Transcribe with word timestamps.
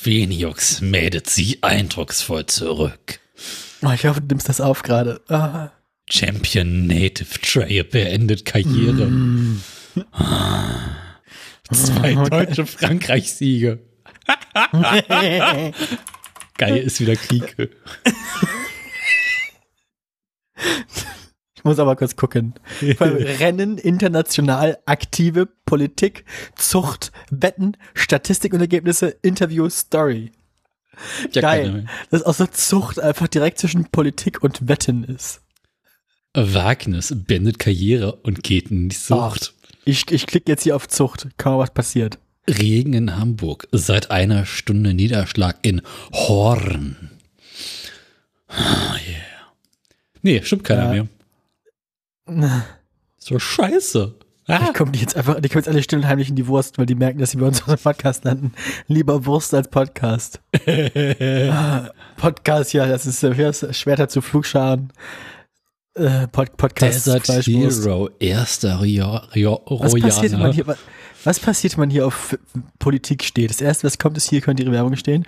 Phoenix 0.00 0.80
meldet 0.80 1.28
sie 1.28 1.58
eindrucksvoll 1.62 2.46
zurück. 2.46 3.18
Oh, 3.82 3.90
ich 3.92 4.06
hoffe, 4.06 4.20
du 4.20 4.28
nimmst 4.28 4.48
das 4.48 4.60
auf 4.60 4.82
gerade. 4.82 5.20
Ah. 5.28 5.72
Champion 6.08 6.86
Native 6.86 7.40
Trail 7.40 7.82
beendet 7.84 8.44
Karriere. 8.44 9.06
Mm. 9.06 9.60
Zwei 11.72 12.14
deutsche 12.14 12.64
Frankreich-Siege. 12.64 13.80
Geil 16.56 16.76
ist 16.78 17.00
wieder 17.00 17.16
Krieg. 17.16 17.56
Muss 21.68 21.78
aber 21.78 21.96
kurz 21.96 22.16
gucken. 22.16 22.54
Rennen, 22.80 23.76
international, 23.76 24.78
aktive, 24.86 25.44
Politik, 25.66 26.24
Zucht, 26.56 27.12
Wetten, 27.30 27.76
Statistik 27.92 28.54
und 28.54 28.60
Ergebnisse, 28.60 29.08
Interview, 29.20 29.68
Story. 29.68 30.32
Ja, 31.32 31.42
Geil. 31.42 31.84
Dass 32.10 32.22
auch 32.22 32.32
so 32.32 32.46
Zucht 32.46 32.98
einfach 32.98 33.28
direkt 33.28 33.58
zwischen 33.58 33.84
Politik 33.90 34.42
und 34.42 34.66
Wetten 34.66 35.04
ist. 35.04 35.42
Wagnis 36.32 37.14
beendet 37.14 37.58
Karriere 37.58 38.12
und 38.22 38.42
geht 38.42 38.70
in 38.70 38.88
die 38.88 38.96
Sucht. 38.96 39.52
Ich, 39.84 40.10
ich 40.10 40.26
klicke 40.26 40.50
jetzt 40.50 40.62
hier 40.62 40.74
auf 40.74 40.88
Zucht. 40.88 41.28
Kaum 41.36 41.58
was 41.58 41.74
passiert. 41.74 42.18
Regen 42.48 42.94
in 42.94 43.16
Hamburg. 43.16 43.68
Seit 43.72 44.10
einer 44.10 44.46
Stunde 44.46 44.94
Niederschlag 44.94 45.58
in 45.60 45.82
Horn. 46.14 47.10
Ah, 48.46 48.94
yeah. 49.06 49.52
Nee, 50.22 50.40
stimmt 50.42 50.64
keiner 50.64 50.84
Ja. 50.84 50.90
mehr. 50.92 51.08
So 53.18 53.38
scheiße. 53.38 54.14
Ah. 54.46 54.60
Ich 54.68 54.74
kommen 54.74 54.92
die 54.92 55.00
jetzt 55.00 55.14
einfach, 55.16 55.40
die 55.40 55.48
kommen 55.48 55.58
jetzt 55.60 55.68
alle 55.68 55.82
still 55.82 55.98
und 55.98 56.06
heimlich 56.06 56.30
in 56.30 56.36
die 56.36 56.46
Wurst, 56.46 56.78
weil 56.78 56.86
die 56.86 56.94
merken, 56.94 57.18
dass 57.18 57.32
sie 57.32 57.36
bei 57.36 57.46
uns 57.46 57.60
auf 57.60 57.66
dem 57.66 57.78
Podcast 57.82 58.24
landen. 58.24 58.52
Lieber 58.86 59.26
Wurst 59.26 59.52
als 59.54 59.68
Podcast. 59.68 60.40
Ah, 61.50 61.90
Podcast, 62.16 62.72
ja, 62.72 62.86
das 62.86 63.04
ist, 63.06 63.22
das? 63.22 63.76
Schwerter 63.76 64.08
zu 64.08 64.20
Flugscharen. 64.22 64.92
Äh, 65.94 66.28
Pod, 66.28 66.56
Podcast, 66.56 66.94
Desert 67.06 67.24
Fleischwurst. 67.26 67.84
Hero, 67.84 68.08
erster 68.18 68.80
Rio, 68.80 69.20
Rio, 69.34 69.60
Was 69.68 69.94
passiert, 69.94 70.32
wenn 70.32 70.40
man 70.40 70.52
hier, 70.52 70.66
wa- 70.66 70.76
was 71.24 71.40
passiert, 71.40 71.74
wenn 71.74 71.80
man 71.80 71.90
hier 71.90 72.06
auf 72.06 72.38
Politik 72.78 73.24
steht? 73.24 73.50
Das 73.50 73.60
erste, 73.60 73.86
was 73.86 73.98
kommt, 73.98 74.16
ist 74.16 74.28
hier, 74.30 74.40
könnte 74.40 74.62
ihre 74.62 74.72
Werbung 74.72 74.96
stehen. 74.96 75.26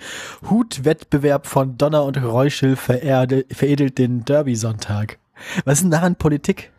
Hutwettbewerb 0.49 1.45
von 1.45 1.77
Donner 1.77 2.05
und 2.05 2.17
Räuschel 2.17 2.75
vererde, 2.75 3.45
veredelt 3.51 3.97
den 3.97 4.23
Derby-Sonntag. 4.25 5.17
Was 5.65 5.79
ist 5.79 5.83
denn 5.83 5.91
daran 5.91 6.15
Politik? 6.15 6.71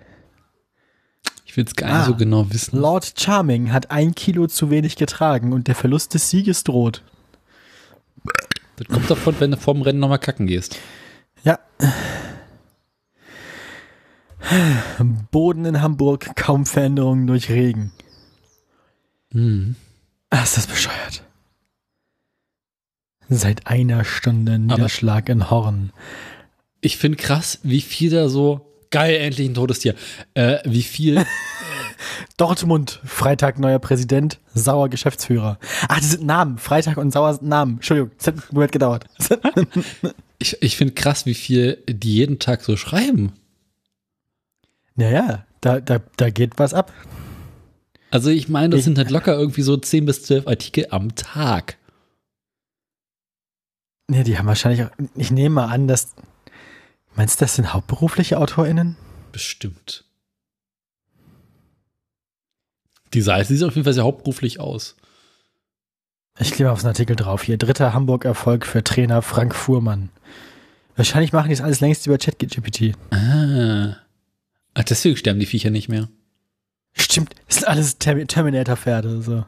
Ich 1.53 1.59
will 1.59 1.67
es 1.67 1.77
gar 1.77 1.89
nicht 1.89 1.97
Ah. 1.97 2.05
so 2.07 2.15
genau 2.15 2.51
wissen. 2.51 2.79
Lord 2.81 3.13
Charming 3.21 3.73
hat 3.75 3.91
ein 3.91 4.15
Kilo 4.15 4.47
zu 4.47 4.71
wenig 4.71 4.97
getragen 4.97 5.53
und 5.53 5.69
der 5.69 5.75
Verlust 5.75 6.15
des 6.15 6.31
Sieges 6.31 6.65
droht. 6.65 7.03
Das 8.77 8.89
kommt 8.89 9.11
davon, 9.11 9.35
wenn 9.39 9.51
du 9.51 9.59
vorm 9.59 9.83
Rennen 9.83 9.99
nochmal 9.99 10.19
kacken 10.19 10.47
gehst. 10.47 10.79
Ja. 11.45 11.59
Boden 15.31 15.67
in 15.67 15.83
Hamburg, 15.83 16.35
kaum 16.37 16.65
Veränderungen 16.65 17.27
durch 17.27 17.51
Regen. 17.51 17.93
Mhm. 19.33 19.77
Ah, 20.31 20.43
ist 20.45 20.57
das 20.57 20.67
bescheuert. 20.67 21.23
Seit 23.29 23.67
einer 23.67 24.07
Stunde 24.07 24.59
Niederschlag 24.59 25.29
in 25.29 25.51
Horn. 25.51 25.93
Ich 26.81 26.97
finde 26.97 27.19
krass, 27.19 27.59
wie 27.63 27.83
viel 27.83 28.09
da 28.11 28.31
so, 28.31 28.72
geil, 28.93 29.17
endlich 29.17 29.49
ein 29.49 29.55
Todestier, 29.55 29.95
äh, 30.35 30.59
wie 30.65 30.83
viel, 30.83 31.25
Dortmund, 32.37 33.01
Freitag 33.05 33.59
neuer 33.59 33.79
Präsident, 33.81 34.39
Sauer 34.55 34.89
Geschäftsführer. 34.89 35.59
Ach, 35.89 35.99
das 35.99 36.13
sind 36.13 36.25
Namen. 36.27 36.59
Freitag 36.59 36.97
und 36.97 37.13
Sauer 37.13 37.35
sind 37.35 37.49
Namen. 37.49 37.75
Entschuldigung, 37.77 38.11
das 38.17 38.27
hat 38.29 38.35
einen 38.35 38.45
Moment 38.53 38.73
gedauert. 38.73 39.05
ich, 40.39 40.61
ich 40.63 40.77
finde 40.77 40.95
krass, 40.95 41.27
wie 41.27 41.35
viel 41.35 41.83
die 41.89 42.15
jeden 42.15 42.39
Tag 42.39 42.63
so 42.63 42.77
schreiben. 42.77 43.33
Naja, 44.95 45.47
da, 45.61 45.81
da, 45.81 46.01
da 46.17 46.31
geht 46.31 46.59
was 46.59 46.75
ab. 46.75 46.93
Also 48.11 48.29
ich 48.31 48.49
meine, 48.49 48.71
das 48.71 48.81
Ich- 48.81 48.85
sind 48.85 48.99
halt 48.99 49.11
locker 49.11 49.35
irgendwie 49.39 49.63
so 49.63 49.77
10 49.77 50.05
bis 50.05 50.23
12 50.25 50.47
Artikel 50.47 50.87
am 50.91 51.15
Tag. 51.15 51.79
Nee, 54.09 54.25
die 54.25 54.37
haben 54.37 54.47
wahrscheinlich 54.47 54.85
auch, 54.85 54.91
ich 55.17 55.31
nehme 55.31 55.55
mal 55.55 55.67
an, 55.67 55.89
dass, 55.89 56.15
meinst 57.15 57.41
du, 57.41 57.45
das 57.45 57.55
sind 57.57 57.73
hauptberufliche 57.73 58.39
AutorInnen? 58.39 58.97
Bestimmt. 59.33 60.05
Die 63.15 63.23
Seite 63.23 63.55
sieht 63.55 63.63
auf 63.63 63.75
jeden 63.75 63.85
Fall 63.85 63.93
sehr 63.93 64.05
hauptberuflich 64.05 64.59
aus. 64.61 64.97
Ich 66.39 66.59
mal 66.59 66.71
auf 66.71 66.81
den 66.81 66.89
Artikel 66.89 67.15
drauf 67.15 67.43
hier. 67.43 67.59
Dritter 67.59 67.93
Hamburg-Erfolg 67.93 68.65
für 68.67 68.83
Trainer 68.83 69.21
Frank 69.21 69.55
Fuhrmann. 69.55 70.09
Wahrscheinlich 70.97 71.33
machen 71.33 71.49
die 71.49 71.55
das 71.55 71.65
alles 71.65 71.81
längst 71.81 72.07
über 72.07 72.17
ChatGPT. 72.19 72.95
Ah. 73.11 73.97
Ach, 74.75 74.85
deswegen 74.85 75.17
sterben 75.17 75.41
die 75.41 75.47
Viecher 75.47 75.71
nicht 75.71 75.89
mehr. 75.89 76.09
Stimmt, 76.95 77.35
das 77.47 77.57
sind 77.57 77.69
alles 77.69 78.01
Termi- 78.01 78.27
Terminator-Pferde. 78.27 79.23
So. 79.23 79.45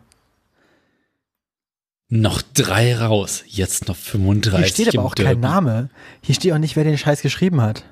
Noch 2.09 2.42
drei 2.42 2.97
raus, 2.97 3.42
jetzt 3.47 3.88
noch 3.88 3.97
35. 3.97 4.75
Hier 4.76 4.84
steht 4.87 4.98
aber 4.98 5.06
auch 5.09 5.15
kein 5.15 5.25
Derby. 5.26 5.41
Name. 5.41 5.88
Hier 6.22 6.34
steht 6.34 6.53
auch 6.53 6.59
nicht, 6.59 6.76
wer 6.76 6.84
den 6.84 6.98
Scheiß 6.98 7.22
geschrieben 7.22 7.60
hat. 7.62 7.84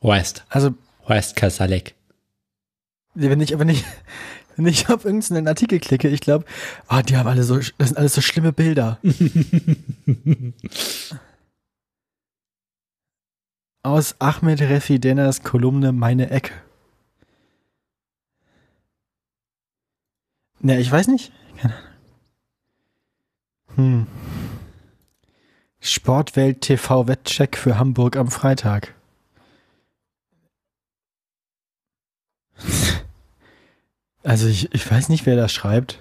West, 0.00 0.44
Also, 0.48 0.74
West 1.06 1.36
Kasalek. 1.36 1.94
wenn 3.14 3.40
ich, 3.40 3.58
wenn 3.58 3.68
ich, 3.68 3.84
wenn 4.56 4.66
ich 4.66 4.88
auf 4.90 5.04
irgendeinen 5.04 5.48
Artikel 5.48 5.80
klicke, 5.80 6.08
ich 6.08 6.20
glaube, 6.20 6.44
oh, 6.88 7.00
die 7.00 7.16
haben 7.16 7.26
alle 7.28 7.42
so, 7.42 7.56
das 7.78 7.88
sind 7.88 7.96
alles 7.98 8.14
so 8.14 8.20
schlimme 8.20 8.52
Bilder. 8.52 8.98
Aus 13.82 14.14
Ahmed 14.20 14.60
Refi 14.60 14.98
Denas 15.00 15.42
Kolumne 15.42 15.92
Meine 15.92 16.28
Ecke. 16.30 16.52
Ne, 20.60 20.78
ich 20.78 20.90
weiß 20.92 21.08
nicht. 21.08 21.32
Keine 21.56 21.74
Ahnung. 21.74 21.89
Hm. 23.76 24.06
Sportwelt 25.80 26.60
TV 26.60 27.06
Wettcheck 27.06 27.56
für 27.56 27.78
Hamburg 27.78 28.16
am 28.16 28.30
Freitag. 28.30 28.94
Also 34.22 34.48
ich, 34.48 34.72
ich 34.74 34.90
weiß 34.90 35.08
nicht, 35.08 35.24
wer 35.24 35.36
das 35.36 35.52
schreibt. 35.52 35.98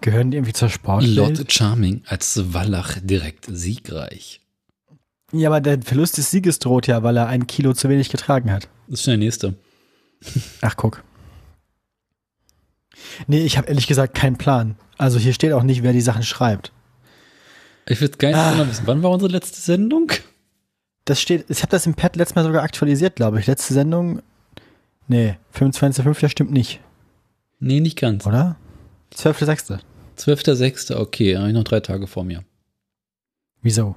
Gehören 0.00 0.30
die 0.30 0.36
irgendwie 0.36 0.52
zur 0.52 0.70
Sportwelt? 0.70 1.14
Lord 1.14 1.52
Charming 1.52 2.02
als 2.06 2.54
Wallach 2.54 2.98
direkt 3.02 3.46
siegreich. 3.48 4.40
Ja, 5.32 5.48
aber 5.48 5.60
der 5.60 5.82
Verlust 5.82 6.16
des 6.16 6.30
Sieges 6.30 6.58
droht 6.58 6.86
ja, 6.86 7.02
weil 7.02 7.16
er 7.16 7.26
ein 7.26 7.46
Kilo 7.46 7.74
zu 7.74 7.88
wenig 7.88 8.08
getragen 8.08 8.50
hat. 8.50 8.68
Das 8.86 9.00
ist 9.00 9.04
schon 9.04 9.12
der 9.12 9.18
nächste. 9.18 9.54
Ach, 10.62 10.76
guck. 10.76 11.02
Nee, 13.26 13.44
ich 13.44 13.56
habe 13.58 13.68
ehrlich 13.68 13.86
gesagt 13.86 14.14
keinen 14.14 14.36
Plan. 14.36 14.76
Also 14.98 15.18
hier 15.18 15.32
steht 15.32 15.52
auch 15.52 15.62
nicht, 15.62 15.82
wer 15.82 15.92
die 15.92 16.00
Sachen 16.00 16.22
schreibt. 16.22 16.72
Ich 17.86 18.00
würde 18.00 18.16
gar 18.18 18.28
nicht 18.28 18.36
Ah. 18.38 18.68
wissen, 18.68 18.86
wann 18.86 19.02
war 19.02 19.10
unsere 19.10 19.30
letzte 19.30 19.60
Sendung? 19.60 20.10
Das 21.04 21.20
steht, 21.20 21.44
ich 21.48 21.62
habe 21.62 21.70
das 21.70 21.86
im 21.86 21.94
Pad 21.94 22.16
letztes 22.16 22.34
Mal 22.34 22.44
sogar 22.44 22.62
aktualisiert, 22.64 23.14
glaube 23.16 23.38
ich. 23.38 23.46
Letzte 23.46 23.74
Sendung, 23.74 24.22
nee, 25.06 25.36
25.05. 25.54 26.28
stimmt 26.28 26.50
nicht, 26.50 26.80
Nee, 27.60 27.80
nicht 27.80 27.96
ganz. 27.98 28.26
oder? 28.26 28.56
12.06. 29.14 29.78
12.06. 30.18 30.96
Okay, 30.96 31.36
habe 31.36 31.48
ich 31.48 31.54
noch 31.54 31.62
drei 31.64 31.80
Tage 31.80 32.06
vor 32.06 32.24
mir. 32.24 32.42
Wieso? 33.62 33.94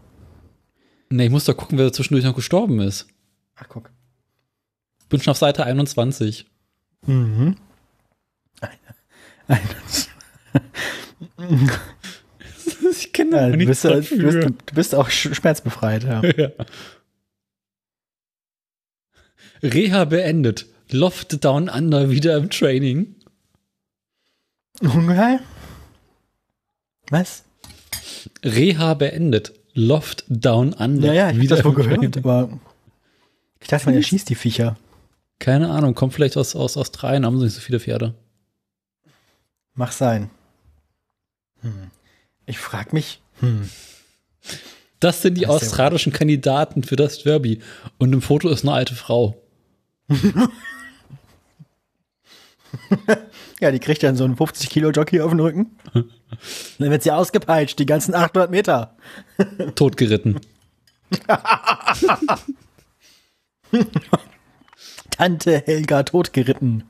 Nee, 1.09 1.25
ich 1.25 1.31
muss 1.31 1.45
doch 1.45 1.57
gucken, 1.57 1.77
wer 1.79 1.91
zwischendurch 1.91 2.25
noch 2.25 2.35
gestorben 2.35 2.79
ist. 2.81 3.07
Ach, 3.55 3.65
guck. 3.67 3.89
Bin 5.09 5.19
schon 5.19 5.31
auf 5.31 5.37
Seite 5.37 5.63
21. 5.63 6.45
Mhm. 7.07 7.55
Ich 12.91 13.13
kenne 13.13 13.35
ja, 13.37 13.49
du, 13.49 13.65
bist, 13.65 13.83
ja- 13.83 13.99
du, 13.99 14.17
bist, 14.17 14.43
du 14.43 14.75
bist 14.75 14.95
auch 14.95 15.09
sch- 15.09 15.33
schmerzbefreit, 15.33 16.03
ja. 16.03 16.21
Ja. 16.37 16.49
Reha 19.61 20.05
beendet. 20.05 20.67
Loft 20.91 21.43
Down 21.43 21.67
Under 21.69 22.09
wieder 22.09 22.37
im 22.37 22.49
Training. 22.49 23.15
Okay. 24.81 25.39
Was? 27.09 27.43
Reha 28.43 28.93
beendet. 28.93 29.53
Loft 29.73 30.23
Down 30.29 30.73
Under. 30.73 31.07
Ja, 31.07 31.13
ja, 31.13 31.31
ich 31.31 31.41
wieder 31.41 31.57
das 31.57 31.65
wohl 31.65 31.71
im 31.71 31.75
gehört, 31.77 31.99
Training. 31.99 32.17
aber 32.17 32.59
ich 33.59 33.67
dachte, 33.67 33.87
man 33.87 33.95
erschießt 33.95 34.29
die 34.29 34.35
Viecher. 34.35 34.77
Keine 35.39 35.69
Ahnung, 35.69 35.93
kommt 35.93 36.13
vielleicht 36.13 36.37
aus, 36.37 36.55
aus 36.55 36.77
Australien, 36.77 37.25
haben 37.25 37.37
sie 37.39 37.45
nicht 37.45 37.53
so 37.55 37.61
viele 37.61 37.79
Pferde. 37.79 38.13
Mach 39.79 39.93
sein. 39.93 40.29
Hm. 41.61 41.89
Ich 42.45 42.59
frag 42.59 42.91
mich, 42.91 43.21
hm. 43.39 43.69
Das 44.99 45.21
sind 45.21 45.35
die 45.35 45.43
Das 45.43 45.51
australischen 45.51 46.11
Kandidaten 46.11 46.83
für 46.83 46.97
das 46.97 47.23
Derby. 47.23 47.61
Und 47.97 48.11
im 48.11 48.21
Foto 48.21 48.49
ist 48.49 48.63
eine 48.65 48.73
alte 48.73 48.95
Frau. 48.95 49.41
Ja, 53.59 53.71
die 53.71 53.79
kriegt 53.79 54.03
dann 54.03 54.15
so 54.15 54.23
einen 54.25 54.37
50 54.37 54.69
Kilo 54.69 54.91
Jockey 54.91 55.21
auf 55.21 55.31
den 55.31 55.39
Rücken. 55.39 55.75
Dann 55.93 56.91
wird 56.91 57.01
sie 57.01 57.11
ausgepeitscht, 57.11 57.79
die 57.79 57.87
ganzen 57.87 58.13
800 58.13 58.51
Meter. 58.51 58.95
Totgeritten. 59.75 60.39
Tante 65.09 65.63
Helga 65.65 66.03
totgeritten. 66.03 66.83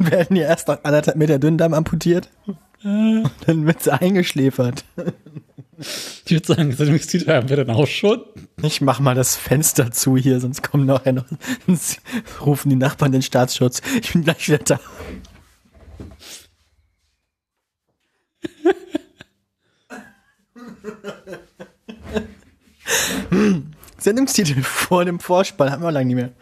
werden 0.10 0.36
ihr 0.36 0.46
erst 0.46 0.68
nach 0.68 0.78
anderthalb 0.82 1.16
Meter 1.16 1.38
Dünndarm 1.38 1.74
amputiert. 1.74 2.30
Und 2.82 3.30
dann 3.46 3.66
wird 3.66 3.82
sie 3.82 3.92
eingeschläfert. 3.92 4.84
Ich 6.24 6.32
würde 6.32 6.46
sagen, 6.46 6.76
ein 6.78 7.00
Titel 7.00 7.30
haben 7.30 7.48
wir 7.48 7.56
dann 7.56 7.70
auch 7.70 7.86
schon. 7.86 8.22
Ich 8.62 8.80
mach 8.80 9.00
mal 9.00 9.14
das 9.14 9.36
Fenster 9.36 9.90
zu 9.90 10.16
hier, 10.16 10.40
sonst 10.40 10.62
kommen 10.62 10.86
nachher 10.86 11.12
noch, 11.12 11.24
rufen 12.44 12.70
die 12.70 12.76
Nachbarn 12.76 13.12
den 13.12 13.22
Staatsschutz. 13.22 13.82
Ich 14.00 14.12
bin 14.12 14.24
gleich 14.24 14.48
wieder 14.48 14.58
da. 14.58 14.80
Sendungstitel 23.98 24.62
vor 24.62 25.04
dem 25.04 25.20
Vorspann 25.20 25.70
haben 25.70 25.82
wir 25.82 25.92
lange 25.92 26.14
nicht 26.14 26.16
mehr. 26.16 26.32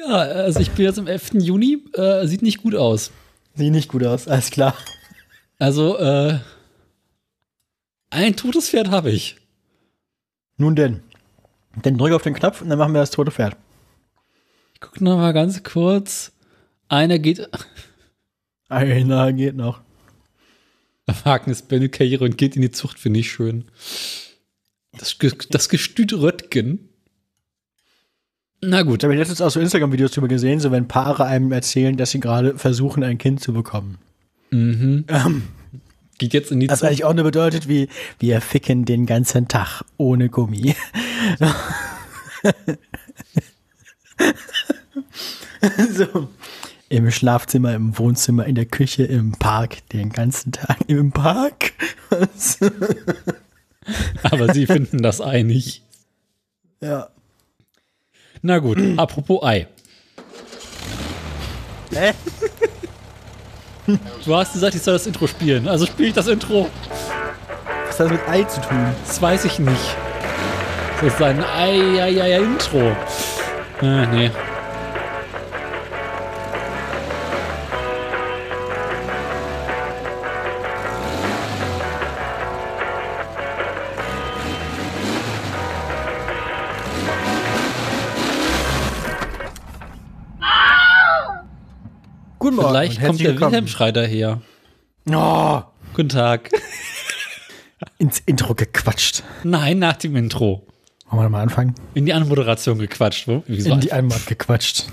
Ja, 0.00 0.16
also 0.16 0.60
ich 0.60 0.70
bin 0.70 0.86
jetzt 0.86 0.98
am 0.98 1.06
11. 1.06 1.34
Juni. 1.34 1.84
Äh, 1.94 2.26
sieht 2.26 2.42
nicht 2.42 2.62
gut 2.62 2.74
aus. 2.74 3.10
Sieht 3.54 3.72
nicht 3.72 3.88
gut 3.88 4.04
aus, 4.04 4.28
alles 4.28 4.50
klar. 4.50 4.74
Also, 5.58 5.98
äh, 5.98 6.38
ein 8.08 8.36
totes 8.36 8.70
Pferd 8.70 8.90
habe 8.90 9.10
ich. 9.10 9.36
Nun 10.56 10.74
denn. 10.74 11.02
Dann 11.82 11.98
drück 11.98 12.12
auf 12.12 12.22
den 12.22 12.34
Knopf 12.34 12.62
und 12.62 12.70
dann 12.70 12.78
machen 12.78 12.92
wir 12.92 13.00
das 13.00 13.10
tote 13.10 13.30
Pferd. 13.30 13.56
Ich 14.74 14.80
gucke 14.80 15.04
noch 15.04 15.16
mal 15.16 15.32
ganz 15.32 15.62
kurz. 15.62 16.32
Einer 16.88 17.18
geht. 17.18 17.48
Einer 18.68 19.32
geht 19.32 19.54
noch. 19.54 19.80
Haken 21.24 21.50
ist 21.50 21.68
beendet 21.68 21.92
Karriere 21.92 22.24
und 22.24 22.38
geht 22.38 22.56
in 22.56 22.62
die 22.62 22.70
Zucht, 22.70 22.98
finde 22.98 23.20
ich 23.20 23.32
schön. 23.32 23.64
Das, 24.92 25.16
das 25.50 25.68
Gestüt 25.68 26.12
Röttgen. 26.12 26.89
Na 28.62 28.82
gut. 28.82 29.02
Ich 29.02 29.04
habe 29.04 29.16
letztens 29.16 29.40
auch 29.40 29.50
so 29.50 29.58
Instagram-Videos 29.60 30.12
drüber 30.12 30.28
gesehen, 30.28 30.60
so 30.60 30.70
wenn 30.70 30.86
Paare 30.86 31.24
einem 31.24 31.50
erzählen, 31.52 31.96
dass 31.96 32.10
sie 32.10 32.20
gerade 32.20 32.58
versuchen, 32.58 33.02
ein 33.02 33.16
Kind 33.18 33.40
zu 33.40 33.54
bekommen. 33.54 33.98
Mhm. 34.50 35.04
Ähm, 35.08 35.44
Geht 36.18 36.34
jetzt 36.34 36.52
in 36.52 36.60
die 36.60 36.66
das 36.66 36.80
Zucht. 36.80 36.88
eigentlich 36.88 37.04
auch 37.04 37.14
nur 37.14 37.24
bedeutet, 37.24 37.68
wie 37.68 37.88
wir 38.18 38.42
ficken 38.42 38.84
den 38.84 39.06
ganzen 39.06 39.48
Tag 39.48 39.84
ohne 39.96 40.28
Gummi. 40.28 40.76
so. 45.94 46.28
Im 46.90 47.10
Schlafzimmer, 47.10 47.72
im 47.74 47.96
Wohnzimmer, 47.96 48.44
in 48.44 48.56
der 48.56 48.66
Küche, 48.66 49.04
im 49.04 49.32
Park, 49.32 49.88
den 49.90 50.10
ganzen 50.10 50.52
Tag. 50.52 50.76
Im 50.88 51.12
Park? 51.12 51.72
Aber 54.22 54.52
sie 54.52 54.66
finden 54.66 55.00
das 55.00 55.20
einig. 55.22 55.82
ja. 56.82 57.08
Na 58.42 58.58
gut, 58.58 58.78
apropos 58.96 59.42
Ei. 59.42 59.66
Hä? 61.94 62.12
Du 64.24 64.36
hast 64.36 64.52
gesagt, 64.52 64.74
ich 64.76 64.82
soll 64.82 64.92
das 64.94 65.06
Intro 65.06 65.26
spielen. 65.26 65.66
Also 65.66 65.84
spiele 65.84 66.08
ich 66.10 66.14
das 66.14 66.28
Intro. 66.28 66.68
Was 67.88 67.98
hat 67.98 68.06
das 68.06 68.12
mit 68.12 68.28
Ei 68.28 68.44
zu 68.44 68.60
tun? 68.60 68.86
Das 69.04 69.20
weiß 69.20 69.44
ich 69.46 69.58
nicht. 69.58 69.96
Das 71.00 71.12
ist 71.12 71.22
ein 71.22 71.42
Ei, 71.42 72.00
Ei, 72.00 72.22
Ei, 72.22 72.34
Ei 72.36 72.38
Intro. 72.38 72.96
Äh, 73.82 74.06
nee. 74.06 74.30
Guten 92.50 92.62
Morgen. 92.62 92.74
Vielleicht 92.74 92.98
und 93.00 93.06
kommt 93.06 93.20
der 93.20 93.28
willkommen. 93.28 93.52
Wilhelm-Schrei 93.52 93.92
daher. 93.92 94.40
Oh, 95.08 95.62
Guten 95.94 96.08
Tag. 96.08 96.50
ins 97.98 98.18
Intro 98.26 98.54
gequatscht. 98.56 99.22
Nein, 99.44 99.78
nach 99.78 99.96
dem 99.96 100.16
Intro. 100.16 100.66
Wollen 101.10 101.22
wir 101.26 101.28
mal 101.28 101.42
anfangen? 101.42 101.76
In 101.94 102.06
die 102.06 102.12
Anmoderation 102.12 102.78
gequatscht. 102.80 103.28
Wo? 103.28 103.44
Wieso? 103.46 103.72
In 103.72 103.78
die 103.80 103.92
Einmal 103.92 104.18
gequatscht. 104.26 104.86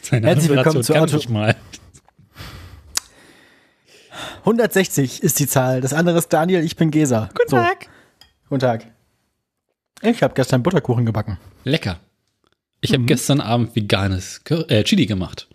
Seine 0.00 0.28
Herzlich 0.28 0.48
willkommen 0.48 0.76
Anmoderation 0.76 1.08
zu 1.08 1.14
Auto- 1.16 1.16
ich 1.24 1.28
mal. 1.28 1.56
160 4.44 5.24
ist 5.24 5.40
die 5.40 5.48
Zahl. 5.48 5.80
Das 5.80 5.92
andere 5.92 6.18
ist 6.18 6.28
Daniel, 6.32 6.64
ich 6.64 6.76
bin 6.76 6.92
Gesa. 6.92 7.30
Guten 7.36 7.50
Tag. 7.50 7.88
Guten 8.48 8.60
Tag. 8.60 8.86
Ich 10.02 10.22
habe 10.22 10.34
gestern 10.34 10.62
Butterkuchen 10.62 11.04
gebacken. 11.04 11.36
Lecker. 11.64 11.98
Ich 12.80 12.90
Mhm. 12.90 12.94
habe 12.94 13.04
gestern 13.06 13.40
Abend 13.40 13.74
veganes 13.74 14.40
äh, 14.68 14.84
Chili 14.84 15.06
gemacht. 15.06 15.48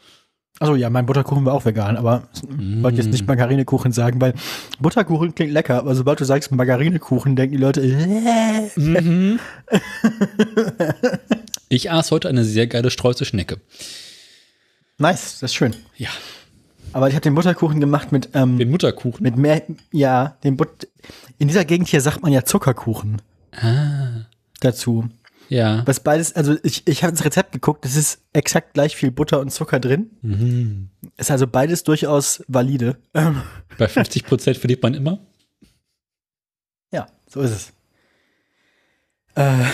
Achso, 0.59 0.75
ja, 0.75 0.89
mein 0.89 1.05
Butterkuchen 1.05 1.43
war 1.43 1.53
auch 1.53 1.65
vegan, 1.65 1.97
aber 1.97 2.29
ich 2.33 2.81
wollte 2.81 2.97
jetzt 3.01 3.11
nicht 3.11 3.27
Margarinekuchen 3.27 3.91
sagen, 3.91 4.21
weil 4.21 4.33
Butterkuchen 4.79 5.35
klingt 5.35 5.51
lecker, 5.51 5.79
aber 5.79 5.95
sobald 5.95 6.21
du 6.21 6.25
sagst 6.25 6.49
Margarinekuchen, 6.53 7.35
denken 7.35 7.57
die 7.57 7.61
Leute, 7.61 7.81
äh. 7.81 8.69
Mhm. 8.79 9.39
ich 11.67 11.91
aß 11.91 12.11
heute 12.11 12.29
eine 12.29 12.45
sehr 12.45 12.67
geile 12.67 12.89
Streuselschnecke. 12.89 13.57
nice, 14.97 15.39
das 15.41 15.51
ist 15.51 15.55
schön. 15.55 15.75
Ja, 15.97 16.09
Aber 16.93 17.09
ich 17.09 17.15
habe 17.15 17.23
den 17.23 17.35
Butterkuchen 17.35 17.81
gemacht 17.81 18.13
mit, 18.13 18.29
ähm, 18.33 18.57
den 18.57 18.71
Mutterkuchen. 18.71 19.23
mit 19.23 19.35
mehr, 19.35 19.61
ja, 19.91 20.37
den 20.45 20.55
But 20.55 20.87
in 21.37 21.49
dieser 21.49 21.65
Gegend 21.65 21.89
hier 21.89 21.99
sagt 21.99 22.21
man 22.21 22.31
ja 22.31 22.45
Zuckerkuchen 22.45 23.21
ah, 23.51 24.25
dazu. 24.61 25.09
Ja. 25.49 25.83
Was 25.85 25.99
beides, 25.99 26.35
also 26.35 26.55
ich, 26.63 26.87
ich 26.87 27.03
habe 27.03 27.13
das 27.13 27.23
Rezept 27.25 27.51
geguckt, 27.51 27.85
es 27.85 27.95
ist 27.95 28.19
exakt 28.33 28.73
gleich 28.73 28.95
viel 28.95 29.11
Butter 29.11 29.39
und 29.39 29.51
Zucker 29.51 29.79
drin. 29.79 30.09
Mhm. 30.21 30.89
Ist 31.17 31.31
also 31.31 31.47
beides 31.47 31.83
durchaus 31.83 32.43
valide. 32.47 32.97
Ähm, 33.13 33.41
Bei 33.77 33.87
50 33.87 34.25
Prozent 34.25 34.57
verliert 34.57 34.81
man 34.83 34.93
immer. 34.93 35.19
ja, 36.91 37.07
so 37.29 37.41
ist 37.41 37.51
es. 37.51 37.73
Äh, 39.35 39.65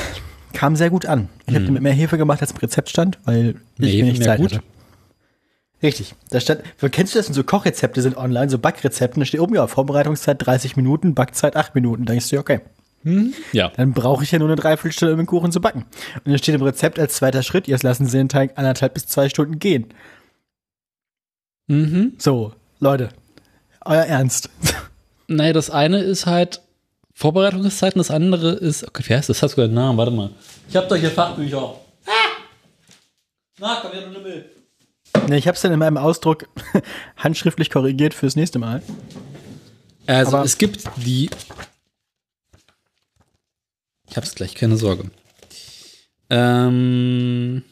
kam 0.53 0.75
sehr 0.75 0.89
gut 0.89 1.05
an. 1.05 1.29
Ich 1.45 1.55
habe 1.55 1.65
den 1.65 1.73
mit 1.73 1.83
mehr 1.83 1.93
Hefe 1.93 2.17
gemacht, 2.17 2.41
als 2.41 2.51
im 2.51 2.57
Rezept 2.57 2.89
stand, 2.89 3.19
weil 3.25 3.55
Mehr 3.77 3.89
ich 3.89 4.01
Hefe, 4.01 4.17
mehr 4.17 4.27
Zeit 4.27 4.39
gut? 4.39 4.53
hatte. 4.53 4.63
Richtig. 5.83 6.13
Da 6.29 6.39
stand, 6.39 6.61
kennst 6.91 7.15
du 7.15 7.19
das, 7.19 7.27
wenn 7.27 7.33
so 7.33 7.43
Kochrezepte 7.43 8.01
sind 8.01 8.15
online, 8.17 8.49
so 8.49 8.59
Backrezepten, 8.59 9.19
da 9.21 9.25
steht 9.25 9.39
oben 9.39 9.55
ja 9.55 9.65
Vorbereitungszeit 9.67 10.37
30 10.45 10.75
Minuten, 10.75 11.15
Backzeit 11.15 11.55
8 11.55 11.73
Minuten. 11.75 12.05
Da 12.05 12.11
denkst 12.13 12.29
du, 12.29 12.35
dir, 12.43 12.61
okay, 13.05 13.31
Ja. 13.51 13.69
dann 13.75 13.93
brauche 13.93 14.23
ich 14.23 14.31
ja 14.31 14.39
nur 14.39 14.47
eine 14.47 14.55
Dreiviertelstunde, 14.55 15.13
um 15.13 15.19
den 15.19 15.25
Kuchen 15.27 15.51
zu 15.51 15.61
backen. 15.61 15.85
Und 16.15 16.27
dann 16.27 16.37
steht 16.37 16.55
im 16.55 16.61
Rezept 16.61 16.99
als 16.99 17.15
zweiter 17.15 17.43
Schritt, 17.43 17.67
jetzt 17.67 17.83
lassen 17.83 18.05
Sie 18.07 18.17
den 18.17 18.29
Teig 18.29 18.57
anderthalb 18.57 18.93
bis 18.93 19.07
zwei 19.07 19.29
Stunden 19.29 19.59
gehen. 19.59 19.87
Mhm. 21.67 22.13
So, 22.17 22.53
Leute, 22.79 23.09
euer 23.85 24.03
Ernst. 24.03 24.49
Naja, 25.27 25.53
das 25.53 25.69
eine 25.69 25.99
ist 25.99 26.25
halt 26.25 26.61
Vorbereitungszeit 27.13 27.93
und 27.95 27.99
das 27.99 28.11
andere 28.11 28.51
ist. 28.51 28.85
Okay, 28.85 29.01
wie 29.07 29.13
heißt 29.15 29.29
das? 29.29 29.37
Das 29.37 29.43
hat 29.43 29.49
sogar 29.51 29.63
einen 29.65 29.75
Namen. 29.75 29.97
Warte 29.97 30.11
mal. 30.11 30.31
Ich 30.67 30.75
habe 30.75 30.87
doch 30.87 30.97
hier 30.97 31.09
Fachbücher. 31.09 31.73
Ah! 32.05 32.11
Na, 33.59 33.77
komm 33.81 33.91
her, 33.93 34.01
du 34.07 34.09
Lümmel. 34.11 34.49
Ne, 35.29 35.37
ich 35.37 35.47
habe 35.47 35.55
es 35.55 35.61
dann 35.61 35.71
in 35.71 35.79
meinem 35.79 35.95
Ausdruck 35.95 36.49
handschriftlich 37.15 37.69
korrigiert 37.69 38.13
fürs 38.13 38.35
nächste 38.35 38.59
Mal. 38.59 38.81
Also 40.05 40.35
Aber- 40.35 40.45
es 40.45 40.57
gibt 40.57 40.83
die. 40.97 41.29
Ich 44.11 44.17
hab's 44.17 44.35
gleich, 44.35 44.55
keine 44.55 44.75
Sorge. 44.75 45.09
Ähm. 46.29 47.63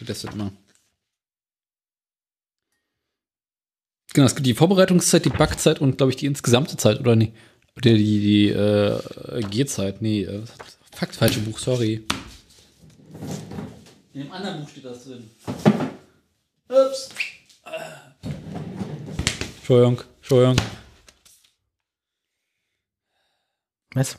Das 0.00 0.22
wird 0.22 0.34
immer. 0.34 0.52
Genau, 4.14 4.26
es 4.26 4.36
gibt 4.36 4.46
die 4.46 4.54
Vorbereitungszeit, 4.54 5.24
die 5.24 5.30
Backzeit 5.30 5.80
und, 5.80 5.98
glaube 5.98 6.12
ich, 6.12 6.16
die 6.16 6.26
insgesamte 6.26 6.76
Zeit, 6.76 7.00
oder 7.00 7.16
nicht? 7.16 7.32
Die, 7.82 7.96
die, 7.96 8.20
die 8.20 8.48
äh, 8.50 9.42
Gehzeit, 9.50 10.00
nee, 10.00 10.22
äh, 10.22 10.44
Fakt, 10.92 11.16
falsche 11.16 11.40
Buch, 11.40 11.58
sorry. 11.58 12.04
In 14.12 14.22
dem 14.22 14.32
anderen 14.32 14.60
Buch 14.60 14.68
steht 14.68 14.84
das 14.84 15.04
drin. 15.04 15.28
Ups. 16.68 17.08
Entschuldigung, 19.58 20.02
Entschuldigung. 20.18 20.56
Was? 23.94 24.18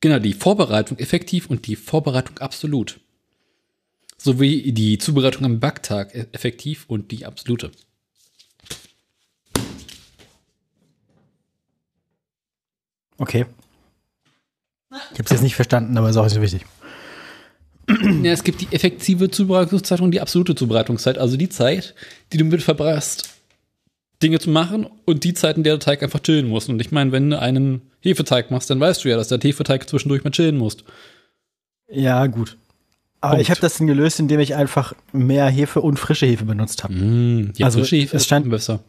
Genau, 0.00 0.18
die 0.18 0.32
Vorbereitung 0.32 0.98
effektiv 0.98 1.48
und 1.50 1.66
die 1.66 1.76
Vorbereitung 1.76 2.38
absolut. 2.38 3.00
Sowie 4.16 4.72
die 4.72 4.98
Zubereitung 4.98 5.44
am 5.44 5.60
Backtag 5.60 6.14
e- 6.14 6.26
effektiv 6.32 6.84
und 6.88 7.10
die 7.10 7.26
absolute. 7.26 7.70
Okay. 13.18 13.44
Ich 14.90 15.18
habe 15.18 15.24
es 15.24 15.30
jetzt 15.30 15.42
nicht 15.42 15.54
verstanden, 15.54 15.96
aber 15.96 16.08
ist 16.08 16.16
auch 16.16 16.24
nicht 16.24 16.34
so 16.34 16.42
wichtig. 16.42 16.64
Ja, 18.22 18.32
es 18.32 18.44
gibt 18.44 18.60
die 18.60 18.68
effektive 18.70 19.30
Zubereitungszeit 19.30 20.00
und 20.00 20.12
die 20.12 20.20
absolute 20.20 20.54
Zubereitungszeit. 20.54 21.18
Also 21.18 21.36
die 21.36 21.48
Zeit, 21.48 21.94
die 22.32 22.38
du 22.38 22.44
mit 22.44 22.62
verbrauchst, 22.62 23.39
Dinge 24.22 24.38
zu 24.38 24.50
machen 24.50 24.86
und 25.06 25.24
die 25.24 25.34
Zeit, 25.34 25.56
in 25.56 25.62
der 25.62 25.74
der 25.74 25.80
Teig 25.80 26.02
einfach 26.02 26.20
chillen 26.20 26.48
muss. 26.48 26.68
Und 26.68 26.80
ich 26.80 26.92
meine, 26.92 27.12
wenn 27.12 27.30
du 27.30 27.38
einen 27.38 27.80
Hefeteig 28.02 28.50
machst, 28.50 28.68
dann 28.70 28.80
weißt 28.80 29.04
du 29.04 29.08
ja, 29.08 29.16
dass 29.16 29.28
der 29.28 29.38
Hefeteig 29.40 29.88
zwischendurch 29.88 30.24
mal 30.24 30.30
chillen 30.30 30.58
muss. 30.58 30.76
Ja, 31.88 32.26
gut. 32.26 32.56
Aber 33.22 33.32
Punkt. 33.32 33.42
ich 33.42 33.50
habe 33.50 33.60
das 33.60 33.76
dann 33.78 33.86
gelöst, 33.86 34.18
indem 34.20 34.40
ich 34.40 34.54
einfach 34.54 34.94
mehr 35.12 35.46
Hefe 35.48 35.80
und 35.80 35.98
frische 35.98 36.26
Hefe 36.26 36.44
benutzt 36.44 36.84
habe. 36.84 36.94
Mm, 36.94 37.52
die 37.52 37.64
Also, 37.64 37.80
frische 37.80 37.96
Hefe 37.96 38.16
es 38.16 38.24
stand- 38.24 38.48
besser. 38.50 38.80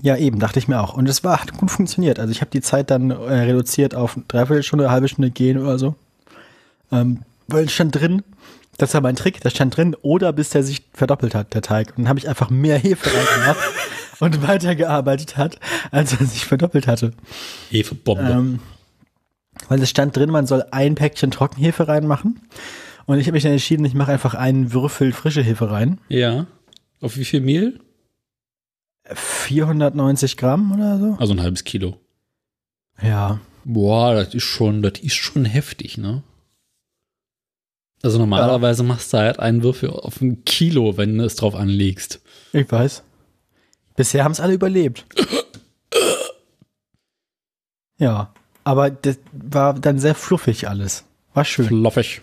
Ja, 0.00 0.16
eben, 0.16 0.38
dachte 0.38 0.60
ich 0.60 0.68
mir 0.68 0.80
auch. 0.80 0.94
Und 0.94 1.08
es 1.08 1.24
war, 1.24 1.40
hat 1.40 1.52
gut 1.54 1.70
funktioniert. 1.72 2.20
Also 2.20 2.30
ich 2.30 2.40
habe 2.40 2.52
die 2.52 2.60
Zeit 2.60 2.88
dann 2.90 3.10
äh, 3.10 3.14
reduziert 3.14 3.96
auf 3.96 4.16
dreiviertel 4.28 4.62
Stunde, 4.62 4.84
eine 4.84 4.92
halbe 4.92 5.08
Stunde 5.08 5.30
gehen 5.30 5.58
oder 5.58 5.76
so. 5.78 5.96
Ähm, 6.92 7.22
weil 7.48 7.64
es 7.64 7.72
stand 7.72 7.96
drin, 7.96 8.22
das 8.76 8.94
war 8.94 9.00
mein 9.00 9.16
Trick, 9.16 9.40
da 9.40 9.50
stand 9.50 9.76
drin, 9.76 9.96
oder 10.02 10.32
bis 10.32 10.50
der 10.50 10.62
sich 10.62 10.82
verdoppelt 10.94 11.34
hat, 11.34 11.52
der 11.52 11.62
Teig. 11.62 11.88
Und 11.90 12.04
dann 12.04 12.08
habe 12.08 12.18
ich 12.20 12.28
einfach 12.28 12.48
mehr 12.48 12.78
Hefe 12.78 13.10
reingemacht 13.12 13.58
und 14.20 14.46
weitergearbeitet 14.46 15.36
hat, 15.36 15.58
als 15.90 16.18
er 16.18 16.26
sich 16.26 16.44
verdoppelt 16.44 16.86
hatte. 16.86 17.12
Hefebombe. 17.70 18.30
Ähm, 18.30 18.58
weil 19.68 19.82
es 19.82 19.90
stand 19.90 20.16
drin, 20.16 20.30
man 20.30 20.46
soll 20.46 20.64
ein 20.70 20.94
Päckchen 20.94 21.30
Trockenhefe 21.30 21.88
reinmachen. 21.88 22.40
Und 23.06 23.18
ich 23.18 23.26
habe 23.26 23.32
mich 23.34 23.42
dann 23.42 23.52
entschieden, 23.52 23.84
ich 23.84 23.94
mache 23.94 24.12
einfach 24.12 24.34
einen 24.34 24.72
Würfel 24.72 25.12
frische 25.12 25.42
Hefe 25.42 25.70
rein. 25.70 26.00
ja. 26.08 26.46
Auf 27.00 27.16
wie 27.16 27.24
viel 27.24 27.40
Mehl? 27.40 27.78
490 29.14 30.36
Gramm 30.36 30.72
oder 30.72 30.98
so. 30.98 31.16
Also 31.20 31.32
ein 31.32 31.40
halbes 31.40 31.62
Kilo. 31.62 31.96
Ja. 33.00 33.38
Boah, 33.64 34.14
das 34.14 34.34
ist 34.34 34.42
schon, 34.42 34.82
das 34.82 34.94
ist 35.00 35.14
schon 35.14 35.44
heftig, 35.44 35.96
ne? 35.96 36.24
Also 38.02 38.18
normalerweise 38.18 38.82
machst 38.82 39.12
du 39.12 39.18
halt 39.18 39.38
einen 39.38 39.62
Würfel 39.62 39.90
auf 39.90 40.20
ein 40.20 40.44
Kilo, 40.44 40.96
wenn 40.96 41.18
du 41.18 41.24
es 41.24 41.36
drauf 41.36 41.54
anlegst. 41.54 42.20
Ich 42.52 42.70
weiß. 42.70 43.02
Bisher 43.98 44.22
haben 44.22 44.30
es 44.30 44.38
alle 44.38 44.54
überlebt. 44.54 45.04
Ja, 47.98 48.32
aber 48.62 48.90
das 48.90 49.18
war 49.32 49.74
dann 49.74 49.98
sehr 49.98 50.14
fluffig 50.14 50.68
alles. 50.68 51.04
War 51.34 51.44
schön. 51.44 51.66
Fluffig. 51.66 52.22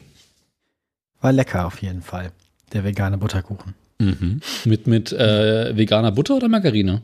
War 1.20 1.34
lecker 1.34 1.68
auf 1.68 1.82
jeden 1.82 2.02
Fall. 2.02 2.32
Der 2.72 2.86
vegane 2.86 3.18
Butterkuchen. 3.18 3.74
Mhm. 4.00 4.40
Mit, 4.64 4.88
mit 4.88 5.12
äh, 5.12 5.76
veganer 5.76 6.14
Butter 6.14 6.38
oder 6.38 6.48
Margarine? 6.48 7.04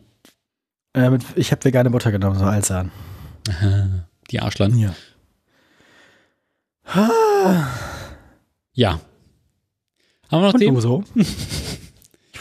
Äh, 0.93 1.09
mit, 1.09 1.23
ich 1.35 1.51
habe 1.51 1.65
vegane 1.65 1.89
Butter 1.89 2.13
genommen, 2.13 2.39
so 2.39 2.45
Alsan. 2.45 2.91
Aha, 3.49 4.05
Die 4.31 4.39
Arschland. 4.39 4.75
Ja. 4.77 4.95
Ja. 8.73 9.01
Haben 10.29 10.41
wir 10.43 10.47
noch 10.47 10.53
Und 10.53 10.59
Themen? 10.61 10.79
so? 10.81 11.03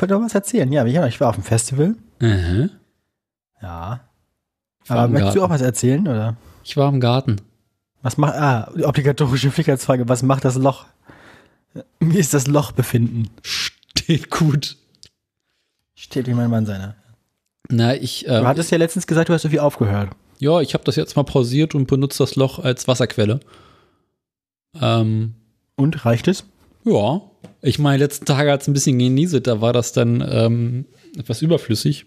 ich 0.00 0.02
wollte 0.02 0.14
noch 0.14 0.24
was 0.24 0.34
erzählen. 0.34 0.72
Ja, 0.72 0.84
ich 1.06 1.20
war 1.20 1.28
auf 1.28 1.34
dem 1.34 1.44
Festival. 1.44 1.94
Aha. 2.22 2.68
Ja. 3.60 4.00
Aber 4.88 5.08
möchtest 5.08 5.36
du 5.36 5.40
auch 5.40 5.48
Garten. 5.48 5.54
was 5.54 5.60
erzählen, 5.60 6.08
oder? 6.08 6.36
Ich 6.64 6.74
war 6.78 6.88
im 6.88 7.00
Garten. 7.00 7.36
Was 8.00 8.16
macht, 8.16 8.34
ah, 8.34 8.72
die 8.74 8.84
obligatorische 8.86 9.50
Flickheitsfrage. 9.50 10.08
Was 10.08 10.22
macht 10.22 10.46
das 10.46 10.56
Loch? 10.56 10.86
Wie 12.00 12.18
ist 12.18 12.32
das 12.32 12.46
Loch 12.46 12.72
befinden? 12.72 13.28
Steht 13.42 14.30
gut. 14.30 14.78
Steht 15.94 16.26
wie 16.26 16.32
mein 16.34 16.48
Mann 16.48 16.64
seiner. 16.64 16.94
Na, 17.68 17.94
ich, 17.94 18.24
Du 18.24 18.32
ähm, 18.32 18.46
hattest 18.46 18.70
ja 18.70 18.78
letztens 18.78 19.06
gesagt, 19.06 19.28
du 19.28 19.34
hast 19.34 19.44
irgendwie 19.44 19.60
aufgehört. 19.60 20.10
ja, 20.38 20.60
ich 20.60 20.72
habe 20.72 20.82
das 20.84 20.96
jetzt 20.96 21.14
mal 21.14 21.24
pausiert 21.24 21.74
und 21.74 21.86
benutze 21.86 22.18
das 22.22 22.36
Loch 22.36 22.58
als 22.58 22.88
Wasserquelle. 22.88 23.40
Ähm, 24.80 25.34
Und 25.76 26.06
reicht 26.06 26.26
es? 26.26 26.44
ja. 26.84 27.20
Ich 27.62 27.78
meine, 27.78 27.98
letzten 27.98 28.24
Tage 28.26 28.50
hat 28.50 28.62
es 28.62 28.68
ein 28.68 28.72
bisschen 28.72 28.98
genieset, 28.98 29.46
da 29.46 29.60
war 29.60 29.72
das 29.72 29.92
dann 29.92 30.24
ähm, 30.26 30.86
etwas 31.16 31.42
überflüssig. 31.42 32.06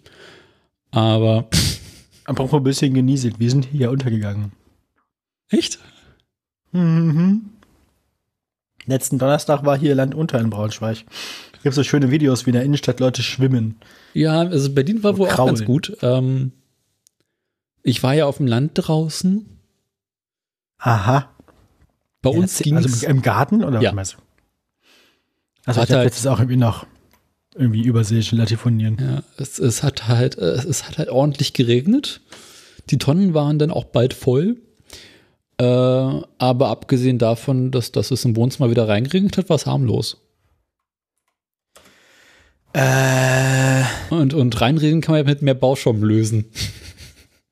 Aber 0.92 1.48
Apropos 2.26 2.60
ein 2.60 2.64
bisschen 2.64 2.94
genieselt. 2.94 3.40
Wir 3.40 3.50
sind 3.50 3.66
hier 3.66 3.92
untergegangen. 3.92 4.52
echt? 5.50 5.80
Mhm. 6.72 7.50
Letzten 8.86 9.18
Donnerstag 9.20 9.64
war 9.66 9.78
hier 9.78 9.96
Land 9.96 10.14
unter 10.16 10.40
in 10.40 10.50
Braunschweig. 10.50 11.06
Gibt 11.62 11.76
so 11.76 11.84
schöne 11.84 12.12
Videos, 12.12 12.46
wie 12.46 12.50
in 12.50 12.56
der 12.56 12.64
Innenstadt 12.64 13.00
Leute 13.00 13.24
schwimmen. 13.24 13.78
Ja, 14.14 14.40
also 14.42 14.74
Berlin 14.74 15.02
war 15.04 15.18
wohl 15.18 15.30
auch 15.30 15.34
Kraulen. 15.36 15.56
ganz 15.56 15.66
gut. 15.66 15.98
Ähm, 16.02 16.52
ich 17.84 18.04
war 18.04 18.14
ja 18.14 18.26
auf 18.26 18.38
dem 18.38 18.48
Land 18.48 18.72
draußen. 18.76 19.46
Aha. 20.80 21.30
Bei 22.22 22.30
uns 22.32 22.60
Ja, 22.60 22.64
ging 22.64 22.78
es. 22.78 22.86
Also 22.86 23.08
im 23.08 23.22
Garten 23.22 23.64
oder 23.64 23.80
Ja. 23.82 23.90
was 23.92 23.96
meinst 23.96 24.14
du? 24.16 24.18
Also 25.66 25.82
Hat 25.82 25.90
ich 25.90 25.96
halt- 25.96 26.06
jetzt 26.06 26.28
auch 26.28 26.40
irgendwie 26.40 26.58
noch 26.58 26.86
irgendwie 27.56 27.84
überseeische 27.84 28.36
Latifundien. 28.36 28.98
Ja, 29.00 29.24
es, 29.38 29.60
es 29.60 29.84
hat 29.84 30.08
halt, 30.08 30.38
äh, 30.38 30.42
es 30.56 30.88
hat 30.88 30.98
halt 30.98 31.10
ordentlich 31.10 31.54
geregnet. 31.54 32.22
Die 32.90 32.98
Tonnen 32.98 33.34
waren 33.34 33.60
dann 33.60 33.72
auch 33.72 33.86
bald 33.86 34.14
voll. 34.14 34.58
Äh, 35.58 35.64
aber 35.64 36.70
abgesehen 36.70 37.20
davon, 37.20 37.70
dass, 37.72 37.92
dass 37.92 38.10
es 38.12 38.26
im 38.26 38.36
Wohnzimmer 38.36 38.72
wieder 38.72 38.88
reingeregnet 38.88 39.38
hat, 39.38 39.50
war 39.50 39.56
es 39.56 39.66
harmlos. 39.68 40.18
Äh, 42.74 43.84
Und, 44.10 44.34
und 44.34 44.60
reinreden 44.60 45.02
kann 45.02 45.14
man 45.14 45.24
ja 45.26 45.30
mit 45.32 45.42
mehr 45.44 45.54
Bauschaum 45.54 46.04
lösen. 46.04 46.46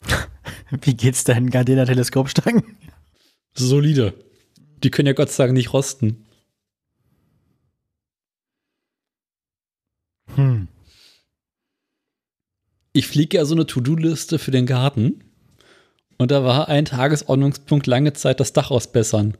wie 0.82 0.96
geht's 0.96 1.24
deinen 1.24 1.50
Gardena 1.52 1.86
Teleskopstangen? 1.86 2.64
Solide. 3.54 4.14
Die 4.84 4.90
können 4.90 5.08
ja 5.08 5.14
Gott 5.14 5.30
sei 5.30 5.44
Dank 5.46 5.54
nicht 5.54 5.74
rosten. 5.74 6.26
Hm. 10.42 10.68
Ich 12.94 13.08
fliege 13.08 13.38
ja 13.38 13.46
so 13.46 13.56
eine 13.56 13.66
To-Do-Liste 13.66 14.38
für 14.40 14.52
den 14.52 14.66
Garten. 14.66 15.24
Und 16.18 16.32
da 16.32 16.44
war 16.44 16.68
ein 16.68 16.86
Tagesordnungspunkt 16.86 17.88
lange 17.88 18.14
Zeit 18.14 18.40
das 18.40 18.54
Dach 18.54 18.70
ausbessern. 18.70 19.38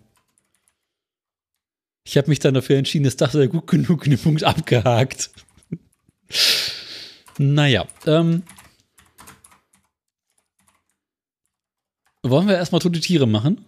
Ich 2.04 2.18
habe 2.18 2.30
mich 2.30 2.40
dann 2.40 2.54
dafür 2.54 2.78
entschieden, 2.78 3.04
das 3.04 3.18
Dach 3.18 3.32
sei 3.32 3.48
gut 3.48 3.68
genug 3.68 4.06
in 4.06 4.12
den 4.12 4.20
Punkt 4.20 4.44
abgehakt. 4.44 5.30
naja, 7.38 7.86
ähm. 8.06 8.44
Wollen 12.24 12.48
wir 12.48 12.56
erstmal 12.56 12.82
tote 12.82 13.00
Tiere 13.00 13.28
machen? 13.28 13.66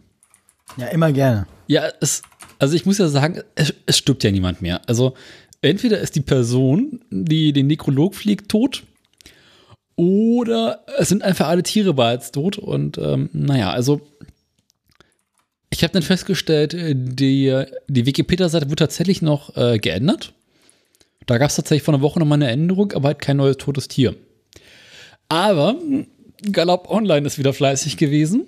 Ja, 0.77 0.87
immer 0.87 1.11
gerne. 1.11 1.47
Ja, 1.67 1.91
es, 2.01 2.21
also 2.59 2.75
ich 2.75 2.85
muss 2.85 2.97
ja 2.97 3.07
sagen, 3.09 3.41
es, 3.55 3.73
es 3.85 3.97
stirbt 3.97 4.23
ja 4.23 4.31
niemand 4.31 4.61
mehr. 4.61 4.81
Also 4.87 5.15
entweder 5.63 5.99
ist 5.99 6.15
die 6.15 6.21
Person, 6.21 7.03
die 7.09 7.53
den 7.53 7.67
Nekrolog 7.67 8.15
fliegt, 8.15 8.49
tot, 8.49 8.83
oder 9.95 10.83
es 10.97 11.09
sind 11.09 11.23
einfach 11.23 11.47
alle 11.47 11.63
Tiere 11.63 11.93
bereits 11.93 12.31
tot. 12.31 12.57
Und 12.57 12.97
ähm, 12.97 13.29
naja, 13.33 13.71
also 13.71 14.01
ich 15.69 15.83
habe 15.83 15.93
dann 15.93 16.03
festgestellt, 16.03 16.75
die, 16.75 17.65
die 17.87 18.05
Wikipedia-Seite 18.05 18.65
wurde 18.65 18.75
tatsächlich 18.75 19.21
noch 19.21 19.55
äh, 19.55 19.79
geändert. 19.79 20.33
Da 21.25 21.37
gab 21.37 21.49
es 21.49 21.55
tatsächlich 21.55 21.83
vor 21.83 21.93
einer 21.93 22.03
Woche 22.03 22.19
nochmal 22.19 22.37
eine 22.37 22.51
Änderung, 22.51 22.91
aber 22.93 23.09
halt 23.09 23.19
kein 23.19 23.37
neues 23.37 23.57
totes 23.57 23.87
Tier. 23.87 24.15
Aber 25.29 25.75
Galopp 26.51 26.89
Online 26.89 27.25
ist 27.25 27.39
wieder 27.39 27.53
fleißig 27.53 27.97
gewesen. 27.97 28.47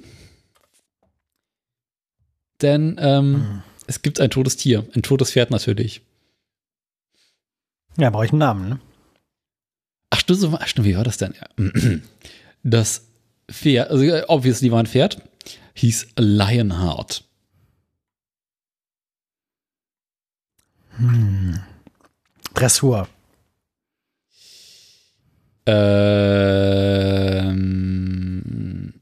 Denn 2.61 2.97
ähm, 2.99 3.63
es 3.87 4.01
gibt 4.01 4.19
ein 4.19 4.29
totes 4.29 4.57
Tier, 4.57 4.85
ein 4.95 5.01
totes 5.01 5.31
Pferd 5.31 5.51
natürlich. 5.51 6.01
Ja, 7.97 8.09
brauche 8.09 8.25
ich 8.25 8.31
einen 8.31 8.39
Namen, 8.39 8.69
ne? 8.69 8.79
Ach, 10.09 10.19
stimmt, 10.19 10.43
ach, 10.59 10.67
stimmt, 10.67 10.87
wie 10.87 10.95
war 10.97 11.03
das 11.03 11.17
denn? 11.17 11.33
Ja. 11.39 11.47
Das 12.67 13.05
Pferd, 13.51 13.91
also 13.91 14.03
äh, 14.03 14.23
obviously 14.27 14.71
war 14.71 14.79
ein 14.79 14.87
Pferd, 14.87 15.21
hieß 15.75 16.07
Lionheart. 16.17 17.23
Dressur. 22.55 23.07
Ähm, 27.95 28.93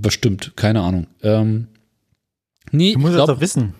bestimmt, 0.00 0.52
keine 0.56 0.80
Ahnung. 0.82 1.06
Ähm, 1.22 1.68
nee, 2.72 2.92
Du 2.92 2.98
ich 2.98 3.02
musst 3.02 3.14
das 3.14 3.24
glaub, 3.24 3.28
doch 3.36 3.40
wissen. 3.40 3.74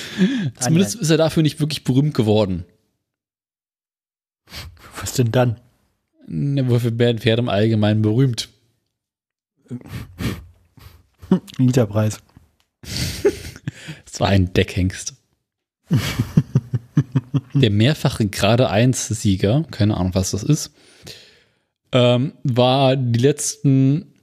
zumindest 0.58 0.96
ist 0.96 1.10
er 1.10 1.16
dafür 1.16 1.42
nicht 1.42 1.60
wirklich 1.60 1.84
berühmt 1.84 2.14
geworden. 2.14 2.64
Was 5.00 5.14
denn 5.14 5.32
dann? 5.32 5.60
Ne, 6.26 6.68
Wofür 6.68 6.98
werden 6.98 7.18
Pferde 7.18 7.42
im 7.42 7.48
Allgemeinen 7.48 8.02
berühmt? 8.02 8.48
Literpreis. 11.58 12.18
Es 12.82 14.20
war 14.20 14.28
ein 14.28 14.52
Deckhengst. 14.52 15.14
Der 17.54 17.70
mehrfache 17.70 18.26
gerade 18.26 18.70
1 18.70 19.08
Sieger, 19.08 19.64
keine 19.70 19.96
Ahnung, 19.96 20.14
was 20.14 20.32
das 20.32 20.42
ist, 20.42 20.72
ähm, 21.92 22.32
war 22.42 22.96
die 22.96 23.20
letzten 23.20 24.14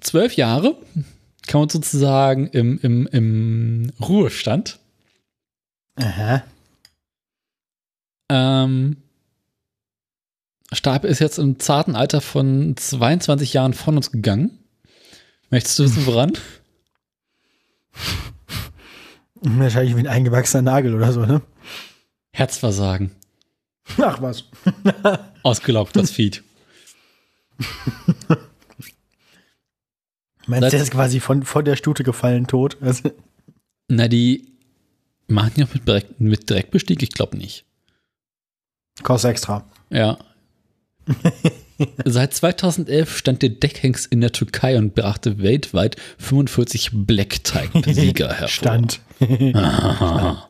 zwölf 0.00 0.36
Jahre 0.36 0.76
kam 1.46 1.62
uns 1.62 1.72
sozusagen 1.72 2.48
im, 2.48 2.78
im, 2.82 3.06
im 3.08 3.92
Ruhestand. 4.00 4.78
Aha. 5.96 6.42
Ähm, 8.30 8.96
starb 10.72 11.04
ist 11.04 11.20
jetzt 11.20 11.38
im 11.38 11.58
zarten 11.60 11.94
Alter 11.94 12.20
von 12.20 12.76
22 12.76 13.52
Jahren 13.52 13.74
von 13.74 13.96
uns 13.96 14.10
gegangen. 14.10 14.58
Möchtest 15.50 15.78
du 15.78 15.84
wissen, 15.84 16.06
woran? 16.06 16.32
Wahrscheinlich 19.34 19.94
wie 19.94 20.00
ein 20.00 20.06
eingewachsener 20.08 20.62
Nagel 20.62 20.94
oder 20.94 21.12
so, 21.12 21.26
ne? 21.26 21.42
Herzversagen. 22.32 23.10
Ach 23.98 24.20
was. 24.22 24.44
Ausgelaugt, 25.42 25.94
das 25.96 26.10
Feed. 26.10 26.42
Meinst 30.46 30.66
du, 30.66 30.70
der 30.70 30.82
ist 30.82 30.90
quasi 30.90 31.20
von, 31.20 31.42
von 31.42 31.64
der 31.64 31.76
Stute 31.76 32.02
gefallen, 32.02 32.46
tot? 32.46 32.78
Also, 32.80 33.10
Na, 33.88 34.08
die 34.08 34.53
machen 35.26 35.52
die 35.56 35.64
auch 35.64 35.74
mit, 35.74 35.86
Direkt, 35.86 36.20
mit 36.20 36.48
Direktbestieg? 36.50 37.02
Ich 37.02 37.10
glaube 37.10 37.36
nicht. 37.36 37.64
kostet 39.02 39.32
extra. 39.32 39.64
Ja. 39.90 40.18
Seit 42.04 42.34
2011 42.34 43.16
stand 43.18 43.42
der 43.42 43.50
Deckhengst 43.50 44.10
in 44.12 44.20
der 44.20 44.32
Türkei 44.32 44.78
und 44.78 44.94
brachte 44.94 45.42
weltweit 45.42 45.96
45 46.18 46.90
Black 46.92 47.42
Tide-Sieger 47.44 48.28
hervor. 48.28 48.48
Stand. 48.48 49.00
Aha. 49.54 50.48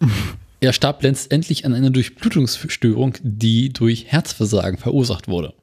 Er 0.60 0.72
starb 0.72 1.02
letztendlich 1.02 1.66
an 1.66 1.74
einer 1.74 1.90
Durchblutungsstörung, 1.90 3.14
die 3.22 3.72
durch 3.72 4.06
Herzversagen 4.12 4.78
verursacht 4.78 5.26
wurde. 5.26 5.54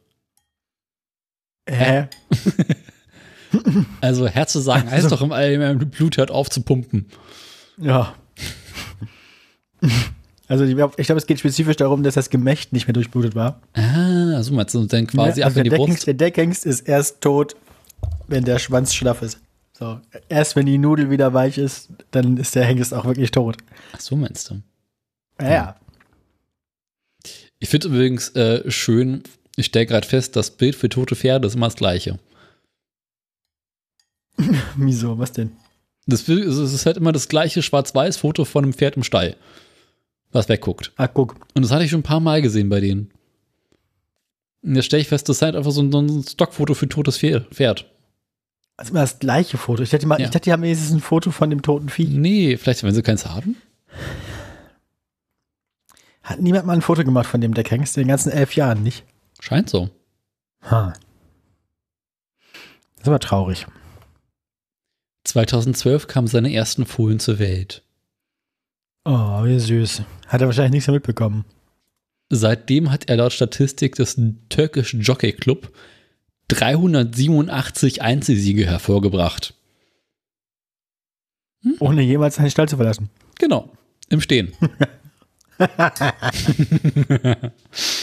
Hä? 1.70 2.08
Also 4.00 4.28
Herzversagen 4.28 4.92
heißt 4.92 5.12
doch 5.12 5.24
im 5.24 5.32
Allgemeinen, 5.32 5.90
Blut 5.90 6.18
hört 6.18 6.30
auf 6.30 6.52
zu 6.52 6.62
pumpen. 6.62 7.08
Ja. 7.80 8.16
Also 10.48 10.64
ich 10.66 10.76
glaube, 10.76 10.96
es 10.98 11.28
geht 11.28 11.40
spezifisch 11.40 11.76
darum, 11.76 12.04
dass 12.04 12.16
das 12.16 12.30
Gemächt 12.30 12.74
nicht 12.74 12.88
mehr 12.88 12.94
durchblutet 12.94 13.36
war. 13.36 13.62
Ah, 13.74 14.42
so 14.42 14.54
meinst 14.54 14.74
du, 14.74 14.84
dann 14.86 15.08
quasi 15.08 15.42
Ja, 15.42 15.46
ab 15.46 15.50
also 15.52 15.60
in 15.60 15.64
die 15.66 15.70
der, 15.70 15.78
Brust. 15.78 16.08
Der 16.08 16.16
Deckhengst 16.16 16.66
ist 16.66 16.82
erst 16.82 17.22
tot, 17.22 17.56
wenn 18.28 18.44
der 18.44 18.60
Schwanz 18.60 18.94
schlaff 18.94 19.22
ist. 19.22 19.40
So, 19.78 20.00
erst 20.28 20.56
wenn 20.56 20.66
die 20.66 20.78
Nudel 20.78 21.10
wieder 21.10 21.34
weich 21.34 21.58
ist, 21.58 21.90
dann 22.12 22.36
ist 22.38 22.56
der 22.56 22.66
Hengst 22.66 22.94
auch 22.94 23.06
wirklich 23.06 23.32
tot. 23.32 23.58
Ach, 23.94 24.00
so 24.00 24.16
meinst 24.16 24.50
du. 24.50 24.62
Ja, 25.40 25.50
ja. 25.50 25.76
Ich 27.60 27.70
finde 27.70 27.88
übrigens 27.88 28.30
äh, 28.36 28.70
schön, 28.70 29.24
ich 29.56 29.68
stelle 29.68 29.86
gerade 29.86 30.08
fest, 30.08 30.36
das 30.36 30.52
Bild 30.52 30.76
für 30.76 30.90
tote 30.90 31.16
Pferde 31.16 31.48
ist 31.48 31.56
immer 31.56 31.68
das 31.68 31.76
gleiche. 31.76 32.20
Wieso, 34.76 35.18
was 35.18 35.32
denn? 35.32 35.52
Das, 36.10 36.28
ist 36.28 36.86
halt 36.86 36.98
immer 36.98 37.12
das 37.12 37.28
gleiche 37.28 37.62
Schwarz-Weiß-Foto 37.62 38.46
von 38.46 38.64
einem 38.64 38.74
Pferd 38.74 38.98
im 38.98 39.04
Stall, 39.04 39.36
was 40.32 40.50
wegguckt. 40.50 40.92
Ah, 40.98 41.08
guck. 41.08 41.36
Und 41.54 41.62
das 41.64 41.72
hatte 41.72 41.84
ich 41.84 41.92
schon 41.92 42.00
ein 42.00 42.04
paar 42.04 42.20
Mal 42.20 42.42
gesehen 42.42 42.70
bei 42.70 42.80
denen. 42.80 43.12
Und 44.62 44.76
jetzt 44.76 44.86
stelle 44.86 45.02
ich 45.02 45.08
fest, 45.08 45.30
das 45.30 45.38
ist 45.38 45.42
halt 45.42 45.56
einfach 45.56 45.72
so 45.72 45.82
ein, 45.82 45.92
so 45.92 46.00
ein 46.02 46.24
Stockfoto 46.24 46.74
für 46.74 46.90
totes 46.90 47.18
Pferd. 47.18 47.86
Also 48.76 48.92
immer 48.92 49.02
das 49.02 49.20
gleiche 49.20 49.58
Foto. 49.58 49.84
Ich 49.84 49.90
dachte, 49.90 50.08
mal, 50.08 50.20
Ja. 50.20 50.26
ich 50.26 50.32
dachte, 50.32 50.46
die 50.46 50.54
haben 50.54 50.64
wenigstens 50.64 50.92
ein 50.92 51.02
Foto 51.02 51.32
von 51.32 51.50
dem 51.50 51.62
toten 51.62 51.90
Vieh. 51.90 52.08
Nee, 52.08 52.58
vielleicht, 52.58 52.84
wenn 52.84 52.94
sie 52.94 53.02
keins 53.02 53.26
haben. 53.26 53.58
Hat 56.24 56.40
niemand 56.42 56.66
mal 56.66 56.74
ein 56.74 56.82
Foto 56.82 57.04
gemacht 57.04 57.26
von 57.26 57.42
dem 57.42 57.54
Deckhengst 57.54 57.98
in 57.98 58.04
den 58.04 58.10
ganzen 58.10 58.32
elf 58.32 58.56
Jahren, 58.56 58.84
nicht? 58.84 59.04
Scheint 59.40 59.70
so. 59.70 59.90
Ha. 60.70 60.94
Das 62.96 63.02
ist 63.04 63.08
aber 63.08 63.20
traurig. 63.20 63.66
2012 65.24 66.08
kamen 66.08 66.28
seine 66.28 66.54
ersten 66.54 66.86
Fohlen 66.86 67.20
zur 67.20 67.40
Welt. 67.40 67.84
Oh, 69.06 69.44
wie 69.44 69.60
süß. 69.60 70.04
Hat 70.28 70.42
er 70.42 70.48
wahrscheinlich 70.48 70.74
nichts 70.74 70.88
mehr 70.88 70.96
mitbekommen. 70.96 71.46
Seitdem 72.30 72.92
hat 72.92 73.10
er 73.10 73.18
laut 73.18 73.34
Statistik 73.34 73.96
des 73.96 74.20
Turkish 74.50 74.94
Jockey 74.94 75.34
Club 75.34 75.74
387 76.50 78.02
Einzelsiege 78.02 78.66
hervorgebracht. 78.66 79.56
Ohne 81.80 82.02
jemals 82.02 82.36
seinen 82.36 82.52
Stall 82.52 82.70
zu 82.70 82.78
verlassen. 82.78 83.10
Genau, 83.38 83.72
im 84.10 84.22
Stehen. 84.22 84.54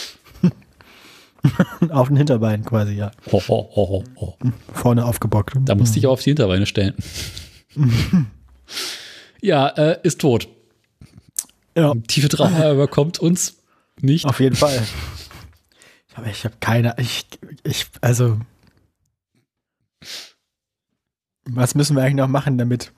Auf 1.89 2.07
den 2.07 2.17
Hinterbein 2.17 2.63
quasi, 2.63 2.93
ja. 2.93 3.11
Ho, 3.31 3.41
ho, 3.47 3.69
ho, 3.75 3.89
ho, 3.89 4.03
ho. 4.19 4.37
Vorne 4.73 5.05
aufgebockt. 5.05 5.55
Da 5.61 5.75
musste 5.75 5.99
ich 5.99 6.07
auf 6.07 6.21
die 6.21 6.31
Hinterbeine 6.31 6.65
stellen. 6.65 6.95
ja, 9.41 9.67
äh, 9.67 9.99
ist 10.03 10.21
tot. 10.21 10.47
Ja, 11.75 11.93
Tiefe 12.07 12.29
Trauer 12.29 12.71
überkommt 12.71 13.19
uns 13.19 13.57
nicht. 14.01 14.25
auf 14.25 14.39
jeden 14.39 14.55
Fall. 14.55 14.81
Aber 16.15 16.27
ich 16.27 16.43
habe 16.45 16.55
keine, 16.59 16.95
ich, 16.97 17.27
ich, 17.63 17.85
also. 18.01 18.39
Was 21.45 21.75
müssen 21.75 21.95
wir 21.95 22.03
eigentlich 22.03 22.15
noch 22.15 22.27
machen, 22.27 22.57
damit, 22.57 22.91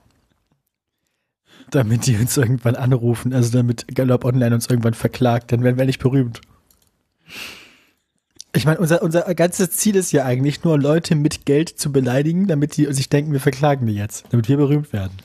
damit 1.69 2.07
die 2.07 2.15
uns 2.15 2.38
irgendwann 2.38 2.75
anrufen, 2.75 3.33
also 3.33 3.51
damit 3.51 3.93
Gallop 3.93 4.23
Online 4.23 4.55
uns 4.55 4.67
irgendwann 4.67 4.93
verklagt, 4.93 5.51
dann 5.51 5.63
werden 5.63 5.77
wir 5.77 5.85
nicht 5.85 5.99
berühmt. 5.99 6.41
Ich 8.53 8.65
meine, 8.65 8.79
unser, 8.79 9.03
unser 9.03 9.33
ganzes 9.35 9.71
Ziel 9.71 9.95
ist 9.95 10.12
ja 10.12 10.25
eigentlich 10.25 10.63
nur, 10.63 10.79
Leute 10.79 11.15
mit 11.15 11.45
Geld 11.45 11.69
zu 11.69 11.91
beleidigen, 11.91 12.47
damit 12.47 12.77
die 12.77 12.91
sich 12.93 13.09
denken, 13.09 13.31
wir 13.31 13.39
verklagen 13.39 13.85
die 13.85 13.93
jetzt, 13.93 14.25
damit 14.31 14.49
wir 14.49 14.57
berühmt 14.57 14.91
werden. 14.91 15.17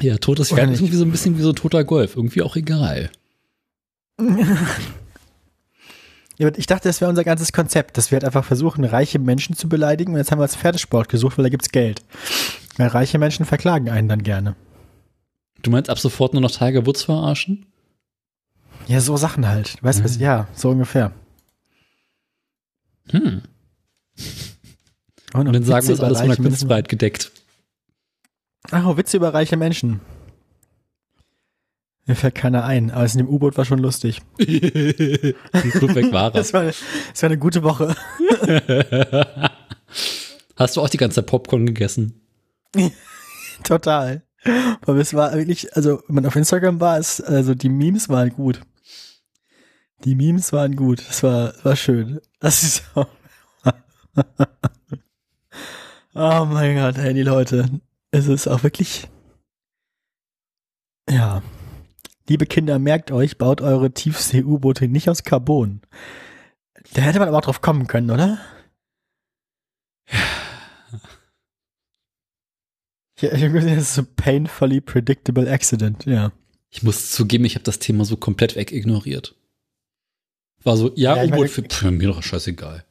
Ja, 0.00 0.16
totes 0.16 0.48
Pferd 0.48 0.70
ist 0.70 0.80
irgendwie 0.80 0.96
so 0.96 1.04
ein 1.04 1.10
bisschen 1.10 1.36
wie 1.36 1.42
so 1.42 1.50
ein 1.50 1.56
toter 1.56 1.84
Golf. 1.84 2.16
Irgendwie 2.16 2.42
auch 2.42 2.56
egal. 2.56 3.10
Ja, 6.38 6.50
ich 6.56 6.66
dachte, 6.66 6.88
das 6.88 7.00
wäre 7.00 7.10
unser 7.10 7.24
ganzes 7.24 7.52
Konzept, 7.52 7.96
dass 7.96 8.10
wir 8.10 8.16
halt 8.16 8.24
einfach 8.24 8.44
versuchen, 8.44 8.84
reiche 8.84 9.18
Menschen 9.18 9.54
zu 9.54 9.68
beleidigen. 9.68 10.12
Und 10.12 10.18
jetzt 10.18 10.32
haben 10.32 10.38
wir 10.38 10.44
als 10.44 10.56
Pferdesport 10.56 11.08
gesucht, 11.08 11.38
weil 11.38 11.44
da 11.44 11.50
gibt's 11.50 11.70
Geld. 11.70 12.02
Weil 12.78 12.88
reiche 12.88 13.18
Menschen 13.18 13.44
verklagen 13.44 13.90
einen 13.90 14.08
dann 14.08 14.22
gerne. 14.22 14.56
Du 15.62 15.70
meinst 15.70 15.90
ab 15.90 15.98
sofort 15.98 16.32
nur 16.32 16.42
noch 16.42 16.50
Tiger 16.50 16.86
Woods 16.86 17.04
verarschen? 17.04 17.66
Ja, 18.88 19.00
so 19.00 19.16
Sachen 19.16 19.46
halt. 19.46 19.76
Weißt 19.82 20.00
du 20.00 20.04
was? 20.04 20.18
Ja, 20.18 20.48
so 20.54 20.70
ungefähr. 20.70 21.12
Hm. 23.10 23.42
Und, 25.34 25.52
dann 25.52 25.64
sagen 25.64 25.86
wir, 25.86 25.94
es 25.94 25.98
ist 25.98 26.04
alles 26.04 26.18
von 26.20 26.28
der. 26.28 26.36
Kunstfreiheit 26.36 26.88
gedeckt. 26.88 27.32
Ach, 28.70 28.86
oh, 28.86 28.96
Witze 28.96 29.16
über 29.16 29.34
reiche 29.34 29.56
Menschen. 29.56 30.00
Mir 32.06 32.16
fällt 32.16 32.34
keiner 32.34 32.64
ein, 32.64 32.90
aber 32.90 33.04
es 33.04 33.14
in 33.14 33.18
dem 33.18 33.28
U-Boot 33.28 33.56
war 33.56 33.64
schon 33.64 33.78
lustig. 33.78 34.20
Gut 34.38 34.46
weg 35.94 36.12
war. 36.12 36.30
Das 36.32 36.52
war, 36.52 36.64
das 36.64 36.82
war 37.22 37.28
eine 37.28 37.38
gute 37.38 37.62
Woche. 37.62 37.94
Hast 40.56 40.76
du 40.76 40.80
auch 40.80 40.88
die 40.88 40.96
ganze 40.96 41.16
Zeit 41.16 41.26
Popcorn 41.26 41.66
gegessen? 41.66 42.20
Total. 43.62 44.22
Aber 44.80 44.96
es 44.96 45.14
war 45.14 45.32
wirklich, 45.34 45.76
also 45.76 46.02
wenn 46.08 46.16
man 46.16 46.26
auf 46.26 46.34
Instagram 46.34 46.80
war, 46.80 46.98
ist, 46.98 47.20
also 47.20 47.54
die 47.54 47.68
Memes 47.68 48.08
waren 48.08 48.30
gut. 48.30 48.60
Die 50.04 50.14
Memes 50.14 50.52
waren 50.52 50.76
gut. 50.76 51.06
Das 51.08 51.22
war, 51.22 51.54
war 51.64 51.76
schön. 51.76 52.20
Das 52.40 52.62
ist 52.62 52.84
so. 52.94 53.06
oh 56.14 56.44
mein 56.46 56.76
Gott, 56.76 56.98
ey, 56.98 57.14
die 57.14 57.22
Leute. 57.22 57.80
Es 58.10 58.26
ist 58.26 58.48
auch 58.48 58.62
wirklich. 58.62 59.08
Ja. 61.08 61.42
Liebe 62.28 62.46
Kinder, 62.46 62.78
merkt 62.78 63.10
euch, 63.10 63.38
baut 63.38 63.60
eure 63.60 63.92
Tiefsee-U-Boote 63.92 64.88
nicht 64.88 65.08
aus 65.08 65.24
Carbon. 65.24 65.80
Da 66.94 67.02
hätte 67.02 67.18
man 67.18 67.28
aber 67.28 67.38
auch 67.38 67.42
drauf 67.42 67.60
kommen 67.60 67.86
können, 67.86 68.10
oder? 68.10 68.38
Ja, 73.20 73.32
ich 73.32 73.40
gesehen, 73.52 73.76
das 73.76 73.84
ist 73.84 73.94
so 73.94 74.02
painfully 74.16 74.80
predictable 74.80 75.48
accident, 75.48 76.06
ja. 76.06 76.32
Ich 76.70 76.82
muss 76.82 77.12
zugeben, 77.12 77.44
ich 77.44 77.54
habe 77.54 77.64
das 77.64 77.78
Thema 77.78 78.04
so 78.04 78.16
komplett 78.16 78.56
wegignoriert. 78.56 79.36
War 80.64 80.76
so, 80.76 80.92
ja, 80.94 81.16
Ja, 81.16 81.24
U-Boot 81.24 81.50
für 81.50 81.62
pff, 81.62 81.82
mir 81.90 82.08
doch 82.08 82.22
scheißegal. 82.22 82.84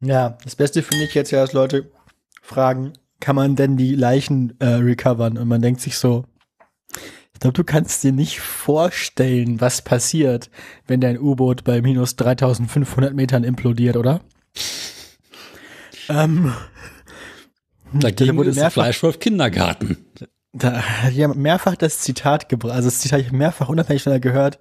Ja, 0.00 0.36
das 0.42 0.56
Beste 0.56 0.82
finde 0.82 1.04
ich 1.04 1.14
jetzt 1.14 1.30
ja, 1.30 1.40
dass 1.40 1.52
Leute 1.52 1.90
fragen, 2.42 2.94
kann 3.20 3.36
man 3.36 3.54
denn 3.54 3.76
die 3.76 3.94
Leichen 3.94 4.58
äh, 4.58 4.66
recovern? 4.66 5.38
Und 5.38 5.46
man 5.46 5.62
denkt 5.62 5.80
sich 5.80 5.96
so, 5.96 6.24
ich 7.32 7.40
glaube, 7.40 7.54
du 7.54 7.64
kannst 7.64 8.02
dir 8.02 8.12
nicht 8.12 8.40
vorstellen, 8.40 9.60
was 9.60 9.82
passiert, 9.82 10.50
wenn 10.86 11.00
dein 11.00 11.18
U-Boot 11.18 11.64
bei 11.64 11.80
minus 11.82 12.16
3500 12.16 13.14
Metern 13.14 13.44
implodiert, 13.44 13.96
oder? 13.96 14.20
ähm, 16.08 16.52
Dagegen 17.92 18.42
ist 18.42 18.58
der 18.58 18.70
Fleischwolf 18.70 19.18
Kindergarten. 19.18 19.98
Da 20.52 20.82
hat 20.82 21.12
jemand 21.12 21.40
mehrfach 21.40 21.76
das 21.76 22.00
Zitat 22.00 22.48
gebracht, 22.48 22.74
also 22.74 22.88
das 22.88 22.98
Zitat 23.00 23.18
habe 23.20 23.26
ich 23.26 23.32
mehrfach 23.32 23.68
unabhängig 23.68 24.02
voneinander 24.02 24.28
gehört. 24.28 24.58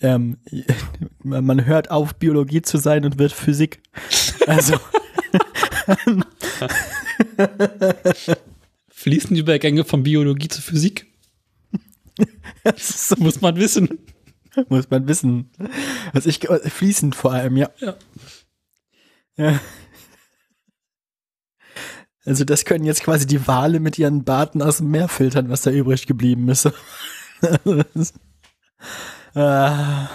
Ähm, 0.00 0.38
man 1.22 1.64
hört 1.66 1.90
auf, 1.90 2.14
Biologie 2.14 2.62
zu 2.62 2.78
sein 2.78 3.04
und 3.04 3.18
wird 3.18 3.32
Physik. 3.32 3.82
Also, 4.46 4.78
Fließen 8.88 9.34
die 9.34 9.40
Übergänge 9.40 9.84
von 9.84 10.02
Biologie 10.02 10.48
zu 10.48 10.62
Physik? 10.62 11.06
so, 12.76 13.16
Muss 13.18 13.40
man 13.40 13.56
wissen. 13.56 13.98
muss 14.68 14.88
man 14.90 15.08
wissen. 15.08 15.50
Was 16.12 16.26
ich 16.26 16.48
äh, 16.48 16.70
fließend 16.70 17.14
vor 17.14 17.32
allem, 17.32 17.56
ja. 17.56 17.70
Ja. 17.80 17.96
ja. 19.36 19.60
Also 22.26 22.44
das 22.44 22.64
können 22.64 22.84
jetzt 22.84 23.02
quasi 23.02 23.26
die 23.26 23.46
Wale 23.46 23.80
mit 23.80 23.98
ihren 23.98 24.24
Barten 24.24 24.62
aus 24.62 24.78
dem 24.78 24.90
Meer 24.90 25.08
filtern, 25.08 25.50
was 25.50 25.62
da 25.62 25.70
übrig 25.70 26.06
geblieben 26.06 26.48
ist. 26.48 26.70
Ah. 29.36 30.10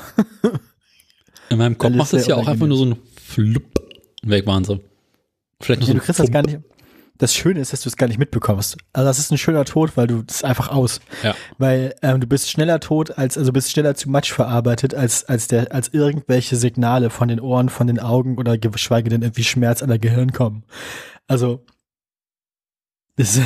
In 1.49 1.57
meinem 1.57 1.77
Kopf 1.77 1.93
macht 1.93 2.13
das 2.13 2.27
ja 2.27 2.35
auch 2.35 2.47
einfach 2.47 2.67
nur 2.67 2.77
so 2.77 2.85
ein 2.85 2.95
Flupp. 3.21 3.79
Weg 4.23 4.45
waren 4.45 4.63
sie. 4.63 4.79
Vielleicht 5.59 5.81
noch 5.81 5.87
Ja, 5.87 5.93
so 5.93 5.99
du 5.99 6.05
kriegst 6.05 6.19
das 6.19 6.31
gar 6.31 6.43
nicht. 6.43 6.59
Das 7.17 7.33
Schöne 7.33 7.59
ist, 7.59 7.73
dass 7.73 7.81
du 7.81 7.89
es 7.89 7.97
gar 7.97 8.07
nicht 8.07 8.17
mitbekommst. 8.17 8.77
Also 8.93 9.07
das 9.07 9.19
ist 9.19 9.29
ein 9.29 9.37
schöner 9.37 9.65
Tod, 9.65 9.97
weil 9.97 10.07
du 10.07 10.21
das 10.23 10.37
ist 10.37 10.45
einfach 10.45 10.69
aus. 10.69 11.01
Ja. 11.21 11.35
Weil 11.57 11.95
ähm, 12.01 12.21
du 12.21 12.27
bist 12.27 12.49
schneller 12.49 12.79
tot, 12.79 13.17
als 13.17 13.37
also 13.37 13.51
bist 13.51 13.71
schneller 13.71 13.93
zu 13.95 14.09
Matsch 14.09 14.31
verarbeitet, 14.31 14.95
als 14.95 15.25
als 15.25 15.47
der 15.49 15.73
als 15.73 15.89
irgendwelche 15.89 16.55
Signale 16.55 17.09
von 17.09 17.27
den 17.27 17.41
Ohren, 17.41 17.67
von 17.67 17.87
den 17.87 17.99
Augen 17.99 18.37
oder 18.37 18.57
geschweige 18.57 19.09
denn 19.09 19.21
irgendwie 19.21 19.43
Schmerz 19.43 19.83
an 19.83 19.89
der 19.89 19.99
Gehirn 19.99 20.31
kommen. 20.31 20.63
Also 21.27 21.65
das 23.19 23.35
ist, 23.37 23.43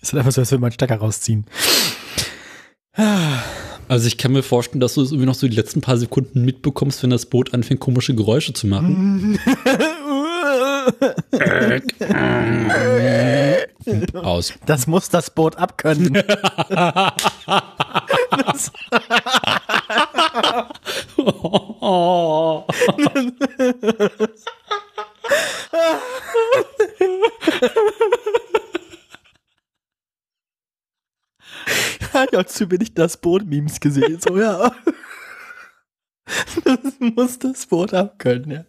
ist 0.00 0.12
halt 0.12 0.20
einfach 0.20 0.32
so, 0.32 0.40
als 0.40 0.50
würde 0.50 0.62
man 0.62 0.72
Stecker 0.72 0.96
rausziehen. 0.96 1.44
Also 3.88 4.06
ich 4.08 4.18
kann 4.18 4.32
mir 4.32 4.42
vorstellen, 4.42 4.80
dass 4.80 4.94
du 4.94 5.02
es 5.02 5.10
irgendwie 5.12 5.26
noch 5.26 5.34
so 5.34 5.46
die 5.48 5.54
letzten 5.54 5.80
paar 5.80 5.96
Sekunden 5.98 6.44
mitbekommst, 6.44 7.02
wenn 7.02 7.10
das 7.10 7.26
Boot 7.26 7.54
anfängt, 7.54 7.80
komische 7.80 8.14
Geräusche 8.14 8.52
zu 8.52 8.66
machen. 8.66 9.38
Aus. 14.14 14.52
Das 14.66 14.86
muss 14.86 15.08
das 15.08 15.30
Boot 15.30 15.56
abkönnen. 15.56 16.22
Das- 18.46 18.70
Ich 27.60 28.37
habe 32.12 32.46
zu 32.46 32.70
wenig 32.70 32.94
das 32.94 33.16
Boot-Memes 33.16 33.80
gesehen. 33.80 34.20
So, 34.20 34.38
ja. 34.38 34.72
Das 36.62 36.78
muss 36.98 37.38
das 37.38 37.64
Boot 37.64 37.94
abkönnen, 37.94 38.50
ja. 38.50 38.64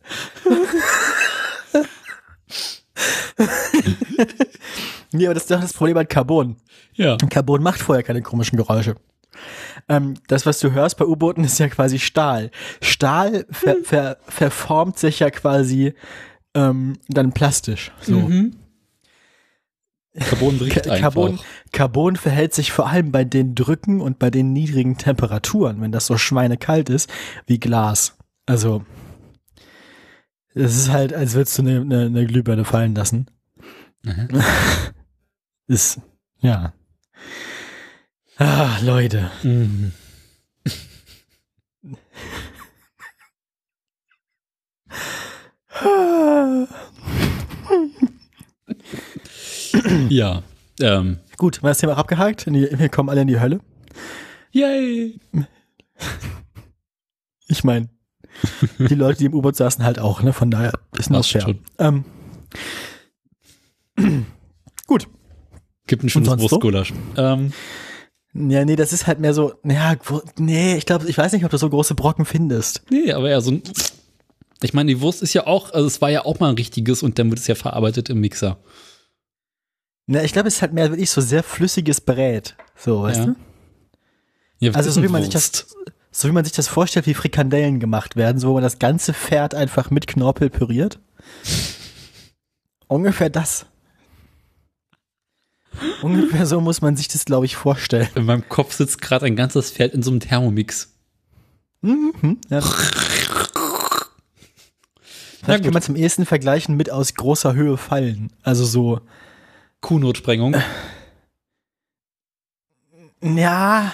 nee, 5.12 5.26
aber 5.26 5.34
das 5.34 5.44
ist 5.44 5.52
doch 5.52 5.60
das 5.60 5.74
Problem 5.74 5.98
an 5.98 6.08
Carbon. 6.08 6.56
Ja. 6.94 7.18
Carbon 7.18 7.62
macht 7.62 7.82
vorher 7.82 8.04
keine 8.04 8.22
komischen 8.22 8.58
Geräusche. 8.58 8.96
Ähm, 9.90 10.14
das, 10.28 10.46
was 10.46 10.60
du 10.60 10.72
hörst 10.72 10.98
bei 10.98 11.06
U-Booten, 11.06 11.44
ist 11.44 11.60
ja 11.60 11.68
quasi 11.68 12.00
Stahl. 12.00 12.52
Stahl 12.82 13.46
ver 13.52 13.76
ver 13.84 14.18
verformt 14.26 14.98
sich 14.98 15.20
ja 15.20 15.30
quasi 15.30 15.94
ähm, 16.54 16.98
dann 17.08 17.34
plastisch. 17.34 17.92
So. 18.02 18.20
Mhm. 18.20 18.56
Carbon 20.20 20.58
bricht 20.58 20.84
Ca- 20.84 20.92
einfach. 20.92 21.02
Carbon, 21.14 21.40
Carbon 21.72 22.16
verhält 22.16 22.54
sich 22.54 22.72
vor 22.72 22.88
allem 22.88 23.12
bei 23.12 23.24
den 23.24 23.56
Drücken 23.56 24.02
und 24.02 24.20
bei 24.20 24.30
den 24.30 24.54
niedrigen 24.54 24.98
Temperaturen, 24.98 25.82
wenn 25.82 25.92
das 25.92 26.06
so 26.06 26.18
schweinekalt 26.18 26.90
ist, 26.90 27.10
wie 27.48 27.60
Glas. 27.60 28.18
Also, 28.46 28.84
es 30.54 30.76
ist 30.76 30.90
halt, 30.90 31.14
als 31.14 31.34
würdest 31.36 31.58
du 31.58 31.62
eine, 31.64 31.82
eine, 31.82 32.06
eine 32.06 32.26
Glühbirne 32.26 32.66
fallen 32.66 32.96
lassen. 32.96 33.28
Mhm. 34.04 34.28
ist, 35.68 36.00
ja. 36.40 36.74
Ah, 38.38 38.78
Leute. 38.82 39.30
Mhm. 39.44 39.92
Ja. 50.10 50.44
Ähm. 50.82 51.20
Gut, 51.38 51.58
haben 51.58 51.64
wir 51.64 51.70
das 51.70 51.78
Thema 51.80 51.94
auch 51.94 51.98
abgehakt? 51.98 52.46
Wir 52.48 52.90
kommen 52.90 53.10
alle 53.10 53.22
in 53.22 53.28
die 53.28 53.40
Hölle. 53.40 53.60
Yay. 54.52 55.20
Ich 57.52 57.64
meine, 57.64 57.90
die 58.78 58.94
Leute, 58.94 59.18
die 59.18 59.26
im 59.26 59.34
U-Boot 59.34 59.56
saßen, 59.56 59.84
halt 59.84 59.98
auch, 59.98 60.22
ne? 60.22 60.34
Von 60.34 60.52
daher 60.52 60.72
ist 60.98 61.10
das 61.10 61.28
fair. 61.28 61.56
Ähm, 61.80 62.06
gut. 64.88 65.08
Gibt 65.88 66.04
ein 66.04 66.10
schönes 66.10 66.30
sonst 66.30 66.44
so? 66.44 66.52
Wurstgulasch. 66.52 66.94
Ähm, 67.18 67.52
Ja, 68.34 68.64
nee, 68.64 68.76
das 68.76 68.94
ist 68.94 69.08
halt 69.08 69.20
mehr 69.20 69.34
so, 69.34 69.54
naja, 69.64 69.96
nee, 70.38 70.76
ich 70.78 70.86
glaube, 70.86 71.10
ich 71.10 71.18
weiß 71.18 71.34
nicht, 71.34 71.44
ob 71.44 71.50
du 71.50 71.58
so 71.58 71.70
große 71.70 71.96
Brocken 71.96 72.26
findest. 72.26 72.84
nee, 72.92 73.12
aber 73.12 73.30
ja, 73.30 73.42
so 73.42 73.52
ein. 73.52 73.64
Ich 74.62 74.74
meine, 74.74 74.94
die 74.94 75.02
Wurst 75.02 75.24
ist 75.24 75.34
ja 75.34 75.48
auch, 75.48 75.74
also 75.74 75.88
es 75.88 76.02
war 76.02 76.12
ja 76.12 76.26
auch 76.26 76.40
mal 76.40 76.50
ein 76.50 76.56
richtiges 76.56 77.02
und 77.02 77.18
dann 77.18 77.30
wird 77.32 77.40
es 77.40 77.48
ja 77.48 77.56
verarbeitet 77.56 78.10
im 78.10 78.20
Mixer. 78.20 78.60
Na, 80.12 80.24
ich 80.24 80.34
glaube, 80.34 80.48
es 80.48 80.56
ist 80.56 80.64
halt 80.64 80.74
mehr 80.74 80.90
wirklich 80.90 81.12
so 81.12 81.22
sehr 81.22 81.44
flüssiges 81.44 82.02
Brät. 82.02 82.56
So, 82.76 83.04
weißt 83.04 83.20
Ja. 83.20 83.26
du? 83.28 83.36
Ja, 84.58 84.72
Also 84.74 84.90
so 84.90 85.04
wie 85.04 85.08
man 85.08 85.22
sich 85.22 85.32
das, 85.32 85.68
so 86.12 86.28
wie 86.28 86.32
man 86.32 86.44
sich 86.44 86.54
das 86.54 86.68
vorstellt, 86.68 87.06
wie 87.06 87.14
Frikandellen 87.14 87.80
gemacht 87.80 88.16
werden, 88.16 88.40
so 88.40 88.50
wo 88.50 88.54
man 88.56 88.64
das 88.64 88.80
ganze 88.80 89.14
Pferd 89.14 89.54
einfach 89.54 89.92
mit 89.92 90.08
Knorpel 90.08 90.50
püriert. 90.50 91.00
Ungefähr 92.88 93.30
das. 93.30 93.68
Ungefähr 96.02 96.48
so 96.48 96.60
muss 96.60 96.82
man 96.82 96.98
sich 96.98 97.08
das, 97.08 97.26
glaube 97.26 97.46
ich, 97.46 97.56
vorstellen. 97.56 98.10
In 98.16 98.26
meinem 98.26 98.50
Kopf 98.50 98.74
sitzt 98.74 99.02
gerade 99.04 99.28
ein 99.28 99.36
ganzes 99.36 99.70
Pferd 99.70 99.94
in 99.94 100.02
so 100.02 100.10
einem 100.10 100.22
Thermomix. 100.22 100.92
Mhm, 101.82 102.40
ja. 102.50 102.62
Vielleicht 105.44 105.64
kann 105.64 105.74
man 105.74 105.84
zum 105.84 105.96
ehesten 105.96 106.26
vergleichen 106.26 106.76
mit 106.76 106.90
aus 106.90 107.14
großer 107.14 107.54
Höhe 107.54 107.78
fallen. 107.78 108.34
Also 108.42 108.66
so, 108.66 109.02
Kuhnotsprengung. 109.82 110.56
ja, 113.22 113.92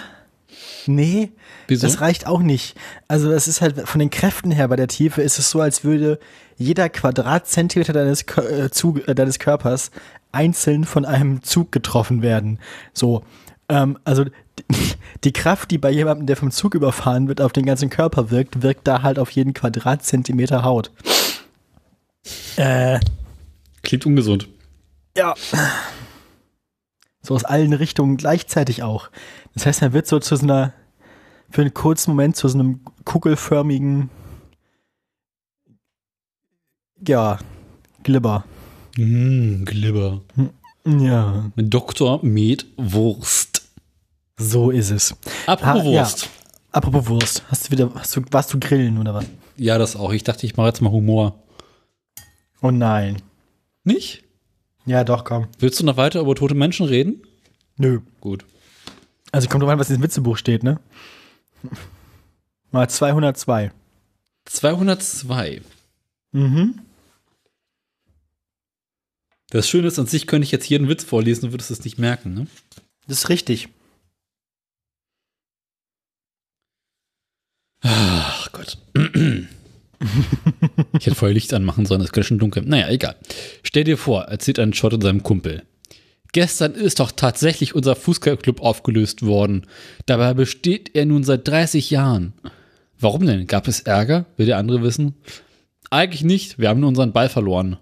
nee, 0.87 1.31
Wieso? 1.67 1.87
das 1.87 2.01
reicht 2.01 2.27
auch 2.27 2.39
nicht. 2.41 2.75
Also 3.07 3.29
das 3.31 3.47
ist 3.47 3.61
halt 3.61 3.87
von 3.87 3.99
den 3.99 4.09
Kräften 4.09 4.51
her 4.51 4.67
bei 4.67 4.75
der 4.75 4.87
Tiefe 4.87 5.21
ist 5.21 5.39
es 5.39 5.49
so, 5.49 5.61
als 5.61 5.83
würde 5.83 6.19
jeder 6.57 6.89
Quadratzentimeter 6.89 7.93
deines, 7.93 8.27
Kö- 8.27 8.47
äh, 8.65 8.71
Zug, 8.71 9.07
äh, 9.07 9.15
deines 9.15 9.39
Körpers 9.39 9.91
einzeln 10.31 10.83
von 10.85 11.05
einem 11.05 11.43
Zug 11.43 11.71
getroffen 11.71 12.21
werden. 12.21 12.59
So, 12.93 13.23
ähm, 13.69 13.97
also 14.03 14.23
die, 14.25 14.31
die 15.23 15.33
Kraft, 15.33 15.71
die 15.71 15.77
bei 15.77 15.91
jemandem, 15.91 16.27
der 16.27 16.37
vom 16.37 16.51
Zug 16.51 16.75
überfahren 16.75 17.27
wird, 17.27 17.41
auf 17.41 17.51
den 17.53 17.65
ganzen 17.65 17.89
Körper 17.89 18.29
wirkt, 18.31 18.61
wirkt 18.61 18.87
da 18.87 19.01
halt 19.01 19.17
auf 19.19 19.31
jeden 19.31 19.53
Quadratzentimeter 19.53 20.63
Haut. 20.63 20.91
Äh, 22.57 22.99
Klingt 23.83 24.05
ungesund. 24.05 24.47
Ja. 25.17 25.33
So 27.21 27.33
aus 27.33 27.43
allen 27.43 27.73
Richtungen 27.73 28.17
gleichzeitig 28.17 28.83
auch. 28.83 29.09
Das 29.53 29.65
heißt, 29.65 29.81
er 29.81 29.93
wird 29.93 30.05
so 30.07 30.19
zu 30.19 30.35
so 30.35 30.43
einer, 30.43 30.73
für 31.49 31.61
einen 31.61 31.73
kurzen 31.73 32.11
Moment 32.11 32.35
zu 32.35 32.47
so 32.47 32.57
einem 32.59 32.81
kugelförmigen, 33.03 34.09
ja, 37.07 37.39
Glibber. 38.03 38.45
Mmh, 38.97 39.65
Glibber. 39.65 40.21
Ja, 40.85 41.49
Dr. 41.55 42.23
Med 42.23 42.65
Wurst. 42.77 43.67
so 44.37 44.69
ist 44.69 44.91
es. 44.91 45.15
Apropos 45.47 45.81
Ah, 45.81 45.85
ja. 45.89 46.01
Wurst. 46.01 46.29
Apropos 46.71 47.07
Wurst, 47.07 47.43
hast 47.49 47.67
du 47.67 47.71
wieder, 47.71 47.89
hast 47.95 48.15
du, 48.15 48.21
warst 48.31 48.53
du 48.53 48.59
grillen 48.59 48.97
oder 48.97 49.13
was? 49.13 49.25
Ja. 49.57 49.77
das 49.77 49.95
auch. 49.95 50.11
Ich 50.13 50.23
dachte, 50.23 50.45
ich 50.45 50.57
mache 50.57 50.67
jetzt 50.67 50.81
mal 50.81 50.91
Humor. 50.91 51.39
Oh 52.61 52.69
nein. 52.71 53.21
Nicht? 53.83 54.24
Ja, 54.85 55.03
doch, 55.03 55.23
komm. 55.23 55.47
Willst 55.59 55.79
du 55.79 55.85
noch 55.85 55.97
weiter 55.97 56.21
über 56.21 56.35
tote 56.35 56.55
Menschen 56.55 56.85
reden? 56.85 57.21
Nö. 57.77 58.01
Gut. 58.21 58.45
Also 59.31 59.49
kommt 59.49 59.63
drauf 59.63 59.71
an, 59.71 59.79
was 59.79 59.89
in 59.89 59.97
dem 59.97 60.03
Witzebuch 60.03 60.37
steht, 60.37 60.63
ne? 60.63 60.79
Mal 62.71 62.89
202. 62.89 63.71
202. 64.45 65.61
Mhm. 66.31 66.81
Das 69.49 69.67
Schöne 69.67 69.87
ist, 69.87 69.99
an 69.99 70.07
sich 70.07 70.27
könnte 70.27 70.45
ich 70.45 70.51
jetzt 70.51 70.69
jeden 70.69 70.87
Witz 70.89 71.03
vorlesen 71.03 71.45
und 71.45 71.53
würdest 71.53 71.71
es 71.71 71.83
nicht 71.83 71.97
merken, 71.97 72.33
ne? 72.33 72.47
Das 73.07 73.19
ist 73.19 73.29
richtig. 73.29 73.69
Ach 77.81 78.51
Gott. 78.51 78.77
ich 80.99 81.05
hätte 81.05 81.15
vorher 81.15 81.33
Licht 81.33 81.53
anmachen 81.53 81.85
sollen, 81.85 82.01
es 82.01 82.11
ist 82.11 82.25
schon 82.25 82.39
dunkel. 82.39 82.63
Naja, 82.63 82.89
egal. 82.89 83.15
Stell 83.63 83.83
dir 83.83 83.97
vor, 83.97 84.23
erzählt 84.23 84.59
ein 84.59 84.73
Schott 84.73 84.93
und 84.93 85.01
seinem 85.01 85.23
Kumpel. 85.23 85.63
Gestern 86.31 86.73
ist 86.73 86.99
doch 86.99 87.11
tatsächlich 87.11 87.75
unser 87.75 87.95
Fußballclub 87.95 88.61
aufgelöst 88.61 89.25
worden. 89.25 89.67
Dabei 90.05 90.33
besteht 90.33 90.93
er 90.93 91.05
nun 91.05 91.23
seit 91.23 91.47
30 91.47 91.89
Jahren. 91.91 92.33
Warum 92.99 93.25
denn? 93.25 93.47
Gab 93.47 93.67
es 93.67 93.81
Ärger? 93.81 94.25
Will 94.35 94.45
der 94.45 94.57
andere 94.57 94.81
wissen? 94.81 95.15
Eigentlich 95.89 96.23
nicht. 96.23 96.59
Wir 96.59 96.69
haben 96.69 96.79
nur 96.79 96.89
unseren 96.89 97.13
Ball 97.13 97.29
verloren. 97.29 97.77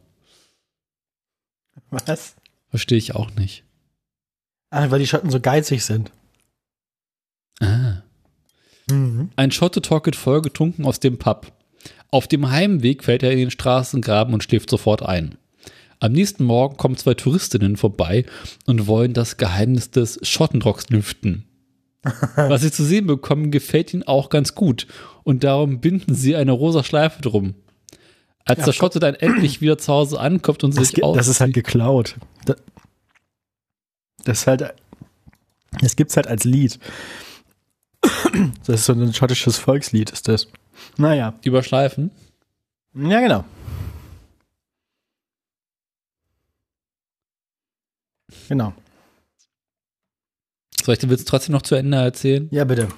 Was? 1.89 2.35
Verstehe 2.69 2.97
ich 2.97 3.15
auch 3.15 3.33
nicht. 3.35 3.63
Ah, 4.69 4.89
weil 4.89 4.99
die 4.99 5.07
Schotten 5.07 5.29
so 5.29 5.39
geizig 5.39 5.83
sind. 5.83 6.11
Ah. 7.59 8.03
Mhm. 8.89 9.29
Ein 9.35 9.51
Schotte 9.51 9.81
torkelt 9.81 10.15
voll 10.15 10.41
getrunken 10.41 10.85
aus 10.85 10.99
dem 10.99 11.17
Pub. 11.17 11.51
Auf 12.13 12.27
dem 12.27 12.51
Heimweg 12.51 13.03
fällt 13.03 13.23
er 13.23 13.31
in 13.31 13.39
den 13.39 13.49
Straßengraben 13.51 14.35
und 14.35 14.43
schläft 14.43 14.69
sofort 14.69 15.01
ein. 15.01 15.35
Am 15.99 16.11
nächsten 16.11 16.43
Morgen 16.43 16.77
kommen 16.77 16.95
zwei 16.95 17.15
Touristinnen 17.15 17.75
vorbei 17.75 18.25
und 18.67 18.85
wollen 18.85 19.13
das 19.13 19.37
Geheimnis 19.37 19.89
des 19.89 20.19
Schottenrocks 20.21 20.89
lüften. 20.89 21.45
Was 22.35 22.61
sie 22.61 22.71
zu 22.71 22.83
sehen 22.83 23.07
bekommen, 23.07 23.49
gefällt 23.49 23.95
ihnen 23.95 24.03
auch 24.03 24.29
ganz 24.29 24.53
gut 24.53 24.85
und 25.23 25.43
darum 25.43 25.79
binden 25.79 26.13
sie 26.13 26.35
eine 26.35 26.51
rosa 26.51 26.83
Schleife 26.83 27.19
drum. 27.23 27.55
Als 28.45 28.59
Ja, 28.59 28.65
der 28.65 28.73
Schotte 28.73 28.99
dann 28.99 29.15
endlich 29.15 29.61
wieder 29.61 29.79
zu 29.79 29.91
Hause 29.91 30.19
ankommt 30.19 30.63
und 30.63 30.73
sich 30.73 31.03
aus 31.03 31.17
das 31.17 31.27
ist 31.27 31.41
halt 31.41 31.53
geklaut. 31.55 32.17
Da- 32.45 32.57
Das 34.23 34.41
ist 34.41 34.47
halt. 34.47 34.71
Das 35.81 35.95
gibt's 35.95 36.15
halt 36.15 36.27
als 36.27 36.43
Lied. 36.43 36.77
Das 38.67 38.81
ist 38.81 38.85
so 38.85 38.93
ein 38.93 39.13
schottisches 39.15 39.57
Volkslied, 39.57 40.11
ist 40.11 40.27
das. 40.27 40.47
Naja. 40.97 41.33
überschleifen. 41.43 42.11
Ja, 42.95 43.19
genau. 43.21 43.43
Genau. 48.49 48.73
Soll 50.83 50.93
ich 50.93 50.99
den 50.99 51.09
Witz 51.09 51.25
trotzdem 51.25 51.53
noch 51.53 51.61
zu 51.61 51.75
Ende 51.75 51.97
erzählen? 51.97 52.47
Ja, 52.51 52.65
bitte. 52.65 52.89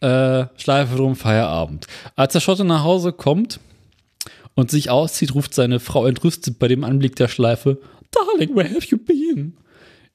Äh, 0.00 0.46
Schleife 0.56 0.96
drum, 0.96 1.16
Feierabend. 1.16 1.86
Als 2.16 2.32
der 2.32 2.40
Schotte 2.40 2.64
nach 2.64 2.84
Hause 2.84 3.12
kommt 3.12 3.60
und 4.54 4.70
sich 4.70 4.88
auszieht, 4.88 5.34
ruft 5.34 5.52
seine 5.52 5.80
Frau 5.80 6.06
entrüstet 6.06 6.58
bei 6.58 6.68
dem 6.68 6.84
Anblick 6.84 7.16
der 7.16 7.28
Schleife, 7.28 7.78
Darling, 8.10 8.56
where 8.56 8.68
have 8.68 8.86
you 8.88 8.98
been? 8.98 9.56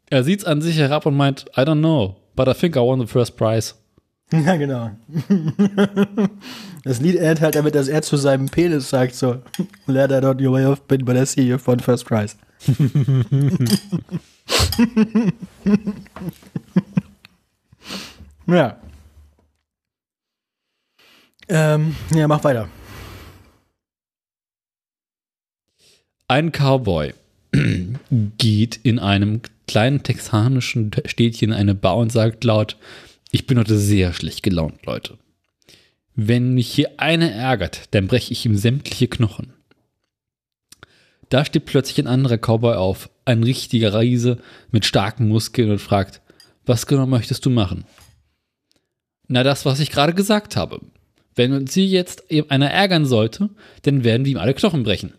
Er 0.09 0.23
sieht's 0.23 0.45
an 0.45 0.61
sich 0.61 0.77
herab 0.77 1.05
und 1.05 1.15
meint, 1.15 1.45
I 1.57 1.61
don't 1.61 1.79
know, 1.79 2.15
but 2.35 2.47
I 2.47 2.53
think 2.53 2.75
I 2.75 2.79
won 2.79 2.99
the 2.99 3.07
first 3.07 3.37
prize. 3.37 3.75
Ja, 4.31 4.55
genau. 4.55 4.91
Das 6.83 6.99
Lied 6.99 7.15
endet 7.17 7.41
halt 7.41 7.55
damit, 7.55 7.75
dass 7.75 7.87
er 7.87 8.01
zu 8.01 8.17
seinem 8.17 8.49
Penis 8.49 8.89
sagt 8.89 9.15
so, 9.15 9.41
Let 9.85 10.11
I 10.11 10.15
don't 10.15 10.43
your 10.43 10.53
way 10.53 10.65
of 10.65 10.81
been, 10.87 11.05
but 11.05 11.15
I 11.15 11.25
see 11.25 11.43
you 11.43 11.57
for 11.57 11.77
first 11.79 12.05
prize. 12.05 12.35
ja. 18.47 18.77
Ähm, 21.47 21.95
ja, 22.13 22.27
mach 22.27 22.43
weiter. 22.43 22.67
Ein 26.27 26.51
Cowboy 26.51 27.13
geht 28.37 28.79
in 28.81 28.97
einem 28.97 29.41
kleinen 29.67 30.01
texanischen 30.01 30.89
Städtchen 31.05 31.49
in 31.49 31.55
eine 31.55 31.75
Bar 31.75 31.97
und 31.97 32.11
sagt 32.11 32.43
laut, 32.43 32.77
ich 33.35 33.47
bin 33.47 33.59
heute 33.59 33.77
sehr 33.77 34.13
schlecht 34.13 34.43
gelaunt, 34.43 34.85
Leute. 34.85 35.17
Wenn 36.15 36.53
mich 36.53 36.71
hier 36.71 37.01
einer 37.01 37.29
ärgert, 37.29 37.93
dann 37.93 38.07
breche 38.07 38.31
ich 38.31 38.45
ihm 38.45 38.55
sämtliche 38.55 39.09
Knochen. 39.09 39.51
Da 41.27 41.43
steht 41.43 41.65
plötzlich 41.65 41.99
ein 41.99 42.07
anderer 42.07 42.37
Cowboy 42.37 42.75
auf, 42.75 43.09
ein 43.25 43.43
richtiger 43.43 43.99
Riese 43.99 44.41
mit 44.71 44.85
starken 44.85 45.27
Muskeln 45.27 45.69
und 45.69 45.79
fragt, 45.79 46.21
was 46.65 46.87
genau 46.87 47.05
möchtest 47.07 47.45
du 47.45 47.49
machen? 47.49 47.83
Na, 49.27 49.43
das, 49.43 49.65
was 49.65 49.81
ich 49.81 49.91
gerade 49.91 50.13
gesagt 50.13 50.55
habe. 50.55 50.79
Wenn 51.35 51.51
uns 51.51 51.73
hier 51.73 51.87
jetzt 51.87 52.31
einer 52.49 52.71
ärgern 52.71 53.05
sollte, 53.05 53.49
dann 53.81 54.05
werden 54.05 54.23
wir 54.23 54.31
ihm 54.31 54.37
alle 54.37 54.53
Knochen 54.53 54.83
brechen. 54.83 55.13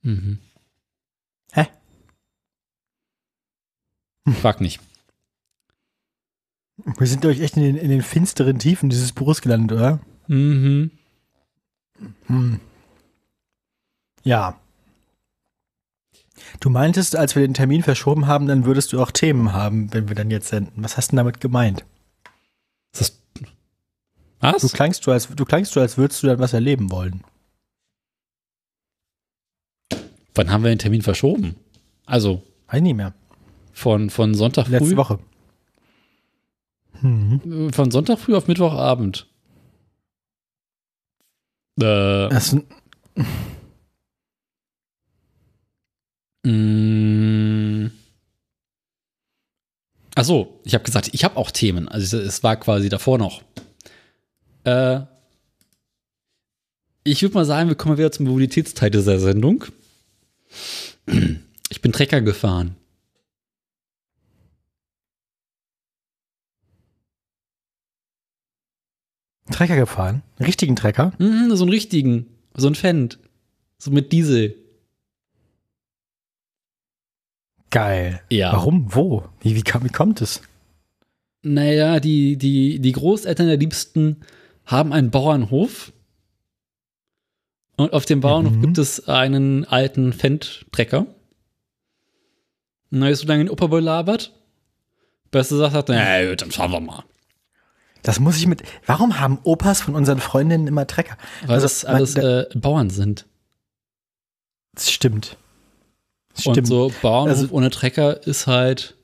Mhm. 0.00 0.38
Hä? 1.52 1.66
Frag 4.40 4.62
nicht. 4.62 4.80
Wir 6.76 7.06
sind, 7.06 7.20
glaube 7.20 7.34
ich, 7.34 7.40
echt 7.40 7.56
in 7.56 7.62
den, 7.62 7.76
in 7.76 7.88
den 7.88 8.02
finsteren 8.02 8.58
Tiefen 8.58 8.90
dieses 8.90 9.12
Buches 9.12 9.40
gelandet, 9.40 9.76
oder? 9.78 10.00
Mhm. 10.26 10.90
Hm. 12.26 12.60
Ja. 14.24 14.58
Du 16.60 16.70
meintest, 16.70 17.16
als 17.16 17.36
wir 17.36 17.42
den 17.42 17.54
Termin 17.54 17.82
verschoben 17.82 18.26
haben, 18.26 18.46
dann 18.46 18.64
würdest 18.64 18.92
du 18.92 19.00
auch 19.00 19.10
Themen 19.10 19.52
haben, 19.52 19.92
wenn 19.92 20.08
wir 20.08 20.16
dann 20.16 20.30
jetzt 20.30 20.48
senden. 20.48 20.82
Was 20.82 20.96
hast 20.96 21.08
du 21.08 21.10
denn 21.12 21.18
damit 21.18 21.40
gemeint? 21.40 21.84
Das 22.92 23.18
was? 24.40 24.60
Du 24.60 24.68
klangst 24.68 25.06
du, 25.06 25.10
als, 25.10 25.28
du 25.28 25.44
klangst 25.44 25.74
du, 25.74 25.80
als 25.80 25.96
würdest 25.96 26.22
du 26.22 26.26
dann 26.26 26.38
was 26.38 26.52
erleben 26.52 26.90
wollen. 26.90 27.24
Wann 30.34 30.50
haben 30.50 30.64
wir 30.64 30.70
den 30.70 30.78
Termin 30.78 31.02
verschoben? 31.02 31.54
Also 32.04 32.42
Weiß 32.66 32.82
nicht 32.82 32.96
mehr. 32.96 33.14
von, 33.72 34.10
von 34.10 34.34
Sonntag 34.34 34.68
Letzte 34.68 34.88
früh. 34.90 34.96
Woche. 34.96 35.18
Mhm. 37.02 37.70
Von 37.72 37.90
Sonntag 37.90 38.18
früh 38.18 38.34
auf 38.34 38.46
Mittwochabend. 38.48 39.26
Äh, 41.80 42.28
Das, 42.28 42.56
mh. 46.44 47.90
Ach 50.16 50.24
so, 50.24 50.60
ich 50.64 50.74
habe 50.74 50.84
gesagt, 50.84 51.10
ich 51.12 51.24
habe 51.24 51.36
auch 51.36 51.50
Themen. 51.50 51.88
Also 51.88 52.18
es 52.18 52.42
war 52.44 52.56
quasi 52.56 52.88
davor 52.88 53.18
noch. 53.18 53.42
Äh, 54.62 55.00
ich 57.02 57.20
würde 57.22 57.34
mal 57.34 57.44
sagen, 57.44 57.68
wir 57.68 57.74
kommen 57.76 57.98
wieder 57.98 58.12
zum 58.12 58.26
Mobilitätsteil 58.26 58.90
dieser 58.90 59.18
Sendung. 59.18 59.64
Ich 61.68 61.82
bin 61.82 61.92
Trecker 61.92 62.20
gefahren. 62.22 62.76
Trecker 69.50 69.76
gefahren. 69.76 70.22
Einen 70.38 70.46
richtigen 70.46 70.76
Trecker. 70.76 71.12
Mhm, 71.18 71.54
so 71.54 71.64
einen 71.64 71.70
richtigen, 71.72 72.26
so 72.54 72.66
ein 72.68 72.74
Fendt. 72.74 73.18
So 73.78 73.90
mit 73.90 74.12
Diesel. 74.12 74.56
Geil. 77.70 78.20
Ja. 78.30 78.52
Warum? 78.52 78.94
Wo? 78.94 79.24
Wie, 79.40 79.56
wie, 79.56 79.62
kam- 79.62 79.84
wie 79.84 79.88
kommt 79.88 80.20
es? 80.20 80.42
Naja, 81.42 82.00
die, 82.00 82.36
die, 82.36 82.78
die 82.80 82.92
Großeltern 82.92 83.46
der 83.48 83.56
Liebsten 83.56 84.20
haben 84.64 84.92
einen 84.92 85.10
Bauernhof. 85.10 85.92
Und 87.76 87.92
auf 87.92 88.06
dem 88.06 88.20
Bauernhof 88.20 88.52
Mhm. 88.54 88.60
gibt 88.62 88.78
es 88.78 89.08
einen 89.08 89.64
alten 89.64 90.12
Fendt-Trecker. 90.12 91.06
Und 92.92 93.00
da 93.00 93.08
ist 93.08 93.20
so 93.20 93.26
lange 93.26 93.44
den 93.44 93.50
Opa 93.50 93.66
belabert. 93.66 94.32
Bis 95.32 95.50
er 95.50 95.70
sagt, 95.70 95.88
na 95.88 96.28
gut, 96.30 96.40
dann 96.42 96.52
fahren 96.52 96.70
wir 96.70 96.80
mal. 96.80 97.02
Das 98.04 98.20
muss 98.20 98.36
ich 98.36 98.46
mit. 98.46 98.62
Warum 98.86 99.18
haben 99.18 99.38
Opas 99.42 99.80
von 99.80 99.94
unseren 99.96 100.20
Freundinnen 100.20 100.66
immer 100.68 100.86
Trecker? 100.86 101.16
Weil 101.46 101.54
Also, 101.56 101.64
das 101.64 101.82
man- 101.84 101.94
alles 101.94 102.14
da- 102.14 102.42
äh, 102.42 102.46
Bauern 102.54 102.90
sind. 102.90 103.26
Das 104.74 104.90
stimmt. 104.90 105.36
Das 106.34 106.46
Und 106.46 106.54
stimmt. 106.54 106.68
so 106.68 106.92
Bauernhof 107.02 107.38
Also- 107.38 107.48
ohne 107.54 107.70
Trecker 107.70 108.26
ist 108.26 108.46
halt, 108.46 108.94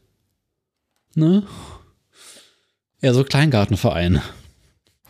ne? 1.14 1.44
Ja, 3.00 3.14
so 3.14 3.24
Kleingartenverein. 3.24 4.20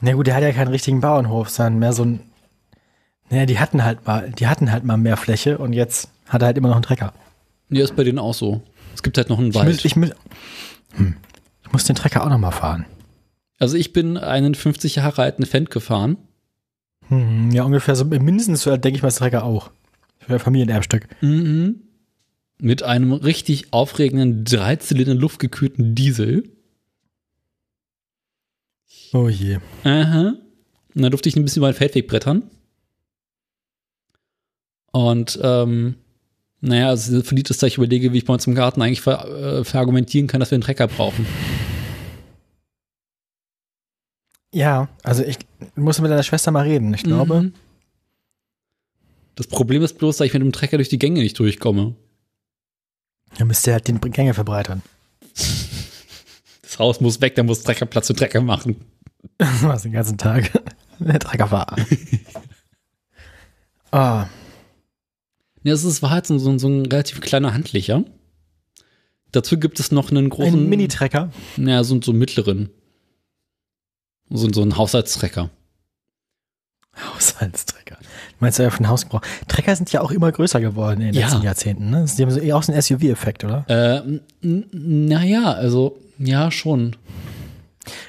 Na 0.00 0.12
gut, 0.12 0.26
der 0.29 0.35
hat 0.37 0.42
ja 0.42 0.53
keinen 0.53 0.68
richtigen 0.68 1.00
Bauernhof, 1.00 1.50
sondern 1.50 1.79
mehr 1.81 1.92
so 1.92 2.05
ein. 2.05 2.20
Naja, 3.29 3.46
die 3.46 3.59
hatten 3.59 3.85
halt 3.85 4.07
mal, 4.07 4.31
die 4.31 4.46
hatten 4.46 4.70
halt 4.70 4.85
mal 4.85 4.96
mehr 4.96 5.16
Fläche 5.16 5.59
und 5.59 5.72
jetzt 5.72 6.09
hat 6.29 6.42
er 6.42 6.46
halt 6.46 6.59
immer 6.59 6.68
noch 6.68 6.76
einen 6.76 6.83
Trecker. 6.85 7.12
Ja, 7.70 7.83
ist 7.85 7.96
bei 7.96 8.05
denen 8.05 8.18
auch 8.18 8.35
so. 8.35 8.62
Es 8.94 9.03
gibt 9.03 9.16
halt 9.18 9.29
noch 9.29 9.38
einen 9.38 9.48
Ich 9.50 9.55
Wald. 9.57 9.68
muss, 9.68 9.85
ich, 9.85 9.96
muss, 9.96 10.11
hm, 10.94 11.16
ich 11.64 11.72
muss 11.72 11.85
den 11.85 11.96
Trecker 11.96 12.22
auch 12.24 12.29
noch 12.29 12.38
mal 12.38 12.50
fahren. 12.50 12.87
Also 13.61 13.77
ich 13.77 13.92
bin 13.92 14.16
einen 14.16 14.55
50 14.55 14.96
Jahre 14.96 15.23
alten 15.23 15.44
Fendt 15.46 15.70
gefahren. 15.70 16.16
Hm, 17.09 17.51
ja, 17.53 17.62
ungefähr 17.62 17.94
so 17.94 18.07
mindestens 18.07 18.62
so 18.62 18.70
alt, 18.70 18.85
denke 18.85 18.96
ich 18.96 19.03
mal, 19.03 19.11
Trecker 19.11 19.44
auch. 19.44 19.70
Für 20.18 20.33
ein 20.33 20.38
Familienerbstück. 20.38 21.07
Mhm. 21.20 21.83
Mit 22.59 22.83
einem 22.83 23.12
richtig 23.12 23.73
aufregenden 23.73 24.44
Dreizylinder 24.44 25.14
luftgekühlten 25.14 25.94
Diesel. 25.94 26.51
Oh 29.12 29.29
je. 29.29 29.59
Aha. 29.85 30.35
Und 30.94 31.03
da 31.03 31.11
durfte 31.11 31.29
ich 31.29 31.37
ein 31.37 31.44
bisschen 31.44 31.61
über 31.61 31.70
den 31.70 31.77
Feldweg 31.77 32.09
brettern. 32.09 32.44
Und 34.92 35.38
ähm, 35.42 35.96
naja, 36.61 36.88
also 36.88 37.20
die 37.20 37.40
ist, 37.42 37.51
dass 37.51 37.62
ich 37.62 37.77
überlege, 37.77 38.12
wie 38.12 38.18
ich 38.18 38.25
bei 38.25 38.33
uns 38.33 38.46
im 38.46 38.55
Garten 38.55 38.81
eigentlich 38.81 39.03
ver, 39.03 39.29
äh, 39.29 39.64
verargumentieren 39.64 40.29
kann, 40.29 40.40
dass 40.40 40.51
wir 40.51 40.57
einen 40.57 40.62
Trecker 40.62 40.88
brauchen. 40.88 41.27
Ja, 44.52 44.88
also 45.02 45.22
ich 45.24 45.38
muss 45.76 46.00
mit 46.00 46.10
deiner 46.10 46.22
Schwester 46.22 46.50
mal 46.50 46.62
reden. 46.66 46.92
Ich 46.94 47.02
glaube, 47.04 47.42
Mhm. 47.42 47.54
Das 49.36 49.46
Problem 49.46 49.82
ist 49.82 49.96
bloß, 49.96 50.18
dass 50.18 50.26
ich 50.26 50.34
mit 50.34 50.42
dem 50.42 50.52
Trecker 50.52 50.76
durch 50.76 50.90
die 50.90 50.98
Gänge 50.98 51.20
nicht 51.20 51.38
durchkomme. 51.38 51.94
er 53.38 53.44
müsste 53.46 53.72
halt 53.72 53.88
den 53.88 53.98
Gänge 54.00 54.34
verbreitern. 54.34 54.82
Das 56.62 56.78
Haus 56.78 57.00
muss 57.00 57.20
weg, 57.22 57.36
dann 57.36 57.46
muss 57.46 57.62
Trecker 57.62 57.86
Platz 57.86 58.08
für 58.08 58.14
Trecker 58.14 58.40
machen. 58.42 58.76
Das 59.38 59.62
war's 59.62 59.82
den 59.82 59.92
ganzen 59.92 60.18
Tag. 60.18 60.50
Der 60.98 61.18
Treckerfahrer. 61.18 61.76
ah, 63.92 64.26
Ja, 65.62 65.74
es 65.74 65.84
ist- 65.84 66.02
war 66.02 66.10
halt 66.10 66.26
so, 66.26 66.38
so, 66.38 66.56
so 66.58 66.68
ein 66.68 66.86
relativ 66.86 67.20
kleiner 67.20 67.52
handlicher. 67.54 68.04
Dazu 69.32 69.58
gibt 69.58 69.78
es 69.78 69.92
noch 69.92 70.10
einen 70.10 70.28
großen. 70.30 70.54
ein 70.64 70.68
Mini-Trecker. 70.68 71.30
Ja, 71.56 71.84
so, 71.84 72.00
so 72.02 72.10
einen 72.12 72.18
mittleren. 72.18 72.70
So, 74.31 74.49
so 74.53 74.62
ein 74.62 74.77
Haushaltstrecker. 74.77 75.51
Haushaltstrecker. 77.14 77.97
Du 78.01 78.37
meinst 78.40 78.59
ja 78.59 78.71
für 78.71 78.79
den 78.79 78.88
Hausgebrauch. 78.88 79.23
Trecker 79.49 79.75
sind 79.77 79.93
ja 79.93 80.01
auch 80.01 80.11
immer 80.11 80.31
größer 80.33 80.61
geworden 80.61 81.01
in 81.01 81.07
den 81.12 81.14
Ja. 81.14 81.27
letzten 81.29 81.43
Jahrzehnten. 81.43 81.90
Ne? 81.90 82.07
Die 82.16 82.23
haben 82.23 82.31
so 82.31 82.40
eher 82.40 82.57
auch 82.57 82.62
so 82.62 82.73
einen 82.73 82.81
SUV-Effekt, 82.83 83.45
oder? 83.45 83.64
Äh, 83.69 84.21
naja, 84.43 85.53
also, 85.53 85.99
ja, 86.19 86.51
schon. 86.51 86.97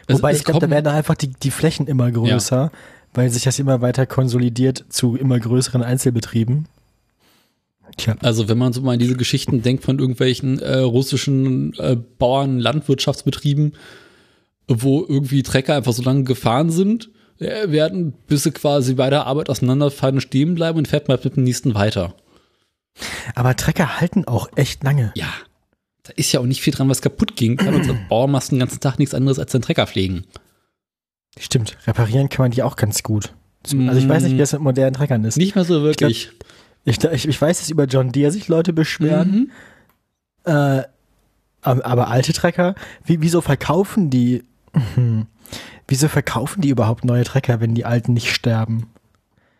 Wobei 0.08 0.32
es 0.32 0.40
ich 0.40 0.44
glaube, 0.46 0.60
da 0.60 0.70
werden 0.70 0.88
einfach 0.88 1.16
die, 1.16 1.28
die 1.30 1.52
Flächen 1.52 1.88
immer 1.88 2.12
größer, 2.12 2.72
weil 3.14 3.30
sich 3.30 3.44
das 3.44 3.60
immer 3.60 3.82
weiter 3.82 4.06
konsolidiert 4.06 4.86
zu 4.90 5.16
immer 5.16 5.40
größeren 5.40 5.84
Einzelbetrieben. 5.84 6.68
Tja. 7.98 8.16
Also 8.22 8.48
wenn 8.48 8.58
man 8.58 8.74
so 8.74 8.82
mal 8.82 8.94
an 8.94 9.00
diese 9.00 9.16
Geschichten 9.18 9.62
denkt 9.62 9.84
von 9.84 10.00
irgendwelchen 10.00 10.60
äh, 10.60 10.78
russischen 10.78 11.74
äh, 11.78 11.98
Bauern, 12.20 12.60
Landwirtschaftsbetrieben, 12.60 13.74
wo 14.68 15.06
irgendwie 15.08 15.44
Trecker 15.44 15.76
einfach 15.76 15.94
so 15.94 16.04
lange 16.04 16.24
gefahren 16.24 16.70
sind, 16.70 17.10
werden, 17.38 18.14
bis 18.28 18.44
sie 18.44 18.52
quasi 18.52 18.94
bei 18.94 19.10
der 19.10 19.26
Arbeit 19.26 19.50
auseinanderfallen 19.50 20.16
und 20.18 20.22
stehen 20.22 20.54
bleiben 20.56 20.78
und 20.78 20.88
fährt 20.88 21.08
mal 21.08 21.20
mit 21.24 21.36
dem 21.36 21.44
nächsten 21.44 21.74
weiter. 21.74 22.14
Aber 23.36 23.56
Trecker 23.56 24.00
halten 24.00 24.26
auch 24.26 24.50
echt 24.56 24.84
lange. 24.84 25.12
Ja, 25.16 25.34
da 26.04 26.14
ist 26.16 26.32
ja 26.32 26.40
auch 26.40 26.46
nicht 26.46 26.62
viel 26.62 26.74
dran, 26.74 26.90
was 26.90 27.02
kaputt 27.02 27.36
ging. 27.36 27.58
Kann 27.58 28.06
Bauer 28.10 28.28
machst 28.28 28.52
den 28.52 28.60
ganzen 28.60 28.80
Tag 28.80 29.00
nichts 29.00 29.16
anderes 29.16 29.40
als 29.40 29.52
den 29.52 29.62
Trecker 29.62 29.88
pflegen. 29.88 30.26
Stimmt, 31.40 31.78
reparieren 31.88 32.30
kann 32.30 32.44
man 32.44 32.52
die 32.52 32.62
auch 32.64 32.76
ganz 32.76 33.04
gut. 33.04 33.34
Also 33.64 33.78
ich 33.78 34.10
weiß 34.10 34.24
nicht, 34.24 34.34
wie 34.34 34.38
das 34.38 34.54
mit 34.54 34.62
modernen 34.62 34.94
Treckern 34.96 35.24
ist. 35.24 35.38
Nicht 35.38 35.56
mehr 35.56 35.64
so 35.66 35.82
wirklich. 35.84 36.32
Ich, 36.84 37.04
ich, 37.04 37.28
ich 37.28 37.42
weiß, 37.42 37.60
dass 37.60 37.70
über 37.70 37.86
John 37.86 38.12
Deere 38.12 38.32
sich 38.32 38.48
Leute 38.48 38.74
beschweren, 38.74 39.50
Mhm. 40.46 40.52
äh, 40.52 40.84
aber, 41.64 41.86
aber 41.86 42.08
alte 42.08 42.34
Trecker, 42.34 42.74
wie, 43.06 43.22
wieso 43.22 43.42
verkaufen 43.42 44.10
die, 44.10 44.44
hm, 44.96 45.28
wieso 45.88 46.08
verkaufen 46.08 46.62
die 46.62 46.70
überhaupt 46.70 47.06
neue 47.06 47.24
Trecker, 47.24 47.60
wenn 47.60 47.76
die 47.76 47.86
alten 47.86 48.14
nicht 48.14 48.32
sterben? 48.34 48.88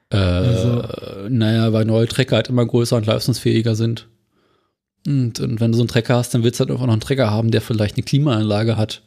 Äh, 0.10 0.18
Also- 0.18 1.28
naja, 1.30 1.72
weil 1.74 1.86
neue 1.86 2.08
Trecker 2.08 2.38
halt 2.38 2.50
immer 2.50 2.66
größer 2.66 2.98
und 2.98 3.06
leistungsfähiger 3.06 3.76
sind. 3.76 4.08
Und, 5.08 5.40
und 5.40 5.60
wenn 5.60 5.72
du 5.72 5.78
so 5.78 5.84
einen 5.84 5.88
Trecker 5.90 6.16
hast, 6.16 6.34
dann 6.34 6.44
willst 6.44 6.60
du 6.60 6.64
halt 6.64 6.72
einfach 6.72 6.86
noch 6.86 6.94
einen 6.94 7.02
Trecker 7.02 7.32
haben, 7.32 7.50
der 7.52 7.62
vielleicht 7.62 7.96
eine 7.96 8.04
Klimaanlage 8.04 8.78
hat. 8.78 9.02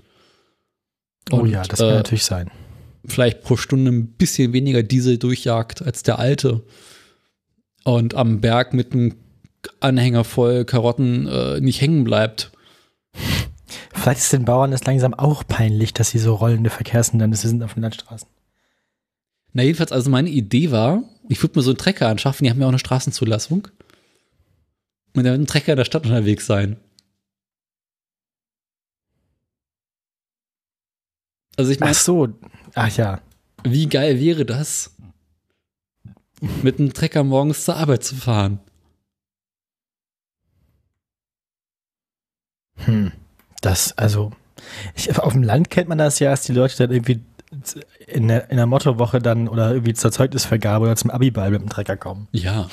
Oh 1.31 1.37
Und, 1.41 1.51
ja, 1.51 1.63
das 1.63 1.79
kann 1.79 1.89
äh, 1.91 1.95
natürlich 1.95 2.25
sein. 2.25 2.51
vielleicht 3.07 3.43
pro 3.43 3.57
Stunde 3.57 3.93
ein 3.93 4.09
bisschen 4.09 4.53
weniger 4.53 4.83
Diesel 4.83 5.19
durchjagt 5.19 5.83
als 5.83 6.03
der 6.03 6.19
alte. 6.19 6.63
Und 7.85 8.15
am 8.15 8.41
Berg 8.41 8.73
mit 8.75 8.93
einem 8.93 9.15
Anhänger 9.81 10.25
voll 10.25 10.65
Karotten 10.65 11.27
äh, 11.27 11.61
nicht 11.61 11.81
hängen 11.81 12.05
bleibt. 12.05 12.51
Vielleicht 13.93 14.21
ist 14.21 14.33
den 14.33 14.45
Bauern 14.45 14.71
das 14.71 14.85
langsam 14.85 15.15
auch 15.15 15.45
peinlich, 15.47 15.95
dass 15.95 16.11
sie 16.11 16.19
so 16.19 16.35
rollende 16.35 16.71
Verkehrshindernisse 16.71 17.49
sind 17.49 17.63
auf 17.63 17.75
den 17.75 17.83
Landstraßen. 17.83 18.29
Na, 19.53 19.63
jedenfalls, 19.63 19.93
also 19.93 20.11
meine 20.11 20.31
Idee 20.31 20.71
war, 20.71 21.05
ich 21.29 21.43
würde 21.43 21.59
mir 21.59 21.63
so 21.63 21.71
einen 21.71 21.79
Trecker 21.79 22.09
anschaffen, 22.09 22.45
die 22.45 22.51
haben 22.51 22.61
ja 22.61 22.67
auch 22.67 22.71
eine 22.71 22.79
Straßenzulassung. 22.79 23.69
Und 25.17 25.23
dann 25.23 25.33
wird 25.33 25.41
ein 25.41 25.47
Trecker 25.47 25.73
in 25.73 25.79
der 25.79 25.85
Stadt 25.85 26.05
unterwegs 26.05 26.47
sein. 26.47 26.77
Also 31.57 31.71
ich 31.71 31.79
meine, 31.79 31.93
Ach 31.93 31.97
so, 31.97 32.29
ach 32.75 32.97
ja. 32.97 33.21
wie 33.63 33.89
geil 33.89 34.19
wäre 34.19 34.45
das, 34.45 34.97
mit 36.63 36.81
einem 36.81 36.93
Trecker 36.93 37.23
morgens 37.23 37.65
zur 37.65 37.77
Arbeit 37.77 38.03
zu 38.03 38.17
fahren? 38.17 38.59
Hm. 42.77 43.13
Das, 43.65 43.97
also, 43.97 44.31
ich, 44.95 45.19
auf 45.19 45.33
dem 45.33 45.43
Land 45.43 45.71
kennt 45.71 45.89
man 45.89 45.97
das 45.97 46.19
ja, 46.19 46.31
dass 46.31 46.43
die 46.43 46.53
Leute 46.53 46.77
dann 46.77 46.91
irgendwie 46.91 47.23
in 48.07 48.29
der, 48.29 48.51
in 48.51 48.59
der 48.59 48.67
Mottowoche 48.67 49.21
dann 49.21 49.49
oder 49.49 49.71
irgendwie 49.71 49.95
zur 49.95 50.13
Zeugnisvergabe 50.13 50.85
oder 50.85 50.97
zum 50.97 51.11
Abiball 51.11 51.51
mit 51.51 51.63
dem 51.63 51.71
Trecker 51.71 51.97
kommen. 51.97 52.29
Ja. 52.33 52.69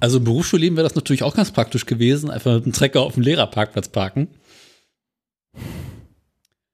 Also 0.00 0.18
im 0.18 0.24
Berufsschulleben 0.24 0.76
wäre 0.76 0.86
das 0.86 0.96
natürlich 0.96 1.22
auch 1.22 1.34
ganz 1.34 1.50
praktisch 1.50 1.86
gewesen, 1.86 2.30
einfach 2.30 2.56
mit 2.56 2.64
einem 2.64 2.72
Trecker 2.74 3.00
auf 3.00 3.14
dem 3.14 3.22
Lehrerparkplatz 3.22 3.88
parken. 3.88 4.28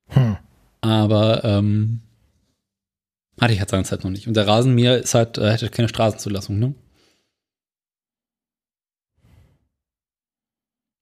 Hm. 0.09 0.37
Aber 0.81 1.45
ähm, 1.45 2.01
hatte 3.41 3.53
ich 3.53 3.61
halt 3.61 3.71
seinerzeit 3.71 4.03
noch 4.03 4.11
nicht. 4.11 4.27
Und 4.27 4.35
der 4.35 4.49
Rasenmäher 4.49 4.99
ist 4.99 5.15
halt, 5.15 5.39
äh, 5.39 5.53
hätte 5.53 5.71
keine 5.71 5.89
Straßenzulassung, 5.89 6.59
ne? 6.59 6.75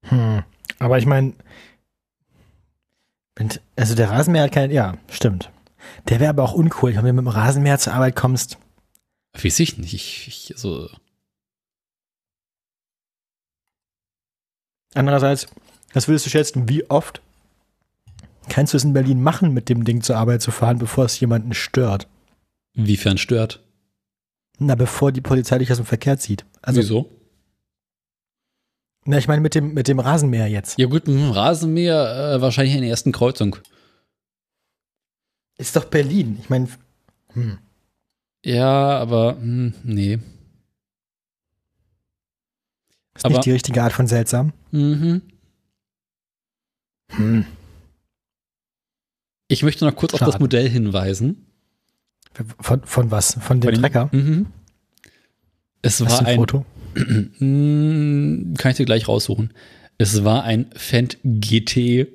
Hm. 0.05 0.43
Aber 0.79 0.99
ich 0.99 1.07
meine, 1.07 1.35
also 3.77 3.95
der 3.95 4.11
Rasenmäher 4.11 4.45
hat 4.45 4.53
kein, 4.53 4.71
ja, 4.71 4.97
stimmt. 5.11 5.51
Der 6.09 6.21
wäre 6.21 6.31
aber 6.31 6.45
auch 6.45 6.53
uncool. 6.53 6.95
Wenn 6.95 7.05
du 7.05 7.13
mit 7.13 7.25
dem 7.25 7.29
Rasenmäher 7.29 7.79
zur 7.79 7.95
Arbeit 7.95 8.15
kommst, 8.17 8.59
Weiß 9.35 9.61
ich 9.61 9.79
nicht. 9.79 9.95
Ich, 9.95 10.29
ich, 10.29 10.55
also, 10.55 10.91
Andererseits, 14.95 15.47
was 15.95 16.07
würdest 16.07 16.27
du 16.27 16.31
schätzen, 16.31 16.69
wie 16.69 16.89
oft 16.91 17.23
kannst 18.51 18.75
du 18.75 18.77
es 18.77 18.85
in 18.85 18.93
Berlin 18.93 19.23
machen, 19.23 19.55
mit 19.55 19.71
dem 19.71 19.85
Ding 19.85 20.03
zur 20.03 20.17
Arbeit 20.17 20.43
zu 20.43 20.51
fahren, 20.51 20.79
bevor 20.79 21.07
es 21.07 21.19
jemanden 21.19 21.55
stört? 21.55 22.09
inwiefern 22.75 23.19
stört? 23.19 23.63
Na, 24.59 24.75
bevor 24.75 25.13
die 25.13 25.21
Polizei 25.21 25.59
dich 25.59 25.71
aus 25.71 25.79
dem 25.79 25.87
Verkehr 25.87 26.19
zieht. 26.19 26.45
Also, 26.63 26.81
Wieso? 26.81 27.11
Na, 29.05 29.19
ich 29.19 29.29
meine 29.29 29.41
mit 29.41 29.55
dem, 29.55 29.75
mit 29.75 29.89
dem 29.89 29.99
Rasenmäher 29.99 30.47
jetzt. 30.49 30.79
Ja 30.79 30.87
gut, 30.87 31.07
mit 31.07 31.17
dem 31.17 31.31
Rasenmäher 31.31 32.35
äh, 32.37 32.41
wahrscheinlich 32.41 32.75
in 32.75 32.83
der 32.83 32.91
ersten 32.91 33.13
Kreuzung. 33.13 33.57
Ist 35.59 35.77
doch 35.77 35.85
Berlin. 35.85 36.39
Ich 36.41 36.49
meine, 36.51 36.69
hm. 37.35 37.59
Ja, 38.45 38.99
aber 38.99 39.37
hm, 39.37 39.75
nee. 39.85 40.19
ist 43.15 43.25
Aber- 43.25 43.35
nicht 43.35 43.47
die 43.47 43.53
richtige 43.53 43.83
Art 43.83 43.93
von 43.93 44.07
seltsam. 44.07 44.53
Mhm. 44.71 45.23
Hm. 47.11 47.45
Ich 49.49 49.63
möchte 49.63 49.85
noch 49.85 49.95
kurz 49.95 50.15
auf 50.15 50.21
Schade. 50.21 50.33
das 50.33 50.41
Modell 50.41 50.69
hinweisen. 50.69 51.47
Von, 52.59 52.83
von 52.85 53.11
was? 53.11 53.35
Von 53.35 53.61
dem 53.61 53.75
Von 53.75 53.83
Trecker? 53.83 54.09
Mhm. 54.13 54.47
Es 55.83 56.01
war 56.01 56.21
ein 56.21 56.27
ein, 56.27 56.37
Foto? 56.37 56.65
Mm, 56.95 58.55
kann 58.55 58.71
ich 58.71 58.77
dir 58.77 58.85
gleich 58.87 59.09
raussuchen. 59.09 59.53
Es 59.99 60.25
war 60.25 60.45
ein 60.45 60.71
Fendt 60.75 61.19
GT. 61.25 62.09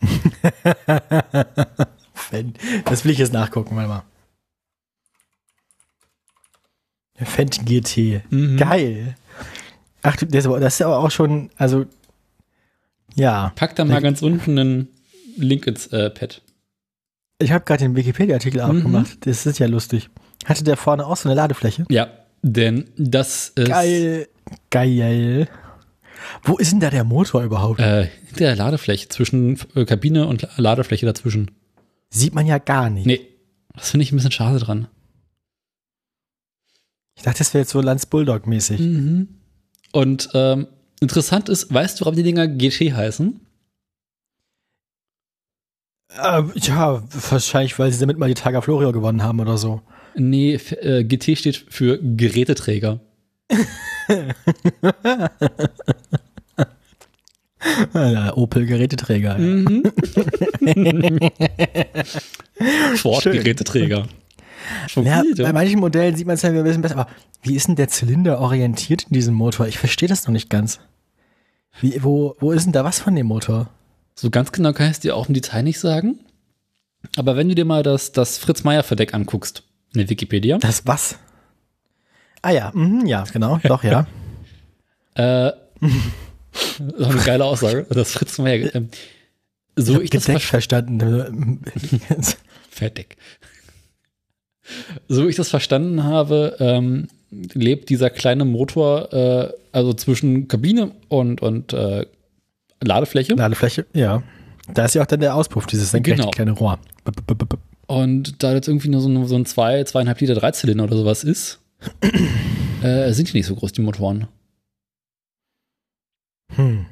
Das 2.84 3.04
will 3.04 3.12
ich 3.12 3.18
jetzt 3.18 3.32
nachgucken, 3.32 3.76
warte 3.76 3.88
mal. 3.88 4.02
Fendt 7.14 7.64
GT. 7.64 8.22
Mhm. 8.30 8.56
Geil. 8.56 9.16
Ach, 10.02 10.16
du, 10.16 10.26
das 10.26 10.40
ist 10.40 10.46
aber- 10.46 10.60
das 10.60 10.74
ist 10.74 10.82
aber 10.82 10.98
auch 10.98 11.10
schon, 11.10 11.50
also, 11.56 11.86
ja. 13.14 13.52
Pack 13.56 13.76
da 13.76 13.84
mal 13.84 14.02
ganz 14.02 14.22
unten 14.22 14.58
einen 14.58 14.88
Link 15.36 15.66
ins 15.66 15.86
äh, 15.88 16.10
Pad. 16.10 16.42
Ich 17.38 17.52
habe 17.52 17.64
gerade 17.64 17.84
den 17.84 17.96
Wikipedia-Artikel 17.96 18.62
Mhm. 18.64 18.70
aufgemacht. 18.78 19.18
Das 19.26 19.46
ist 19.46 19.58
ja 19.58 19.66
lustig. 19.66 20.10
Hatte 20.44 20.64
der 20.64 20.76
vorne 20.76 21.06
auch 21.06 21.16
so 21.16 21.28
eine 21.28 21.36
Ladefläche? 21.36 21.84
Ja, 21.88 22.08
denn 22.52 22.90
das 22.96 23.48
ist 23.50 23.68
Geil. 23.68 24.28
Geil. 24.70 25.48
Wo 26.42 26.56
ist 26.58 26.72
denn 26.72 26.80
da 26.80 26.90
der 26.90 27.04
Motor 27.04 27.42
überhaupt? 27.42 27.80
äh, 27.80 28.06
hinter 28.26 28.44
der 28.44 28.56
Ladefläche 28.56 29.08
zwischen 29.08 29.58
äh, 29.74 29.84
Kabine 29.84 30.26
und 30.26 30.42
La- 30.42 30.50
Ladefläche 30.56 31.06
dazwischen. 31.06 31.50
Sieht 32.10 32.34
man 32.34 32.46
ja 32.46 32.58
gar 32.58 32.88
nicht. 32.90 33.06
Nee, 33.06 33.26
das 33.74 33.90
finde 33.90 34.04
ich 34.04 34.12
ein 34.12 34.16
bisschen 34.16 34.32
schade 34.32 34.58
dran. 34.58 34.88
Ich 37.16 37.22
dachte, 37.24 37.38
das 37.38 37.52
wäre 37.54 37.62
jetzt 37.62 37.70
so 37.70 37.80
Lanz 37.80 38.06
Bulldog-mäßig. 38.06 38.78
Mhm. 38.80 39.28
Und 39.92 40.28
ähm, 40.34 40.68
interessant 41.00 41.48
ist, 41.48 41.72
weißt 41.72 42.00
du, 42.00 42.04
warum 42.04 42.16
die 42.16 42.22
Dinger 42.22 42.46
GT 42.46 42.92
heißen? 42.94 43.40
Äh, 46.12 46.42
ja, 46.56 47.02
wahrscheinlich, 47.30 47.78
weil 47.78 47.92
sie 47.92 47.98
damit 48.00 48.18
mal 48.18 48.28
die 48.28 48.34
Targa 48.34 48.60
Florio 48.60 48.92
gewonnen 48.92 49.22
haben 49.22 49.40
oder 49.40 49.58
so. 49.58 49.82
Nee, 50.16 50.54
äh, 50.54 51.04
GT 51.04 51.36
steht 51.38 51.56
für 51.68 51.98
Geräteträger. 51.98 53.00
Opel-Geräteträger. 58.34 59.38
Mhm. 59.38 59.82
Ford 62.96 63.22
Schön. 63.22 63.32
Geräteträger. 63.32 64.06
Schon 64.88 65.04
Ja, 65.04 65.22
bei 65.36 65.52
manchen 65.52 65.80
Modellen 65.80 66.16
sieht 66.16 66.26
man 66.26 66.34
es 66.34 66.42
ja 66.42 66.50
ein 66.50 66.62
bisschen 66.62 66.82
besser. 66.82 66.98
Aber 66.98 67.10
wie 67.42 67.54
ist 67.54 67.68
denn 67.68 67.76
der 67.76 67.88
Zylinder 67.88 68.40
orientiert 68.40 69.04
in 69.04 69.12
diesem 69.12 69.34
Motor? 69.34 69.68
Ich 69.68 69.78
verstehe 69.78 70.08
das 70.08 70.26
noch 70.26 70.32
nicht 70.32 70.50
ganz. 70.50 70.80
Wie, 71.80 72.02
wo, 72.02 72.34
wo 72.40 72.52
ist 72.52 72.64
denn 72.64 72.72
da 72.72 72.84
was 72.84 72.98
von 73.00 73.14
dem 73.14 73.26
Motor? 73.26 73.68
So 74.14 74.30
ganz 74.30 74.50
genau 74.52 74.72
kann 74.72 74.86
ich 74.86 74.92
es 74.92 75.00
dir 75.00 75.14
auch 75.14 75.28
im 75.28 75.34
Detail 75.34 75.62
nicht 75.62 75.78
sagen. 75.78 76.20
Aber 77.16 77.36
wenn 77.36 77.48
du 77.48 77.54
dir 77.54 77.64
mal 77.66 77.82
das, 77.82 78.12
das 78.12 78.38
Fritz-Meier-Verdeck 78.38 79.14
anguckst, 79.14 79.62
in 79.96 80.06
der 80.06 80.10
Wikipedia. 80.10 80.58
Das 80.58 80.86
was? 80.86 81.18
Ah 82.42 82.50
ja, 82.50 82.70
mhm, 82.74 83.06
ja, 83.06 83.24
genau, 83.32 83.58
doch, 83.64 83.82
ja. 83.82 84.06
Äh, 85.14 85.52
das 86.78 87.08
eine 87.08 87.22
geile 87.24 87.44
Aussage. 87.44 87.86
Das 87.90 88.12
Fritz 88.12 88.38
Meier. 88.38 88.74
Ähm, 88.74 88.88
so 89.76 89.96
ich, 90.00 90.14
ich 90.14 90.24
das 90.24 90.42
verstanden. 90.44 91.62
Verdeck. 92.70 93.16
So 95.08 95.26
ich 95.28 95.36
das 95.36 95.48
verstanden 95.48 96.04
habe, 96.04 96.56
ähm, 96.60 97.08
lebt 97.30 97.88
dieser 97.88 98.10
kleine 98.10 98.44
Motor 98.44 99.12
äh, 99.12 99.52
also 99.72 99.92
zwischen 99.92 100.48
Kabine 100.48 100.92
und, 101.08 101.40
und 101.42 101.72
äh, 101.72 102.06
Ladefläche. 102.82 103.34
Ladefläche, 103.34 103.86
ja. 103.92 104.22
Da 104.72 104.84
ist 104.86 104.94
ja 104.94 105.02
auch 105.02 105.06
dann 105.06 105.20
der 105.20 105.34
Auspuff, 105.34 105.66
dieses 105.66 105.90
senkrechte 105.92 106.22
Genau. 106.22 106.30
kleine 106.30 106.52
Rohr. 106.52 106.78
Und 107.86 108.42
da 108.42 108.52
jetzt 108.52 108.68
irgendwie 108.68 108.88
nur 108.88 109.00
so 109.00 109.08
ein, 109.08 109.26
so 109.26 109.36
ein 109.36 109.46
zwei, 109.46 109.84
zweieinhalb 109.84 110.20
Liter 110.20 110.34
Dreizylinder 110.34 110.84
oder 110.84 110.96
sowas 110.96 111.24
ist, 111.24 111.60
äh, 112.82 113.12
sind 113.12 113.32
die 113.32 113.36
nicht 113.36 113.46
so 113.46 113.54
groß, 113.54 113.72
die 113.72 113.82
Motoren. 113.82 114.28
Hm. 116.54 116.86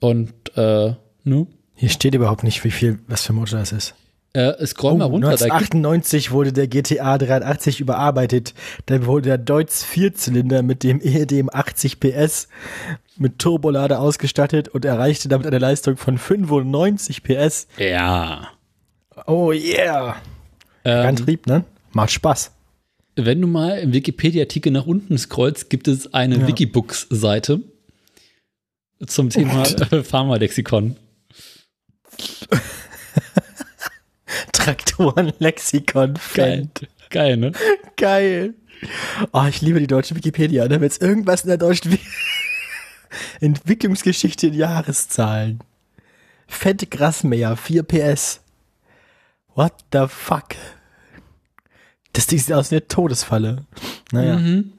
Und 0.00 0.32
äh, 0.56 0.94
ne? 1.24 1.46
Hier 1.74 1.88
steht 1.88 2.14
überhaupt 2.14 2.44
nicht, 2.44 2.62
wie 2.64 2.70
viel, 2.70 2.98
was 3.08 3.24
für 3.24 3.32
ein 3.32 3.36
Motor 3.36 3.58
das 3.58 3.72
ist. 3.72 3.94
Äh, 4.32 4.64
scroll 4.66 4.96
mal 4.96 5.06
Oh, 5.06 5.08
runter. 5.08 5.30
Da 5.30 5.58
gibt, 5.58 5.74
1998 5.74 6.30
wurde 6.30 6.52
der 6.52 6.68
GTA 6.68 7.18
380 7.18 7.80
überarbeitet. 7.80 8.54
Dann 8.86 9.06
wurde 9.06 9.30
der 9.30 9.38
Deutz 9.38 9.82
Vierzylinder 9.82 10.62
mit 10.62 10.84
dem 10.84 11.00
EDM 11.00 11.48
80 11.52 11.98
PS 11.98 12.48
mit 13.16 13.38
Turbolader 13.40 13.98
ausgestattet 13.98 14.68
und 14.68 14.84
erreichte 14.84 15.28
damit 15.28 15.46
eine 15.46 15.58
Leistung 15.58 15.96
von 15.96 16.16
95 16.18 17.22
PS. 17.24 17.66
ja. 17.78 18.48
Oh 19.26 19.52
yeah. 19.52 20.16
Ähm, 20.84 21.06
Antrieb, 21.06 21.46
ne? 21.46 21.64
Macht 21.92 22.10
Spaß. 22.12 22.52
Wenn 23.16 23.40
du 23.40 23.46
mal 23.46 23.78
im 23.78 23.92
Wikipedia-Artikel 23.92 24.72
nach 24.72 24.86
unten 24.86 25.18
scrollst, 25.18 25.68
gibt 25.68 25.88
es 25.88 26.14
eine 26.14 26.38
Ja. 26.38 26.46
Wikibooks-Seite 26.46 27.60
zum 29.06 29.30
Thema 29.30 29.64
Pharmalexikon. 30.04 30.96
Traktoren-Lexikon. 34.52 36.14
Geil. 36.34 36.68
Geil, 37.10 37.36
ne? 37.36 37.52
Geil. 37.96 38.54
Oh, 39.32 39.44
ich 39.48 39.60
liebe 39.60 39.80
die 39.80 39.86
deutsche 39.86 40.14
Wikipedia. 40.14 40.66
Da 40.68 40.80
wird 40.80 41.00
irgendwas 41.02 41.42
in 41.42 41.48
der 41.48 41.58
deutschen 41.58 41.92
Wi 41.92 41.98
Entwicklungsgeschichte 43.40 44.46
in 44.48 44.54
Jahreszahlen. 44.54 45.60
Fett 46.46 46.90
Grasmäher, 46.90 47.56
4 47.56 47.82
PS. 47.82 48.40
What 49.60 49.74
the 49.92 50.06
fuck? 50.08 50.56
Das 52.14 52.26
Ding 52.26 52.38
sieht 52.38 52.54
aus 52.54 52.70
wie 52.70 52.76
eine 52.76 52.88
Todesfalle. 52.88 53.66
Naja. 54.10 54.38
Mhm. 54.38 54.72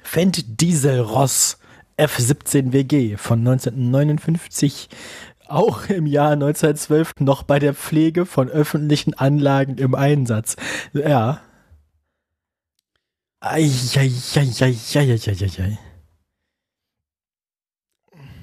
Fendt 0.00 0.60
Diesel 0.60 1.00
Ross 1.00 1.58
F17 1.98 2.72
WG 2.72 3.16
von 3.16 3.40
1959, 3.40 4.90
auch 5.48 5.88
im 5.88 6.06
Jahr 6.06 6.34
1912 6.34 7.14
noch 7.18 7.42
bei 7.42 7.58
der 7.58 7.74
Pflege 7.74 8.26
von 8.26 8.48
öffentlichen 8.48 9.14
Anlagen 9.14 9.76
im 9.76 9.96
Einsatz. 9.96 10.54
Ja. 10.92 11.40
Eieieiei. 13.40 14.12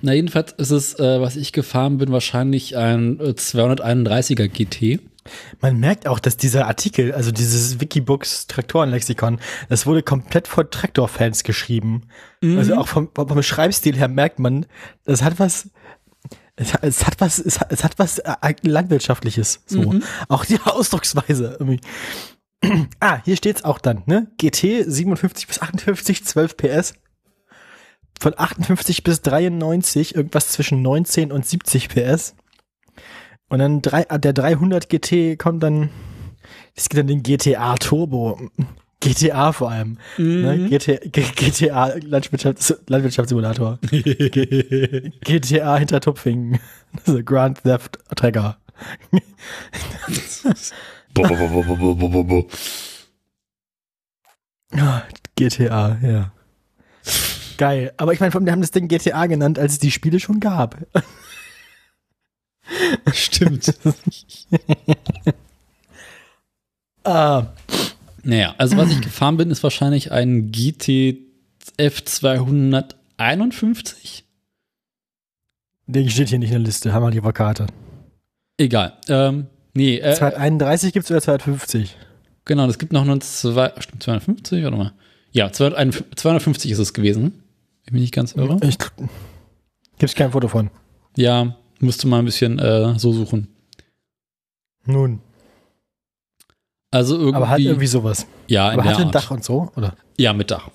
Na, 0.02 0.12
jedenfalls 0.12 0.52
ist 0.52 0.72
es, 0.72 1.00
äh, 1.00 1.22
was 1.22 1.38
ich 1.38 1.54
gefahren 1.54 2.00
bin, 2.00 2.12
wahrscheinlich 2.12 2.76
ein 2.76 3.22
äh, 3.22 3.30
231er 3.30 4.50
GT. 4.50 5.00
Man 5.62 5.80
merkt 5.80 6.08
auch, 6.08 6.20
dass 6.20 6.38
dieser 6.38 6.68
Artikel, 6.68 7.14
also 7.14 7.32
dieses 7.32 7.80
Wikibooks 7.80 8.48
Traktorenlexikon, 8.48 9.40
das 9.70 9.86
wurde 9.86 10.04
komplett 10.04 10.48
von 10.48 10.70
Traktorfans 10.70 11.44
geschrieben. 11.44 12.04
Also 12.44 12.76
auch 12.76 12.88
vom, 12.88 13.10
vom 13.14 13.44
Schreibstil 13.44 13.96
her 13.98 14.08
merkt 14.08 14.40
man, 14.40 14.66
das 15.06 15.24
hat 15.24 15.40
was, 15.40 15.70
es 16.56 16.74
hat, 16.74 16.84
es 16.84 17.06
hat 17.06 17.22
was, 17.22 17.40
es 17.40 17.60
hat, 17.60 17.72
es 17.72 17.84
hat 17.84 18.00
was 18.00 18.20
äh, 18.20 18.34
landwirtschaftliches. 18.64 19.62
So. 19.68 19.96
Auch 20.28 20.44
die 20.44 20.60
Ausdrucksweise. 20.64 21.58
Irgendwie. 21.60 21.80
ah, 23.00 23.20
hier 23.24 23.38
steht's 23.38 23.64
auch 23.64 23.80
dann, 23.80 24.04
ne? 24.08 24.32
GT 24.38 24.84
57 24.86 25.48
bis 25.48 25.62
58, 25.62 26.26
12 26.26 26.58
PS. 26.58 26.94
Von 28.20 28.34
58 28.36 29.04
bis 29.04 29.22
93, 29.22 30.16
irgendwas 30.16 30.50
zwischen 30.50 30.82
19 30.82 31.32
und 31.32 31.46
70 31.46 31.90
PS. 31.90 32.36
Und 33.50 33.60
dann 33.60 33.82
drei, 33.82 34.10
ah, 34.10 34.18
der 34.18 34.34
300 34.34 34.90
GT 34.90 35.38
kommt 35.38 35.64
dann, 35.64 35.90
es 36.76 36.90
gibt 36.90 37.00
dann 37.00 37.08
den 37.08 37.24
GTA 37.24 37.76
Turbo. 37.76 38.40
GTA 39.00 39.52
vor 39.54 39.70
allem. 39.72 40.00
Ne? 40.18 40.68
GT, 40.70 41.12
G- 41.12 41.22
GTA 41.36 41.94
Landwirtschafts 42.02 42.76
Landwirtschaftssimulator. 42.88 43.78
GTA 45.22 45.78
Hintertupfingen. 45.78 46.60
Also 47.06 47.24
Grand 47.24 47.62
Theft. 47.64 48.00
Ah, 54.76 55.04
GTA, 55.36 55.98
ja. 56.02 56.32
Geil. 57.58 57.94
Aber 57.98 58.14
ich 58.14 58.20
meine, 58.20 58.32
vor 58.32 58.40
allem, 58.40 58.46
die 58.46 58.52
haben 58.52 58.62
das 58.62 58.72
Ding 58.72 58.88
GTA 58.88 59.26
genannt, 59.28 59.58
als 59.60 59.74
es 59.74 59.80
die 59.80 59.92
Spiele 59.92 60.20
schon 60.20 60.40
gab. 60.40 60.78
Stimmt. 63.14 63.74
Ah, 67.04 67.54
naja, 68.24 68.54
also 68.58 68.76
was 68.76 68.92
ich 68.92 69.00
gefahren 69.00 69.38
bin, 69.38 69.50
ist 69.50 69.64
wahrscheinlich 69.64 70.12
ein 70.12 70.52
GT 70.52 71.20
F251. 71.80 74.24
der 75.86 76.10
steht 76.10 76.28
hier 76.28 76.40
nicht 76.40 76.50
in 76.50 76.56
der 76.56 76.66
Liste. 76.66 76.92
Haben 76.92 77.06
wir 77.06 77.12
die 77.12 77.22
Karte. 77.32 77.68
Egal. 78.58 78.98
Ähm, 79.08 79.46
nee, 79.74 80.00
äh, 80.00 80.16
231 80.16 80.92
gibt's 80.92 81.10
oder 81.10 81.22
250? 81.22 81.96
genau, 82.44 82.68
es 82.68 82.78
gibt 82.78 82.92
noch 82.92 83.04
einen 83.04 83.22
zwei, 83.22 83.72
stimmt, 83.80 84.04
250, 84.04 84.66
warte 84.66 84.76
mal. 84.76 84.92
Ja, 85.32 85.50
251 85.50 86.18
250 86.18 86.72
ist 86.72 86.80
es 86.80 86.94
gewesen. 86.94 87.42
Ich 87.86 87.94
bin 87.94 88.02
nicht 88.02 88.14
ganz 88.14 88.34
irre. 88.34 88.60
Ich, 88.64 88.78
gibt's 89.98 90.16
kein 90.16 90.32
Foto 90.32 90.50
von. 90.50 90.72
Ja, 91.16 91.56
musste 91.82 92.08
mal 92.08 92.20
ein 92.20 92.26
bisschen 92.26 92.60
äh, 92.60 92.98
so 92.98 93.14
suchen. 93.14 93.48
Nun. 94.86 95.22
Also 96.92 97.18
irgendwie. 97.18 97.36
Aber 97.36 97.50
hat 97.50 97.60
irgendwie 97.60 97.88
sowas. 97.88 98.26
ja, 98.48 98.72
in 98.72 98.80
Aber 98.80 98.90
hat 98.90 99.00
ein. 99.00 99.12
Dach 99.12 99.32
und 99.32 99.44
so, 99.44 99.72
oder? 99.76 99.96
Ja, 100.18 100.34
mit 100.34 100.50
Dach. 100.52 100.70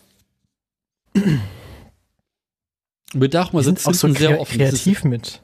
mit 3.15 3.35
Dach, 3.35 3.53
man 3.53 3.65
sitzt 3.65 3.87
auch 3.89 3.95
so 3.95 4.13
sehr 4.13 4.41
offen. 4.41 4.59
kreativ 4.59 5.05
mit. 5.05 5.43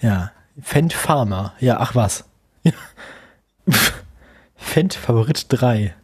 Ja. 0.00 0.32
Fendt 0.60 0.92
Farmer. 0.92 1.54
Ja, 1.60 1.78
ach 1.78 1.94
was. 1.94 2.24
Fendt 4.56 4.94
Favorit 4.94 5.46
3. 5.48 5.94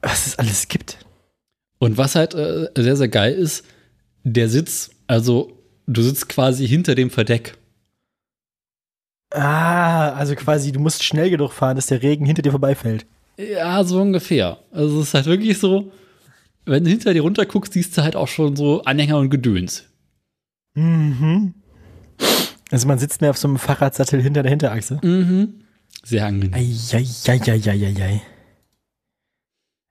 Was 0.00 0.26
es 0.26 0.38
alles 0.38 0.68
gibt. 0.68 0.98
Und 1.78 1.98
was 1.98 2.14
halt 2.14 2.34
äh, 2.34 2.68
sehr, 2.76 2.96
sehr 2.96 3.08
geil 3.08 3.34
ist, 3.34 3.64
der 4.22 4.48
Sitz, 4.48 4.90
also 5.06 5.59
du 5.86 6.02
sitzt 6.02 6.28
quasi 6.28 6.66
hinter 6.66 6.94
dem 6.94 7.10
Verdeck. 7.10 7.56
Ah, 9.32 10.10
also 10.14 10.34
quasi, 10.34 10.72
du 10.72 10.80
musst 10.80 11.04
schnell 11.04 11.30
genug 11.30 11.52
fahren, 11.52 11.76
dass 11.76 11.86
der 11.86 12.02
Regen 12.02 12.26
hinter 12.26 12.42
dir 12.42 12.50
vorbeifällt. 12.50 13.06
Ja, 13.38 13.84
so 13.84 14.00
ungefähr. 14.00 14.58
Also 14.72 15.00
es 15.00 15.08
ist 15.08 15.14
halt 15.14 15.26
wirklich 15.26 15.58
so, 15.58 15.92
wenn 16.66 16.84
du 16.84 16.90
hinter 16.90 17.14
dir 17.14 17.22
runter 17.22 17.46
guckst, 17.46 17.72
siehst 17.72 17.96
du 17.96 18.02
halt 18.02 18.16
auch 18.16 18.28
schon 18.28 18.56
so 18.56 18.82
Anhänger 18.82 19.18
und 19.18 19.30
Gedöns. 19.30 19.84
Mhm. 20.74 21.54
Also 22.70 22.86
man 22.86 22.98
sitzt 22.98 23.20
mehr 23.20 23.30
auf 23.30 23.38
so 23.38 23.48
einem 23.48 23.58
Fahrradsattel 23.58 24.20
hinter 24.22 24.42
der 24.42 24.50
Hinterachse. 24.50 25.00
Mhm. 25.02 25.62
Sehr 26.04 26.26
angenehm. 26.26 26.54
Eieieiei. 26.54 28.22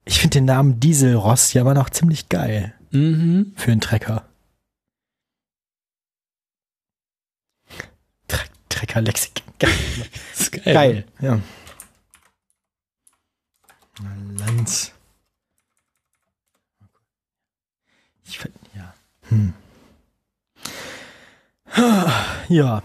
Ich 0.06 0.20
finde 0.20 0.36
den 0.40 0.46
Namen 0.46 0.80
Dieselross 0.80 1.54
ja 1.54 1.62
immer 1.62 1.74
noch 1.74 1.90
ziemlich 1.90 2.30
geil 2.30 2.74
Mhm. 2.92 3.54
für 3.56 3.72
einen 3.72 3.82
Trecker. 3.82 4.29
Tre 8.90 9.02
Trecker 9.02 9.02
Lexik. 9.02 9.44
Geil. 9.60 9.72
Geil. 10.52 10.74
geil. 10.74 11.06
Ja. 11.22 11.40
Lanz. 14.38 14.94
Ich 18.26 18.40
find, 18.40 18.56
ja. 18.76 18.94
Hm. 19.30 19.54
Ja. 22.50 22.82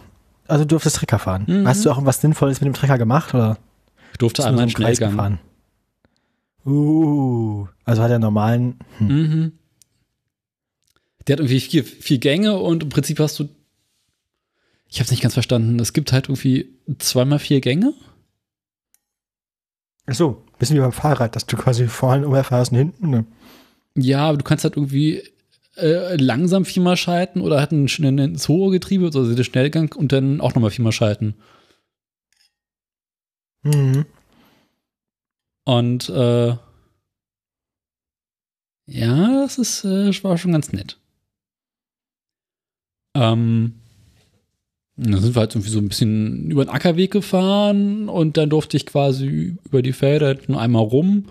Also 0.47 0.65
du 0.65 0.69
durftest 0.69 0.97
Trecker 0.97 1.19
fahren. 1.19 1.45
Mhm. 1.47 1.67
Hast 1.67 1.85
du 1.85 1.91
auch 1.91 2.05
was 2.05 2.21
Sinnvolles 2.21 2.61
mit 2.61 2.67
dem 2.67 2.75
Trecker 2.75 2.99
gemacht 2.99 3.33
oder? 3.33 3.59
Ich 4.13 4.19
durfte 4.19 4.45
einmal 4.45 4.63
einen 4.63 4.71
Schnellgang. 4.71 5.11
gefahren? 5.13 5.39
Uh, 6.67 7.67
also 7.85 8.03
hat 8.03 8.11
er 8.11 8.19
normalen. 8.19 8.79
Hm. 8.99 9.09
Mhm. 9.09 9.53
Der 11.27 11.35
hat 11.35 11.41
irgendwie 11.41 11.61
vier, 11.61 11.85
vier 11.85 12.19
Gänge 12.19 12.59
und 12.59 12.83
im 12.83 12.89
Prinzip 12.91 13.19
hast 13.21 13.39
du. 13.39 13.49
Ich 14.95 15.01
habe 15.01 15.07
es 15.07 15.11
nicht 15.11 15.23
ganz 15.23 15.35
verstanden. 15.35 15.81
Es 15.81 15.93
gibt 15.93 16.13
halt 16.13 16.27
irgendwie 16.27 16.73
zweimal 17.01 17.41
vier 17.41 17.61
Gänge. 17.61 17.95
Ach 20.07 20.15
so, 20.15 20.45
bisschen 20.57 20.77
wie 20.77 20.81
beim 20.83 20.93
Fahrrad, 20.93 21.35
dass 21.35 21.47
du 21.47 21.57
quasi 21.57 21.89
vorne 21.89 22.25
umherfährst 22.25 22.71
und 22.71 22.79
hinten. 22.79 23.11
Ne? 23.11 23.27
Ja, 23.97 24.29
aber 24.29 24.39
du 24.39 24.45
kannst 24.45 24.63
halt 24.63 24.77
irgendwie 24.77 25.25
äh, 25.75 26.15
langsam 26.15 26.65
viermal 26.65 26.97
schalten 26.97 27.41
oder 27.41 27.59
halt 27.59 27.73
ein, 27.73 27.89
ein, 27.89 28.21
ein 28.21 28.37
Zoe-Getriebe, 28.37 29.07
also 29.07 29.35
den 29.35 29.43
Schnellgang 29.43 29.93
und 29.97 30.13
dann 30.13 30.41
auch 30.41 30.55
nochmal 30.55 30.71
viermal 30.71 30.93
schalten. 30.93 31.35
Mhm. 33.65 34.07
Und 35.65 36.09
äh, 36.09 36.57
ja, 38.87 39.43
das 39.43 39.59
ist, 39.59 39.85
äh, 39.85 40.23
war 40.23 40.39
schon 40.39 40.53
ganz 40.53 40.73
nett. 40.73 41.01
Ähm, 43.17 43.81
dann 44.97 45.21
sind 45.21 45.35
wir 45.35 45.41
halt 45.41 45.55
irgendwie 45.55 45.71
so 45.71 45.79
ein 45.79 45.89
bisschen 45.89 46.51
über 46.51 46.65
den 46.65 46.71
Ackerweg 46.71 47.11
gefahren 47.11 48.09
und 48.09 48.37
dann 48.37 48.51
durfte 48.51 48.77
ich 48.77 48.87
quasi 48.87 49.57
über 49.65 49.83
die 49.83 49.93
Felder 49.93 50.37
nur 50.47 50.61
einmal 50.61 50.85
rum 50.85 51.27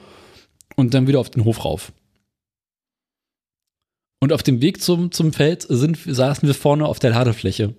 und 0.75 0.93
dann 0.93 1.07
wieder 1.07 1.19
auf 1.19 1.29
den 1.29 1.45
Hof 1.45 1.63
rauf. 1.63 1.93
Und 4.19 4.31
auf 4.31 4.43
dem 4.43 4.61
Weg 4.61 4.81
zum, 4.81 5.11
zum 5.11 5.33
Feld 5.33 5.65
sind, 5.67 5.97
saßen 6.05 6.47
wir 6.47 6.55
vorne 6.55 6.85
auf 6.85 6.99
der 6.99 7.09
Ladefläche. 7.11 7.73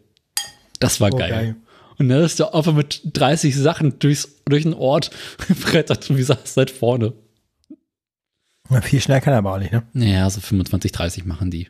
Das 0.79 1.01
war 1.01 1.13
Oh, 1.13 1.17
geil. 1.17 1.31
geil. 1.31 1.57
Und 1.99 2.09
dann 2.09 2.23
ist 2.23 2.39
der 2.39 2.55
einfach 2.55 2.75
mit 2.75 3.03
30 3.13 3.55
Sachen 3.57 3.99
durchs, 3.99 4.43
durch 4.47 4.65
den 4.65 4.75
Ort 4.75 5.11
brettert 5.63 6.11
und 6.11 6.17
wir 6.17 6.25
saßen 6.25 6.57
halt 6.57 6.71
vorne. 6.71 7.13
Na, 8.69 8.81
viel 8.81 9.01
schnell 9.01 9.21
kann 9.21 9.33
er 9.33 9.39
aber 9.39 9.55
auch 9.55 9.59
nicht, 9.59 9.73
ne? 9.73 9.87
Naja, 9.93 10.29
so 10.29 10.41
25, 10.41 10.93
30 10.93 11.25
machen 11.25 11.51
die. 11.51 11.69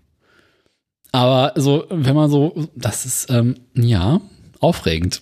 Aber 1.15 1.53
so, 1.55 1.87
wenn 1.91 2.17
man 2.17 2.29
so, 2.29 2.69
das 2.75 3.07
ist, 3.07 3.31
ähm, 3.31 3.55
ja, 3.75 4.21
aufregend. 4.59 5.21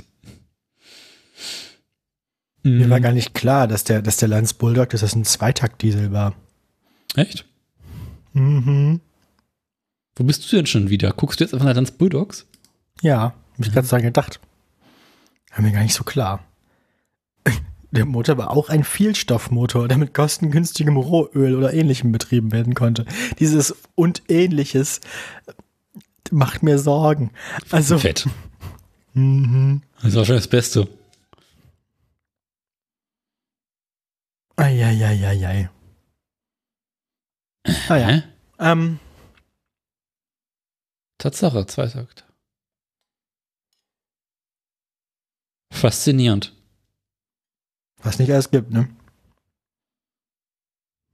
Mir 2.62 2.88
war 2.88 2.98
Mhm. 2.98 3.02
gar 3.02 3.12
nicht 3.12 3.34
klar, 3.34 3.68
dass 3.68 3.84
der, 3.84 4.00
dass 4.00 4.16
der 4.16 4.28
Lanz 4.28 4.54
Bulldog, 4.54 4.88
dass 4.88 5.02
das 5.02 5.14
ein 5.14 5.26
Zweitakt-Diesel 5.26 6.10
war. 6.10 6.34
Echt? 7.14 7.44
Mhm. 8.32 9.00
Wo 10.16 10.24
bist 10.24 10.50
du 10.50 10.56
denn 10.56 10.64
schon 10.64 10.88
wieder? 10.88 11.12
Guckst 11.12 11.40
du 11.40 11.44
jetzt 11.44 11.52
einfach 11.52 11.66
nach 11.66 11.74
Dance 11.74 11.92
Bulldogs? 11.92 12.46
Ja, 13.02 13.34
hab 13.58 13.66
ich 13.66 13.74
ganz 13.74 13.90
dran 13.90 14.00
gedacht. 14.00 14.40
War 15.54 15.60
mir 15.60 15.72
gar 15.72 15.82
nicht 15.82 15.94
so 15.94 16.04
klar. 16.04 16.42
Der 17.90 18.06
Motor 18.06 18.38
war 18.38 18.50
auch 18.50 18.70
ein 18.70 18.84
Vielstoffmotor, 18.84 19.88
der 19.88 19.98
mit 19.98 20.14
kostengünstigem 20.14 20.96
Rohöl 20.96 21.54
oder 21.54 21.74
ähnlichem 21.74 22.12
betrieben 22.12 22.50
werden 22.50 22.72
konnte. 22.74 23.04
Dieses 23.38 23.76
und 23.94 24.22
ähnliches 24.30 25.00
macht 26.32 26.62
mir 26.62 26.78
Sorgen. 26.78 27.30
Also, 27.70 27.98
Fett. 27.98 28.26
mhm. 29.12 29.82
Das 29.96 30.06
ist 30.06 30.16
wahrscheinlich 30.16 30.44
das 30.44 30.50
Beste. 30.50 30.88
Eieieiei. 34.56 35.70
Ah 37.88 37.96
ja. 37.96 38.08
Hä? 38.08 38.22
Ähm, 38.58 38.98
Tatsache, 41.18 41.66
Zweitakt. 41.66 42.24
Faszinierend. 45.70 46.54
was 48.02 48.18
nicht 48.18 48.30
alles 48.30 48.50
gibt, 48.50 48.70
ne? 48.70 48.88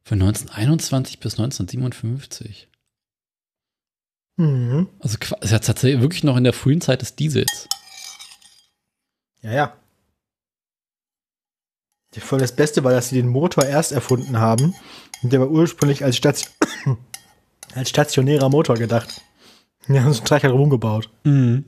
Von 0.03 0.23
1921 0.23 1.21
bis 1.21 1.35
1957. 1.35 2.68
Mhm. 4.39 4.89
Also 5.01 5.19
es 5.41 5.53
ist 5.53 5.65
tatsächlich 5.65 6.01
wirklich 6.01 6.25
noch 6.25 6.37
in 6.37 6.45
der 6.45 6.53
frühen 6.53 6.81
Zeit 6.81 7.03
des 7.03 7.17
Diesels. 7.17 7.69
Ja, 9.43 9.53
ja. 9.53 9.73
Voll 12.21 12.41
das 12.41 12.57
Beste 12.57 12.83
war, 12.83 12.93
dass 12.93 13.11
sie 13.11 13.17
den 13.17 13.29
Motor 13.29 13.65
erst 13.65 13.93
erfunden 13.93 14.39
haben. 14.39 14.75
Und 15.23 15.33
der 15.33 15.41
war 15.41 15.51
ursprünglich 15.51 16.05
als, 16.05 16.17
Station 16.17 16.53
als 17.75 17.91
stationärer 17.91 18.49
Motor 18.49 18.77
gedacht. 18.77 19.21
Die 19.87 20.01
haben 20.01 20.13
so 20.13 20.19
einen 20.21 20.27
Trecker 20.27 20.51
rumgebaut. 20.51 21.11
Mhm. 21.25 21.65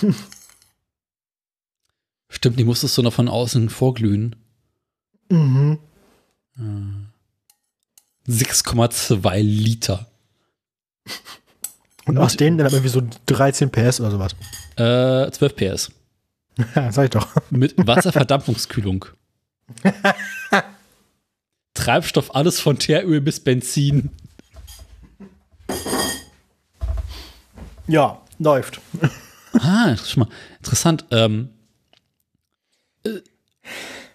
Stimmt, 2.28 2.58
die 2.58 2.64
musstest 2.64 2.98
du 2.98 3.02
noch 3.02 3.12
von 3.12 3.28
außen 3.28 3.70
vorglühen. 3.70 4.34
Mhm. 5.28 5.78
6,2 8.26 9.42
Liter. 9.42 10.10
Und 12.06 12.18
aus 12.18 12.36
denen 12.36 12.58
dann 12.58 12.70
irgendwie 12.70 12.88
so 12.88 13.02
13 13.26 13.70
PS 13.70 14.00
oder 14.00 14.10
sowas. 14.10 14.34
Äh, 14.76 15.30
12 15.30 15.56
PS. 15.56 15.92
Ja, 16.76 16.92
sag 16.92 17.04
ich 17.06 17.10
doch. 17.10 17.26
Mit 17.50 17.74
Wasserverdampfungskühlung. 17.76 19.06
Treibstoff, 21.74 22.32
alles 22.32 22.60
von 22.60 22.78
Teeröl 22.78 23.20
bis 23.20 23.40
Benzin. 23.40 24.10
Ja, 27.88 28.22
läuft. 28.38 28.80
Ah, 29.54 29.96
schon 29.96 30.24
mal 30.24 30.28
interessant. 30.58 31.04
Ähm, 31.10 31.48
äh, 33.04 33.20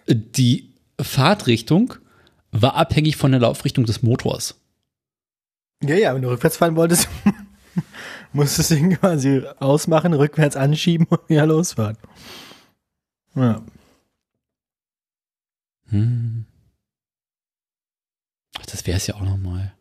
die 0.06 0.72
Fahrtrichtung 1.00 1.94
war 2.52 2.74
abhängig 2.74 3.16
von 3.16 3.30
der 3.30 3.40
Laufrichtung 3.40 3.84
des 3.84 4.02
Motors. 4.02 4.59
Ja, 5.82 5.94
ja, 5.96 6.14
wenn 6.14 6.22
du 6.22 6.28
rückwärts 6.28 6.56
fahren 6.58 6.76
wolltest, 6.76 7.08
musstest 8.32 8.70
du 8.70 8.74
ihn 8.76 8.96
quasi 8.98 9.42
ausmachen, 9.58 10.12
rückwärts 10.12 10.56
anschieben 10.56 11.06
und 11.08 11.28
wieder 11.28 11.46
losfahren. 11.46 11.96
Ja. 13.34 13.62
Hm. 15.88 16.44
Ach, 18.58 18.66
das 18.66 18.86
wäre 18.86 18.96
es 18.98 19.06
ja 19.06 19.14
auch 19.14 19.22
noch 19.22 19.38
mal. 19.38 19.72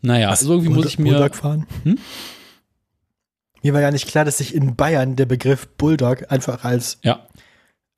Naja, 0.00 0.30
also 0.30 0.50
irgendwie 0.52 0.70
muss 0.70 0.86
ich 0.86 0.98
mir. 0.98 1.12
Bulldog 1.12 1.34
fahren? 1.36 1.66
Hm? 1.84 1.98
Mir 3.62 3.74
war 3.74 3.80
gar 3.80 3.90
nicht 3.90 4.06
klar, 4.08 4.24
dass 4.24 4.38
sich 4.38 4.54
in 4.54 4.76
Bayern 4.76 5.16
der 5.16 5.26
Begriff 5.26 5.66
Bulldog 5.76 6.30
einfach 6.30 6.64
als, 6.64 6.98
Ja. 7.02 7.26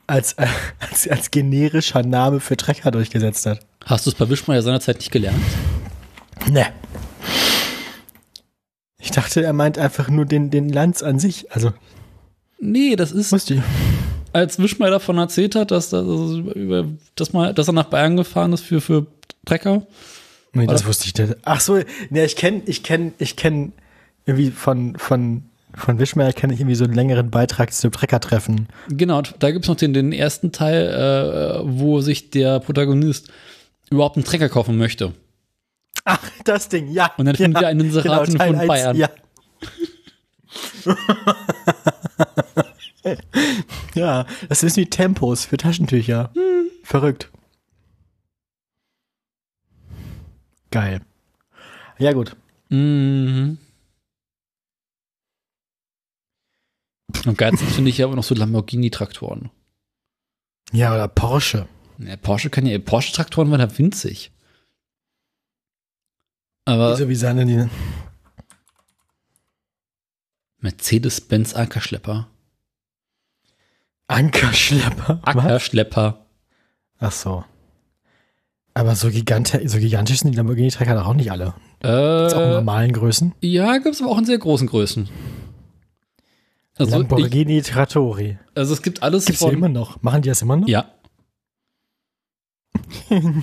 als, 0.07 0.33
äh, 0.35 0.47
als, 0.79 1.07
als 1.09 1.31
generischer 1.31 2.03
Name 2.03 2.41
für 2.41 2.57
Trecker 2.57 2.91
durchgesetzt 2.91 3.45
hat. 3.47 3.67
Hast 3.85 4.07
du 4.07 4.11
es 4.11 4.17
bei 4.17 4.29
Wischmeier 4.29 4.63
seinerzeit 4.63 4.97
nicht 4.97 5.11
gelernt? 5.11 5.43
Ne. 6.49 6.67
Ich 8.99 9.11
dachte, 9.11 9.43
er 9.43 9.53
meint 9.53 9.79
einfach 9.79 10.09
nur 10.09 10.25
den, 10.27 10.51
den 10.51 10.69
Lanz 10.69 11.03
an 11.03 11.19
sich. 11.19 11.51
Also, 11.53 11.73
Nee, 12.61 12.95
das 12.95 13.11
ist, 13.13 13.33
musste 13.33 13.55
ich. 13.55 13.61
als 14.33 14.59
Wischmeier 14.59 14.91
davon 14.91 15.17
erzählt 15.19 15.55
hat, 15.55 15.71
dass, 15.71 15.91
dass, 15.91 16.05
über, 16.05 16.87
dass, 17.15 17.33
mal, 17.33 17.55
dass 17.55 17.69
er 17.69 17.73
nach 17.73 17.85
Bayern 17.87 18.17
gefahren 18.17 18.53
ist 18.53 18.63
für, 18.63 18.81
für 18.81 19.07
Trecker. 19.47 19.87
Nee, 20.53 20.67
das 20.67 20.83
Oder? 20.83 20.89
wusste 20.91 21.07
ich 21.07 21.17
nicht. 21.17 21.37
Ach 21.45 21.61
so, 21.61 21.81
ne, 22.11 22.25
ich 22.25 22.37
kenne, 22.37 22.63
ich 22.67 22.83
kenne, 22.83 23.13
ich 23.19 23.37
kenne 23.37 23.73
irgendwie 24.27 24.51
von, 24.51 24.97
von, 24.99 25.45
von 25.75 25.99
Wischmeier 25.99 26.33
kenne 26.35 26.53
ich 26.53 26.61
irgendwie 26.61 26.75
so 26.75 26.85
einen 26.85 26.93
längeren 26.93 27.31
Beitrag 27.31 27.73
zu 27.73 27.89
Treckertreffen. 27.91 28.69
Genau, 28.89 29.23
da 29.23 29.51
gibt 29.51 29.65
es 29.65 29.69
noch 29.69 29.77
den, 29.77 29.95
den 29.95 30.13
ersten 30.13 30.53
Teil, 30.53 30.89
äh, 30.89 31.61
wo 31.65 32.01
sich 32.03 32.31
der 32.31 32.61
Protagonist 32.61 33.31
überhaupt 33.91 34.17
einen 34.17 34.25
Trecker 34.25 34.51
kaufen 34.51 34.77
möchte. 34.77 35.15
Das 36.45 36.69
Ding, 36.69 36.91
ja. 36.91 37.13
Und 37.17 37.27
dann 37.27 37.35
ja, 37.35 37.45
findet 37.45 37.63
er 37.63 37.69
einen 37.69 37.81
Inseraten 37.81 38.35
Teil 38.37 38.51
von 38.51 38.61
eins, 38.61 38.69
Bayern. 38.69 38.97
Ja. 38.97 39.09
ja, 43.95 44.27
das 44.49 44.63
ist 44.63 44.77
wie 44.77 44.87
Tempos 44.87 45.45
für 45.45 45.57
Taschentücher. 45.57 46.33
Verrückt. 46.83 47.31
Geil. 50.71 51.03
Ja, 51.99 52.13
gut. 52.13 52.37
Mhm. 52.69 53.59
Und 57.27 57.37
geilsten 57.37 57.69
finde 57.69 57.91
ich 57.91 57.99
ja 57.99 58.07
aber 58.07 58.17
noch 58.17 58.25
so 58.25 58.35
Lamborghini-Traktoren. 58.35 59.51
Ja, 60.73 60.95
oder 60.95 61.09
Porsche. 61.09 61.69
Ja, 61.99 62.17
Porsche 62.17 62.49
kann 62.49 62.65
ja, 62.67 62.79
Porsche-Traktoren 62.79 63.51
waren 63.51 63.61
ja 63.61 63.79
winzig. 63.79 64.31
Aber 66.65 66.93
Wieso, 66.93 67.09
wie 67.09 67.15
sahen 67.15 67.37
denn 67.39 67.49
die? 67.49 67.69
Mercedes-Benz 70.61 71.55
Ackerschlepper. 71.55 72.29
Ankerschlepper. 74.09 75.21
Was? 75.23 75.37
Ackerschlepper. 75.37 76.27
Ach 76.99 77.13
so. 77.13 77.45
Aber 78.75 78.95
so, 78.95 79.09
gigante, 79.11 79.67
so 79.69 79.79
gigantisch 79.79 80.21
sind 80.21 80.33
die 80.33 80.37
Lamborghini-Trecker 80.37 80.95
doch 80.95 81.07
auch 81.07 81.15
nicht 81.15 81.31
alle. 81.33 81.55
Ist 81.81 82.35
auch 82.35 82.41
in 82.43 82.51
Äh, 82.51 82.53
normalen 82.55 82.93
Größen. 82.93 83.35
ja, 83.41 83.79
gibt 83.79 83.95
es 83.95 84.03
aber 84.03 84.11
auch 84.11 84.19
in 84.19 84.27
sehr 84.27 84.39
großen 84.39 84.67
Größen. 84.67 85.09
Also, 86.77 86.93
ich, 86.93 86.99
Lamborghini 86.99 87.63
Trattori. 87.63 88.39
also 88.55 88.73
es 88.75 88.83
gibt 88.83 89.03
alles 89.03 89.25
Gibt's 89.27 89.41
von. 89.43 89.53
immer 89.53 89.69
noch? 89.69 90.03
Machen 90.03 90.23
die 90.23 90.29
das 90.29 90.43
immer 90.43 90.57
noch? 90.57 90.69
Ja. 90.69 90.87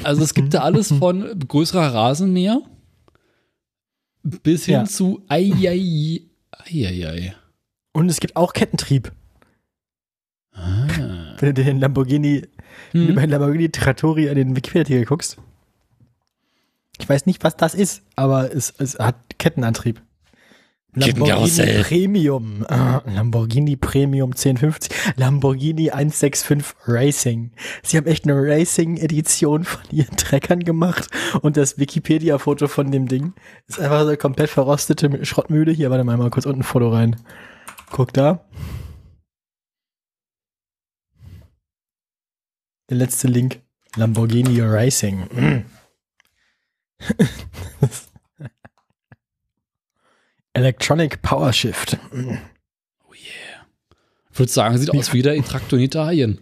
Also 0.04 0.24
es 0.24 0.34
gibt 0.34 0.54
da 0.54 0.62
alles 0.62 0.92
von 0.94 1.38
größerer 1.48 1.94
Rasenmäher 1.94 2.62
bis 4.44 4.66
hin 4.66 4.74
Ja. 4.76 4.86
zu 4.86 5.24
Eieiei. 5.28 6.22
Eieiei. 6.52 7.36
Und 7.94 8.10
es 8.10 8.20
gibt 8.20 8.36
auch 8.36 8.54
Kettentrieb. 8.54 9.12
Ah. 10.54 10.88
Wenn 11.40 11.54
du 11.54 11.64
den 11.64 11.80
Lamborghini, 11.80 12.44
wenn 12.94 13.02
du 13.04 13.08
Hm. 13.10 13.16
bei 13.16 13.26
Lamborghini 13.26 13.70
Trattori 13.70 14.30
an 14.30 14.36
den 14.36 14.56
Wikipedia-Artikel 14.56 15.06
guckst. 15.06 15.38
Ich 17.00 17.08
weiß 17.08 17.26
nicht, 17.28 17.44
was 17.44 17.56
das 17.56 17.76
ist, 17.76 18.02
aber 18.16 18.54
es, 18.56 18.74
es 18.80 18.98
hat 18.98 19.16
Kettenantrieb. 19.38 20.02
Lamborghini. 20.94 21.84
Premium. 21.84 22.66
Ah, 22.70 23.02
Lamborghini 23.06 23.76
Premium 23.76 24.32
1050. 24.32 24.90
Lamborghini 25.16 25.92
165 25.92 26.76
Racing. 26.88 27.52
Sie 27.84 27.98
haben 27.98 28.08
echt 28.08 28.24
eine 28.26 28.36
Racing-Edition 28.36 29.64
von 29.64 29.82
ihren 29.92 30.18
Treckern 30.18 30.62
gemacht. 30.62 31.10
Und 31.42 31.58
das 31.58 31.78
Wikipedia-Foto 31.78 32.68
von 32.68 32.92
dem 32.92 33.08
Ding 33.08 33.34
ist 33.68 33.80
einfach 33.80 34.02
so 34.02 34.08
eine 34.08 34.18
komplett 34.18 34.50
verrostete 34.50 35.24
Schrottmühle. 35.26 35.72
Hier, 35.72 35.92
warte 35.92 36.04
mal, 36.04 36.18
mal 36.18 36.30
kurz 36.30 36.46
unten 36.46 36.62
ein 36.62 36.64
Foto 36.64 36.90
rein. 36.90 37.18
Guck 37.92 38.14
da. 38.14 38.46
Der 42.90 42.98
letzte 42.98 43.28
Link. 43.28 43.62
Lamborghini 43.96 44.62
Racing. 44.62 45.20
Mm. 45.34 45.66
Electronic 50.58 51.22
Power 51.22 51.54
Shift. 51.54 51.98
Oh 52.12 53.14
yeah. 53.14 53.68
Ich 54.32 54.40
würde 54.40 54.52
sagen, 54.52 54.78
sieht 54.78 54.90
aus 54.90 55.14
wie 55.14 55.22
der 55.22 55.40
Traktor 55.44 55.78
in 55.78 55.86
Italien. 55.86 56.40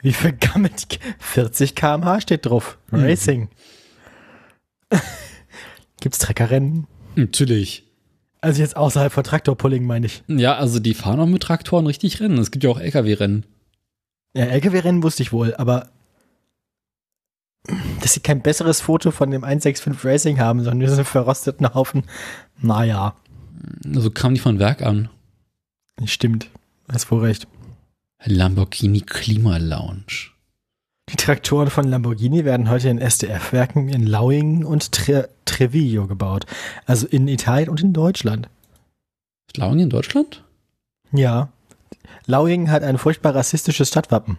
Wie 0.00 0.14
viel 0.14 0.32
gammelt? 0.32 0.98
40 1.18 1.74
km/h 1.74 2.22
steht 2.22 2.46
drauf. 2.46 2.78
Mhm. 2.90 3.00
Racing. 3.00 3.48
Gibt's 6.00 6.18
Treckerrennen? 6.18 6.86
Natürlich. 7.16 7.84
Also 8.40 8.62
jetzt 8.62 8.76
außerhalb 8.76 9.12
von 9.12 9.24
Traktorpulling 9.24 9.84
meine 9.84 10.06
ich. 10.06 10.22
Ja, 10.26 10.56
also 10.56 10.80
die 10.80 10.94
fahren 10.94 11.20
auch 11.20 11.26
mit 11.26 11.42
Traktoren 11.42 11.86
richtig 11.86 12.20
Rennen. 12.20 12.38
Es 12.38 12.50
gibt 12.50 12.64
ja 12.64 12.70
auch 12.70 12.80
LKW-Rennen. 12.80 13.44
Ja, 14.34 14.44
LKW-Rennen 14.44 15.02
wusste 15.02 15.22
ich 15.22 15.32
wohl, 15.32 15.54
aber 15.56 15.90
dass 18.00 18.14
sie 18.14 18.20
kein 18.20 18.40
besseres 18.40 18.80
Foto 18.80 19.10
von 19.10 19.30
dem 19.30 19.44
165 19.44 20.02
Racing 20.02 20.38
haben, 20.40 20.64
sondern 20.64 20.90
einen 20.90 21.04
verrosteten 21.04 21.74
Haufen. 21.74 22.04
Naja, 22.62 23.14
Also 23.86 24.10
kamen 24.10 24.34
die 24.34 24.40
von 24.40 24.58
Werk 24.58 24.82
an. 24.82 25.08
stimmt. 26.04 26.50
Hast 26.90 27.10
wohl 27.10 27.20
recht. 27.20 27.46
Lamborghini 28.24 29.00
Klima 29.00 29.56
Lounge. 29.56 30.30
Die 31.08 31.16
Traktoren 31.16 31.70
von 31.70 31.88
Lamborghini 31.88 32.44
werden 32.44 32.68
heute 32.68 32.88
in 32.88 32.98
SDF-Werken 32.98 33.88
in 33.88 34.06
Lauingen 34.06 34.64
und 34.64 34.92
Tre 34.92 35.28
Treviglio 35.44 36.06
gebaut. 36.06 36.46
Also 36.86 37.06
in 37.06 37.26
Italien 37.26 37.68
und 37.68 37.80
in 37.80 37.92
Deutschland. 37.92 38.48
Ist 39.48 39.56
Lauingen 39.56 39.84
in 39.84 39.90
Deutschland? 39.90 40.44
Ja. 41.12 41.48
Lauingen 42.26 42.70
hat 42.70 42.84
ein 42.84 42.98
furchtbar 42.98 43.34
rassistisches 43.34 43.88
Stadtwappen. 43.88 44.38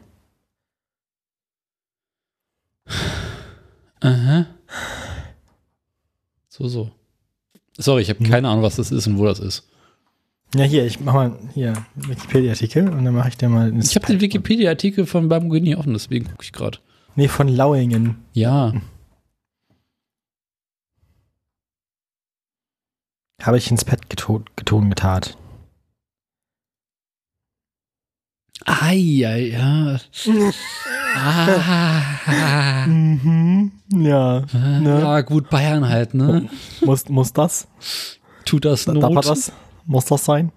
Aha. 3.99 4.45
So, 6.47 6.67
so. 6.67 6.91
Sorry, 7.77 8.01
ich 8.01 8.09
habe 8.09 8.19
Hm. 8.19 8.29
keine 8.29 8.49
Ahnung, 8.49 8.63
was 8.63 8.75
das 8.75 8.91
ist 8.91 9.07
und 9.07 9.17
wo 9.17 9.25
das 9.25 9.39
ist. 9.39 9.67
Ja, 10.53 10.63
hier, 10.65 10.85
ich 10.85 10.99
mach 10.99 11.13
mal 11.13 11.37
hier 11.53 11.73
Wikipedia-Artikel 11.95 12.89
und 12.89 13.05
dann 13.05 13.15
mache 13.15 13.29
ich 13.29 13.37
dir 13.37 13.47
mal 13.47 13.73
Ich 13.79 13.95
habe 13.95 14.07
den 14.07 14.19
Wikipedia-Artikel 14.19 15.05
von 15.05 15.29
Lamborghini 15.29 15.75
offen, 15.75 15.93
deswegen 15.93 16.25
gucke 16.25 16.43
ich 16.43 16.51
gerade. 16.51 16.79
Nee, 17.15 17.29
von 17.29 17.47
Lauingen. 17.47 18.17
Ja. 18.33 18.73
Habe 23.41 23.57
ich 23.57 23.71
ins 23.71 23.85
Pad 23.85 24.09
geton, 24.09 24.45
geton 24.55 24.93
getat. 28.65 28.81
Ai, 28.81 28.95
ja, 28.95 29.35
ja. 29.35 29.97
ah, 31.15 32.85
Mhm. 32.87 33.71
Ja. 33.91 34.43
Ne? 34.53 34.99
Ja, 35.01 35.21
gut, 35.21 35.49
Bayern 35.49 35.87
halt, 35.87 36.13
ne? 36.13 36.49
Muss, 36.81 37.09
muss 37.09 37.33
das? 37.33 37.67
Tut 38.45 38.65
das 38.65 38.85
Darf 38.85 38.95
Not. 38.95 39.25
das? 39.25 39.51
Muss 39.85 40.05
das 40.05 40.25
sein? 40.25 40.51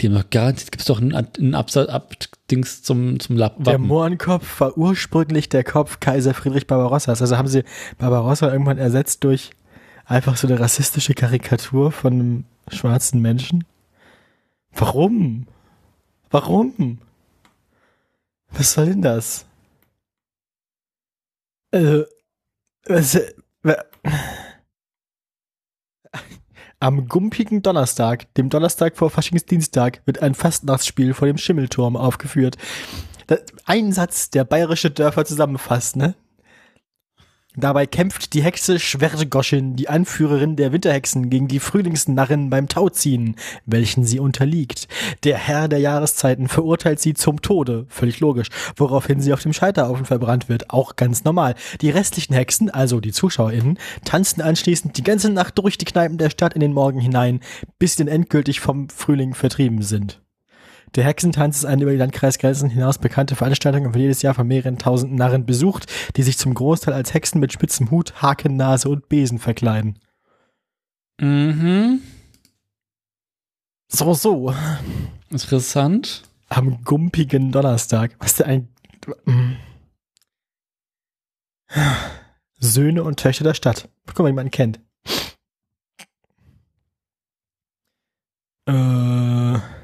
Die 0.00 0.08
haben 0.08 0.14
doch 0.14 0.30
garantiert, 0.30 0.72
gibt's 0.72 0.86
doch 0.86 1.00
einen, 1.00 1.14
einen 1.14 1.54
Absatz, 1.54 1.88
Ab-Dings 1.88 2.82
zum, 2.82 3.20
zum 3.20 3.36
Lapp 3.36 3.62
Der. 3.62 3.78
Mohrenkopf 3.78 4.60
war 4.60 4.76
ursprünglich 4.76 5.48
der 5.48 5.62
Kopf 5.62 6.00
Kaiser 6.00 6.34
Friedrich 6.34 6.66
Barbarossas. 6.66 7.20
Also 7.20 7.36
haben 7.38 7.46
sie 7.46 7.62
Barbarossa 7.98 8.50
irgendwann 8.50 8.78
ersetzt 8.78 9.22
durch 9.22 9.50
einfach 10.04 10.36
so 10.36 10.48
eine 10.48 10.58
rassistische 10.58 11.14
Karikatur 11.14 11.92
von 11.92 12.12
einem 12.12 12.44
schwarzen 12.68 13.20
Menschen. 13.20 13.64
Warum? 14.74 15.46
Warum? 16.30 16.98
Was 18.50 18.72
soll 18.72 18.86
denn 18.86 19.02
das? 19.02 19.46
Äh, 21.72 22.02
was, 22.86 23.18
wa- 23.62 23.84
Am 26.80 27.06
gumpigen 27.08 27.62
Donnerstag, 27.62 28.32
dem 28.34 28.48
Donnerstag 28.50 28.96
vor 28.96 29.08
Faschingsdienstag, 29.10 30.02
wird 30.04 30.20
ein 30.20 30.34
Fastnachtsspiel 30.34 31.14
vor 31.14 31.28
dem 31.28 31.38
Schimmelturm 31.38 31.96
aufgeführt. 31.96 32.56
Ein 33.64 33.92
Satz, 33.92 34.30
der 34.30 34.44
bayerische 34.44 34.90
Dörfer 34.90 35.24
zusammenfasst, 35.24 35.96
ne? 35.96 36.14
Dabei 37.54 37.84
kämpft 37.84 38.32
die 38.32 38.42
Hexe 38.42 38.78
Schwergoschin, 38.78 39.76
die 39.76 39.90
Anführerin 39.90 40.56
der 40.56 40.72
Winterhexen, 40.72 41.28
gegen 41.28 41.48
die 41.48 41.60
Frühlingsnarren 41.60 42.48
beim 42.48 42.66
Tauziehen, 42.66 43.36
welchen 43.66 44.04
sie 44.04 44.20
unterliegt. 44.20 44.88
Der 45.24 45.36
Herr 45.36 45.68
der 45.68 45.78
Jahreszeiten 45.78 46.48
verurteilt 46.48 47.00
sie 47.00 47.12
zum 47.12 47.42
Tode, 47.42 47.84
völlig 47.90 48.20
logisch, 48.20 48.48
woraufhin 48.76 49.20
sie 49.20 49.34
auf 49.34 49.42
dem 49.42 49.52
Scheiterhaufen 49.52 50.06
verbrannt 50.06 50.48
wird, 50.48 50.70
auch 50.70 50.96
ganz 50.96 51.24
normal. 51.24 51.54
Die 51.82 51.90
restlichen 51.90 52.32
Hexen, 52.32 52.70
also 52.70 53.00
die 53.00 53.12
ZuschauerInnen, 53.12 53.78
tanzen 54.02 54.40
anschließend 54.40 54.96
die 54.96 55.04
ganze 55.04 55.28
Nacht 55.28 55.58
durch 55.58 55.76
die 55.76 55.84
Kneipen 55.84 56.16
der 56.16 56.30
Stadt 56.30 56.54
in 56.54 56.60
den 56.60 56.72
Morgen 56.72 57.00
hinein, 57.00 57.40
bis 57.78 57.96
sie 57.96 58.08
endgültig 58.08 58.60
vom 58.60 58.88
Frühling 58.88 59.34
vertrieben 59.34 59.82
sind. 59.82 60.21
Der 60.94 61.04
Hexentanz 61.04 61.58
ist 61.58 61.64
eine 61.64 61.82
über 61.82 61.92
die 61.92 61.98
Landkreisgrenzen 61.98 62.68
hinaus 62.68 62.98
bekannte 62.98 63.34
Veranstaltung 63.34 63.86
und 63.86 63.94
wird 63.94 64.02
jedes 64.02 64.22
Jahr 64.22 64.34
von 64.34 64.46
mehreren 64.46 64.78
tausend 64.78 65.14
Narren 65.14 65.46
besucht, 65.46 65.90
die 66.16 66.22
sich 66.22 66.36
zum 66.36 66.52
Großteil 66.52 66.92
als 66.92 67.14
Hexen 67.14 67.40
mit 67.40 67.52
spitzem 67.52 67.90
Hut, 67.90 68.20
Hakennase 68.20 68.88
und 68.90 69.08
Besen 69.08 69.38
verkleiden. 69.38 69.98
Mhm. 71.18 72.02
So, 73.88 74.12
so. 74.14 74.54
Interessant. 75.30 76.24
Am 76.48 76.84
gumpigen 76.84 77.52
Donnerstag. 77.52 78.14
Was 78.18 78.36
denn 78.36 78.46
ein. 78.46 78.68
Mm. 79.24 79.56
Söhne 82.58 83.02
und 83.02 83.18
Töchter 83.18 83.44
der 83.44 83.54
Stadt. 83.54 83.88
Guck 84.06 84.18
mal, 84.20 84.28
wie 84.28 84.32
man 84.32 84.46
ihn 84.46 84.50
kennt. 84.50 84.80
Äh. 88.66 89.81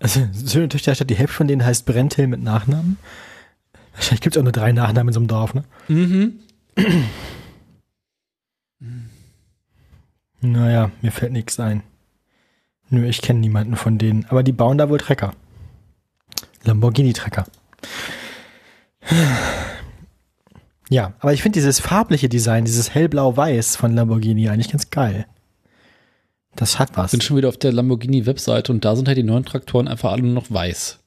Also, 0.00 0.20
und 0.20 0.70
Töchter 0.70 0.90
der 0.90 0.94
Stadt, 0.96 1.10
die 1.10 1.14
Hälfte 1.14 1.36
von 1.36 1.46
denen 1.46 1.64
heißt 1.64 1.86
Brenntil 1.86 2.26
mit 2.26 2.42
Nachnamen. 2.42 2.96
Wahrscheinlich 3.92 4.22
gibt 4.22 4.34
es 4.34 4.40
auch 4.40 4.44
nur 4.44 4.52
drei 4.52 4.72
Nachnamen 4.72 5.08
in 5.08 5.12
so 5.12 5.20
einem 5.20 5.28
Dorf, 5.28 5.54
ne? 5.54 5.64
Mhm. 5.88 6.40
Naja, 10.40 10.90
mir 11.02 11.12
fällt 11.12 11.32
nichts 11.32 11.60
ein. 11.60 11.82
Nö, 12.88 13.06
ich 13.06 13.20
kenne 13.20 13.40
niemanden 13.40 13.76
von 13.76 13.98
denen. 13.98 14.24
Aber 14.30 14.42
die 14.42 14.52
bauen 14.52 14.78
da 14.78 14.88
wohl 14.88 14.98
Trecker. 14.98 15.34
Lamborghini-Trecker. 16.64 17.44
Ja, 20.88 21.12
aber 21.20 21.32
ich 21.32 21.42
finde 21.42 21.58
dieses 21.58 21.78
farbliche 21.78 22.28
Design, 22.28 22.64
dieses 22.64 22.94
hellblau-weiß 22.94 23.76
von 23.76 23.94
Lamborghini 23.94 24.48
eigentlich 24.48 24.70
ganz 24.70 24.90
geil. 24.90 25.26
Das 26.56 26.78
hat 26.78 26.96
was. 26.96 27.12
Bin 27.12 27.20
schon 27.20 27.36
wieder 27.36 27.48
auf 27.48 27.56
der 27.56 27.72
Lamborghini-Webseite 27.72 28.72
und 28.72 28.84
da 28.84 28.96
sind 28.96 29.08
halt 29.08 29.16
die 29.18 29.22
neuen 29.22 29.44
Traktoren 29.44 29.88
einfach 29.88 30.12
alle 30.12 30.22
nur 30.22 30.34
noch 30.34 30.50
weiß. 30.50 30.98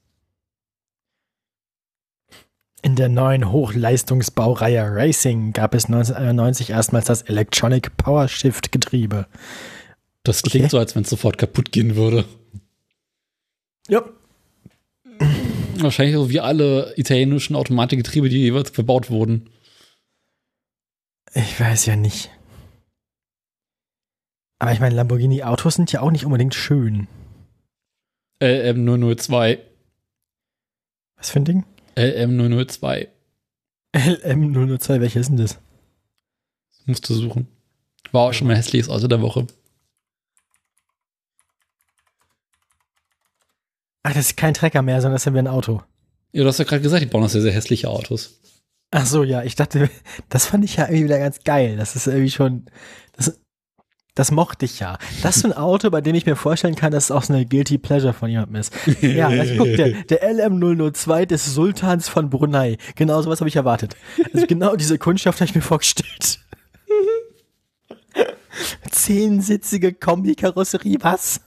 In 2.82 2.96
der 2.98 3.08
neuen 3.08 3.50
Hochleistungsbaureihe 3.52 4.84
Racing 4.94 5.54
gab 5.54 5.74
es 5.74 5.86
1991 5.86 6.70
erstmals 6.72 7.06
das 7.06 7.22
Electronic 7.22 7.96
Power 7.96 8.28
Shift 8.28 8.72
Getriebe. 8.74 9.28
Das 10.24 10.42
klingt 10.42 10.66
Okay. 10.66 10.72
so, 10.72 10.80
als 10.80 10.96
wenn 10.96 11.04
es 11.04 11.10
sofort 11.10 11.38
kaputt 11.38 11.72
gehen 11.72 11.96
würde. 11.96 12.26
Ja. 13.88 14.04
Wahrscheinlich 15.78 16.16
so 16.16 16.30
wie 16.30 16.40
alle 16.42 16.94
italienischen 16.98 17.56
Automatikgetriebe, 17.56 18.28
die 18.30 18.40
jeweils 18.40 18.70
verbaut 18.70 19.10
wurden. 19.10 19.50
Ich 21.34 21.60
weiß 21.60 21.86
ja 21.88 21.96
nicht. 21.96 22.30
Aber 24.64 24.72
ich 24.72 24.80
meine, 24.80 24.96
Lamborghini-Autos 24.96 25.74
sind 25.74 25.92
ja 25.92 26.00
auch 26.00 26.10
nicht 26.10 26.24
unbedingt 26.24 26.56
schön. 26.56 27.10
LM002. 28.40 29.60
Was 31.18 31.30
für 31.32 31.42
ein 31.42 31.44
Ding? 31.44 31.66
LM002. 31.98 33.10
LM002, 33.94 35.02
welche 35.02 35.20
ist 35.20 35.28
denn 35.28 35.36
das? 35.36 35.60
Musst 36.86 37.10
du 37.10 37.14
suchen. 37.14 37.50
War 38.14 38.22
auch 38.22 38.34
schon 38.34 38.48
mal 38.48 38.56
hässliches 38.56 38.88
Auto 38.88 39.08
der 39.10 39.22
Woche. 39.22 39.48
Ach, 44.04 44.14
das 44.14 44.28
ist 44.28 44.38
kein 44.38 44.54
Trecker 44.54 44.82
mehr, 44.82 45.02
sondern 45.02 45.16
das 45.16 45.24
ist 45.24 45.26
ja 45.26 45.34
wie 45.34 45.40
ein 45.40 45.48
Auto. 45.50 45.84
Ja, 46.32 46.44
du 46.44 46.48
hast 46.48 46.60
ja 46.60 46.64
gerade 46.64 46.82
gesagt, 46.82 47.02
die 47.02 47.08
bauen 47.08 47.26
auch 47.26 47.30
sehr, 47.30 47.42
sehr 47.42 47.52
hässliche 47.52 47.90
Autos. 47.90 48.40
Ach 48.96 49.08
so, 49.08 49.24
ja, 49.24 49.44
ich 49.44 49.56
dachte, 49.56 49.90
das 50.30 50.46
fand 50.46 50.64
ich 50.64 50.78
ja 50.78 50.86
irgendwie 50.86 51.06
wieder 51.06 51.20
ganz 51.20 51.44
geil. 51.44 51.76
Das 51.76 51.98
ist 51.98 52.08
irgendwie 52.08 52.32
schon, 52.32 52.68
das, 54.16 54.32
mochte 54.32 54.66
ich 54.66 54.80
ja. 54.80 54.98
Das 55.22 55.38
ist 55.38 55.42
so 55.42 55.48
ein 55.48 55.54
Auto, 55.54 55.90
bei 55.90 56.02
dem 56.02 56.16
ich 56.16 56.26
mir 56.26 56.36
vorstellen 56.36 56.76
kann, 56.76 56.92
dass 56.92 57.06
es 57.06 57.12
auch 57.12 57.24
so 57.24 57.34
eine 57.34 57.46
Guilty 57.46 57.78
Pleasure 57.78 58.14
von 58.14 58.30
jemandem 58.30 58.58
ist. 58.58 58.74
Ja, 59.02 59.28
also 59.28 59.54
guck, 59.58 59.76
der, 59.76 60.04
der 60.04 60.34
LM002 60.34 61.26
des 61.26 61.54
Sultans 61.54 62.10
von 62.10 62.30
Brunei. 62.30 62.78
Genau 62.96 63.22
sowas 63.22 63.40
habe 63.40 63.50
ich 63.50 63.56
erwartet. 63.56 63.96
Also 64.34 64.46
genau 64.48 64.76
diese 64.76 64.98
Kundschaft 64.98 65.40
habe 65.40 65.50
ich 65.50 65.56
mir 65.56 65.62
vorgestellt. 65.62 66.40
Zehnsitzige 68.92 69.94
Kombi-Karosserie, 69.94 70.98
was? 71.02 71.42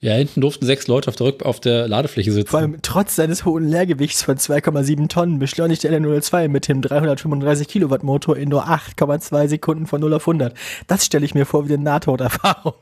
Ja, 0.00 0.14
hinten 0.14 0.40
durften 0.40 0.64
sechs 0.64 0.86
Leute 0.86 1.08
auf 1.08 1.16
der, 1.16 1.26
Rück 1.26 1.42
auf 1.42 1.58
der 1.58 1.88
Ladefläche 1.88 2.30
sitzen. 2.30 2.48
Vor 2.50 2.60
allem 2.60 2.78
trotz 2.82 3.16
seines 3.16 3.44
hohen 3.44 3.66
Leergewichts 3.66 4.22
von 4.22 4.36
2,7 4.36 5.08
Tonnen 5.08 5.40
beschleunigt 5.40 5.82
der 5.82 5.90
LN02 5.92 6.46
mit 6.48 6.68
dem 6.68 6.82
335 6.82 7.66
Kilowatt 7.66 8.04
Motor 8.04 8.36
in 8.36 8.48
nur 8.48 8.68
8,2 8.68 9.48
Sekunden 9.48 9.86
von 9.86 10.00
0 10.00 10.14
auf 10.14 10.22
100. 10.22 10.54
Das 10.86 11.04
stelle 11.04 11.24
ich 11.24 11.34
mir 11.34 11.46
vor 11.46 11.68
wie 11.68 11.74
eine 11.74 11.82
Nahtoderfahrung. 11.82 12.74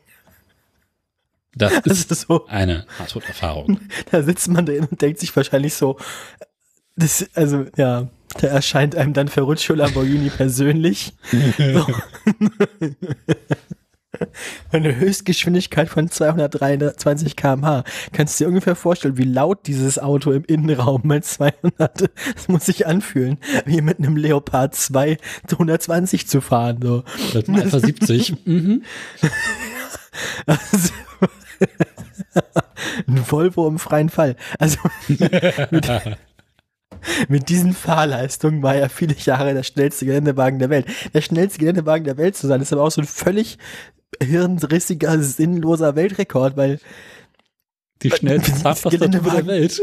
Das 1.55 1.73
ist, 1.85 1.87
Das 1.87 2.19
ist 2.19 2.29
so. 2.29 2.47
eine 2.49 2.85
Nahtoderfahrung. 2.99 3.81
Da 4.11 4.23
sitzt 4.23 4.49
man 4.49 4.67
drin 4.67 4.87
und 4.91 5.01
denkt 5.01 5.19
sich 5.19 5.35
wahrscheinlich 5.35 5.73
so, 5.73 5.97
das, 6.97 7.27
also, 7.35 7.65
ja, 7.77 8.09
da 8.41 8.47
erscheint 8.49 8.95
einem 8.95 9.15
dann 9.15 9.29
Ferruccio 9.29 9.75
Lamborghini 9.75 10.29
persönlich. 10.29 11.15
Eine 14.73 14.97
Höchstgeschwindigkeit 14.97 15.89
von 15.89 16.11
223 16.11 17.37
km/h. 17.37 17.85
Kannst 18.13 18.39
du 18.39 18.45
dir 18.45 18.49
ungefähr 18.49 18.77
vorstellen, 18.77 19.19
wie 19.19 19.25
laut 19.25 19.67
dieses 19.67 19.99
Auto 19.99 20.33
im 20.33 20.45
Innenraum 20.45 21.03
mit 21.05 21.25
200, 21.25 21.79
das 22.35 22.49
muss 22.49 22.67
sich 22.67 22.87
anfühlen, 22.87 23.39
wie 23.65 23.81
mit 23.81 23.99
einem 23.99 24.17
Leopard 24.17 24.75
2 24.75 25.19
zu 25.47 25.57
120 25.57 26.27
zu 26.27 26.41
fahren, 26.41 26.79
so. 26.83 27.05
Das 27.33 27.49
Alpha 27.49 27.81
70. 27.81 28.35
Mhm. 28.47 28.83
Also, 30.47 30.93
ein 33.07 33.31
Volvo 33.31 33.67
im 33.69 33.79
freien 33.79 34.09
Fall. 34.09 34.37
Also 34.59 34.79
mit, 35.09 35.31
mit 37.29 37.49
diesen 37.49 37.73
Fahrleistungen 37.73 38.63
war 38.63 38.75
er 38.75 38.89
viele 38.89 39.15
Jahre 39.15 39.55
der 39.55 39.63
schnellste 39.63 40.07
Geländewagen 40.07 40.59
der 40.59 40.71
Welt. 40.71 40.87
Der 41.15 41.21
schnellste 41.21 41.59
Geländewagen 41.59 42.05
der 42.05 42.17
Welt 42.17 42.37
zu 42.37 42.47
sein, 42.47 42.61
ist 42.61 42.73
aber 42.73 42.83
auch 42.83 42.91
so 42.91 43.01
ein 43.01 43.07
völlig 43.07 43.59
hirnrissiger, 44.23 45.23
sinnloser 45.23 45.97
Weltrekord, 45.97 46.57
weil 46.57 46.79
Die 48.03 48.11
schnellste 48.11 48.53
Zahnpasta 48.63 49.07
der 49.09 49.47
Welt. 49.47 49.83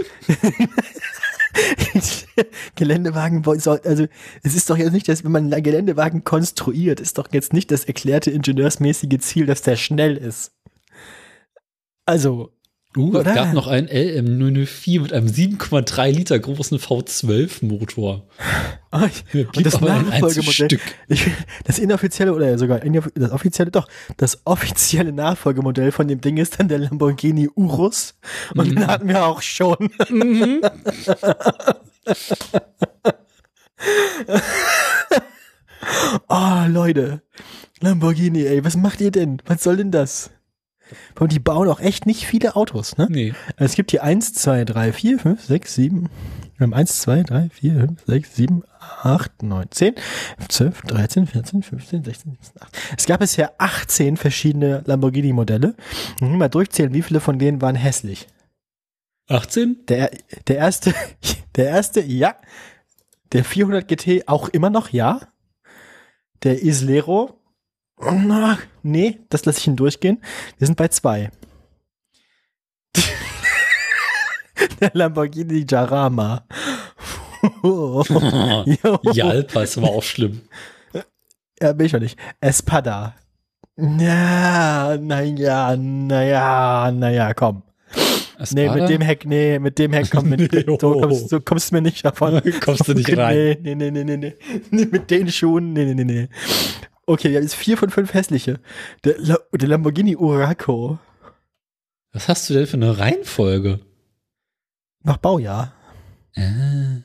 Geländewagen 2.76 3.44
soll, 3.60 3.80
also 3.84 4.08
es 4.42 4.56
ist 4.56 4.70
doch 4.70 4.78
jetzt 4.78 4.94
nicht, 4.94 5.08
dass 5.08 5.24
wenn 5.24 5.32
man 5.32 5.54
einen 5.54 5.64
Geländewagen 5.64 6.24
konstruiert, 6.24 7.00
ist 7.00 7.18
doch 7.18 7.28
jetzt 7.32 7.54
nicht 7.54 7.70
das 7.72 7.86
erklärte 7.86 8.32
ingenieursmäßige 8.32 9.20
Ziel, 9.20 9.46
dass 9.46 9.62
der 9.62 9.76
schnell 9.76 10.18
ist. 10.18 10.52
Also, 12.06 12.52
Uh, 12.96 13.18
es 13.18 13.24
gab 13.24 13.54
noch 13.54 13.68
einen 13.68 13.88
LM004 13.88 15.02
mit 15.02 15.14
einem 15.14 15.28
7,3 15.28 16.12
Liter 16.12 16.38
großen 16.38 16.78
V12-Motor. 16.78 18.28
ah, 18.92 19.10
und 19.34 19.66
das 19.66 19.82
Nachfolgemodell, 19.82 20.80
ich, 21.08 21.28
das 21.64 21.80
inoffizielle 21.80 22.34
oder 22.34 22.58
sogar 22.58 22.80
das 22.80 23.32
offizielle 23.32 23.72
doch, 23.72 23.88
das 24.18 24.42
offizielle 24.46 25.12
Nachfolgemodell 25.12 25.92
von 25.92 26.08
dem 26.08 26.22
Ding 26.22 26.38
ist 26.38 26.60
dann 26.60 26.68
der 26.68 26.78
Lamborghini 26.80 27.50
Urus 27.56 28.14
und 28.56 28.70
den 28.70 28.86
hatten 28.86 29.08
wir 29.08 29.26
auch 29.26 29.42
schon. 29.42 29.76
oh, 36.30 36.66
Leute. 36.68 37.22
Lamborghini, 37.82 38.46
ey, 38.46 38.64
was 38.64 38.78
macht 38.78 39.02
ihr 39.02 39.12
denn? 39.12 39.42
Was 39.46 39.64
soll 39.64 39.78
denn 39.78 39.92
das? 39.92 40.30
Und 41.20 41.32
die 41.32 41.40
bauen 41.40 41.70
auch 41.70 41.80
echt 41.80 42.06
nicht 42.06 42.26
viele 42.26 42.56
Autos, 42.56 42.98
ne? 42.98 43.08
Nee. 43.10 43.34
Es 43.58 43.76
gibt 43.76 43.92
hier 43.92 44.04
1, 44.04 44.34
2, 44.34 44.66
3, 44.66 44.94
4, 44.94 45.20
5, 45.20 45.44
6, 45.44 45.76
7. 45.76 46.10
Wir 46.58 46.64
haben 46.66 46.74
1, 46.74 47.00
2, 47.00 47.24
3, 47.24 47.50
4, 47.50 47.74
5, 47.80 48.06
6, 48.06 48.36
7, 48.36 48.64
8, 48.80 49.44
9, 49.44 49.66
10, 49.72 49.96
12, 50.50 50.82
13, 50.82 51.28
14, 51.28 51.64
15, 51.64 52.04
16, 52.04 52.32
17, 52.32 52.62
18. 52.62 52.82
Es 52.98 53.06
gab 53.06 53.20
bisher 53.20 53.54
18 53.58 54.18
verschiedene 54.18 54.84
Lamborghini-Modelle. 54.86 55.76
Mal 56.20 56.50
durchzählen, 56.50 56.94
wie 56.94 57.02
viele 57.02 57.20
von 57.20 57.40
denen 57.40 57.62
waren 57.62 57.76
hässlich. 57.76 58.28
18? 59.30 59.86
Der, 59.88 60.12
der 60.48 60.58
erste, 60.58 60.94
der 61.56 61.70
erste, 61.70 62.02
ja. 62.02 62.36
Der 63.32 63.44
400 63.44 63.88
GT 63.88 64.28
auch 64.28 64.50
immer 64.50 64.70
noch, 64.70 64.90
ja. 64.90 65.22
Der 66.44 66.62
Islero, 66.62 67.40
na, 68.00 68.58
nee, 68.82 69.20
das 69.30 69.46
lasse 69.46 69.60
ich 69.60 69.68
ihn 69.68 69.76
durchgehen. 69.76 70.22
Wir 70.58 70.68
sind 70.68 70.78
bei 70.78 70.88
zwei. 70.88 71.32
der 74.80 74.92
Lamborghini 74.94 75.66
Jarama. 75.70 76.46
Jo. 77.62 78.04
Jalpa 79.12 79.64
ist 79.64 79.78
aber 79.78 79.90
auch 79.90 80.04
schlimm. 80.04 80.44
Ja, 81.62 81.74
bin 81.74 81.86
ich 81.86 81.92
schon 81.92 82.02
nicht. 82.02 82.18
Espada. 82.40 83.16
Ja, 83.76 84.98
naja, 84.98 85.76
naja, 85.76 86.92
naja, 86.92 87.34
komm. 87.34 87.64
Nee, 88.52 88.66
Espada? 88.66 88.82
mit 88.82 88.90
dem 88.90 89.02
Heck, 89.02 89.26
nee, 89.26 89.60
mit 89.60 89.80
dem 89.80 89.94
Heck 89.94 90.10
komm, 90.12 90.30
mit, 90.30 90.52
Nee, 90.52 90.78
so, 90.80 90.96
oh. 90.96 91.02
kommst, 91.02 91.30
so 91.30 91.40
kommst 91.40 91.72
du 91.72 91.76
mir 91.76 91.82
nicht 91.82 92.04
davon. 92.04 92.42
Kommst 92.64 92.88
du 92.88 92.94
nicht 92.94 93.18
rein. 93.18 93.58
Nee, 93.62 93.76
nee, 93.76 93.76
nee, 93.76 93.92
nee, 93.92 94.04
nee, 94.04 94.18
nee. 94.18 94.36
nee. 94.72 94.86
Mit 94.92 95.12
den 95.12 95.32
Schuhen, 95.32 95.74
nee, 95.74 95.86
nee, 95.86 95.94
nee, 95.96 96.04
nee. 96.04 96.30
Okay, 97.06 97.30
wir 97.30 97.38
haben 97.38 97.44
jetzt 97.44 97.56
vier 97.56 97.78
von 97.78 97.90
fünf 97.90 98.14
hässliche. 98.14 98.60
Der, 99.04 99.16
La 99.18 99.38
der 99.52 99.68
Lamborghini 99.68 100.16
Uraco. 100.16 101.00
Was 102.14 102.28
hast 102.30 102.50
du 102.50 102.54
denn 102.54 102.68
für 102.68 102.78
eine 102.78 102.98
Reihenfolge? 102.98 103.80
Nach 105.04 105.18
Baujahr. 105.18 105.74
Äh, 106.34 107.02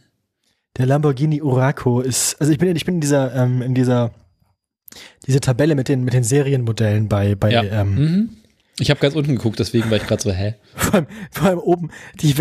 Der 0.76 0.86
Lamborghini 0.86 1.42
Uraco 1.42 2.00
ist, 2.00 2.40
also 2.40 2.52
ich 2.52 2.58
bin, 2.58 2.76
ich 2.76 2.84
bin 2.84 2.96
in 2.96 3.00
dieser, 3.00 3.34
ähm, 3.34 3.62
in 3.62 3.74
dieser, 3.74 4.12
diese 5.26 5.40
Tabelle 5.40 5.74
mit 5.74 5.88
den, 5.88 6.04
mit 6.04 6.14
den 6.14 6.24
Serienmodellen 6.24 7.08
bei, 7.08 7.34
bei, 7.34 7.50
ja. 7.50 7.62
ähm, 7.62 7.94
mhm. 7.94 8.28
Ich 8.78 8.90
habe 8.90 9.00
ganz 9.00 9.16
unten 9.16 9.34
geguckt, 9.34 9.58
deswegen 9.58 9.90
war 9.90 9.96
ich 9.96 10.06
gerade 10.06 10.22
so, 10.22 10.30
hä? 10.30 10.54
Vor 10.76 10.94
allem, 10.94 11.06
vor 11.32 11.48
allem 11.48 11.58
oben, 11.58 11.90
die, 12.20 12.34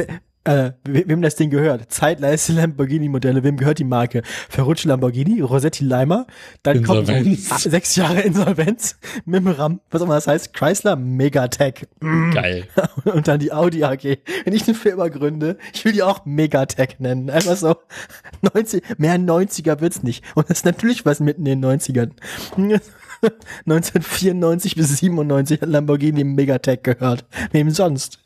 äh, 0.47 0.71
we- 0.85 1.03
wem 1.07 1.21
das 1.21 1.35
Ding 1.35 1.49
gehört. 1.49 1.91
Zeitleiste 1.91 2.53
Lamborghini-Modelle, 2.53 3.43
wem 3.43 3.57
gehört 3.57 3.79
die 3.79 3.83
Marke? 3.83 4.21
Ferruccio 4.49 4.89
Lamborghini, 4.89 5.41
Rossetti 5.41 5.83
Leimer, 5.83 6.25
dann 6.63 6.77
Insolvenz. 6.77 7.49
kommt 7.49 7.61
sechs 7.61 7.95
Jahre 7.95 8.21
Insolvenz, 8.21 8.97
Mimram, 9.25 9.81
was 9.91 10.01
auch 10.01 10.05
immer 10.05 10.15
das 10.15 10.27
heißt, 10.27 10.53
Chrysler 10.53 10.95
Megatech. 10.95 11.85
Mm. 11.99 12.31
Geil. 12.31 12.63
Und 13.05 13.27
dann 13.27 13.39
die 13.39 13.51
Audi 13.51 13.83
AG. 13.83 14.03
Wenn 14.45 14.53
ich 14.53 14.67
eine 14.67 14.75
Firma 14.75 15.07
gründe, 15.09 15.57
ich 15.73 15.83
will 15.85 15.91
die 15.91 16.03
auch 16.03 16.25
Megatech 16.25 16.99
nennen. 16.99 17.29
Einfach 17.29 17.57
so, 17.57 17.75
90, 18.53 18.83
mehr 18.97 19.17
90er 19.19 19.81
wird's 19.81 20.01
nicht. 20.03 20.23
Und 20.35 20.49
das 20.49 20.59
ist 20.59 20.65
natürlich 20.65 21.05
was 21.05 21.19
mitten 21.19 21.45
in 21.45 21.61
den 21.61 21.79
90ern. 21.79 22.11
1994 23.65 24.75
bis 24.77 24.97
97 24.97 25.61
hat 25.61 25.69
Lamborghini 25.69 26.23
Megatech 26.23 26.83
gehört. 26.83 27.25
Wem 27.51 27.69
sonst? 27.71 28.19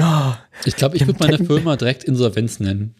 Oh, 0.00 0.32
Ich 0.64 0.76
glaube, 0.76 0.96
ich 0.96 1.06
würde 1.06 1.18
meine 1.18 1.44
Firma 1.44 1.76
direkt 1.76 2.04
Insolvenz 2.04 2.60
nennen. 2.60 2.94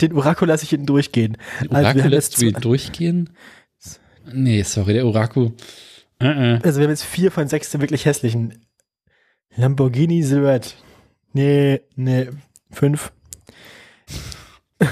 den 0.00 0.12
Uraco 0.12 0.44
lasse 0.44 0.64
ich 0.64 0.70
hinten 0.70 0.86
durchgehen. 0.86 1.36
Den 1.60 1.70
Also 1.70 1.82
Orakel 1.84 2.02
haben 2.02 2.10
lässt 2.10 2.40
du 2.40 2.52
durchgehen? 2.52 3.30
Nee, 4.32 4.62
sorry, 4.62 4.92
der 4.94 5.06
Orakel. 5.06 5.52
Äh, 6.20 6.56
äh. 6.56 6.60
Also 6.62 6.78
wir 6.78 6.84
haben 6.84 6.90
jetzt 6.90 7.04
vier 7.04 7.30
von 7.30 7.48
sechs 7.48 7.78
wirklich 7.78 8.04
hässlichen. 8.04 8.66
Lamborghini 9.54 10.22
Silhouette. 10.22 10.70
Nee, 11.32 11.80
nee, 11.94 12.28
fünf. 12.70 13.12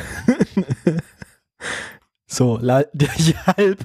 so, 2.27 2.59
La 2.61 2.83
der 2.93 3.11
Jalp. 3.17 3.85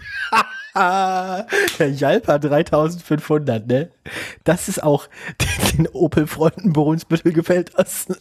Der 0.80 1.91
Jalp 1.91 2.27
hat 2.27 2.43
3500, 2.43 3.67
ne? 3.67 3.91
Das 4.43 4.67
ist 4.69 4.82
auch 4.82 5.07
den 5.77 5.88
Opel-Freunden 5.88 6.73
Brunsbüttel 6.73 7.34
gefällt 7.34 7.71
das. 7.77 8.07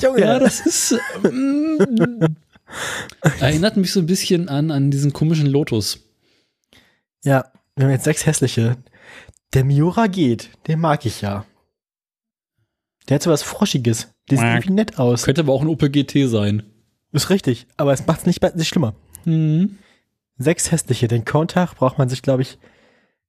Junge, 0.00 0.20
Ja, 0.20 0.38
das 0.38 0.60
ist. 0.66 0.94
ähm, 1.24 2.36
erinnert 3.40 3.76
mich 3.76 3.92
so 3.92 4.00
ein 4.00 4.06
bisschen 4.06 4.48
an, 4.48 4.70
an 4.70 4.90
diesen 4.90 5.12
komischen 5.12 5.46
Lotus. 5.46 6.00
Ja, 7.24 7.46
wir 7.76 7.84
haben 7.86 7.92
jetzt 7.92 8.04
sechs 8.04 8.26
hässliche. 8.26 8.76
Der 9.54 9.64
Miura 9.64 10.06
geht, 10.06 10.50
den 10.66 10.80
mag 10.80 11.06
ich 11.06 11.20
ja. 11.22 11.46
Der 13.08 13.16
hat 13.16 13.22
so 13.22 13.30
was 13.30 13.42
Froschiges. 13.42 14.08
Der 14.30 14.38
sieht 14.38 14.46
irgendwie 14.46 14.72
nett 14.72 14.98
aus. 14.98 15.24
Könnte 15.24 15.40
aber 15.42 15.52
auch 15.52 15.62
ein 15.62 15.68
Opel 15.68 15.90
GT 15.90 16.28
sein. 16.28 16.62
Ist 17.12 17.30
richtig, 17.30 17.66
aber 17.76 17.92
es 17.92 18.06
macht's 18.06 18.26
nicht, 18.26 18.40
be- 18.40 18.52
nicht 18.54 18.68
schlimmer. 18.68 18.94
Mhm. 19.24 19.78
Sechs 20.38 20.70
hässliche. 20.72 21.08
Den 21.08 21.24
Countach 21.24 21.74
braucht 21.74 21.98
man 21.98 22.08
sich, 22.08 22.22
glaube 22.22 22.42
ich, 22.42 22.58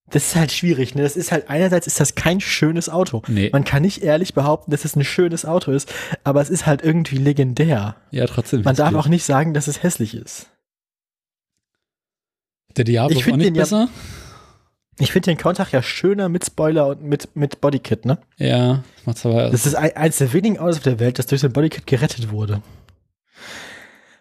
das 0.09 0.27
ist 0.27 0.35
halt 0.35 0.51
schwierig. 0.51 0.95
Ne? 0.95 1.01
Das 1.03 1.15
ist 1.15 1.31
halt, 1.31 1.49
einerseits 1.49 1.87
ist 1.87 1.99
das 1.99 2.15
kein 2.15 2.39
schönes 2.41 2.89
Auto. 2.89 3.21
Nee. 3.27 3.49
Man 3.51 3.63
kann 3.63 3.81
nicht 3.83 4.03
ehrlich 4.03 4.33
behaupten, 4.33 4.71
dass 4.71 4.85
es 4.85 4.95
ein 4.95 5.03
schönes 5.03 5.45
Auto 5.45 5.71
ist, 5.71 5.91
aber 6.23 6.41
es 6.41 6.49
ist 6.49 6.65
halt 6.65 6.81
irgendwie 6.83 7.17
legendär. 7.17 7.95
Ja, 8.11 8.25
trotzdem. 8.25 8.61
Man 8.63 8.75
darf 8.75 8.93
auch 8.95 9.07
nicht 9.07 9.23
sagen, 9.23 9.53
dass 9.53 9.67
es 9.67 9.81
hässlich 9.83 10.15
ist. 10.15 10.47
Der 12.75 12.83
Diablo 12.85 13.17
Ich 13.17 13.25
ist 13.27 13.31
auch 13.33 13.37
nicht 13.37 13.47
den 13.47 13.55
ja- 13.55 13.61
besser. 13.61 13.89
Ich 14.99 15.11
finde 15.11 15.31
den 15.31 15.37
Countach 15.37 15.71
ja 15.71 15.81
schöner 15.81 16.29
mit 16.29 16.45
Spoiler 16.45 16.87
und 16.87 17.03
mit, 17.03 17.35
mit 17.35 17.61
Bodykit, 17.61 18.05
ne? 18.05 18.19
Ja, 18.37 18.83
macht's 19.05 19.25
aber. 19.25 19.49
Das 19.49 19.65
ist 19.65 19.73
ein, 19.73 19.95
eins 19.95 20.19
der 20.19 20.31
wenigen 20.33 20.59
Autos 20.59 20.77
auf 20.77 20.83
der 20.83 20.99
Welt, 20.99 21.17
das 21.17 21.25
durch 21.25 21.41
sein 21.41 21.51
Bodykit 21.51 21.87
gerettet 21.87 22.29
wurde. 22.31 22.61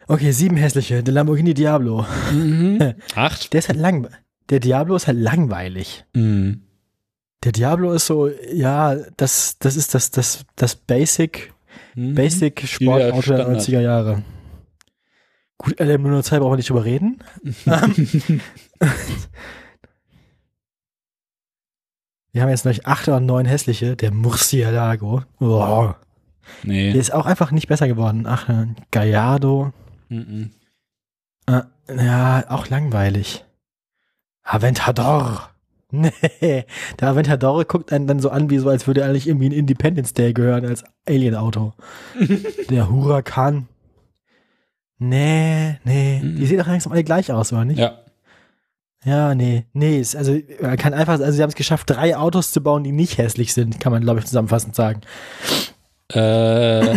Okay, 0.09 0.33
sieben 0.33 0.57
hässliche. 0.57 1.03
Der 1.03 1.15
Lamborghini 1.15 1.55
Diablo. 1.55 2.05
mhm. 2.33 2.95
Acht. 3.15 3.53
Der 3.53 3.59
ist 3.59 3.69
halt 3.69 3.79
lang. 3.79 4.09
Der 4.51 4.61
Diablo 4.61 4.97
ist 4.97 5.07
halt 5.07 5.19
langweilig. 5.19 6.05
Mhm. 6.15 6.63
Der 7.45 7.53
Diablo 7.53 7.93
ist 7.93 8.07
so, 8.07 8.29
ja, 8.53 8.97
das, 9.17 9.59
das 9.59 9.77
ist 9.77 9.95
das, 9.95 10.11
das, 10.11 10.45
das 10.57 10.77
Basic, 10.77 11.53
Mhm. 11.95 12.15
Basic 12.15 12.67
Sportauto 12.67 13.15
der 13.17 13.23
Standard. 13.23 13.61
90er 13.61 13.81
Jahre. 13.81 14.23
Gut, 15.59 15.79
LM02 15.81 16.39
brauchen 16.39 16.53
wir 16.53 16.57
nicht 16.57 16.71
drüber 16.71 16.85
reden. 16.85 17.23
Wir 22.33 22.43
haben 22.43 22.49
jetzt 22.49 22.65
noch 22.65 22.73
acht 22.85 23.09
oder 23.09 23.21
neun 23.21 23.45
hässliche. 23.45 23.95
Der 23.97 24.11
Murcielago. 24.11 25.23
Oh. 25.39 25.93
Nee. 26.63 26.93
Der 26.93 27.01
ist 27.01 27.13
auch 27.13 27.27
einfach 27.27 27.51
nicht 27.53 27.69
besser 27.69 27.89
geworden. 27.89 28.27
Ach, 28.27 28.49
äh, 28.49 28.67
Gallardo. 30.13 30.31
Mhm. 30.31 30.51
Äh, 31.47 32.05
ja, 32.05 32.45
auch 32.49 32.69
langweilig. 32.69 33.45
Aventador. 34.43 35.49
Nee, 35.95 36.65
der 36.99 37.09
Aventador 37.09 37.67
guckt 37.67 37.93
einen 37.93 38.07
dann 38.07 38.19
so 38.19 38.31
an, 38.31 38.49
wie 38.49 38.57
so, 38.57 38.71
als 38.71 38.87
würde 38.87 39.03
er 39.03 39.11
eigentlich 39.11 39.29
irgendwie 39.29 39.51
ein 39.51 39.53
Independence 39.53 40.15
Day 40.15 40.33
gehören 40.33 40.65
als 40.65 40.85
Alien-Auto. 41.07 41.75
der 42.71 42.89
Huracan. 42.89 43.69
Nee, 44.99 45.79
nee. 45.85 46.21
Mhm. 46.23 46.37
Die 46.37 46.47
sehen 46.47 46.57
doch 46.57 46.67
langsam 46.67 46.93
alle 46.93 47.05
gleich 47.05 47.31
aus, 47.31 47.53
oder 47.53 47.67
nicht? 47.67 47.79
Ja. 47.79 47.99
Ja, 49.05 49.35
nee, 49.35 49.67
nee. 49.75 50.01
Ist, 50.01 50.17
also, 50.17 50.35
man 50.63 50.79
kann 50.79 50.95
einfach, 50.95 51.21
also, 51.21 51.31
sie 51.31 51.43
haben 51.43 51.51
es 51.51 51.57
geschafft, 51.57 51.91
drei 51.91 52.17
Autos 52.17 52.53
zu 52.53 52.63
bauen, 52.63 52.85
die 52.85 52.93
nicht 52.93 53.19
hässlich 53.19 53.53
sind, 53.53 53.79
kann 53.79 53.93
man, 53.93 54.01
glaube 54.01 54.21
ich, 54.21 54.25
zusammenfassend 54.25 54.75
sagen. 54.75 55.03
Äh, 56.09 56.95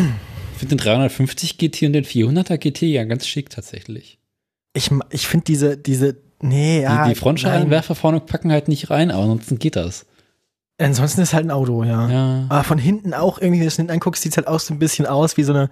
ich 0.55 0.59
finde 0.59 0.77
den 0.77 0.83
350 0.85 1.57
GT 1.57 1.83
und 1.83 1.93
den 1.93 2.05
400er 2.05 2.57
GT 2.57 2.83
ja 2.83 3.03
ganz 3.03 3.27
schick 3.27 3.49
tatsächlich. 3.49 4.19
Ich, 4.73 4.89
ich 5.09 5.27
finde 5.27 5.43
diese, 5.43 5.77
diese, 5.77 6.15
nee, 6.41 6.81
ja. 6.81 7.03
die 7.03 7.13
die 7.13 7.19
Frontscheinwerfer 7.19 7.93
vorne 7.93 8.21
packen 8.21 8.51
halt 8.53 8.69
nicht 8.69 8.89
rein, 8.89 9.11
aber 9.11 9.23
ansonsten 9.23 9.59
geht 9.59 9.75
das. 9.75 10.05
Ansonsten 10.77 11.21
ist 11.21 11.33
halt 11.33 11.45
ein 11.45 11.51
Auto, 11.51 11.83
ja. 11.83 12.09
Ja. 12.09 12.45
Aber 12.47 12.63
von 12.63 12.77
hinten 12.77 13.13
auch 13.13 13.39
irgendwie, 13.39 13.59
wenn 13.59 13.65
du 13.65 13.67
es 13.67 13.75
hinten 13.75 13.91
anguckst, 13.91 14.23
sieht 14.23 14.31
es 14.31 14.37
halt 14.37 14.47
auch 14.47 14.61
so 14.61 14.73
ein 14.73 14.79
bisschen 14.79 15.05
aus 15.05 15.35
wie 15.35 15.43
so 15.43 15.51
eine, 15.53 15.69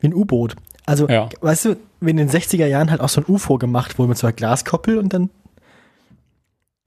wie 0.00 0.08
ein 0.08 0.14
U-Boot. 0.14 0.54
Also, 0.86 1.08
Ja. 1.08 1.28
weißt 1.40 1.64
du, 1.64 1.76
wenn 2.00 2.16
in 2.18 2.28
den 2.28 2.30
60er 2.30 2.66
Jahren 2.66 2.90
halt 2.90 3.00
auch 3.00 3.08
so 3.08 3.20
ein 3.20 3.24
UFO 3.28 3.58
gemacht 3.58 3.98
wurde 3.98 4.10
mit 4.10 4.18
so 4.18 4.28
einer 4.28 4.34
Glaskoppel 4.34 4.98
und 4.98 5.12
dann, 5.12 5.30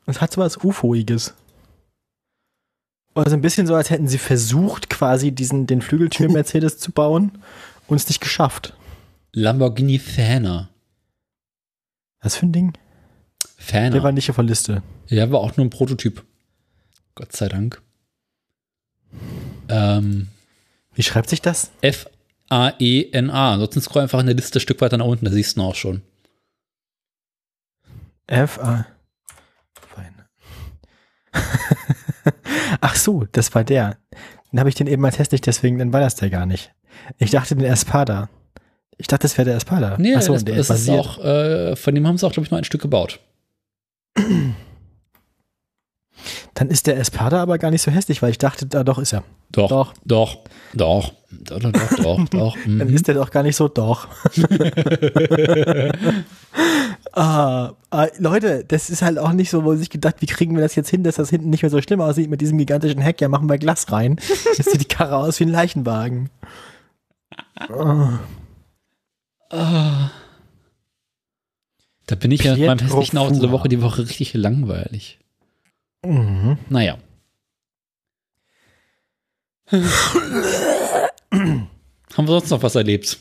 es 0.06 0.22
hat 0.22 0.32
so 0.32 0.40
was 0.42 0.64
UFOiges. 0.64 1.34
Oder 3.16 3.30
so 3.30 3.36
ein 3.36 3.42
bisschen 3.42 3.68
so, 3.68 3.76
als 3.76 3.90
hätten 3.90 4.08
sie 4.08 4.18
versucht, 4.18 4.90
quasi 4.90 5.32
diesen, 5.32 5.68
den 5.68 5.82
Flügeltür 5.82 6.30
Mercedes 6.32 6.78
zu 6.80 6.92
bauen 6.92 7.32
und 7.88 7.98
es 7.98 8.08
nicht 8.08 8.22
geschafft. 8.22 8.74
Lamborghini 9.34 10.00
Faner. 10.00 10.70
Was 12.22 12.38
für 12.38 12.46
ein 12.46 12.52
Ding? 12.52 12.74
Der 13.44 13.82
Faner. 13.82 14.04
war 14.04 14.12
nicht 14.12 14.30
auf 14.30 14.36
der 14.38 14.46
Liste. 14.46 14.84
Ja, 15.08 15.30
war 15.32 15.40
auch 15.40 15.58
nur 15.58 15.66
ein 15.66 15.70
Prototyp. 15.70 16.24
Gott 17.16 17.34
sei 17.34 17.48
Dank. 17.50 17.82
Ähm, 19.70 20.28
Wie 20.94 21.04
schreibt 21.04 21.30
sich 21.30 21.42
das? 21.42 21.72
F-A-E-N-A. 21.82 23.54
Ansonsten 23.54 23.82
scroll 23.82 24.04
einfach 24.04 24.20
in 24.20 24.26
der 24.26 24.36
Liste 24.36 24.60
ein 24.60 24.62
Stück 24.62 24.82
weiter 24.82 24.98
nach 24.98 25.06
unten, 25.06 25.26
da 25.26 25.32
siehst 25.32 25.56
du 25.56 25.62
ihn 25.62 25.66
auch 25.66 25.76
schon. 25.76 26.02
F 28.28 28.58
A. 28.60 28.86
Fein. 29.74 30.16
Ach 32.86 32.98
so, 32.98 33.24
das 33.32 33.56
war 33.56 33.64
der. 33.64 33.96
Dann 34.52 34.60
habe 34.60 34.68
ich 34.68 34.76
den 34.76 34.88
eben 34.88 35.06
als 35.06 35.18
hässlich, 35.18 35.40
deswegen 35.40 35.78
dann 35.80 35.94
war 35.94 36.02
das 36.02 36.16
der 36.16 36.30
gar 36.30 36.46
nicht. 36.46 36.74
Ich 37.18 37.32
dachte 37.32 37.56
den 37.56 37.64
Espada. 37.64 38.30
Ich 38.98 39.08
dachte, 39.08 39.22
das 39.22 39.38
wäre 39.38 39.46
der 39.46 39.56
Espada. 39.56 39.96
Nee, 39.98 40.16
Ach 40.18 40.22
so, 40.22 40.34
das, 40.34 40.44
der 40.44 40.58
das 40.58 40.70
ist 40.70 40.90
auch, 40.90 41.18
äh, 41.24 41.78
von 41.78 41.96
dem 41.96 42.06
haben 42.06 42.18
sie 42.18 42.28
auch, 42.28 42.34
glaube 42.34 42.44
ich, 42.46 42.52
nur 42.52 42.58
ein 42.58 42.66
Stück 42.66 42.82
gebaut. 42.82 43.22
Dann 46.56 46.70
ist 46.70 46.86
der 46.86 46.98
Espada 46.98 47.42
aber 47.42 47.58
gar 47.58 47.72
nicht 47.72 47.82
so 47.82 47.90
hässlich, 47.90 48.22
weil 48.22 48.32
ich 48.32 48.38
dachte, 48.38 48.66
da 48.66 48.84
doch 48.84 49.00
ist 49.00 49.14
er. 49.14 49.24
Doch, 49.54 49.70
Doch. 49.70 49.94
doch, 50.04 50.38
doch, 50.74 51.14
doch, 51.30 51.60
doch, 51.60 51.72
doch, 51.72 51.96
doch, 51.96 52.26
doch. 52.30 52.58
Dann 52.66 52.88
mhm. 52.88 52.96
ist 52.96 53.08
der 53.08 53.16
doch 53.16 53.30
gar 53.30 53.44
nicht 53.44 53.56
so 53.56 53.68
doch. 53.68 54.08
ah, 57.14 57.74
ah, 57.92 58.08
Leute, 58.18 58.66
das 58.68 58.90
ist 58.90 59.04
halt 59.04 59.20
auch 59.20 59.34
nicht 59.34 59.52
so, 59.52 59.64
wo 59.64 59.76
sich 59.76 59.92
gedacht, 59.92 60.16
wie 60.20 60.26
kriegen 60.26 60.56
wir 60.56 60.64
das 60.64 60.76
jetzt 60.76 60.90
hin, 60.90 61.04
dass 61.04 61.16
das 61.16 61.30
hinten 61.30 61.52
nicht 61.52 61.62
mehr 61.62 61.70
so 61.70 61.82
schlimm 61.82 62.02
aussieht 62.02 62.32
mit 62.32 62.42
diesem 62.42 62.58
gigantischen 62.58 63.02
Heck. 63.02 63.22
Ja, 63.22 63.30
machen 63.30 63.48
wir 63.48 63.58
Glas 63.58 63.92
rein. 63.92 64.20
Das 64.58 64.68
sieht 64.68 64.82
die 64.82 64.86
Karre 64.86 65.18
aus 65.18 65.40
wie 65.40 65.46
ein 65.46 65.50
Leichenwagen. 65.50 66.30
Ah. 67.58 68.20
Ah. 69.50 70.12
Da 72.08 72.16
bin 72.16 72.32
ich 72.32 72.44
ja 72.44 72.56
mit 72.56 72.66
meinem 72.66 72.78
Pietro 72.78 73.02
hässlichen 73.02 73.20
Auto 73.20 73.36
Fura. 73.36 73.52
Woche 73.52 73.70
die 73.70 73.82
Woche 73.82 74.08
richtig 74.08 74.34
langweilig. 74.34 75.20
Mhm. 76.06 76.58
Naja. 76.70 76.98
Haben 79.72 81.68
wir 82.18 82.28
sonst 82.28 82.50
noch 82.50 82.64
was 82.64 82.76
erlebt? 82.76 83.20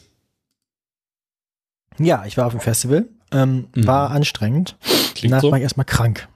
Ja, 1.98 2.24
ich 2.26 2.36
war 2.36 2.46
auf 2.46 2.52
dem 2.52 2.60
Festival. 2.60 3.06
Ähm, 3.30 3.68
Mhm. 3.74 3.86
War 3.86 4.10
anstrengend. 4.10 4.76
Klingt 5.14 5.32
Danach 5.32 5.42
so. 5.42 5.50
war 5.50 5.58
ich 5.58 5.62
erstmal 5.62 5.86
krank. 5.86 6.28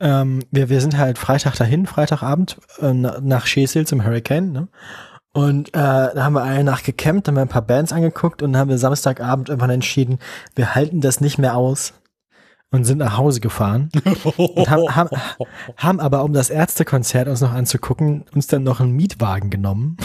Ähm, 0.00 0.40
wir, 0.50 0.68
wir 0.68 0.80
sind 0.80 0.96
halt 0.96 1.18
Freitag 1.18 1.56
dahin, 1.56 1.86
Freitagabend 1.86 2.58
äh, 2.80 2.92
na- 2.92 3.20
nach 3.20 3.46
Schesel 3.46 3.86
zum 3.86 4.02
Hurricane. 4.04 4.50
Ne? 4.50 4.68
Und 5.32 5.68
äh, 5.68 5.72
da 5.72 6.12
haben 6.16 6.32
wir 6.32 6.42
eine 6.42 6.64
Nacht 6.64 6.84
gecampt, 6.84 7.28
haben 7.28 7.34
wir 7.36 7.42
ein 7.42 7.48
paar 7.48 7.62
Bands 7.66 7.92
angeguckt 7.92 8.42
und 8.42 8.52
dann 8.54 8.60
haben 8.62 8.70
wir 8.70 8.78
Samstagabend 8.78 9.48
irgendwann 9.48 9.70
entschieden, 9.70 10.18
wir 10.56 10.74
halten 10.74 11.00
das 11.00 11.20
nicht 11.20 11.38
mehr 11.38 11.54
aus 11.56 11.92
und 12.70 12.84
sind 12.84 12.98
nach 12.98 13.16
Hause 13.16 13.40
gefahren. 13.40 13.90
Und 14.36 14.70
haben, 14.70 14.94
haben, 14.94 15.10
haben 15.76 16.00
aber, 16.00 16.24
um 16.24 16.32
das 16.32 16.50
Ärztekonzert 16.50 17.28
uns 17.28 17.40
noch 17.40 17.52
anzugucken, 17.52 18.24
uns 18.32 18.46
dann 18.46 18.62
noch 18.62 18.80
einen 18.80 18.92
Mietwagen 18.92 19.50
genommen. 19.50 19.96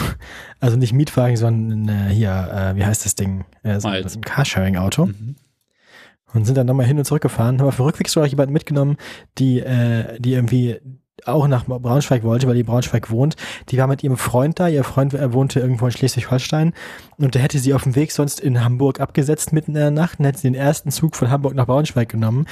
Also 0.58 0.76
nicht 0.76 0.92
Mietwagen, 0.92 1.36
sondern 1.36 1.88
äh, 1.88 2.12
hier, 2.12 2.30
äh, 2.30 2.76
wie 2.76 2.84
heißt 2.84 3.04
das 3.04 3.14
Ding? 3.14 3.44
Äh, 3.62 3.78
so 3.78 3.88
ein 3.88 4.22
Carsharing-Auto. 4.22 5.06
Mhm. 5.06 5.36
Und 6.32 6.44
sind 6.44 6.56
dann 6.56 6.66
nochmal 6.66 6.86
hin 6.86 6.98
und 6.98 7.04
zurück 7.04 7.22
gefahren. 7.22 7.60
Haben 7.60 7.68
auf 7.68 7.76
dem 7.76 7.84
Rückweg 7.84 8.08
sogar 8.08 8.28
jemanden 8.28 8.52
mitgenommen, 8.52 8.96
die, 9.38 9.60
äh, 9.60 10.18
die 10.18 10.32
irgendwie 10.32 10.80
auch 11.26 11.48
nach 11.48 11.64
Braunschweig 11.64 12.22
wollte, 12.22 12.46
weil 12.46 12.54
die 12.54 12.62
Braunschweig 12.62 13.10
wohnt. 13.10 13.36
Die 13.68 13.78
war 13.78 13.86
mit 13.86 14.02
ihrem 14.02 14.16
Freund 14.16 14.58
da. 14.58 14.68
Ihr 14.68 14.84
Freund 14.84 15.12
wohnte 15.32 15.60
irgendwo 15.60 15.86
in 15.86 15.92
Schleswig-Holstein. 15.92 16.72
Und 17.18 17.34
der 17.34 17.42
hätte 17.42 17.58
sie 17.58 17.74
auf 17.74 17.84
dem 17.84 17.94
Weg 17.94 18.12
sonst 18.12 18.40
in 18.40 18.62
Hamburg 18.62 19.00
abgesetzt 19.00 19.52
mitten 19.52 19.72
in 19.72 19.80
der 19.80 19.90
Nacht. 19.90 20.18
Dann 20.18 20.26
hätte 20.26 20.38
sie 20.38 20.48
den 20.48 20.54
ersten 20.54 20.90
Zug 20.90 21.16
von 21.16 21.30
Hamburg 21.30 21.54
nach 21.54 21.66
Braunschweig 21.66 22.08
genommen. 22.08 22.46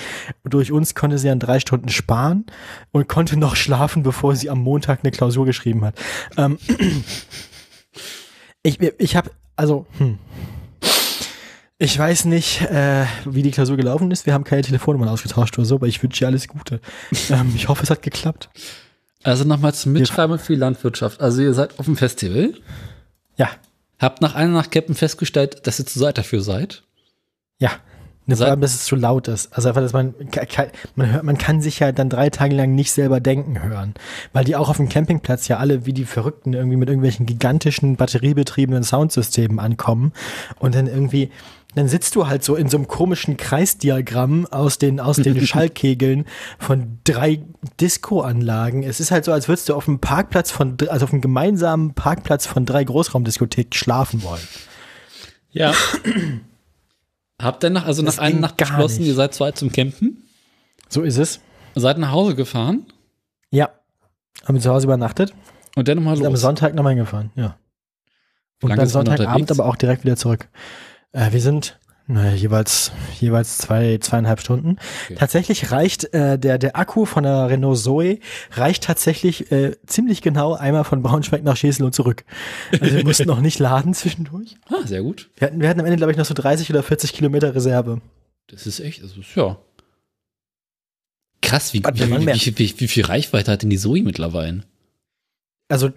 Durch 0.45 0.72
uns 0.72 0.95
konnte 0.95 1.18
sie 1.18 1.29
dann 1.29 1.41
drei 1.41 1.61
Stunden 1.61 1.89
sparen 1.89 2.47
und 2.93 3.09
konnte 3.09 3.39
noch 3.39 3.57
schlafen, 3.57 4.03
bevor 4.03 4.37
sie 4.37 4.51
am 4.51 4.61
Montag 4.61 5.01
eine 5.03 5.11
Klausur 5.11 5.47
geschrieben 5.47 5.85
hat. 5.85 5.95
Ähm, 6.37 6.59
ich 8.62 8.81
ich 8.81 9.16
habe, 9.16 9.31
also, 9.57 9.87
hm. 9.99 10.18
Ich 11.79 11.99
weiß 11.99 12.27
nicht, 12.27 12.62
äh, 12.62 13.05
wie 13.25 13.43
die 13.43 13.51
Klausur 13.51 13.77
gelaufen 13.77 14.11
ist. 14.11 14.27
Wir 14.27 14.33
haben 14.33 14.45
keine 14.45 14.62
Telefonnummern 14.62 15.09
ausgetauscht 15.09 15.59
oder 15.59 15.64
so, 15.66 15.75
aber 15.77 15.87
ich 15.89 16.03
wünsche 16.03 16.25
ihr 16.25 16.29
alles 16.29 16.47
Gute. 16.49 16.81
ähm, 17.31 17.53
ich 17.57 17.68
hoffe, 17.68 17.83
es 17.83 17.91
hat 17.91 18.03
geklappt. 18.03 18.49
Also 19.25 19.45
nochmal 19.45 19.75
zum 19.75 19.93
Mitschreiben 19.93 20.39
für 20.39 20.53
die 20.53 20.59
Landwirtschaft. 20.61 21.20
Also 21.20 21.43
ihr 21.43 21.55
seid 21.55 21.79
auf 21.79 21.87
dem 21.87 21.97
Festival, 21.97 22.55
Ja, 23.37 23.49
habt 23.99 24.20
nach 24.20 24.35
einer 24.35 24.53
Nacht 24.53 24.70
Captain 24.70 24.95
festgestellt, 24.95 25.66
dass 25.66 25.79
ihr 25.81 25.87
zu 25.87 25.99
seid 25.99 26.18
dafür 26.18 26.41
seid. 26.43 26.85
ja. 27.59 27.70
Ne, 28.27 28.37
vor 28.37 28.47
allem, 28.47 28.62
dass 28.62 28.72
es 28.75 28.87
zu 28.87 28.97
laut 28.97 29.29
ist. 29.29 29.53
Also 29.53 29.68
einfach, 29.68 29.83
dass 29.83 29.93
man, 29.93 30.14
man 30.95 31.12
hört, 31.12 31.25
man 31.25 31.37
kann 31.37 31.61
sich 31.61 31.81
ja 31.81 31.93
dann 31.93 32.09
drei 32.09 32.31
Tage 32.31 32.57
lang 32.57 32.75
nicht 32.75 32.91
selber 32.91 33.20
denken 33.20 33.62
hören. 33.62 33.93
Weil 34.33 34.45
die 34.47 34.57
auch 34.57 34.70
auf 34.70 34.79
dem 34.79 34.89
Campingplatz 34.89 35.47
ja 35.49 35.59
alle 35.59 35.85
wie 35.85 35.93
die 35.93 36.07
Verrückten 36.07 36.55
irgendwie 36.55 36.79
mit 36.79 36.89
irgendwelchen 36.89 37.27
gigantischen 37.27 37.97
batteriebetriebenen 37.97 38.83
Soundsystemen 38.83 39.59
ankommen. 39.59 40.14
Und 40.59 40.75
dann 40.75 40.87
irgendwie, 40.87 41.33
dann 41.75 41.89
sitzt 41.89 42.14
du 42.16 42.27
halt 42.27 42.45
so 42.45 42.57
in 42.57 42.68
so 42.68 42.77
einem 42.77 42.87
komischen 42.89 43.37
Kreisdiagramm 43.37 44.47
aus 44.47 44.79
den, 44.79 45.01
aus 45.01 45.16
den 45.16 45.41
Schallkegeln 45.47 46.27
von 46.59 46.99
drei 47.05 47.43
Disco-Anlagen. 47.81 48.83
Es 48.83 49.01
ist 49.01 49.11
halt 49.11 49.25
so, 49.25 49.33
als 49.33 49.49
würdest 49.49 49.68
du 49.68 49.75
auf 49.75 49.89
einem 49.89 49.99
Parkplatz 49.99 50.51
von, 50.51 50.77
also 50.89 51.05
auf 51.07 51.12
einem 51.12 51.20
gemeinsamen 51.22 51.95
Parkplatz 51.95 52.47
von 52.47 52.64
drei 52.66 52.85
Großraumdiskotheken 52.85 53.72
schlafen 53.77 54.22
wollen. 54.22 54.47
Ja. 55.51 55.72
Habt 57.43 57.64
ihr 57.64 57.70
nach, 57.70 57.85
also 57.87 58.03
Das 58.03 58.16
nach 58.16 58.22
einer 58.25 58.41
Nacht 58.41 58.57
beschlossen, 58.57 59.01
nicht. 59.01 59.09
ihr 59.09 59.14
seid 59.14 59.35
zwei 59.35 59.51
zum 59.53 59.70
Campen? 59.72 60.22
So 60.89 61.03
ist 61.03 61.18
es. 61.18 61.41
Seid 61.75 61.99
nach 61.99 62.12
Hause 62.12 62.37
gefahren 62.37 62.87
Ja. 63.51 63.70
Haben 64.45 64.55
wir 64.55 64.62
zu 64.62 64.70
Hause 64.70 64.87
übernachtet? 64.87 65.35
und 65.77 65.89
dann 65.89 65.97
nochmal 65.97 66.16
Sind 66.16 66.27
am 66.27 66.33
los. 66.33 66.41
Sonntag 66.41 66.75
nochmal 66.75 66.93
hingefahren, 66.93 67.33
ja. 67.35 67.57
Und 68.62 68.77
dann 68.77 68.87
Sonntagabend 68.89 69.51
aber 69.51 69.66
auch 69.66 69.75
direkt 69.77 70.05
wieder 70.05 70.16
zurück. 70.16 70.49
Äh, 71.15 71.33
wir 71.33 71.41
sind 71.41 71.79
naja, 72.07 72.35
jeweils, 72.35 72.93
jeweils 73.19 73.57
zwei, 73.57 73.97
zweieinhalb 73.97 74.39
Stunden. 74.39 74.77
Okay. 75.07 75.15
Tatsächlich 75.15 75.71
reicht 75.71 76.12
äh, 76.12 76.39
der, 76.39 76.59
der 76.59 76.77
Akku 76.77 77.07
von 77.07 77.25
der 77.25 77.49
Renault 77.49 77.79
Zoe 77.79 78.19
reicht 78.51 78.85
tatsächlich 78.85 79.51
äh, 79.51 79.75
ziemlich 79.87 80.21
genau 80.21 80.53
einmal 80.53 80.85
von 80.85 81.01
Braunschweig 81.03 81.43
nach 81.43 81.57
Schesel 81.57 81.87
und 81.87 81.95
zurück. 81.95 82.25
Also 82.73 82.95
wir 82.95 83.05
mussten 83.05 83.27
noch 83.27 83.41
nicht 83.41 83.59
laden 83.59 83.95
zwischendurch. 83.95 84.57
Ah, 84.69 84.87
sehr 84.87 85.01
gut. 85.03 85.31
Wir 85.37 85.47
hatten, 85.47 85.61
wir 85.62 85.69
hatten 85.69 85.81
am 85.81 85.87
Ende, 85.87 85.97
glaube 85.97 86.12
ich, 86.12 86.19
noch 86.19 86.27
so 86.27 86.35
30 86.35 86.69
oder 86.69 86.83
40 86.83 87.15
Kilometer 87.15 87.55
Reserve. 87.55 88.03
Das 88.49 88.67
ist 88.67 88.81
echt, 88.81 89.03
das 89.03 89.17
ist 89.17 89.35
ja. 89.35 89.57
Krass, 91.41 91.73
wie, 91.73 91.83
wie, 91.83 92.11
wie, 92.11 92.59
wie, 92.59 92.81
wie 92.81 92.89
viel 92.89 93.05
Reichweite 93.07 93.53
hat 93.53 93.62
denn 93.62 93.71
die 93.71 93.79
Zoe 93.79 94.03
mittlerweile? 94.03 94.62
Also 95.69 95.91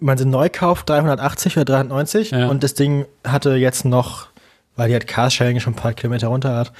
man 0.00 0.18
sie 0.18 0.24
neu 0.24 0.48
kauft 0.50 0.88
380 0.88 1.56
oder 1.56 1.64
390 1.66 2.30
Ja. 2.32 2.48
und 2.48 2.62
das 2.64 2.74
Ding 2.74 3.06
hatte 3.24 3.54
jetzt 3.54 3.84
noch, 3.84 4.28
weil 4.76 4.88
die 4.88 4.94
halt 4.94 5.06
Carsharing 5.06 5.60
schon 5.60 5.72
ein 5.72 5.76
paar 5.76 5.94
Kilometer 5.94 6.28
runter 6.28 6.54
hat. 6.54 6.72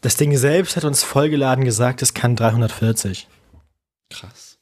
Das 0.00 0.16
Ding 0.16 0.36
selbst 0.36 0.76
hat 0.76 0.84
uns 0.84 1.02
vollgeladen 1.02 1.64
gesagt, 1.64 2.02
es 2.02 2.14
kann 2.14 2.36
340. 2.36 3.28
Krass. 4.10 4.58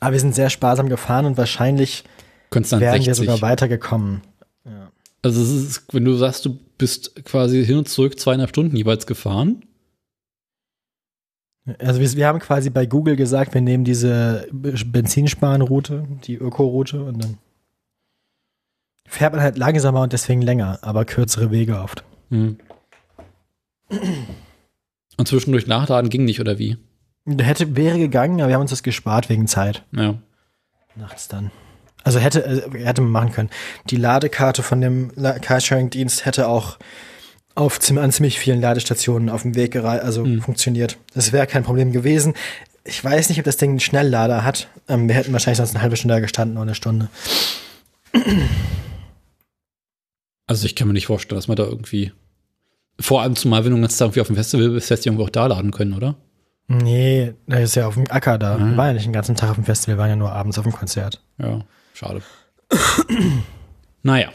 Aber 0.00 0.12
wir 0.12 0.20
sind 0.20 0.34
sehr 0.34 0.50
sparsam 0.50 0.88
gefahren 0.88 1.26
und 1.26 1.36
wahrscheinlich 1.36 2.04
Könntest 2.50 2.72
dann 2.72 2.80
wären 2.80 3.02
60. 3.02 3.06
wir 3.06 3.14
sogar 3.14 3.42
weitergekommen. 3.42 4.22
Also 5.22 5.40
es 5.40 5.50
ist, 5.50 5.94
wenn 5.94 6.04
du 6.04 6.16
sagst, 6.16 6.44
du 6.44 6.58
bist 6.78 7.24
quasi 7.24 7.64
hin 7.64 7.78
und 7.78 7.88
zurück 7.88 8.18
zweieinhalb 8.18 8.50
Stunden 8.50 8.74
jeweils 8.76 9.06
gefahren. 9.06 9.62
Also 11.78 12.00
wir, 12.00 12.12
wir 12.14 12.26
haben 12.26 12.40
quasi 12.40 12.70
bei 12.70 12.86
Google 12.86 13.14
gesagt, 13.14 13.54
wir 13.54 13.60
nehmen 13.60 13.84
diese 13.84 14.48
Benzinsparenroute, 14.50 16.08
die 16.24 16.34
Öko-Route 16.34 17.04
und 17.04 17.22
dann 17.22 17.38
fährt 19.12 19.34
man 19.34 19.42
halt 19.42 19.58
langsamer 19.58 20.00
und 20.00 20.12
deswegen 20.12 20.40
länger, 20.40 20.78
aber 20.80 21.04
kürzere 21.04 21.50
Wege 21.50 21.78
oft. 21.78 22.02
Hm. 22.30 22.56
Und 25.18 25.28
zwischendurch 25.28 25.66
nachladen 25.66 26.08
ging 26.08 26.24
nicht, 26.24 26.40
oder 26.40 26.58
wie? 26.58 26.78
Hätte, 27.38 27.76
wäre 27.76 27.98
gegangen, 27.98 28.40
aber 28.40 28.48
wir 28.48 28.54
haben 28.54 28.62
uns 28.62 28.70
das 28.70 28.82
gespart 28.82 29.28
wegen 29.28 29.46
Zeit. 29.46 29.84
Ja. 29.92 30.14
Nachts 30.96 31.28
dann. 31.28 31.50
Also 32.04 32.18
hätte, 32.18 32.44
äh, 32.44 32.84
hätte 32.84 33.02
man 33.02 33.10
machen 33.12 33.32
können. 33.32 33.50
Die 33.90 33.96
Ladekarte 33.96 34.62
von 34.62 34.80
dem 34.80 35.12
Carsharing-Dienst 35.14 36.24
hätte 36.24 36.48
auch 36.48 36.78
auf 37.54 37.78
an 37.90 38.10
ziemlich 38.12 38.38
vielen 38.38 38.62
Ladestationen 38.62 39.28
auf 39.28 39.42
dem 39.42 39.54
Weg 39.54 39.76
also 39.76 40.24
Mhm. 40.24 40.40
funktioniert. 40.40 40.96
Das 41.14 41.32
wäre 41.32 41.46
kein 41.46 41.64
Problem 41.64 41.92
gewesen. 41.92 42.32
Ich 42.84 43.04
weiß 43.04 43.28
nicht, 43.28 43.38
ob 43.38 43.44
das 43.44 43.58
Ding 43.58 43.70
einen 43.70 43.80
Schnelllader 43.80 44.42
hat. 44.42 44.68
Ähm, 44.88 45.06
wir 45.06 45.14
hätten 45.14 45.34
wahrscheinlich 45.34 45.58
sonst 45.58 45.74
eine 45.74 45.82
halbe 45.82 45.96
Stunde 45.96 46.14
da 46.14 46.20
gestanden 46.20 46.56
oder 46.56 46.62
eine 46.62 46.74
Stunde. 46.74 47.08
Also 50.46 50.66
ich 50.66 50.74
kann 50.74 50.88
mir 50.88 50.94
nicht 50.94 51.06
vorstellen, 51.06 51.38
dass 51.38 51.48
man 51.48 51.56
da 51.56 51.64
irgendwie. 51.64 52.12
Vor 53.00 53.22
allem 53.22 53.36
zumal, 53.36 53.64
wenn 53.64 53.72
du 53.72 53.80
ganzen 53.80 53.98
Tag 53.98 54.06
irgendwie 54.06 54.20
auf 54.20 54.26
dem 54.26 54.36
Festival 54.36 54.68
bist, 54.68 54.90
hättest 54.90 55.06
du 55.06 55.10
irgendwo 55.10 55.24
auch 55.24 55.30
da 55.30 55.46
laden 55.46 55.70
können, 55.70 55.94
oder? 55.94 56.16
Nee, 56.68 57.34
der 57.46 57.60
ist 57.60 57.74
ja 57.74 57.86
auf 57.86 57.94
dem 57.94 58.10
Acker 58.10 58.38
da. 58.38 58.56
Mhm. 58.56 58.70
Wir 58.70 58.76
waren 58.76 58.86
ja 58.88 58.92
nicht 58.94 59.06
den 59.06 59.12
ganzen 59.12 59.34
Tag 59.34 59.50
auf 59.50 59.56
dem 59.56 59.64
Festival, 59.64 59.96
wir 59.96 60.00
waren 60.00 60.10
ja 60.10 60.16
nur 60.16 60.32
abends 60.32 60.58
auf 60.58 60.64
dem 60.64 60.72
Konzert. 60.72 61.22
Ja, 61.38 61.64
schade. 61.94 62.22
naja. 64.02 64.30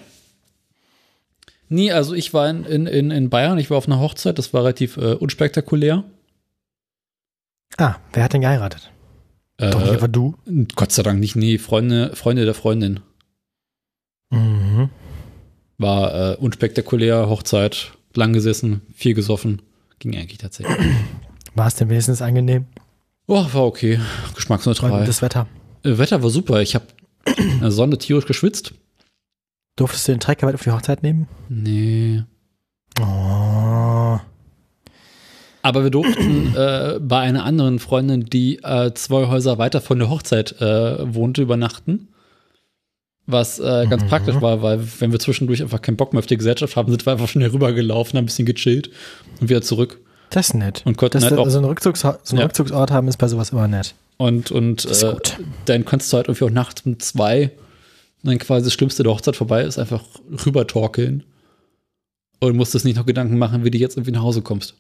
Nee, 1.70 1.92
also 1.92 2.14
ich 2.14 2.34
war 2.34 2.50
in, 2.50 2.64
in, 2.64 3.12
in, 3.12 3.30
Bayern, 3.30 3.58
ich 3.58 3.70
war 3.70 3.78
auf 3.78 3.88
einer 3.88 4.00
Hochzeit, 4.00 4.38
das 4.38 4.54
war 4.54 4.64
relativ 4.64 4.98
äh, 4.98 5.14
unspektakulär. 5.14 6.04
Ah, 7.78 7.96
wer 8.14 8.24
hat 8.24 8.34
denn 8.34 8.42
geheiratet? 8.42 8.92
Doch 9.58 9.80
nicht 9.80 9.92
Äh, 9.92 9.96
aber 9.96 10.08
du. 10.08 10.36
Gott 10.76 10.92
sei 10.92 11.04
Dank 11.04 11.20
nicht, 11.20 11.36
nee, 11.36 11.58
Freunde, 11.58 12.16
Freunde 12.16 12.46
der 12.46 12.54
Freundin. 12.54 13.02
Mhm. 14.30 14.67
War 15.78 16.34
äh, 16.34 16.36
unspektakulär, 16.38 17.30
Hochzeit, 17.30 17.92
lang 18.14 18.34
gesessen, 18.34 18.82
viel 18.96 19.14
gesoffen. 19.14 19.62
Ging 20.00 20.16
eigentlich 20.16 20.40
tatsächlich. 20.40 20.76
War 21.56 21.68
es 21.68 21.76
denn 21.76 21.90
wenigstens 21.90 22.22
angenehm? 22.22 22.66
Oh, 23.28 23.46
war 23.52 23.66
okay. 23.66 24.00
Geschmacksneutral. 24.36 25.00
gutes 25.00 25.22
Wetter. 25.22 25.48
Äh, 25.84 25.98
Wetter 25.98 26.24
war 26.24 26.30
super. 26.30 26.62
Ich 26.62 26.76
habe 26.76 26.86
in 27.38 27.60
der 27.60 27.72
Sonne 27.72 27.98
tierisch 27.98 28.26
geschwitzt. 28.26 28.74
Durftest 29.76 30.08
du 30.08 30.14
den 30.14 30.20
Trecker 30.20 30.46
mit 30.48 30.56
auf 30.56 30.64
die 30.64 30.72
Hochzeit 30.72 31.04
nehmen? 31.04 31.28
Nee. 31.50 32.24
Oh. 33.00 34.20
Aber 35.62 35.84
wir 35.84 35.92
durften 35.92 36.56
äh, 36.56 37.00
bei 37.02 37.20
einer 37.20 37.44
anderen 37.44 37.80
Freundin, 37.80 38.26
die 38.26 38.64
äh, 38.64 38.94
zwei 38.94 39.28
Häuser 39.28 39.58
weiter 39.58 39.82
von 39.82 40.00
der 40.00 40.10
Hochzeit 40.10 40.62
äh, 40.62 41.14
wohnte, 41.14 41.42
übernachten. 41.42 42.08
Was 43.30 43.60
äh, 43.60 43.86
ganz 43.90 44.04
Mhm. 44.04 44.08
praktisch 44.08 44.40
war, 44.42 44.62
weil 44.62 44.80
wenn 45.00 45.12
wir 45.12 45.20
zwischendurch 45.20 45.62
einfach 45.62 45.82
keinen 45.82 45.98
Bock 45.98 46.14
mehr 46.14 46.20
auf 46.20 46.26
die 46.28 46.38
Gesellschaft 46.38 46.76
haben, 46.78 46.90
sind 46.90 47.06
wir 47.06 47.12
einfach 47.14 47.28
schnell 47.28 47.50
rübergelaufen, 47.50 48.18
haben 48.18 48.24
ein 48.24 48.28
bisschen 48.28 48.46
gechillt 48.46 48.90
und 49.42 49.50
wieder 49.50 49.62
zurück. 49.62 50.00
Das 50.30 50.48
ist 50.50 50.54
nett. 50.54 50.82
Und 50.86 50.98
konnten 50.98 51.20
Das, 51.20 51.30
halt 51.30 51.38
auch, 51.40 51.46
also 51.46 51.58
ein 51.60 51.66
Rückzugs 51.66 52.00
so 52.02 52.08
einen 52.10 52.38
Ja. 52.40 52.44
Rückzugsort 52.46 52.90
haben 52.92 53.08
ist 53.10 53.18
bei 53.18 53.28
sowas 53.28 53.50
immer 53.52 53.68
nett. 53.68 53.96
und, 54.18 54.50
und 54.52 54.86
Das 54.86 54.92
ist 54.98 55.04
äh, 55.04 55.12
gut. 55.12 55.38
dann 55.66 55.84
kannst 55.86 56.12
du 56.12 56.18
halt 56.18 56.28
irgendwie 56.28 56.46
auch 56.46 56.50
nachts 56.50 56.82
um 56.86 57.00
zwei, 57.00 57.52
wenn 58.24 58.38
quasi 58.40 58.66
das 58.66 58.74
Schlimmste 58.74 59.04
der 59.04 59.12
Hochzeit 59.14 59.36
vorbei 59.36 59.64
ist, 59.64 59.78
einfach 59.78 60.04
rüber 60.46 60.66
torkeln. 60.66 61.24
Und 62.40 62.56
musst 62.56 62.76
es 62.76 62.84
nicht 62.84 62.96
noch 62.98 63.06
Gedanken 63.06 63.38
machen, 63.38 63.64
wie 63.66 63.72
du 63.72 63.78
jetzt 63.78 63.98
irgendwie 63.98 64.12
nach 64.12 64.22
Hause 64.22 64.42
kommst. 64.42 64.76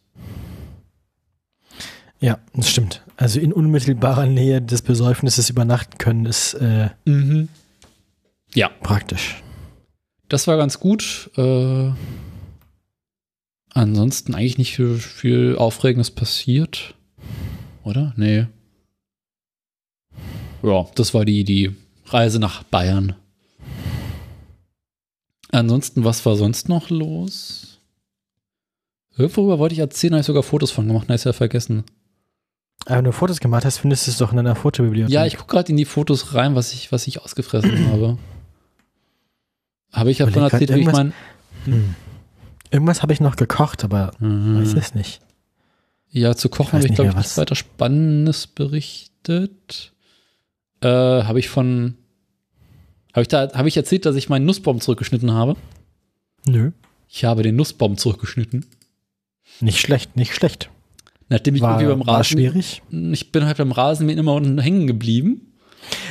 Ja, 2.20 2.40
das 2.56 2.70
stimmt. 2.70 3.02
Also 3.16 3.40
in 3.40 3.52
unmittelbarer 3.54 4.26
Nähe 4.26 4.62
des 4.62 4.82
Besäufnisses 4.82 5.50
übernachten 5.50 5.98
können 5.98 6.26
ist 6.26 6.54
äh, 6.56 6.90
Mhm. 7.06 7.50
Ja. 8.58 8.70
praktisch. 8.82 9.44
Das 10.30 10.48
war 10.48 10.58
ganz 10.58 10.80
gut. 10.80 11.30
Äh, 11.38 11.92
ansonsten 13.74 14.34
eigentlich 14.34 14.58
nicht 14.58 14.76
viel, 14.76 14.98
viel 14.98 15.56
Aufregendes 15.58 16.10
passiert. 16.10 16.96
Oder? 17.84 18.14
Nee. 18.18 18.48
Ja, 20.64 20.88
das 20.96 21.14
war 21.14 21.24
die, 21.24 21.44
die 21.44 21.76
Reise 22.08 22.40
nach 22.40 22.64
Bayern. 22.64 23.16
Ansonsten, 25.52 26.04
was 26.04 26.26
war 26.26 26.36
sonst 26.36 26.68
noch 26.68 26.90
los? 26.90 27.80
Irgendworüber 29.18 29.60
wollte 29.60 29.74
ich 29.74 29.80
erzählen, 29.80 30.14
habe 30.14 30.22
ich 30.22 30.28
sogar 30.28 30.44
Fotos 30.44 30.72
von 30.72 30.88
gemacht, 30.88 31.10
ich 31.10 31.24
ja 31.24 31.34
vergessen. 31.34 31.84
Aber 32.86 32.98
wenn 32.98 33.06
du 33.06 33.12
Fotos 33.12 33.40
gemacht 33.40 33.66
hast, 33.66 33.78
findest 33.78 34.08
du 34.08 34.12
es 34.12 34.18
doch 34.18 34.32
in 34.32 34.38
deiner 34.38 34.56
Fotobibliothek. 34.56 35.14
Ja, 35.14 35.26
ich 35.26 35.38
gucke 35.38 35.52
gerade 35.52 35.70
in 35.70 35.78
die 35.78 35.86
Fotos 35.86 36.34
rein, 36.34 36.56
was 36.56 36.74
ich, 36.74 36.92
was 36.92 37.08
ich 37.08 37.22
ausgefressen 37.22 37.88
habe. 37.92 38.18
Habe 39.92 40.12
ich 40.12 40.18
davon 40.18 40.34
Überleg 40.34 40.52
grad, 40.52 40.62
erzählt, 40.62 40.78
wie 40.80 40.82
ich 40.84 40.92
mein. 40.92 41.14
Hm. 41.66 41.96
Irgendwas 42.72 43.02
habe 43.02 43.14
ich 43.14 43.20
noch 43.20 43.36
gekocht, 43.36 43.84
aber 43.84 44.12
Mhm. 44.20 44.62
weiß 44.62 44.74
es 44.76 44.94
nicht. 44.96 45.22
Ja, 46.10 46.36
zu 46.36 46.50
kochen 46.50 46.74
habe 46.74 46.86
ich, 46.88 46.94
glaube 46.96 47.10
ich, 47.12 47.16
nichts 47.16 47.38
weiter 47.38 47.56
Spannendes 47.56 48.48
berichtet. 48.48 49.94
Äh, 50.82 50.88
habe 50.88 51.40
ich 51.40 51.50
von. 51.50 51.96
Habe 53.14 53.22
ich 53.24 53.28
da, 53.30 53.52
habe 53.54 53.68
ich 53.68 53.76
erzählt, 53.78 54.06
dass 54.06 54.16
ich 54.16 54.30
meinen 54.30 54.46
Nussbaum 54.46 54.80
zurückgeschnitten 54.82 55.32
habe? 55.34 55.56
Nö. 56.46 56.72
Ich 57.10 57.26
habe 57.26 57.42
den 57.44 57.56
Nussbaum 57.56 57.98
zurückgeschnitten. 57.98 58.66
Nicht 59.60 59.80
schlecht, 59.80 60.16
nicht 60.18 60.36
schlecht. 60.36 60.70
Nachdem 61.30 61.56
ich 61.56 61.62
War, 61.62 61.80
irgendwie 61.82 61.98
beim 61.98 62.08
war 62.08 62.18
Rasen. 62.20 62.38
schwierig. 62.38 62.82
Ich 63.12 63.32
bin 63.32 63.46
halt 63.46 63.58
beim 63.58 63.72
Rasenmähen 63.72 64.20
immer 64.20 64.34
unten 64.34 64.60
hängen 64.60 64.88
geblieben. 64.88 65.54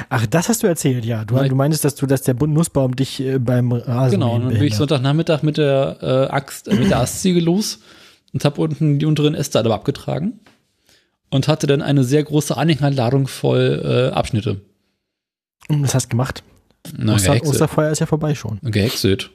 Ach, 0.09 0.27
das 0.27 0.49
hast 0.49 0.62
du 0.62 0.66
erzählt, 0.66 1.05
ja. 1.05 1.24
Du, 1.24 1.37
du 1.37 1.55
meinst, 1.55 1.85
dass 1.85 1.95
du, 1.95 2.07
dass 2.07 2.22
der 2.22 2.35
Nussbaum 2.35 2.95
dich 2.97 3.20
äh, 3.20 3.39
beim 3.39 3.72
Rasen 3.72 4.20
Genau, 4.20 4.35
und 4.37 4.45
dann 4.47 4.55
bin 4.55 4.62
ich 4.64 4.77
Sonntagnachmittag 4.77 5.43
mit 5.43 5.57
der 5.59 5.99
äh, 6.03 6.33
Axt, 6.33 6.68
äh, 6.68 6.74
mit 6.74 6.91
der 6.91 7.01
Astziege 7.01 7.41
los 7.41 7.81
und 8.33 8.45
habe 8.45 8.61
unten 8.61 8.99
die 8.99 9.07
unteren 9.07 9.35
Äste 9.35 9.59
alle 9.59 9.72
abgetragen 9.72 10.41
und 11.31 11.49
hatte 11.49 11.66
dann 11.66 11.83
eine 11.83 12.05
sehr 12.05 12.22
große 12.22 12.57
Anhängerladung 12.57 13.27
voll 13.27 13.83
äh, 14.12 14.14
Abschnitte. 14.14 14.61
Und 15.68 15.83
was 15.83 15.95
hast 15.95 16.07
du 16.07 16.11
gemacht? 16.11 16.43
Na, 16.97 17.14
Oster. 17.14 17.43
Osterfeuer 17.43 17.91
ist 17.91 17.99
ja 17.99 18.07
vorbei 18.07 18.35
schon. 18.35 18.59
Gehäckselt. 18.62 19.31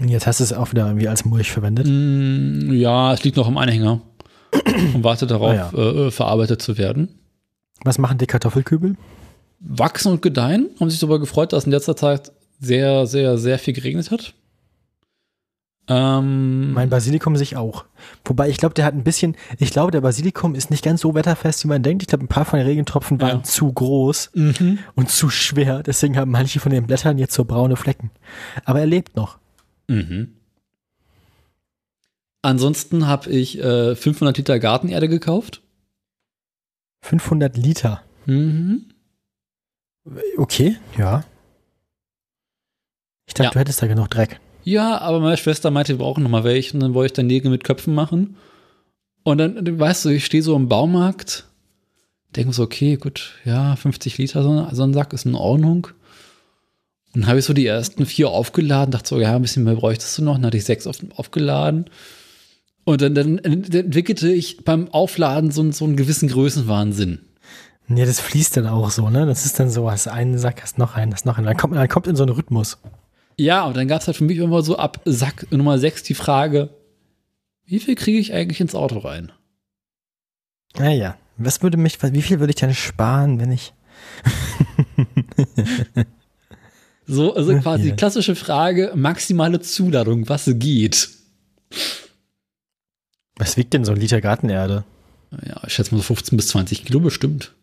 Und 0.00 0.08
jetzt 0.08 0.26
hast 0.26 0.40
du 0.40 0.44
es 0.44 0.52
auch 0.52 0.70
wieder 0.72 0.86
irgendwie 0.86 1.08
als 1.08 1.24
Mulch 1.24 1.50
verwendet. 1.50 1.86
Mm, 1.88 2.72
ja, 2.72 3.12
es 3.12 3.24
liegt 3.24 3.36
noch 3.36 3.48
im 3.48 3.58
Anhänger 3.58 4.00
und 4.94 5.02
wartet 5.04 5.30
darauf, 5.30 5.50
Ah, 5.52 5.70
ja. 5.74 6.06
äh, 6.06 6.10
verarbeitet 6.10 6.60
zu 6.62 6.76
werden. 6.78 7.08
Was 7.84 7.98
machen 7.98 8.18
die 8.18 8.26
Kartoffelkübel? 8.26 8.96
Wachsen 9.60 10.12
und 10.12 10.22
gedeihen, 10.22 10.70
haben 10.80 10.90
sich 10.90 11.00
darüber 11.00 11.20
gefreut, 11.20 11.52
dass 11.52 11.64
in 11.66 11.72
letzter 11.72 11.96
Zeit 11.96 12.32
sehr, 12.60 13.06
sehr, 13.06 13.38
sehr 13.38 13.58
viel 13.58 13.74
geregnet 13.74 14.10
hat. 14.10 14.34
Ähm, 15.88 16.72
Mein 16.72 16.90
Basilikum 16.90 17.36
sich 17.36 17.56
auch. 17.56 17.84
Wobei 18.24 18.48
ich 18.48 18.56
glaube, 18.56 18.74
der 18.74 18.84
hat 18.84 18.94
ein 18.94 19.02
bisschen, 19.02 19.36
ich 19.58 19.70
glaube, 19.72 19.90
der 19.90 20.00
Basilikum 20.00 20.54
ist 20.54 20.70
nicht 20.70 20.84
ganz 20.84 21.00
so 21.00 21.14
wetterfest, 21.14 21.64
wie 21.64 21.68
man 21.68 21.82
denkt. 21.82 22.02
Ich 22.02 22.08
glaube, 22.08 22.24
ein 22.24 22.28
paar 22.28 22.44
von 22.44 22.58
den 22.58 22.66
Regentropfen 22.68 23.20
waren 23.20 23.38
Ja. 23.38 23.42
zu 23.42 23.72
groß 23.72 24.30
mhm. 24.34 24.78
und 24.94 25.10
zu 25.10 25.28
schwer. 25.28 25.82
Deswegen 25.82 26.16
haben 26.16 26.30
manche 26.30 26.60
von 26.60 26.70
den 26.70 26.86
Blättern 26.86 27.18
jetzt 27.18 27.34
so 27.34 27.44
braune 27.44 27.74
Flecken. 27.76 28.10
Aber 28.64 28.78
er 28.78 28.86
lebt 28.86 29.16
noch. 29.16 29.38
Mhm. 29.88 30.28
Ansonsten 32.42 33.06
habe 33.06 33.30
ich 33.30 33.58
äh, 33.58 33.94
500 33.94 34.36
Liter 34.36 34.58
Gartenerde 34.58 35.08
gekauft. 35.08 35.61
500 37.02 37.56
Liter. 37.56 38.02
Mhm. 38.26 38.86
Okay, 40.36 40.76
ja. 40.98 41.24
Ich 43.26 43.34
dachte, 43.34 43.44
Ja. 43.44 43.50
du 43.50 43.58
hättest 43.60 43.82
da 43.82 43.86
genug 43.86 44.10
Dreck. 44.10 44.40
Ja, 44.64 44.98
aber 44.98 45.20
meine 45.20 45.36
Schwester 45.36 45.70
meinte, 45.70 45.92
wir 45.94 45.98
brauchen 45.98 46.22
noch 46.22 46.30
mal 46.30 46.44
welche. 46.44 46.74
Und 46.74 46.80
dann 46.80 46.94
wollte 46.94 47.12
ich 47.12 47.16
dann 47.16 47.26
Nägel 47.26 47.50
mit 47.50 47.64
Köpfen 47.64 47.94
machen. 47.94 48.36
Und 49.24 49.38
dann, 49.38 49.78
weißt 49.78 50.04
du, 50.04 50.08
ich 50.10 50.24
stehe 50.24 50.42
so 50.42 50.56
im 50.56 50.68
Baumarkt, 50.68 51.46
denke 52.34 52.52
so, 52.52 52.62
okay, 52.64 52.96
gut, 52.96 53.34
ja, 53.44 53.76
50 53.76 54.18
Liter, 54.18 54.42
so, 54.42 54.68
so 54.72 54.82
ein 54.82 54.94
Sack 54.94 55.12
ist 55.12 55.26
in 55.26 55.34
Ordnung. 55.36 55.88
Und 57.14 57.22
dann 57.22 57.26
habe 57.28 57.38
ich 57.38 57.44
so 57.44 57.52
die 57.52 57.66
ersten 57.66 58.06
vier 58.06 58.30
aufgeladen, 58.30 58.90
dachte 58.90 59.08
so, 59.08 59.20
ja, 59.20 59.36
ein 59.36 59.42
bisschen 59.42 59.64
mehr 59.64 59.74
bräuchtest 59.76 60.18
du 60.18 60.22
noch. 60.24 60.34
Dann 60.34 60.46
hatte 60.46 60.56
ich 60.56 60.64
sechs 60.64 60.86
auf, 60.86 60.96
aufgeladen. 61.16 61.86
Und 62.84 63.00
dann, 63.00 63.14
dann, 63.14 63.38
entwickelte 63.38 64.30
ich 64.32 64.64
beim 64.64 64.88
Aufladen 64.88 65.50
so, 65.52 65.60
einen- 65.62 65.72
so 65.72 65.84
einen 65.84 65.96
gewissen 65.96 66.28
Größenwahnsinn. 66.28 67.20
Nee, 67.86 68.04
das 68.06 68.20
fließt 68.20 68.56
dann 68.56 68.66
auch 68.66 68.90
so, 68.90 69.08
ne? 69.10 69.26
Das 69.26 69.44
ist 69.44 69.58
dann 69.60 69.70
so, 69.70 69.90
hast 69.90 70.08
einen 70.08 70.38
Sack, 70.38 70.62
hast 70.62 70.78
noch 70.78 70.94
einen, 70.96 71.12
hast 71.12 71.26
noch 71.26 71.36
einen. 71.38 71.46
Dann 71.46 71.56
kommt, 71.56 71.76
dann 71.76 71.88
kommt 71.88 72.06
in 72.06 72.16
so 72.16 72.22
einen 72.24 72.32
Rhythmus. 72.32 72.78
Ja, 73.38 73.64
und 73.64 73.76
dann 73.76 73.88
gab 73.88 74.00
es 74.00 74.06
halt 74.06 74.16
für 74.16 74.24
mich 74.24 74.38
immer 74.38 74.62
so 74.62 74.76
ab 74.78 75.00
Sack 75.04 75.46
Nummer 75.50 75.78
6 75.78 76.02
die 76.02 76.14
Frage, 76.14 76.70
wie 77.64 77.78
viel 77.80 77.94
kriege 77.94 78.18
ich 78.18 78.32
eigentlich 78.34 78.60
ins 78.60 78.74
Auto 78.74 78.98
rein? 78.98 79.32
Naja, 80.76 81.16
was 81.38 81.62
würde 81.62 81.76
mich, 81.76 82.02
wie 82.02 82.22
viel 82.22 82.40
würde 82.40 82.50
ich 82.50 82.56
denn 82.60 82.74
sparen, 82.74 83.38
wenn 83.40 83.52
ich. 83.52 83.72
So, 87.06 87.34
also 87.34 87.56
quasi 87.58 87.84
Ja. 87.84 87.90
die 87.90 87.96
klassische 87.96 88.34
Frage, 88.36 88.92
maximale 88.94 89.60
Zuladung, 89.60 90.28
was 90.28 90.48
geht? 90.54 91.08
Was 93.36 93.56
wiegt 93.56 93.72
denn 93.74 93.84
so 93.84 93.92
ein 93.92 93.98
Liter 93.98 94.20
Gartenerde? 94.20 94.84
Ja, 95.46 95.62
ich 95.66 95.72
schätze 95.72 95.92
mal 95.94 95.98
so 95.98 96.04
15 96.04 96.36
bis 96.36 96.48
20 96.48 96.84
Kilo 96.84 97.00
bestimmt. 97.00 97.54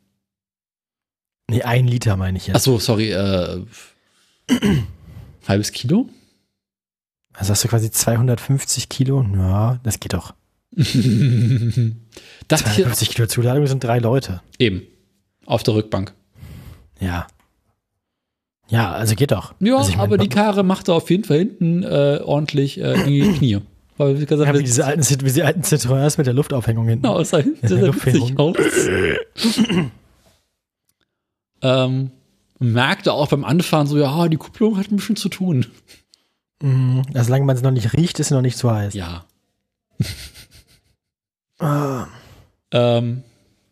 Nee, 1.50 1.62
ein 1.64 1.88
Liter 1.88 2.16
meine 2.18 2.38
ich 2.38 2.46
Ach 2.50 2.56
jetzt. 2.56 2.64
so, 2.64 2.80
sorry, 2.80 3.12
äh, 3.12 3.64
halbes 5.48 5.72
Kilo? 5.72 6.10
Also 7.34 7.52
hast 7.52 7.64
du 7.64 7.68
quasi 7.68 7.92
250 7.92 8.90
Kilo? 8.90 9.26
Ja, 9.36 9.80
das 9.84 10.00
geht 10.00 10.14
doch. 10.14 10.34
Dachte 10.72 10.84
ich 12.70 12.76
250 12.76 13.10
Kilo 13.10 13.28
Zuladung 13.28 13.68
sind 13.68 13.84
drei 13.84 14.00
Leute. 14.00 14.42
eben. 14.58 14.82
Auf 15.46 15.64
der 15.64 15.74
Rückbank. 15.74 16.14
Ja. 17.00 17.28
Ja, 18.68 18.92
also 18.92 19.16
geht 19.16 19.32
doch. 19.32 19.56
Ja, 19.60 19.78
also 19.78 19.90
ich 19.90 19.98
mein, 19.98 20.06
aber 20.06 20.18
die 20.20 20.30
Karre 20.30 20.62
machte 20.64 20.94
auf 20.94 21.10
jeden 21.10 21.24
Fall 21.24 21.40
hinten 21.40 21.82
äh, 21.82 22.20
ordentlich 22.24 22.80
äh, 22.80 22.94
in 23.02 23.08
die 23.08 23.32
Knie. 23.38 23.60
Weil, 24.00 24.18
wie 24.18 24.26
gesagt, 24.26 24.48
ja, 24.48 24.58
wie 24.58 24.64
diese 24.64 24.86
alten, 24.86 25.04
wie 25.10 25.26
diese 25.26 25.46
alten 25.46 25.62
Citroëns 25.62 26.18
mit 26.18 26.26
der 26.26 26.34
Luftaufhängung 26.34 26.88
hinten. 26.88 27.04
Genau, 27.04 27.20
es 27.20 27.32
sah 27.32 27.40
witzig 27.40 27.82
Luftfährung. 27.82 28.38
aus. 28.38 28.56
ähm, 31.62 32.12
merkte 32.60 33.12
auch 33.12 33.28
beim 33.28 33.44
Anfahren 33.44 33.88
so, 33.88 33.98
ja, 33.98 34.30
die 34.30 34.38
Kupplung 34.38 34.78
hat 34.78 34.90
ein 34.90 34.96
bisschen 34.96 35.18
zu 35.18 35.28
tun. 35.28 35.66
Mhm. 36.62 37.04
Also 37.14 37.26
solange 37.26 37.44
man 37.44 37.58
es 37.58 37.62
noch 37.62 37.72
nicht 37.72 37.92
riecht, 37.92 38.22
ist 38.22 38.28
es 38.28 38.32
noch 38.32 38.42
nicht 38.42 38.58
so 38.58 38.72
heiß. 38.72 38.94
Ja. 38.94 39.26
Ah. 41.62 42.08
Ähm, 42.72 43.24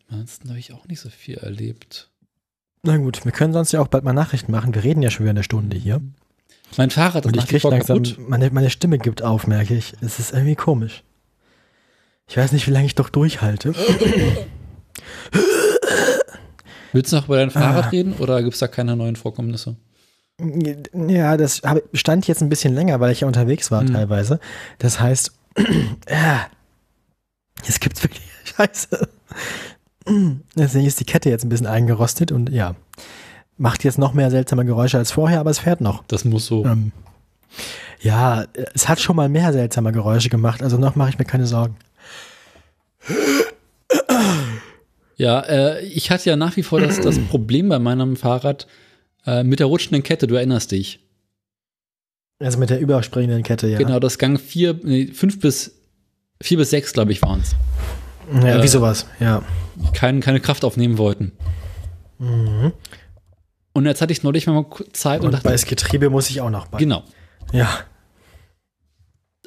ansonsten 0.10 0.50
habe 0.50 0.60
ich 0.60 0.74
auch 0.74 0.86
nicht 0.90 1.00
so 1.00 1.10
viel 1.10 1.36
erlebt. 1.36 2.10
Na 2.84 2.98
gut, 2.98 3.24
wir 3.24 3.32
können 3.32 3.54
sonst 3.54 3.72
ja 3.72 3.80
auch 3.80 3.88
bald 3.88 4.04
mal 4.04 4.12
Nachrichten 4.12 4.52
machen. 4.52 4.76
Wir 4.76 4.84
reden 4.84 5.02
ja 5.02 5.10
schon 5.10 5.24
wieder 5.24 5.30
eine 5.30 5.44
Stunde 5.44 5.78
hier. 5.78 6.02
Mein 6.76 6.90
Fahrrad 6.92 7.26
ist 7.26 7.36
Und 7.38 7.52
ich 7.52 7.62
vor 7.62 7.72
langsam, 7.72 8.04
kaputt. 8.04 8.30
meine, 8.30 8.50
meine 8.52 8.70
Stimme 8.70 9.00
gibt 9.00 9.24
auf, 9.24 9.48
merke 9.48 9.74
ich. 9.76 9.94
Es 10.02 10.20
ist 10.20 10.34
irgendwie 10.34 10.56
komisch. 10.56 11.04
Ich 12.28 12.38
weiß 12.38 12.52
nicht, 12.52 12.68
wie 12.68 12.72
lange 12.72 12.86
ich 12.86 12.96
doch 12.96 13.10
durchhalte. 13.10 13.74
Willst 16.94 17.12
du 17.12 17.18
noch 17.18 17.26
über 17.26 17.38
dein 17.38 17.52
Fahrrad 17.52 17.86
Ah. 17.86 17.90
reden 17.90 18.14
oder 18.14 18.42
gibt 18.42 18.54
es 18.54 18.60
da 18.60 18.68
keine 18.68 18.96
neuen 18.96 19.16
Vorkommnisse? 19.16 19.76
Ja, 20.94 21.36
das 21.38 21.62
stand 21.94 22.28
jetzt 22.28 22.42
ein 22.42 22.50
bisschen 22.50 22.74
länger, 22.76 23.00
weil 23.00 23.12
ich 23.12 23.22
ja 23.22 23.28
unterwegs 23.28 23.72
war 23.72 23.82
Mhm. 23.84 23.94
teilweise. 23.94 24.40
Das 24.78 25.00
heißt, 25.00 25.32
es 27.68 27.80
gibt 27.80 28.02
wirklich 28.04 28.24
Scheiße. 28.56 29.10
Deswegen 30.56 30.86
ist 30.86 31.00
die 31.00 31.06
Kette 31.06 31.30
jetzt 31.30 31.44
ein 31.44 31.50
bisschen 31.50 31.68
eingerostet 31.68 32.32
und 32.32 32.50
ja, 32.50 32.76
macht 33.58 33.84
jetzt 33.84 33.98
noch 33.98 34.14
mehr 34.14 34.30
seltsame 34.32 34.66
Geräusche 34.66 34.98
als 34.98 35.12
vorher, 35.12 35.40
aber 35.40 35.50
es 35.50 35.60
fährt 35.60 35.82
noch. 35.82 36.04
Das 36.08 36.26
muss 36.26 36.46
so. 36.46 36.66
Ähm, 36.66 36.92
ja, 38.02 38.46
es 38.74 38.88
hat 38.88 39.00
schon 39.00 39.16
mal 39.16 39.30
mehr 39.30 39.52
seltsame 39.54 39.92
Geräusche 39.92 40.30
gemacht, 40.30 40.62
also 40.62 40.78
noch 40.78 40.96
mache 40.96 41.10
ich 41.10 41.18
mir 41.20 41.26
keine 41.26 41.48
Sorgen. 41.48 41.76
Ja, 45.16 45.40
äh, 45.42 45.84
ich 45.86 46.12
hatte 46.12 46.30
ja 46.30 46.36
nach 46.36 46.56
wie 46.58 46.64
vor 46.64 46.80
das, 46.80 47.00
das 47.02 47.18
Problem 47.20 47.70
bei 47.70 47.80
meinem 47.80 48.16
Fahrrad 48.16 48.68
äh, 49.26 49.44
mit 49.44 49.60
der 49.60 49.68
rutschenden 49.68 50.04
Kette, 50.04 50.28
du 50.28 50.36
erinnerst 50.36 50.72
dich. 50.72 51.00
Also 52.40 52.60
mit 52.60 52.70
der 52.70 52.80
überspringenden 52.80 53.42
Kette, 53.42 53.68
ja. 53.68 53.80
Genau, 53.80 54.00
das 54.00 54.20
Gang 54.20 54.40
vier, 54.40 54.80
nee, 54.84 55.08
fünf 55.08 55.40
bis, 55.40 55.74
vier 56.40 56.58
bis 56.58 56.70
sechs, 56.70 56.94
glaube 56.94 57.12
ich, 57.12 57.22
waren 57.24 57.42
es. 57.42 57.56
Ja, 58.44 58.60
Äh, 58.60 58.64
wie 58.64 58.68
sowas, 58.68 59.08
ja. 59.20 59.42
Kein, 59.94 60.22
keine 60.22 60.40
Kraft 60.40 60.64
aufnehmen 60.64 61.00
wollten. 61.00 61.32
Mhm. 62.20 62.74
Und 63.78 63.86
jetzt 63.86 64.02
hatte 64.02 64.12
ich 64.12 64.24
neulich 64.24 64.48
mal 64.48 64.66
Zeit 64.92 65.20
und, 65.20 65.28
Und 65.28 65.32
dachte, 65.34 65.44
bei 65.44 65.52
das 65.52 65.68
Getriebe 65.68 66.10
muss 66.10 66.32
ich 66.32 66.42
auch 66.42 66.50
noch 66.50 66.66
bei. 66.66 66.80
genau. 66.80 67.04
Ja. 67.54 67.82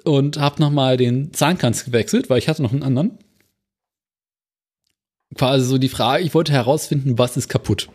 Und 0.05 0.39
habe 0.39 0.63
nochmal 0.63 0.97
den 0.97 1.33
Zahnkranz 1.35 1.85
gewechselt, 1.85 2.31
weil 2.31 2.39
ich 2.39 2.49
hatte 2.49 2.63
noch 2.63 2.71
einen 2.71 2.85
anderen. 2.85 3.19
Quasi 5.35 5.65
so 5.65 5.79
die 5.79 5.89
Frage, 5.89 6.23
ich 6.23 6.33
wollte 6.33 6.53
herausfinden, 6.53 7.19
was 7.19 7.37
ist 7.37 7.49
kaputt. 7.49 7.89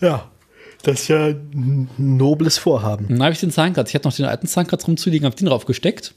Ja. 0.00 0.32
Das 0.82 1.02
ist 1.02 1.08
ja 1.08 1.26
ein 1.28 1.88
nobles 1.96 2.58
Vorhaben. 2.58 3.06
Dann 3.06 3.22
habe 3.22 3.32
ich 3.34 3.38
den 3.38 3.52
Zahnkratz, 3.52 3.90
ich 3.90 3.94
hatte 3.94 4.08
noch 4.08 4.16
den 4.16 4.26
alten 4.26 4.48
Zahnkratz 4.48 4.84
rumzuliegen, 4.88 5.26
habe 5.26 5.36
den 5.36 5.46
drauf 5.46 5.64
gesteckt 5.64 6.12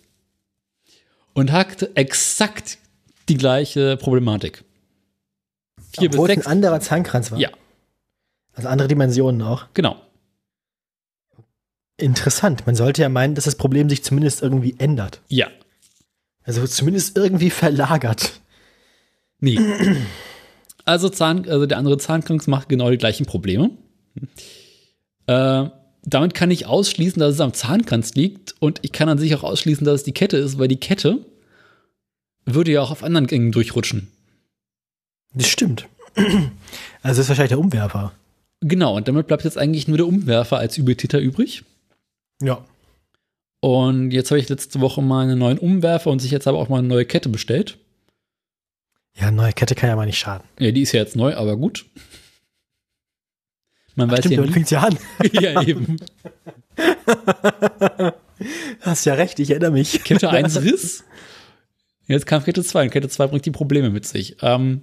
und 1.34 1.52
hatte 1.52 1.96
exakt 1.96 2.80
die 3.30 3.38
gleiche 3.38 3.96
Problematik. 3.98 4.64
Vier 5.94 6.10
bis 6.10 6.18
Obwohl 6.18 6.30
es 6.32 6.36
sechs. 6.38 6.48
ein 6.48 6.52
anderer 6.52 6.80
Zahnkranz 6.80 7.30
war. 7.32 7.38
Ja, 7.38 7.52
Also 8.54 8.68
andere 8.68 8.88
Dimensionen 8.88 9.42
auch. 9.42 9.66
genau. 9.74 9.98
Interessant. 11.98 12.66
Man 12.66 12.76
sollte 12.76 13.04
ja 13.04 13.10
meinen, 13.10 13.36
dass 13.36 13.46
das 13.46 13.56
Problem 13.56 13.88
sich 13.88 14.04
zumindest 14.04 14.42
irgendwie 14.42 14.76
ändert. 14.80 15.22
Ja. 15.28 15.48
Also 16.44 16.66
zumindest 16.66 17.16
irgendwie 17.16 17.52
verlagert. 17.52 18.42
Nee. 19.40 19.60
Also, 20.84 21.10
Zahn, 21.10 21.48
also 21.48 21.68
der 21.68 21.78
andere 21.78 22.00
Zahnkranz 22.00 22.48
macht 22.48 22.68
genau 22.68 22.90
die 22.90 22.98
gleichen 22.98 23.28
Probleme. 23.28 23.70
Äh, 25.28 25.70
damit 26.04 26.34
kann 26.34 26.50
ich 26.50 26.66
ausschließen, 26.66 27.20
dass 27.20 27.36
es 27.36 27.40
am 27.40 27.54
Zahnkranz 27.54 28.16
liegt 28.16 28.56
und 28.60 28.80
ich 28.82 28.92
kann 28.92 29.08
an 29.08 29.20
sich 29.20 29.36
auch 29.36 29.44
ausschließen, 29.44 29.86
dass 29.86 29.96
es 30.02 30.04
die 30.04 30.14
Kette 30.14 30.38
ist, 30.38 30.58
weil 30.58 30.68
die 30.68 30.80
Kette 30.80 31.24
würde 32.46 32.72
ja 32.72 32.82
auch 32.82 32.90
auf 32.90 33.04
anderen 33.04 33.28
Gängen 33.28 33.52
durchrutschen. 33.52 34.12
Das 35.34 35.48
stimmt. 35.48 35.88
Also 36.16 36.38
das 37.04 37.20
ist 37.20 37.30
wahrscheinlich 37.30 37.50
der 37.50 37.60
Umwerfer. 37.60 38.12
Genau, 38.62 38.96
und 38.96 39.08
damit 39.08 39.28
bleibt 39.28 39.44
jetzt 39.44 39.58
eigentlich 39.58 39.88
nur 39.88 39.98
der 39.98 40.08
Umwerfer 40.08 40.58
als 40.58 40.78
Übeltäter 40.78 41.20
übrig. 41.20 41.64
Ja. 42.42 42.64
Und 43.60 44.12
jetzt 44.12 44.32
habe 44.32 44.40
ich 44.40 44.50
letzte 44.50 44.82
Woche 44.82 45.02
mal 45.02 45.24
einen 45.24 45.40
neuen 45.40 45.58
Umwerfer 45.58 46.10
und 46.10 46.20
sich 46.20 46.32
jetzt 46.32 46.48
aber 46.48 46.60
auch 46.60 46.70
mal 46.70 46.80
eine 46.80 46.88
neue 46.88 47.06
Kette 47.06 47.30
bestellt. 47.30 47.78
Ja, 49.16 49.30
neue 49.32 49.54
Kette 49.54 49.76
kann 49.76 49.90
ja 49.90 49.96
mal 49.96 50.06
nicht 50.06 50.20
schaden. 50.20 50.48
Ja, 50.60 50.72
die 50.72 50.82
ist 50.82 50.92
ja 50.94 51.02
jetzt 51.02 51.16
neu, 51.16 51.36
aber 51.36 51.58
gut. 51.58 51.86
Man 53.96 54.10
weiß 54.10 54.20
Stimmt, 54.20 54.36
ja 54.36 54.42
nie. 54.42 54.52
fängt 54.52 54.72
ja 54.72 54.82
an. 54.82 54.98
ja, 55.32 55.62
eben. 55.62 55.98
Hast 58.82 59.06
ja 59.06 59.16
recht, 59.16 59.40
ich 59.40 59.50
erinnere 59.50 59.72
mich. 59.72 60.04
Kette 60.04 60.30
1 60.30 60.62
Riss. 60.64 61.04
Jetzt 62.08 62.26
kam 62.26 62.44
Kette 62.44 62.64
2 62.64 62.84
und 62.84 62.90
Kette 62.92 63.10
2 63.10 63.28
bringt 63.28 63.46
die 63.46 63.52
Probleme 63.52 63.90
mit 63.90 64.06
sich. 64.06 64.38
Ähm, 64.42 64.82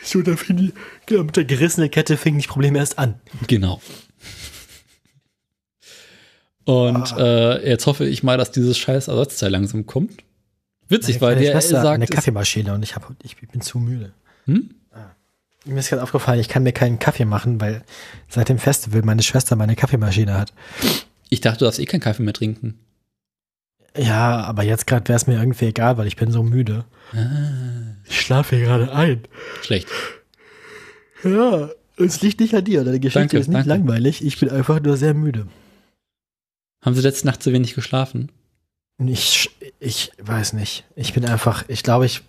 So, 0.00 0.22
da 0.22 0.36
fing 0.36 0.56
die, 0.56 0.72
genau, 1.06 1.24
mit 1.24 1.36
der 1.36 1.44
gerissenen 1.44 1.90
Kette 1.90 2.16
fingen 2.16 2.38
die 2.38 2.46
Probleme 2.46 2.78
erst 2.78 2.98
an. 2.98 3.20
genau. 3.46 3.80
Und 6.64 7.12
Ah. 7.14 7.56
äh, 7.56 7.68
jetzt 7.68 7.86
hoffe 7.86 8.06
ich 8.06 8.22
mal, 8.22 8.38
dass 8.38 8.52
dieses 8.52 8.78
scheiß 8.78 9.08
Ersatzteil 9.08 9.50
langsam 9.50 9.86
kommt. 9.86 10.22
Witzig, 10.88 11.20
weil 11.20 11.34
Meine 11.34 11.46
der 11.46 11.52
Schwester 11.52 11.82
sagt, 11.82 11.94
eine 11.94 12.06
Kaffeemaschine 12.06 12.72
und 12.74 12.82
ich, 12.82 12.94
hab, 12.94 13.12
ich 13.22 13.36
bin 13.36 13.60
zu 13.60 13.78
müde. 13.78 14.12
hm? 14.44 14.74
Mir 15.64 15.78
ist 15.78 15.90
gerade 15.90 16.02
aufgefallen, 16.02 16.40
ich 16.40 16.48
kann 16.48 16.64
mir 16.64 16.72
keinen 16.72 16.98
Kaffee 16.98 17.24
machen, 17.24 17.60
weil 17.60 17.82
seit 18.28 18.48
dem 18.48 18.58
Festival 18.58 19.02
meine 19.02 19.22
Schwester 19.22 19.54
meine 19.54 19.76
Kaffeemaschine 19.76 20.34
hat. 20.36 20.52
ich 21.28 21.40
dachte, 21.40 21.60
du 21.60 21.64
darfst 21.66 21.78
eh 21.78 21.84
keinen 21.86 22.00
Kaffee 22.00 22.24
mehr 22.24 22.34
trinken. 22.34 22.80
Ja, 23.96 24.40
aber 24.42 24.64
jetzt 24.64 24.88
gerade 24.88 25.06
wäre 25.08 25.16
es 25.16 25.28
mir 25.28 25.38
irgendwie 25.38 25.66
egal, 25.66 25.98
weil 25.98 26.08
ich 26.08 26.16
bin 26.16 26.32
so 26.32 26.42
müde. 26.42 26.84
Ich 28.08 28.20
schlafe 28.20 28.56
hier 28.56 28.64
gerade 28.66 28.92
ein. 28.92 29.22
Schlecht. 29.62 29.88
Ja, 31.24 31.70
es 31.96 32.20
liegt 32.22 32.40
nicht 32.40 32.54
an 32.54 32.64
dir. 32.64 32.84
Deine 32.84 33.00
Geschichte 33.00 33.20
Danke, 33.20 33.38
ist 33.38 33.48
nicht 33.48 33.56
danke. 33.56 33.68
langweilig. 33.68 34.24
Ich 34.24 34.38
bin 34.40 34.50
einfach 34.50 34.80
nur 34.80 34.96
sehr 34.96 35.14
müde. 35.14 35.46
Haben 36.84 36.94
Sie 36.96 37.02
letzte 37.02 37.26
Nacht 37.26 37.42
zu 37.42 37.52
wenig 37.52 37.74
geschlafen? 37.74 38.32
Ich, 38.98 39.50
ich 39.78 40.12
weiß 40.20 40.52
nicht. 40.54 40.84
Ich 40.96 41.12
bin 41.14 41.24
einfach, 41.24 41.64
ich 41.68 41.82
glaube, 41.82 42.06
ich, 42.06 42.22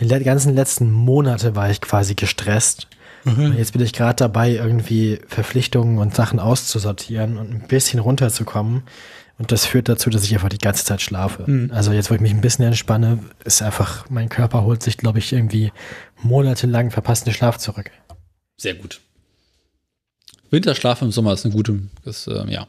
die 0.00 0.04
le- 0.04 0.22
ganzen 0.22 0.54
letzten 0.54 0.90
Monate 0.90 1.54
war 1.56 1.70
ich 1.70 1.80
quasi 1.80 2.14
gestresst. 2.14 2.88
Und 3.24 3.58
jetzt 3.58 3.72
bin 3.72 3.82
ich 3.82 3.92
gerade 3.92 4.14
dabei, 4.16 4.52
irgendwie 4.52 5.18
Verpflichtungen 5.26 5.98
und 5.98 6.14
Sachen 6.14 6.38
auszusortieren 6.38 7.36
und 7.36 7.50
ein 7.50 7.68
bisschen 7.68 7.98
runterzukommen. 7.98 8.84
Und 9.38 9.52
das 9.52 9.64
führt 9.66 9.88
dazu, 9.88 10.10
dass 10.10 10.24
ich 10.24 10.34
einfach 10.34 10.48
die 10.48 10.58
ganze 10.58 10.84
Zeit 10.84 11.00
schlafe. 11.00 11.48
Mhm. 11.48 11.70
Also 11.72 11.92
jetzt, 11.92 12.10
wo 12.10 12.14
ich 12.14 12.20
mich 12.20 12.32
ein 12.32 12.40
bisschen 12.40 12.64
entspanne, 12.64 13.20
ist 13.44 13.62
einfach, 13.62 14.10
mein 14.10 14.28
Körper 14.28 14.64
holt 14.64 14.82
sich, 14.82 14.96
glaube 14.96 15.20
ich, 15.20 15.32
irgendwie 15.32 15.72
monatelang 16.22 16.90
verpassten 16.90 17.32
Schlaf 17.32 17.58
zurück. 17.58 17.90
Sehr 18.56 18.74
gut. 18.74 19.00
Winterschlaf 20.50 21.02
im 21.02 21.12
Sommer 21.12 21.34
ist 21.34 21.44
eine 21.44 21.54
gute, 21.54 21.78
ist, 22.04 22.26
äh, 22.26 22.50
ja, 22.50 22.66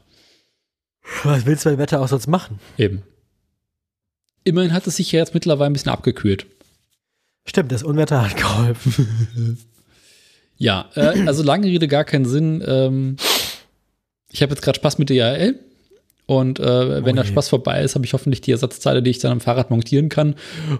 Was 1.23 1.45
willst 1.45 1.65
du 1.65 1.71
bei 1.71 1.77
Wetter 1.79 2.01
auch 2.01 2.07
sonst 2.07 2.27
machen? 2.27 2.59
eben. 2.77 3.03
Immerhin 4.43 4.73
hat 4.73 4.85
es 4.87 4.95
sich 4.97 5.11
ja 5.11 5.19
jetzt 5.19 5.33
mittlerweile 5.33 5.69
ein 5.69 5.73
bisschen 5.73 5.91
abgekühlt. 5.91 6.45
Stimmt, 7.45 7.71
das 7.71 7.83
Unwetter 7.83 8.21
hat 8.21 8.37
geholfen. 8.37 9.57
Ja, 10.61 10.89
äh, 10.95 11.25
also 11.25 11.41
lange 11.41 11.67
Rede, 11.67 11.87
gar 11.87 12.03
keinen 12.03 12.25
Sinn. 12.25 12.61
Ähm, 12.67 13.15
ich 14.29 14.41
habe 14.41 14.53
jetzt 14.53 14.61
gerade 14.61 14.75
Spaß 14.75 14.97
mit 14.97 15.09
DHL. 15.09 15.57
Und 16.29 16.59
äh, 16.59 17.03
wenn 17.03 17.13
Oh 17.13 17.15
der 17.15 17.25
je. 17.25 17.31
Spaß 17.31 17.49
vorbei 17.49 17.81
ist, 17.81 17.95
habe 17.95 18.05
ich 18.05 18.13
hoffentlich 18.13 18.39
die 18.39 18.51
Ersatzteile, 18.51 19.01
die 19.01 19.09
ich 19.09 19.17
dann 19.17 19.31
am 19.31 19.39
Fahrrad 19.39 19.71
montieren 19.71 20.09
kann, 20.09 20.35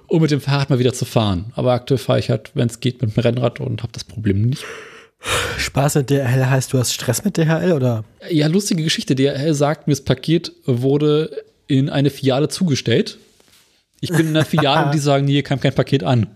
um 0.05 0.21
mit 0.21 0.30
dem 0.30 0.41
Fahrrad 0.41 0.69
mal 0.69 0.77
wieder 0.77 0.93
zu 0.93 1.05
fahren. 1.05 1.51
Aber 1.55 1.71
aktuell 1.73 1.97
fahre 1.97 2.19
ich 2.19 2.30
halt, 2.30 2.51
wenn 2.53 2.67
es 2.67 2.81
geht, 2.81 3.01
mit 3.01 3.15
dem 3.15 3.19
Rennrad 3.19 3.59
und 3.59 3.81
habe 3.81 3.91
das 3.91 4.03
Problem 4.03 4.43
nicht. 4.43 4.63
Spaß 5.57 5.95
mit 5.95 6.11
DHL 6.11 6.45
heißt, 6.45 6.71
du 6.71 6.77
hast 6.77 6.93
Stress 6.93 7.26
mit 7.26 7.35
DHL 7.35 7.71
oder? 7.71 8.03
Ja, 8.30 8.45
lustige 8.45 8.84
Geschichte. 8.84 9.15
DHL 9.15 9.55
sagt 9.55 9.88
mir, 9.88 9.93
das 9.93 10.01
Paket 10.01 10.51
wurde 10.67 11.31
in 11.65 11.89
eine 11.89 12.11
Filiale 12.11 12.49
zugestellt. 12.49 13.17
Ich 14.01 14.11
bin 14.11 14.27
in 14.27 14.38
einer 14.38 14.45
Filiale 14.45 14.85
und 14.85 14.93
die 14.93 14.99
sagen, 14.99 15.26
hier 15.26 15.41
kam 15.41 15.59
kein 15.59 15.73
Paket 15.73 16.03
an. 16.03 16.27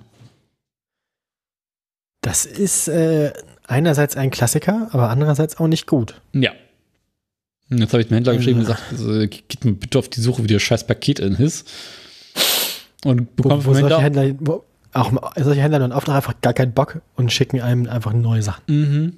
Das 2.22 2.48
ist 2.48 2.88
äh, 2.88 3.31
einerseits 3.68 4.18
ein 4.18 4.31
Klassiker, 4.31 4.88
aber 4.91 5.10
andererseits 5.10 5.60
auch 5.60 5.68
nicht 5.68 5.85
gut. 5.85 6.19
Ja. 6.34 6.52
Und 7.74 7.80
Jetzt 7.80 7.94
habe 7.94 8.02
ich 8.02 8.08
dem 8.08 8.16
Händler 8.16 8.36
geschrieben 8.36 8.60
und 8.60 8.66
gesagt, 8.66 8.84
also, 8.91 9.20
geht 9.20 9.66
mir 9.66 9.74
bitte 9.74 10.00
auf 10.00 10.10
die 10.10 10.22
Suche, 10.22 10.44
wie 10.44 10.48
das 10.48 10.62
scheiß 10.62 10.86
Paket 10.86 11.20
in 11.20 11.34
ist. 11.34 11.68
Und 13.04 13.28
Wo, 13.38 13.44
bekomme 13.44 13.66
wo 13.66 13.74
vom 13.74 13.76
solche 13.76 14.02
Händler. 14.02 14.36
Wo, 14.40 14.64
auch 14.94 15.12
solche 15.38 15.62
Händler 15.62 15.80
dann 15.80 15.91
oft 15.91 16.08
einfach 16.08 16.36
gar 16.41 16.54
keinen 16.54 16.74
Bock 16.74 17.02
und 17.16 17.32
schicken 17.34 17.62
einem 17.62 17.90
einfach 17.90 18.14
neue 18.14 18.44
Sachen. 18.44 18.64
Mhm. 18.68 19.14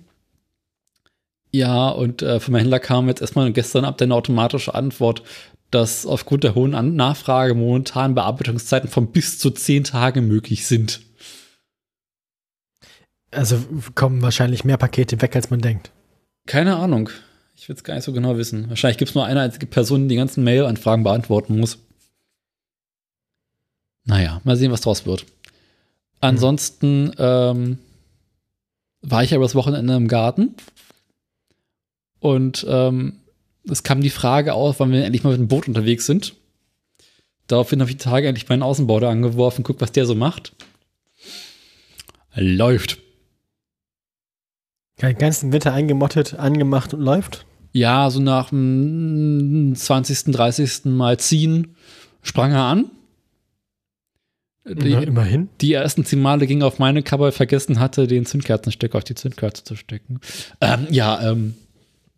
Ja, 1.52 1.90
und 1.90 2.22
äh, 2.22 2.40
vom 2.40 2.56
Händler 2.56 2.80
kam 2.80 3.08
jetzt 3.08 3.22
erstmal 3.22 3.52
gestern 3.52 3.86
ab 3.86 4.02
eine 4.02 4.16
automatische 4.16 4.74
Antwort, 4.74 5.24
dass 5.72 6.06
aufgrund 6.06 6.44
der 6.44 6.56
hohen 6.56 6.76
An 6.76 6.96
Nachfrage 6.96 7.54
momentan 7.54 8.16
Bearbeitungszeiten 8.16 8.90
von 8.90 9.12
bis 9.12 9.40
zu 9.40 9.52
zehn 9.52 9.84
Tagen 9.84 10.28
möglich 10.28 10.66
sind. 10.66 11.02
Also 13.32 13.60
kommen 13.96 14.22
wahrscheinlich 14.22 14.64
mehr 14.64 14.78
Pakete 14.78 15.22
weg, 15.22 15.36
als 15.36 15.50
man 15.50 15.60
denkt. 15.60 15.92
Keine 16.48 16.78
Ahnung. 16.78 17.10
Ich 17.56 17.70
will 17.70 17.76
es 17.76 17.84
gar 17.84 17.96
nicht 17.96 18.04
so 18.04 18.12
genau 18.12 18.38
wissen. 18.38 18.70
Wahrscheinlich 18.70 18.98
gibt 18.98 19.10
es 19.10 19.16
nur 19.16 19.26
eine 19.26 19.42
einzige 19.42 19.66
Person, 19.66 20.04
die 20.04 20.10
die 20.10 20.16
ganzen 20.18 20.44
Mail-Anfragen 20.44 21.04
beantworten 21.04 21.60
muss. 21.60 21.80
Naja, 24.04 24.42
mal 24.44 24.58
sehen, 24.58 24.72
was 24.72 24.82
draus 24.82 25.06
wird. 25.06 25.26
Ansonsten 26.22 27.12
ähm, 27.18 27.80
war 29.02 29.24
ich 29.24 29.32
ja 29.32 29.38
übers 29.38 29.56
Wochenende 29.56 29.96
im 29.96 30.08
Garten 30.08 30.56
und 32.20 32.66
ähm, 32.68 33.20
es 33.70 33.84
kam 33.84 34.02
die 34.02 34.10
Frage 34.10 34.54
auf, 34.54 34.80
wann 34.80 34.92
wir 34.92 35.04
endlich 35.04 35.24
mal 35.24 35.32
mit 35.32 35.40
dem 35.40 35.48
Boot 35.48 35.68
unterwegs 35.68 36.06
sind. 36.06 36.36
Daraufhin 37.48 37.80
habe 37.82 37.92
ich 37.92 37.98
die 37.98 38.04
Tage 38.04 38.28
endlich 38.28 38.50
meinen 38.50 38.64
Außenbau 38.64 39.00
da 39.00 39.10
angeworfen, 39.10 39.64
guck, 39.64 39.82
was 39.82 39.92
der 39.92 40.06
so 40.06 40.16
macht. 40.16 40.54
Läuft. 42.34 42.98
Den 45.02 45.18
ganzen 45.18 45.52
Winter 45.52 45.74
eingemottet, 45.74 46.36
angemacht 46.36 46.94
und 46.94 47.02
läuft. 47.02 47.46
Ja, 47.74 48.10
so 48.10 48.22
nach 48.22 48.50
dem 48.50 49.74
20., 49.76 50.32
30. 50.32 50.86
Mal 50.86 51.20
ziehen, 51.20 51.76
sprang 52.22 52.52
er 52.54 52.64
an. 52.64 52.92
Die, 54.68 54.90
Ja, 54.90 55.02
immerhin. 55.02 55.50
die 55.62 55.74
ersten 55.74 56.06
zehn 56.06 56.22
Male 56.22 56.48
ging 56.48 56.64
auf 56.64 56.80
meine 56.80 57.04
Kappe, 57.04 57.32
vergessen 57.32 57.80
hatte, 57.80 58.08
den 58.08 58.26
Zündkerzenstecker 58.26 58.98
auf 58.98 59.04
die 59.04 59.14
Zündkerze 59.14 59.64
zu 59.64 59.76
stecken. 59.76 60.20
Ähm, 60.62 60.88
ja, 60.90 61.22
ähm. 61.30 61.56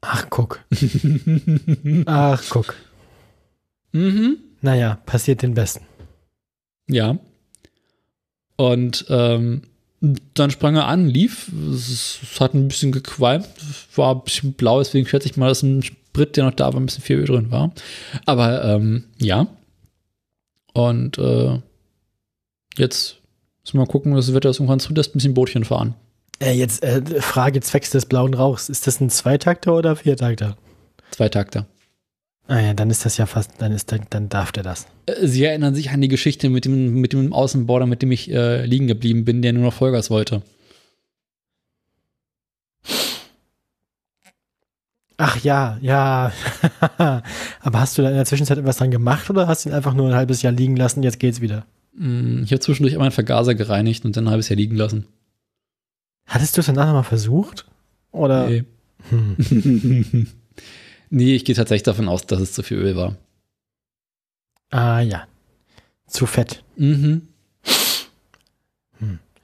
Ach, 0.02 0.28
guck. 0.30 0.64
Ach, 2.06 2.44
guck. 2.50 2.76
Mhm. 3.92 4.38
Naja, 4.62 5.00
passiert 5.06 5.42
den 5.42 5.56
Besten. 5.56 5.84
Ja. 6.88 7.18
Und 8.56 9.06
ähm, 9.10 9.64
dann 10.00 10.52
sprang 10.52 10.76
er 10.76 10.88
an, 10.88 11.08
lief. 11.08 11.52
Es, 11.74 12.20
es 12.22 12.40
hat 12.40 12.54
ein 12.54 12.68
bisschen 12.68 12.92
gequalmt, 12.92 13.48
war 13.96 14.16
ein 14.16 14.24
bisschen 14.24 14.54
blau, 14.54 14.80
deswegen 14.80 15.08
schätze 15.08 15.28
ich 15.28 15.38
mal, 15.38 15.50
dass 15.50 15.64
ein 15.64 15.84
Sprit, 15.84 16.38
der 16.38 16.46
noch 16.46 16.54
da 16.54 16.74
war, 16.74 16.80
ein 16.80 16.86
bisschen 16.86 17.04
viel 17.04 17.18
Öl 17.18 17.26
drin 17.26 17.52
war. 17.52 17.72
Aber 18.26 18.64
ähm, 18.64 19.06
ja. 19.18 19.48
Und 20.74 21.18
äh, 21.18 21.60
jetzt 22.78 23.18
müssen 23.64 23.74
wir 23.74 23.80
mal 23.80 23.88
gucken, 23.88 24.14
das 24.14 24.34
Wetter 24.34 24.50
ist 24.50 24.58
irgendwann 24.58 24.80
zulässt, 24.80 25.16
ein 25.16 25.18
bisschen 25.18 25.34
Bootchen 25.34 25.66
fahren. 25.66 25.96
Äh, 26.40 26.54
jetzt 26.54 26.84
äh, 26.84 27.02
Frage 27.22 27.62
zwecks 27.62 27.90
des 27.90 28.06
blauen 28.06 28.36
Rauchs. 28.36 28.70
Ist 28.70 28.86
das 28.86 29.02
ein 29.02 29.10
Zweitakter 29.10 29.76
oder 29.76 29.96
Viertakter? 29.96 30.58
Zwei 31.12 31.30
Takte. 31.30 31.66
Ah 32.50 32.60
ja, 32.62 32.74
dann 32.74 32.90
ist 32.90 33.04
das 33.06 33.18
ja 33.18 33.26
fast, 33.26 33.52
dann 33.60 33.74
ist 33.74 33.92
dann, 33.92 34.02
dann 34.10 34.30
darf 34.30 34.52
der 34.54 34.64
das. 34.64 34.88
Äh, 35.06 35.28
Sie 35.28 35.44
erinnern 35.44 35.76
sich 35.76 35.90
an 35.92 36.00
die 36.02 36.08
Geschichte 36.08 36.50
mit 36.50 36.64
dem, 36.66 36.96
mit 37.02 37.12
dem 37.14 37.34
Außenborder, 37.34 37.86
mit 37.86 38.02
dem 38.02 38.12
ich 38.12 38.32
äh, 38.32 38.66
liegen 38.66 38.88
geblieben 38.88 39.26
bin, 39.26 39.42
der 39.42 39.52
nur 39.54 39.64
noch 39.64 39.74
Vollgas 39.74 40.10
wollte. 40.10 40.42
Ach 45.18 45.38
ja, 45.44 45.78
ja. 45.82 46.32
Aber 47.62 47.80
hast 47.80 47.98
du 47.98 48.04
da 48.04 48.10
in 48.10 48.16
der 48.16 48.26
Zwischenzeit 48.26 48.58
etwas 48.60 48.78
dran 48.78 48.92
gemacht 48.92 49.30
oder 49.30 49.48
hast 49.48 49.66
du 49.66 49.70
ihn 49.70 49.76
einfach 49.76 49.94
nur 49.96 50.08
ein 50.08 50.16
halbes 50.16 50.42
Jahr 50.44 50.54
liegen 50.54 50.78
lassen, 50.78 51.02
jetzt 51.02 51.20
geht's 51.20 51.42
wieder? 51.42 51.66
Mm, 51.96 52.44
Ich 52.44 52.52
habe 52.52 52.60
zwischendurch 52.60 52.94
immer 52.94 53.06
einen 53.06 53.12
Vergaser 53.12 53.56
gereinigt 53.56 54.06
und 54.06 54.16
dann 54.16 54.26
ein 54.26 54.30
halbes 54.32 54.50
Jahr 54.50 54.58
liegen 54.58 54.76
lassen. 54.76 55.06
Hattest 56.28 56.56
du 56.56 56.60
es 56.62 56.68
danach 56.68 56.86
nochmal 56.86 57.04
versucht? 57.04 57.66
Oder? 58.12 58.48
Nee. 58.48 58.64
Hm. 59.10 60.28
nee, 61.10 61.36
ich 61.36 61.46
gehe 61.46 61.56
tatsächlich 61.56 61.84
davon 61.84 62.08
aus, 62.10 62.26
dass 62.26 62.40
es 62.40 62.54
zu 62.54 62.64
viel 62.64 62.78
Öl 62.78 62.96
war. 62.96 63.16
Ah 64.70 65.00
ja. 65.00 65.28
Zu 66.08 66.26
fett. 66.26 66.64
Mhm. 66.76 67.28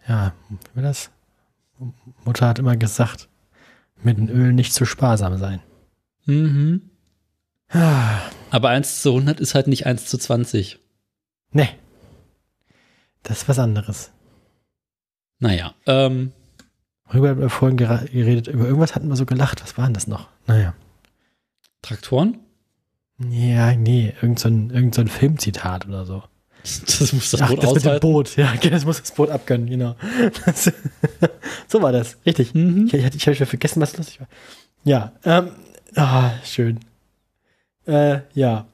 Ja, 0.07 0.33
wie 0.49 0.57
war 0.75 0.83
das? 0.83 1.09
Mutter 2.25 2.47
hat 2.47 2.59
immer 2.59 2.75
gesagt, 2.75 3.29
mit 4.01 4.17
dem 4.17 4.27
Öl 4.27 4.51
nicht 4.51 4.73
zu 4.73 4.85
sparsam 4.85 5.37
sein. 5.37 5.61
Mhm. 6.25 6.89
Ah, 7.69 8.19
Aber 8.51 8.69
1 8.69 9.01
zu 9.01 9.11
100 9.11 9.39
ist 9.39 9.55
halt 9.55 9.67
nicht 9.67 9.85
1 9.85 10.05
zu 10.07 10.17
20. 10.17 10.79
nee. 11.51 11.69
Das 13.23 13.43
ist 13.43 13.47
was 13.49 13.59
anderes. 13.59 14.11
Naja, 15.39 15.73
ähm, 15.85 16.33
Worüber 17.05 17.29
haben 17.29 17.39
wir 17.41 17.49
vorhin 17.49 17.77
geredet? 17.77 18.47
Über 18.47 18.65
irgendwas 18.65 18.95
hatten 18.95 19.07
wir 19.07 19.15
so 19.15 19.25
gelacht. 19.25 19.61
Was 19.61 19.77
war 19.77 19.85
denn 19.85 19.93
das 19.93 20.07
noch? 20.07 20.29
Naja. 20.47 20.73
Traktoren? 21.83 22.39
Ja, 23.29 23.75
nee, 23.75 24.13
irgend 24.21 24.39
so 24.39 24.49
ein, 24.49 24.71
irgend 24.71 24.95
so 24.95 25.01
ein 25.01 25.07
Filmzitat 25.07 25.87
oder 25.87 26.05
so. 26.05 26.23
Das 26.63 27.11
muss 27.11 27.29
das 27.29 27.41
Ach, 27.41 27.49
Boot 27.49 27.61
das 27.61 27.73
mit 27.73 27.85
dem. 27.85 27.99
Boot. 27.99 28.37
Ja, 28.37 28.53
okay, 28.55 28.69
das 28.69 28.85
muss 28.85 29.01
das 29.01 29.11
Boot 29.11 29.29
abgönnen, 29.29 29.67
genau. 29.67 29.95
Das, 30.45 30.71
so 31.67 31.81
war 31.81 31.91
das, 31.91 32.17
richtig. 32.25 32.55
Mhm. 32.55 32.87
Ich, 32.87 32.93
ich, 32.93 33.03
ich 33.03 33.27
habe 33.27 33.35
schon 33.35 33.45
vergessen, 33.45 33.81
was 33.81 33.97
lustig 33.97 34.21
war. 34.21 34.27
Ja, 34.85 35.11
ähm, 35.25 35.49
ah, 35.95 36.31
schön. 36.45 36.79
Äh, 37.85 38.19
ja. 38.33 38.65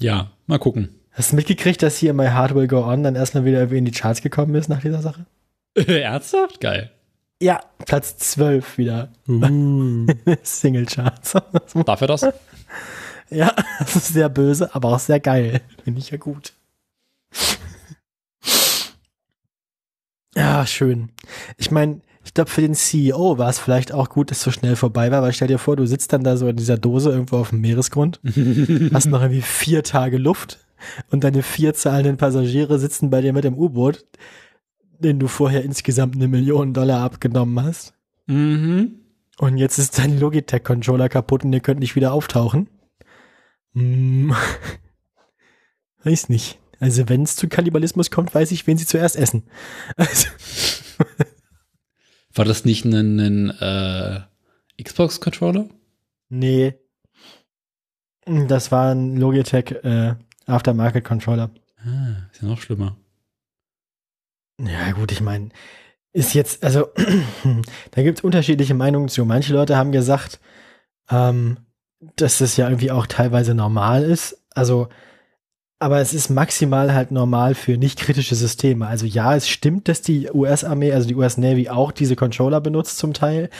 Ja, 0.00 0.30
mal 0.46 0.58
gucken. 0.58 0.94
Hast 1.12 1.32
du 1.32 1.36
mitgekriegt, 1.36 1.82
dass 1.82 1.98
hier 1.98 2.14
My 2.14 2.26
Heart 2.26 2.54
Will 2.54 2.68
Go 2.68 2.84
On 2.84 3.02
dann 3.02 3.16
erstmal 3.16 3.44
wieder 3.44 3.70
in 3.70 3.84
die 3.84 3.92
Charts 3.92 4.22
gekommen 4.22 4.54
ist 4.54 4.68
nach 4.68 4.80
dieser 4.80 5.02
Sache? 5.02 5.26
Ernsthaft? 5.74 6.60
Geil. 6.60 6.90
Ja, 7.42 7.60
Platz 7.84 8.16
12 8.16 8.78
wieder. 8.78 9.12
Single 10.42 10.86
Charts. 10.86 11.34
Darf 11.84 12.00
er 12.00 12.06
das? 12.06 12.26
ja, 13.30 13.54
das 13.78 13.96
ist 13.96 14.08
sehr 14.08 14.28
böse, 14.28 14.74
aber 14.74 14.88
auch 14.94 14.98
sehr 14.98 15.20
geil. 15.20 15.60
Finde 15.84 16.00
ich 16.00 16.10
ja 16.10 16.16
gut. 16.16 16.54
ja, 20.34 20.66
schön. 20.66 21.10
Ich 21.56 21.70
meine, 21.70 22.00
Ich 22.24 22.34
glaube, 22.34 22.50
für 22.50 22.60
den 22.62 22.74
CEO 22.74 23.38
war 23.38 23.48
es 23.48 23.58
vielleicht 23.58 23.92
auch 23.92 24.08
gut, 24.08 24.30
dass 24.30 24.38
es 24.38 24.44
so 24.44 24.50
schnell 24.50 24.74
vorbei 24.74 25.10
war, 25.10 25.22
weil 25.22 25.32
stell 25.32 25.48
dir 25.48 25.58
vor, 25.58 25.76
du 25.76 25.86
sitzt 25.86 26.12
dann 26.12 26.24
da 26.24 26.36
so 26.36 26.48
in 26.48 26.56
dieser 26.56 26.76
Dose 26.76 27.10
irgendwo 27.10 27.36
auf 27.36 27.50
dem 27.50 27.60
Meeresgrund, 27.60 28.18
hast 28.92 29.06
noch 29.06 29.20
irgendwie 29.22 29.42
vier 29.42 29.82
Tage 29.84 30.18
Luft 30.18 30.58
und 31.10 31.22
deine 31.22 31.42
vier 31.42 31.72
zahlenden 31.74 32.16
Passagiere 32.16 32.78
sitzen 32.78 33.10
bei 33.10 33.20
dir 33.20 33.32
mit 33.32 33.44
dem 33.44 33.56
U-Boot, 33.56 34.04
den 34.98 35.18
du 35.18 35.28
vorher 35.28 35.62
insgesamt 35.64 36.16
eine 36.16 36.28
Million 36.28 36.72
Dollar 36.74 37.02
abgenommen 37.02 37.62
hast. 37.62 37.94
Mhm. 38.26 39.00
Und 39.38 39.58
jetzt 39.58 39.78
ist 39.78 39.98
dein 39.98 40.18
Logitech-Controller 40.18 41.08
kaputt 41.08 41.44
und 41.44 41.52
ihr 41.52 41.60
könnt 41.60 41.80
nicht 41.80 41.94
wieder 41.94 42.12
auftauchen. 42.12 42.68
Hm. 43.74 44.34
Weiß 46.04 46.28
nicht. 46.28 46.58
Also 46.80 47.08
wenn 47.08 47.22
es 47.22 47.36
zu 47.36 47.48
Kannibalismus 47.48 48.10
kommt, 48.10 48.34
weiß 48.34 48.50
ich, 48.52 48.66
wen 48.66 48.76
sie 48.78 48.86
zuerst 48.86 49.16
essen. 49.16 49.44
Also, 49.96 50.28
War 52.34 52.44
das 52.44 52.64
nicht 52.64 52.84
ein, 52.84 53.18
ein 53.18 53.50
äh, 53.50 54.20
Xbox-Controller? 54.82 55.68
nee. 56.28 56.74
Das 58.26 58.72
war 58.72 58.92
ein 58.92 59.16
Logitech 59.16 59.70
äh, 59.84 60.16
Aftermarket-Controller. 60.46 61.50
Ah, 61.78 62.28
ist 62.32 62.42
ja 62.42 62.48
noch 62.48 62.60
schlimmer. 62.60 62.96
Ja, 64.58 64.92
gut, 64.92 65.12
ich 65.12 65.20
meine, 65.20 65.50
ist 66.12 66.34
jetzt, 66.34 66.64
also, 66.64 66.88
da 67.90 68.02
gibt 68.02 68.18
es 68.18 68.24
unterschiedliche 68.24 68.74
Meinungen 68.74 69.08
zu. 69.08 69.24
Manche 69.24 69.52
Leute 69.52 69.76
haben 69.76 69.92
gesagt, 69.92 70.40
ähm, 71.10 71.58
dass 72.16 72.38
das 72.38 72.56
ja 72.56 72.68
irgendwie 72.68 72.90
auch 72.90 73.06
teilweise 73.06 73.54
normal 73.54 74.02
ist. 74.02 74.42
Also, 74.54 74.88
aber 75.78 76.00
es 76.00 76.14
ist 76.14 76.30
maximal 76.30 76.94
halt 76.94 77.10
normal 77.10 77.54
für 77.54 77.76
nicht 77.76 77.98
kritische 77.98 78.34
Systeme. 78.34 78.86
Also 78.86 79.04
ja, 79.04 79.36
es 79.36 79.48
stimmt, 79.48 79.88
dass 79.88 80.00
die 80.00 80.30
US-Armee, 80.32 80.92
also 80.92 81.06
die 81.06 81.14
US 81.14 81.36
Navy 81.36 81.68
auch 81.68 81.92
diese 81.92 82.16
Controller 82.16 82.62
benutzt 82.62 82.96
zum 82.96 83.12
Teil. 83.12 83.50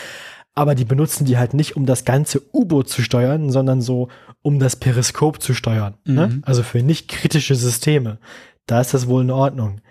Aber 0.55 0.75
die 0.75 0.87
benutzen 0.87 1.27
die 1.27 1.37
halt 1.37 1.53
nicht, 1.53 1.77
um 1.77 1.85
das 1.85 2.07
ganze 2.07 2.41
U-Boot 2.55 2.89
zu 2.89 3.03
steuern, 3.03 3.51
sondern 3.51 3.83
so, 3.83 4.09
um 4.41 4.59
das 4.59 4.77
Periskop 4.77 5.43
zu 5.43 5.53
steuern. 5.53 5.99
Ne? 6.07 6.29
Mhm. 6.29 6.43
Also 6.47 6.63
für 6.63 6.83
nicht 6.83 7.09
kritische 7.09 7.55
Systeme. 7.55 8.19
Da 8.65 8.81
ist 8.81 8.95
das 8.95 9.07
wohl 9.07 9.23
in 9.23 9.31
Ordnung. 9.31 9.83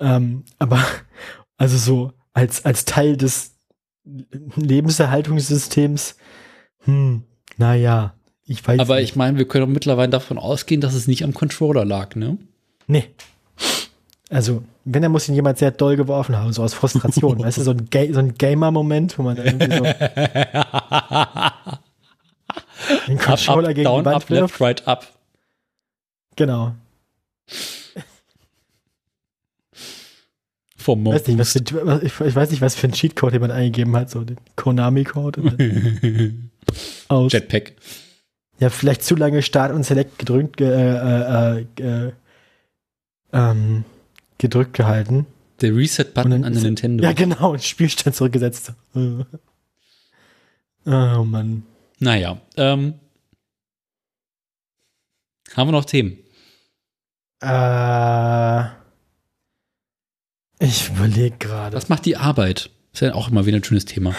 Ähm, 0.00 0.44
aber 0.58 0.82
also 1.56 1.76
so 1.76 2.12
als, 2.32 2.64
als 2.64 2.84
Teil 2.84 3.16
des 3.16 3.52
Lebenserhaltungssystems, 4.56 6.16
hm, 6.84 7.22
naja, 7.58 8.14
ich 8.46 8.66
weiß 8.66 8.80
Aber 8.80 8.96
nicht. 8.96 9.10
ich 9.10 9.16
meine, 9.16 9.38
wir 9.38 9.46
können 9.46 9.66
doch 9.66 9.72
mittlerweile 9.72 10.08
davon 10.10 10.38
ausgehen, 10.38 10.80
dass 10.80 10.94
es 10.94 11.06
nicht 11.06 11.22
am 11.22 11.34
Controller 11.34 11.84
lag, 11.84 12.16
ne? 12.16 12.38
Nee. 12.86 13.04
Also, 14.30 14.62
wenn, 14.84 15.02
dann 15.02 15.12
muss 15.12 15.28
ihn 15.28 15.34
jemand 15.34 15.58
sehr 15.58 15.70
doll 15.70 15.96
geworfen 15.96 16.36
haben, 16.36 16.52
so 16.52 16.62
aus 16.62 16.74
Frustration. 16.74 17.38
weißt 17.40 17.58
du, 17.58 17.62
so 17.62 17.72
ein, 17.72 17.88
Ga 17.90 18.12
so 18.12 18.20
ein 18.20 18.34
Gamer-Moment, 18.34 19.18
wo 19.18 19.22
man 19.22 19.36
dann 19.36 19.46
irgendwie 19.46 19.76
so 19.76 19.82
den 23.06 23.18
Controller 23.18 23.68
up, 23.68 23.74
gegen 23.74 23.84
down, 23.84 24.00
die 24.00 24.04
Wand 24.06 24.16
up, 24.16 24.28
left, 24.28 24.40
wirft. 24.40 24.60
right, 24.60 24.88
up. 24.88 25.06
Genau. 26.36 26.74
Vom 30.90 31.06
Weiß 31.06 31.28
nicht, 31.28 31.38
was 31.38 31.52
für, 31.52 32.02
ich, 32.02 32.20
ich 32.20 32.34
weiß 32.34 32.50
nicht, 32.50 32.60
was 32.60 32.74
für 32.74 32.88
ein 32.88 32.92
Cheatcode 32.92 33.34
jemand 33.34 33.52
eingegeben 33.52 33.94
hat, 33.94 34.10
so 34.10 34.24
den 34.24 34.38
Konami-Code. 34.56 35.40
aus. 37.08 37.32
Jetpack. 37.32 37.74
Ja, 38.58 38.70
vielleicht 38.70 39.04
zu 39.04 39.14
lange 39.14 39.40
Start 39.42 39.72
und 39.72 39.84
Select 39.84 40.18
gedrückt, 40.18 40.56
ge, 40.56 40.68
äh, 40.68 41.60
äh, 41.60 42.06
äh, 42.08 42.12
ähm, 43.32 43.84
gedrückt 44.38 44.74
gehalten. 44.74 45.26
Der 45.60 45.76
Reset-Button 45.76 46.44
an 46.44 46.52
der 46.54 46.62
Nintendo. 46.62 47.04
Ja, 47.04 47.12
genau, 47.12 47.52
und 47.52 47.62
Spielstand 47.62 48.16
zurückgesetzt. 48.16 48.72
Oh 50.86 51.24
Mann. 51.24 51.64
Naja, 51.98 52.40
ähm, 52.56 52.94
haben 55.54 55.68
wir 55.68 55.72
noch 55.72 55.84
Themen? 55.84 56.16
Äh, 57.42 58.64
ich 60.60 60.90
überlege 60.90 61.36
gerade. 61.38 61.76
Was 61.76 61.88
macht 61.88 62.06
die 62.06 62.16
Arbeit? 62.16 62.70
Ist 62.92 63.00
ja 63.00 63.14
auch 63.14 63.28
immer 63.28 63.46
wieder 63.46 63.56
ein 63.56 63.64
schönes 63.64 63.84
Thema. 63.86 64.14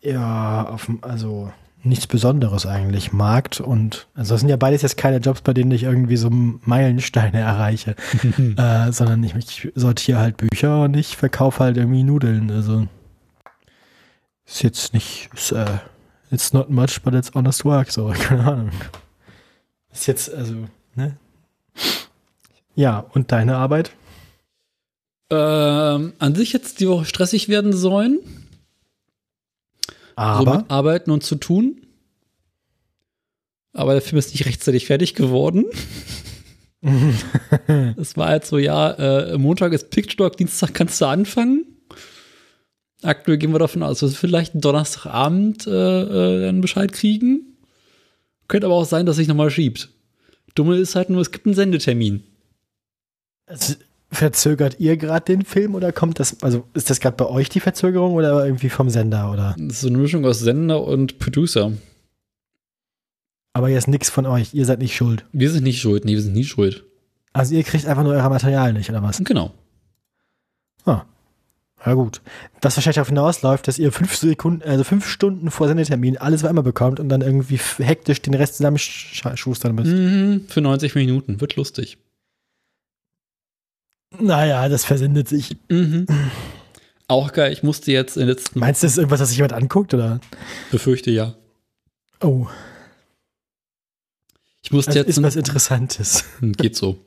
Ja, 0.00 0.66
auf, 0.68 0.90
also 1.02 1.52
nichts 1.82 2.06
Besonderes 2.06 2.66
eigentlich. 2.66 3.12
Markt 3.12 3.60
und, 3.60 4.06
also 4.14 4.34
das 4.34 4.40
sind 4.40 4.48
ja 4.48 4.56
beides 4.56 4.82
jetzt 4.82 4.96
keine 4.96 5.18
Jobs, 5.18 5.40
bei 5.40 5.52
denen 5.52 5.70
ich 5.70 5.82
irgendwie 5.82 6.16
so 6.16 6.28
Meilensteine 6.30 7.40
erreiche, 7.40 7.96
äh, 8.56 8.92
sondern 8.92 9.22
ich, 9.24 9.34
ich 9.34 9.72
sortiere 9.74 10.20
halt 10.20 10.36
Bücher 10.36 10.82
und 10.82 10.96
ich 10.96 11.16
verkaufe 11.16 11.64
halt 11.64 11.76
irgendwie 11.76 12.02
Nudeln. 12.02 12.50
Also 12.50 12.86
ist 14.46 14.62
jetzt 14.62 14.94
nicht, 14.94 15.30
ist, 15.34 15.52
äh, 15.52 15.78
it's 16.30 16.52
not 16.52 16.70
much, 16.70 17.00
but 17.02 17.14
it's 17.14 17.32
honest 17.34 17.64
work, 17.64 17.90
so, 17.90 18.08
keine 18.18 18.44
Ahnung. 18.44 18.70
Ist 19.92 20.06
jetzt, 20.06 20.32
also, 20.32 20.66
ne? 20.94 21.16
Ja, 22.74 23.04
und 23.12 23.32
deine 23.32 23.56
Arbeit? 23.56 23.90
Ähm, 25.30 26.12
an 26.18 26.34
sich 26.34 26.52
jetzt 26.52 26.80
die 26.80 26.88
Woche 26.88 27.04
stressig 27.04 27.48
werden 27.48 27.72
sollen, 27.72 28.18
so 29.86 29.92
Aber, 30.16 30.58
mit 30.58 30.70
Arbeiten 30.70 31.10
und 31.10 31.22
zu 31.22 31.36
tun. 31.36 31.86
Aber 33.72 33.92
der 33.92 34.02
Film 34.02 34.18
ist 34.18 34.32
nicht 34.32 34.46
rechtzeitig 34.46 34.86
fertig 34.86 35.14
geworden. 35.14 35.66
Es 37.98 38.16
war 38.16 38.28
halt 38.28 38.46
so, 38.46 38.56
ja, 38.56 38.92
äh, 38.92 39.36
Montag 39.36 39.74
ist 39.74 39.90
Picture 39.90 40.16
Dog, 40.16 40.38
Dienstag 40.38 40.72
kannst 40.72 40.98
du 41.00 41.04
anfangen. 41.04 41.66
Aktuell 43.02 43.38
gehen 43.38 43.52
wir 43.52 43.58
davon 43.58 43.82
aus, 43.82 44.00
dass 44.00 44.12
wir 44.12 44.18
vielleicht 44.18 44.52
Donnerstagabend 44.54 45.66
äh, 45.66 45.70
äh, 45.70 46.48
einen 46.48 46.62
Bescheid 46.62 46.92
kriegen. 46.92 47.58
Könnte 48.48 48.66
aber 48.66 48.76
auch 48.76 48.86
sein, 48.86 49.06
dass 49.06 49.16
sich 49.16 49.28
nochmal 49.28 49.50
schiebt. 49.50 49.90
Dumme 50.54 50.76
ist 50.76 50.96
halt 50.96 51.10
nur, 51.10 51.20
es 51.20 51.30
gibt 51.30 51.46
einen 51.46 51.54
Sendetermin. 51.54 52.24
Also, 53.46 53.74
verzögert 54.10 54.76
ihr 54.80 54.96
gerade 54.96 55.24
den 55.24 55.44
Film 55.44 55.74
oder 55.74 55.92
kommt 55.92 56.18
das, 56.18 56.42
also 56.42 56.64
ist 56.74 56.90
das 56.90 57.00
gerade 57.00 57.16
bei 57.16 57.26
euch 57.26 57.48
die 57.48 57.60
Verzögerung 57.60 58.14
oder 58.14 58.44
irgendwie 58.44 58.68
vom 58.68 58.90
Sender 58.90 59.30
oder? 59.32 59.54
Das 59.58 59.76
ist 59.76 59.80
so 59.82 59.88
eine 59.88 59.98
Mischung 59.98 60.24
aus 60.24 60.40
Sender 60.40 60.84
und 60.84 61.18
Producer. 61.18 61.72
Aber 63.52 63.68
jetzt 63.68 63.88
nichts 63.88 64.10
von 64.10 64.26
euch, 64.26 64.54
ihr 64.54 64.66
seid 64.66 64.80
nicht 64.80 64.96
schuld. 64.96 65.24
Wir 65.32 65.50
sind 65.50 65.64
nicht 65.64 65.80
schuld, 65.80 66.04
nee, 66.04 66.14
wir 66.14 66.22
sind 66.22 66.34
nie 66.34 66.44
schuld. 66.44 66.84
Also 67.32 67.54
ihr 67.54 67.62
kriegt 67.62 67.86
einfach 67.86 68.02
nur 68.02 68.14
euer 68.14 68.28
Material 68.28 68.72
nicht, 68.72 68.90
oder 68.90 69.02
was? 69.02 69.22
Genau. 69.22 69.52
Ah. 70.84 71.04
Ja 71.84 71.94
gut. 71.94 72.20
Was 72.60 72.76
wahrscheinlich 72.76 72.96
darauf 72.96 73.08
hinausläuft, 73.08 73.66
dass 73.66 73.78
ihr 73.78 73.90
fünf 73.92 74.14
Sekunden, 74.14 74.68
also 74.68 74.84
fünf 74.84 75.06
Stunden 75.08 75.50
vor 75.50 75.66
Sendetermin 75.66 76.18
alles 76.18 76.44
auf 76.44 76.50
einmal 76.50 76.64
bekommt 76.64 77.00
und 77.00 77.08
dann 77.08 77.22
irgendwie 77.22 77.58
hektisch 77.78 78.20
den 78.20 78.34
Rest 78.34 78.56
zusammenschustern 78.56 79.74
müsst. 79.74 79.92
Mhm, 79.92 80.44
für 80.48 80.60
90 80.60 80.94
Minuten. 80.94 81.40
Wird 81.40 81.56
lustig. 81.56 81.96
Naja, 84.20 84.68
das 84.68 84.84
versendet 84.84 85.28
sich. 85.28 85.56
Mhm. 85.68 86.06
Auch 87.08 87.32
geil, 87.32 87.52
ich 87.52 87.62
musste 87.62 87.90
jetzt 87.90 88.16
in 88.16 88.28
letzten, 88.28 88.60
Meinst 88.60 88.82
du, 88.82 88.86
das 88.86 88.92
ist 88.92 88.98
irgendwas, 88.98 89.20
was 89.20 89.30
sich 89.30 89.38
jemand 89.38 89.52
anguckt, 89.52 89.94
oder? 89.94 90.20
befürchte 90.70 91.10
ja. 91.10 91.34
Oh, 92.20 92.46
Ich 94.62 94.70
musste 94.70 94.90
das 94.90 94.96
jetzt, 94.96 95.08
ist 95.08 95.22
was 95.22 95.36
Interessantes. 95.36 96.24
Hm, 96.38 96.52
geht 96.52 96.76
so. 96.76 97.04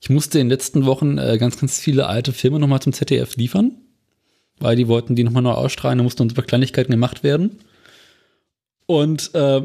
Ich 0.00 0.10
musste 0.10 0.38
in 0.38 0.46
den 0.46 0.50
letzten 0.50 0.86
Wochen 0.86 1.18
äh, 1.18 1.38
ganz, 1.38 1.58
ganz 1.58 1.78
viele 1.78 2.06
alte 2.06 2.32
Filme 2.32 2.58
nochmal 2.58 2.80
zum 2.80 2.92
ZDF 2.92 3.36
liefern, 3.36 3.72
weil 4.58 4.76
die 4.76 4.88
wollten 4.88 5.14
die 5.14 5.24
nochmal 5.24 5.42
neu 5.42 5.52
ausstrahlen, 5.52 5.98
da 5.98 6.04
mussten 6.04 6.22
uns 6.22 6.32
über 6.32 6.42
Kleinigkeiten 6.42 6.90
gemacht 6.90 7.22
werden. 7.22 7.60
Und 8.86 9.34
äh, 9.34 9.62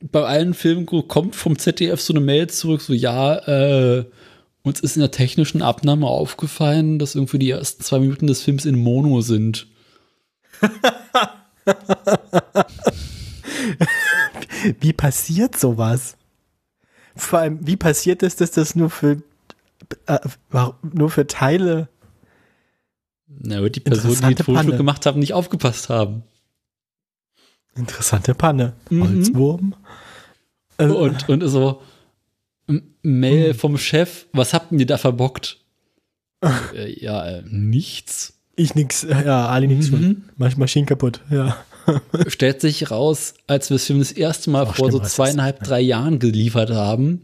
bei 0.00 0.24
allen 0.24 0.54
Filmen 0.54 0.86
kommt 0.86 1.36
vom 1.36 1.58
ZDF 1.58 2.00
so 2.00 2.12
eine 2.12 2.20
Mail 2.20 2.48
zurück, 2.48 2.80
so 2.80 2.92
ja, 2.92 3.36
äh, 3.36 4.04
uns 4.68 4.80
ist 4.80 4.96
in 4.96 5.00
der 5.00 5.10
technischen 5.10 5.62
Abnahme 5.62 6.06
aufgefallen, 6.06 6.98
dass 6.98 7.14
irgendwie 7.14 7.38
die 7.38 7.50
ersten 7.50 7.82
zwei 7.82 7.98
Minuten 7.98 8.26
des 8.26 8.42
Films 8.42 8.64
in 8.64 8.78
Mono 8.78 9.20
sind. 9.20 9.66
Wie 14.80 14.92
passiert 14.92 15.58
sowas? 15.58 16.16
Vor 17.14 17.40
allem, 17.40 17.66
wie 17.66 17.76
passiert 17.76 18.22
es, 18.22 18.36
dass 18.36 18.52
das 18.52 18.76
nur 18.76 18.90
für 18.90 19.22
äh, 20.06 20.18
nur 20.82 21.10
für 21.10 21.26
Teile 21.26 21.88
Na, 23.26 23.60
wird 23.60 23.76
die 23.76 23.80
Personen, 23.80 24.28
die 24.28 24.34
den 24.34 24.44
Foto 24.44 24.76
gemacht 24.76 25.06
haben, 25.06 25.18
nicht 25.18 25.34
aufgepasst 25.34 25.88
haben. 25.88 26.22
interessante 27.74 28.34
Panne. 28.34 28.74
Mhm. 28.90 29.02
Holzwurm. 29.02 29.74
Also, 30.76 30.98
Und, 30.98 31.28
und 31.28 31.48
so, 31.48 31.82
Mail 33.02 33.54
vom 33.54 33.78
Chef, 33.78 34.26
was 34.32 34.52
habt 34.54 34.72
ihr 34.72 34.86
da 34.86 34.98
verbockt? 34.98 35.58
äh, 36.74 37.02
ja, 37.02 37.26
äh, 37.26 37.42
nichts. 37.46 38.34
ich 38.56 38.74
nix, 38.74 39.06
ja, 39.08 39.48
Ali 39.48 39.66
nix. 39.66 39.90
Mhm. 39.90 40.24
Masch 40.36 40.56
Maschinen 40.56 40.86
kaputt, 40.86 41.20
ja. 41.30 41.56
Stellt 42.26 42.60
sich 42.60 42.90
raus, 42.90 43.34
als 43.46 43.70
wir 43.70 43.78
Film 43.78 44.00
das 44.00 44.12
erste 44.12 44.50
Mal 44.50 44.66
Ach, 44.68 44.74
vor 44.74 44.90
so 44.90 44.98
stimmt, 44.98 45.10
zweieinhalb, 45.10 45.62
drei 45.62 45.80
Jahren 45.80 46.18
geliefert 46.18 46.70
haben, 46.70 47.22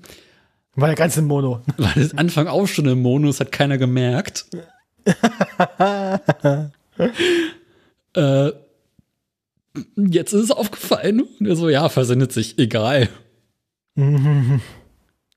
War 0.75 0.89
der 0.89 0.97
ganze 0.97 1.23
Mono. 1.23 1.63
war 1.77 1.93
das 1.95 2.17
Anfang 2.17 2.47
auch 2.47 2.67
schon 2.67 2.87
im 2.87 3.03
Mono, 3.03 3.27
das 3.27 3.41
hat 3.41 3.53
keiner 3.53 3.79
gemerkt. 3.79 4.47
äh, 8.15 8.53
jetzt 9.97 10.33
ist 10.33 10.45
es 10.45 10.51
aufgefallen. 10.51 11.21
Und 11.39 11.47
er 11.47 11.57
so, 11.57 11.69
ja, 11.69 11.89
versendet 11.91 12.33
sich, 12.33 12.59
egal. 12.59 13.11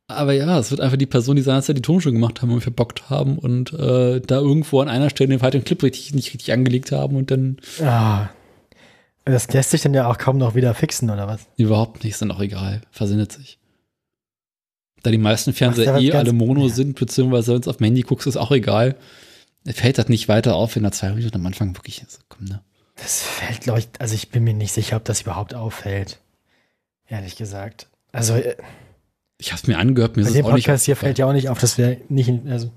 Aber 0.08 0.32
ja, 0.32 0.58
es 0.58 0.72
wird 0.72 0.80
einfach 0.80 0.98
die 0.98 1.06
Person, 1.06 1.36
die 1.36 1.42
seinerzeit 1.42 1.76
die 1.78 1.82
Tonspur 1.82 2.14
gemacht 2.14 2.42
haben 2.42 2.54
und 2.54 2.62
verbockt 2.62 3.10
haben 3.10 3.38
und 3.38 3.74
äh, 3.74 4.22
da 4.22 4.38
irgendwo 4.38 4.80
an 4.80 4.88
einer 4.88 5.10
Stelle 5.10 5.32
den 5.32 5.42
weiteren 5.42 5.66
Clip 5.66 5.84
richtig, 5.84 6.14
nicht 6.14 6.34
richtig 6.34 6.54
angelegt 6.54 6.92
haben 6.92 7.18
und 7.18 7.30
dann 7.30 7.58
Ah. 7.82 8.30
Das 9.26 9.52
lässt 9.52 9.72
sich 9.72 9.82
dann 9.82 9.94
ja 9.94 10.10
auch 10.10 10.18
kaum 10.18 10.38
noch 10.38 10.56
wieder 10.56 10.74
fixen, 10.74 11.10
oder 11.10 11.28
was? 11.28 11.42
überhaupt 11.58 12.06
nicht, 12.06 12.14
ist 12.14 12.22
dann 12.22 12.32
auch 12.32 12.40
egal, 12.40 12.82
versendet 12.92 13.34
sich. 13.34 13.60
Da 15.04 15.12
die 15.12 15.18
meisten 15.18 15.52
Fernseher 15.52 15.96
Ach, 15.96 16.02
eh 16.02 16.14
alle 16.14 16.32
Mono 16.32 16.68
ja. 16.68 16.74
sind, 16.74 16.98
beziehungsweise 16.98 17.54
wenn 17.54 17.62
du 17.62 17.70
auf 17.70 17.78
dem 17.78 17.84
Handy 17.84 18.02
guckst, 18.02 18.26
ist 18.26 18.38
auch 18.38 18.52
egal. 18.52 18.96
Fällt 19.66 19.98
das 19.98 20.08
nicht 20.08 20.30
weiter 20.30 20.56
auf, 20.56 20.78
wenn 20.78 20.84
da 20.84 20.94
zwei 20.94 21.10
Minuten 21.10 21.36
am 21.36 21.46
Anfang 21.46 21.76
wirklich 21.76 22.02
ist. 22.02 22.22
Komm, 22.30 22.46
ne? 22.46 22.62
Das 22.96 23.22
fällt, 23.22 23.62
glaube 23.62 23.80
ich, 23.80 23.90
also 24.00 24.16
ich 24.16 24.30
bin 24.30 24.46
mir 24.46 24.54
nicht 24.54 24.72
sicher, 24.72 24.96
ob 24.96 25.04
das 25.04 25.22
überhaupt 25.22 25.54
auffällt. 25.54 26.20
Ehrlich 27.10 27.36
gesagt. 27.36 27.88
Also 28.14 28.36
äh, 28.36 28.56
Ich 29.40 29.52
hab's 29.52 29.68
mir 29.68 29.78
angehört, 29.78 30.16
mir 30.18 30.24
bei 30.24 30.30
ist 30.30 30.36
es 30.36 30.44
auch 30.44 30.54
nicht 30.54 30.66
Podcast 30.66 30.86
hier 30.86 30.94
aufgefallen. 30.94 31.10
fällt 31.10 31.18
ja 31.20 31.26
auch 31.28 31.34
nicht 31.34 31.50
auf, 31.50 31.60
dass 31.60 31.78
wir 31.78 32.02
nicht, 32.10 32.28
in- 32.30 32.48
also 32.50 32.72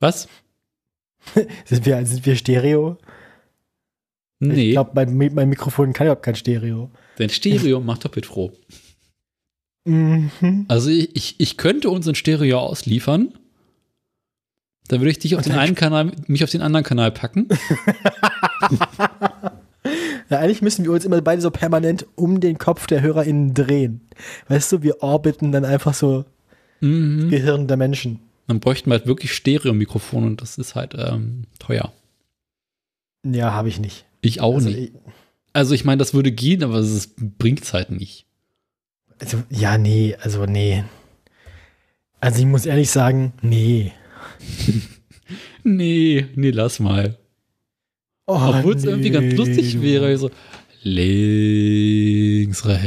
Was? 0.00 0.28
sind 1.64 1.84
wir, 1.86 2.04
sind 2.06 2.24
wir 2.26 2.36
Stereo? 2.36 2.96
Ich 4.40 4.48
Nee, 4.48 4.72
glaube, 4.72 4.90
mein, 4.94 5.34
mein 5.34 5.48
Mikrofon 5.48 5.92
kann 5.92 6.06
überhaupt 6.06 6.22
kein 6.24 6.34
Stereo. 6.36 6.90
dein 7.16 7.30
Stereo 7.30 7.80
macht 7.80 8.04
doppelt 8.04 8.26
froh. 8.26 8.52
Mhm. 9.86 10.64
Also 10.68 10.88
ich, 10.90 11.14
ich, 11.16 11.40
ich 11.40 11.56
könnte 11.56 11.90
uns 11.90 12.06
in 12.06 12.14
Stereo 12.14 12.58
ausliefern. 12.58 13.32
Dann 14.88 15.00
würde 15.00 15.10
ich 15.10 15.18
dich 15.18 15.34
auf 15.34 15.38
Und 15.38 15.46
den 15.46 15.58
einen 15.58 15.74
Kanal, 15.74 16.12
mich 16.26 16.44
auf 16.44 16.50
den 16.50 16.60
anderen 16.62 16.84
Kanal 16.84 17.10
packen. 17.12 17.48
Ja, 20.30 20.38
eigentlich 20.38 20.62
müssen 20.62 20.84
wir 20.84 20.92
uns 20.92 21.04
immer 21.04 21.20
beide 21.20 21.42
so 21.42 21.50
permanent 21.50 22.06
um 22.16 22.40
den 22.40 22.56
Kopf 22.58 22.86
der 22.86 23.02
HörerInnen 23.02 23.52
drehen. 23.54 24.00
Weißt 24.48 24.72
du, 24.72 24.82
wir 24.82 25.02
orbiten 25.02 25.52
dann 25.52 25.64
einfach 25.64 25.94
so 25.94 26.24
Mhm. 26.80 27.30
Gehirn 27.30 27.66
der 27.68 27.76
Menschen. 27.76 28.20
Dann 28.46 28.60
bräuchten 28.60 28.90
wir 28.90 28.98
halt 28.98 29.06
wirklich 29.06 29.32
Stereo-Mikrofon 29.34 30.24
und 30.24 30.42
das 30.42 30.58
ist 30.58 30.74
halt 30.74 30.94
ähm, 30.98 31.44
teuer. 31.58 31.92
Ja, 33.24 33.52
habe 33.52 33.68
ich 33.68 33.80
nicht. 33.80 34.04
Ich 34.20 34.40
auch 34.40 34.54
Also, 34.54 34.68
nicht. 34.68 34.78
ich- 34.78 34.92
Also 35.54 35.74
ich 35.74 35.84
meine, 35.84 35.98
das 35.98 36.12
würde 36.14 36.32
gehen, 36.32 36.62
aber 36.64 36.76
es 36.78 37.14
bringt's 37.16 37.72
halt 37.72 37.90
nicht. 37.90 38.26
also, 39.18 39.42
ja, 39.50 39.78
nee, 39.78 40.16
also 40.20 40.44
nee. 40.46 40.84
Also 42.20 42.40
ich 42.40 42.46
muss 42.46 42.66
ehrlich 42.66 42.90
sagen, 42.90 43.32
nee. 43.42 43.92
Nee, 45.62 46.26
nee, 46.34 46.50
lass 46.50 46.80
mal. 46.80 47.16
Oh, 48.26 48.36
Obwohl 48.40 48.74
es 48.74 48.84
irgendwie 48.84 49.10
ganz 49.10 49.26
nee, 49.26 49.34
lustig 49.34 49.82
wäre. 49.82 50.16
So 50.16 50.30
links, 50.82 52.64
rechts, 52.66 52.84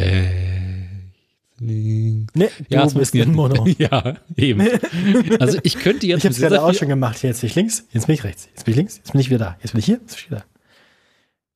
links. 1.59 2.33
Nee, 2.35 2.49
Ja, 2.69 2.81
du 2.81 2.87
es 2.87 2.93
bist 2.93 3.11
funktioniert 3.11 3.27
in 3.27 3.33
Mono. 3.35 3.65
Ja, 3.77 4.15
eben. 4.35 4.67
Also 5.39 5.59
ich 5.63 5.77
könnte 5.77 6.07
jetzt 6.07 6.19
Ich 6.19 6.25
habe 6.25 6.33
es 6.33 6.39
gerade 6.39 6.63
auch 6.63 6.73
schon 6.73 6.87
gemacht. 6.87 7.21
Jetzt 7.23 7.41
bin 7.41 7.49
ich 7.49 7.55
links, 7.55 7.85
jetzt 7.91 8.07
bin 8.07 8.15
ich 8.15 8.23
rechts. 8.23 8.47
Jetzt 8.53 8.65
bin 8.65 8.71
ich 8.71 8.77
links, 8.77 8.97
jetzt 8.97 9.11
bin 9.11 9.21
ich 9.21 9.29
wieder 9.29 9.39
da. 9.39 9.57
Jetzt 9.61 9.71
bin 9.71 9.79
ich 9.79 9.85
hier, 9.85 9.95
jetzt 9.95 10.15
bin 10.15 10.17
ich 10.17 10.25
wieder 10.31 10.37
da. 10.39 10.45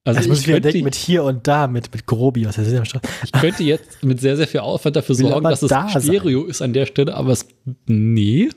also 0.06 0.20
Jetzt 0.20 0.30
muss 0.30 0.38
ich 0.40 0.44
ich 0.44 0.48
wieder 0.48 0.56
könnte, 0.58 0.72
denken 0.74 0.86
mit 0.86 0.95
hier 0.95 1.24
und 1.24 1.48
da, 1.48 1.68
mit, 1.68 1.91
mit 1.94 2.06
Grobi 2.06 2.45
aus 2.48 2.56
der 2.56 2.66
Sesamstraße. 2.66 3.08
ich 3.24 3.32
könnte 3.32 3.64
jetzt 3.64 4.03
mit 4.03 4.20
sehr, 4.20 4.38
sehr 4.38 4.48
viel 4.48 4.60
Aufwand 4.62 4.95
dafür 4.95 5.16
sorgen, 5.16 5.44
dass 5.44 5.62
es 5.64 5.70
da 5.70 5.90
sein. 5.90 6.02
Stereo 6.03 6.45
ist 6.45 6.62
an 6.62 6.74
der 6.74 6.86
Stelle, 6.86 7.16
aber 7.16 7.32
es, 7.32 7.48
nee, 7.88 8.49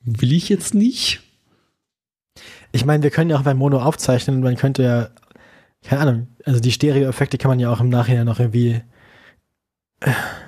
will 0.00 0.32
ich 0.32 0.48
jetzt 0.48 0.74
nicht. 0.74 1.20
Ich 2.74 2.84
meine, 2.84 3.04
wir 3.04 3.10
können 3.10 3.30
ja 3.30 3.38
auch 3.38 3.42
bei 3.42 3.54
Mono 3.54 3.80
aufzeichnen 3.80 4.36
und 4.36 4.42
man 4.42 4.56
könnte 4.56 4.82
ja, 4.82 5.08
keine 5.84 6.00
Ahnung, 6.00 6.26
also 6.44 6.58
die 6.58 6.72
Stereo-Effekte 6.72 7.38
kann 7.38 7.48
man 7.48 7.60
ja 7.60 7.72
auch 7.72 7.80
im 7.80 7.88
Nachhinein 7.88 8.26
noch 8.26 8.40
irgendwie, 8.40 8.80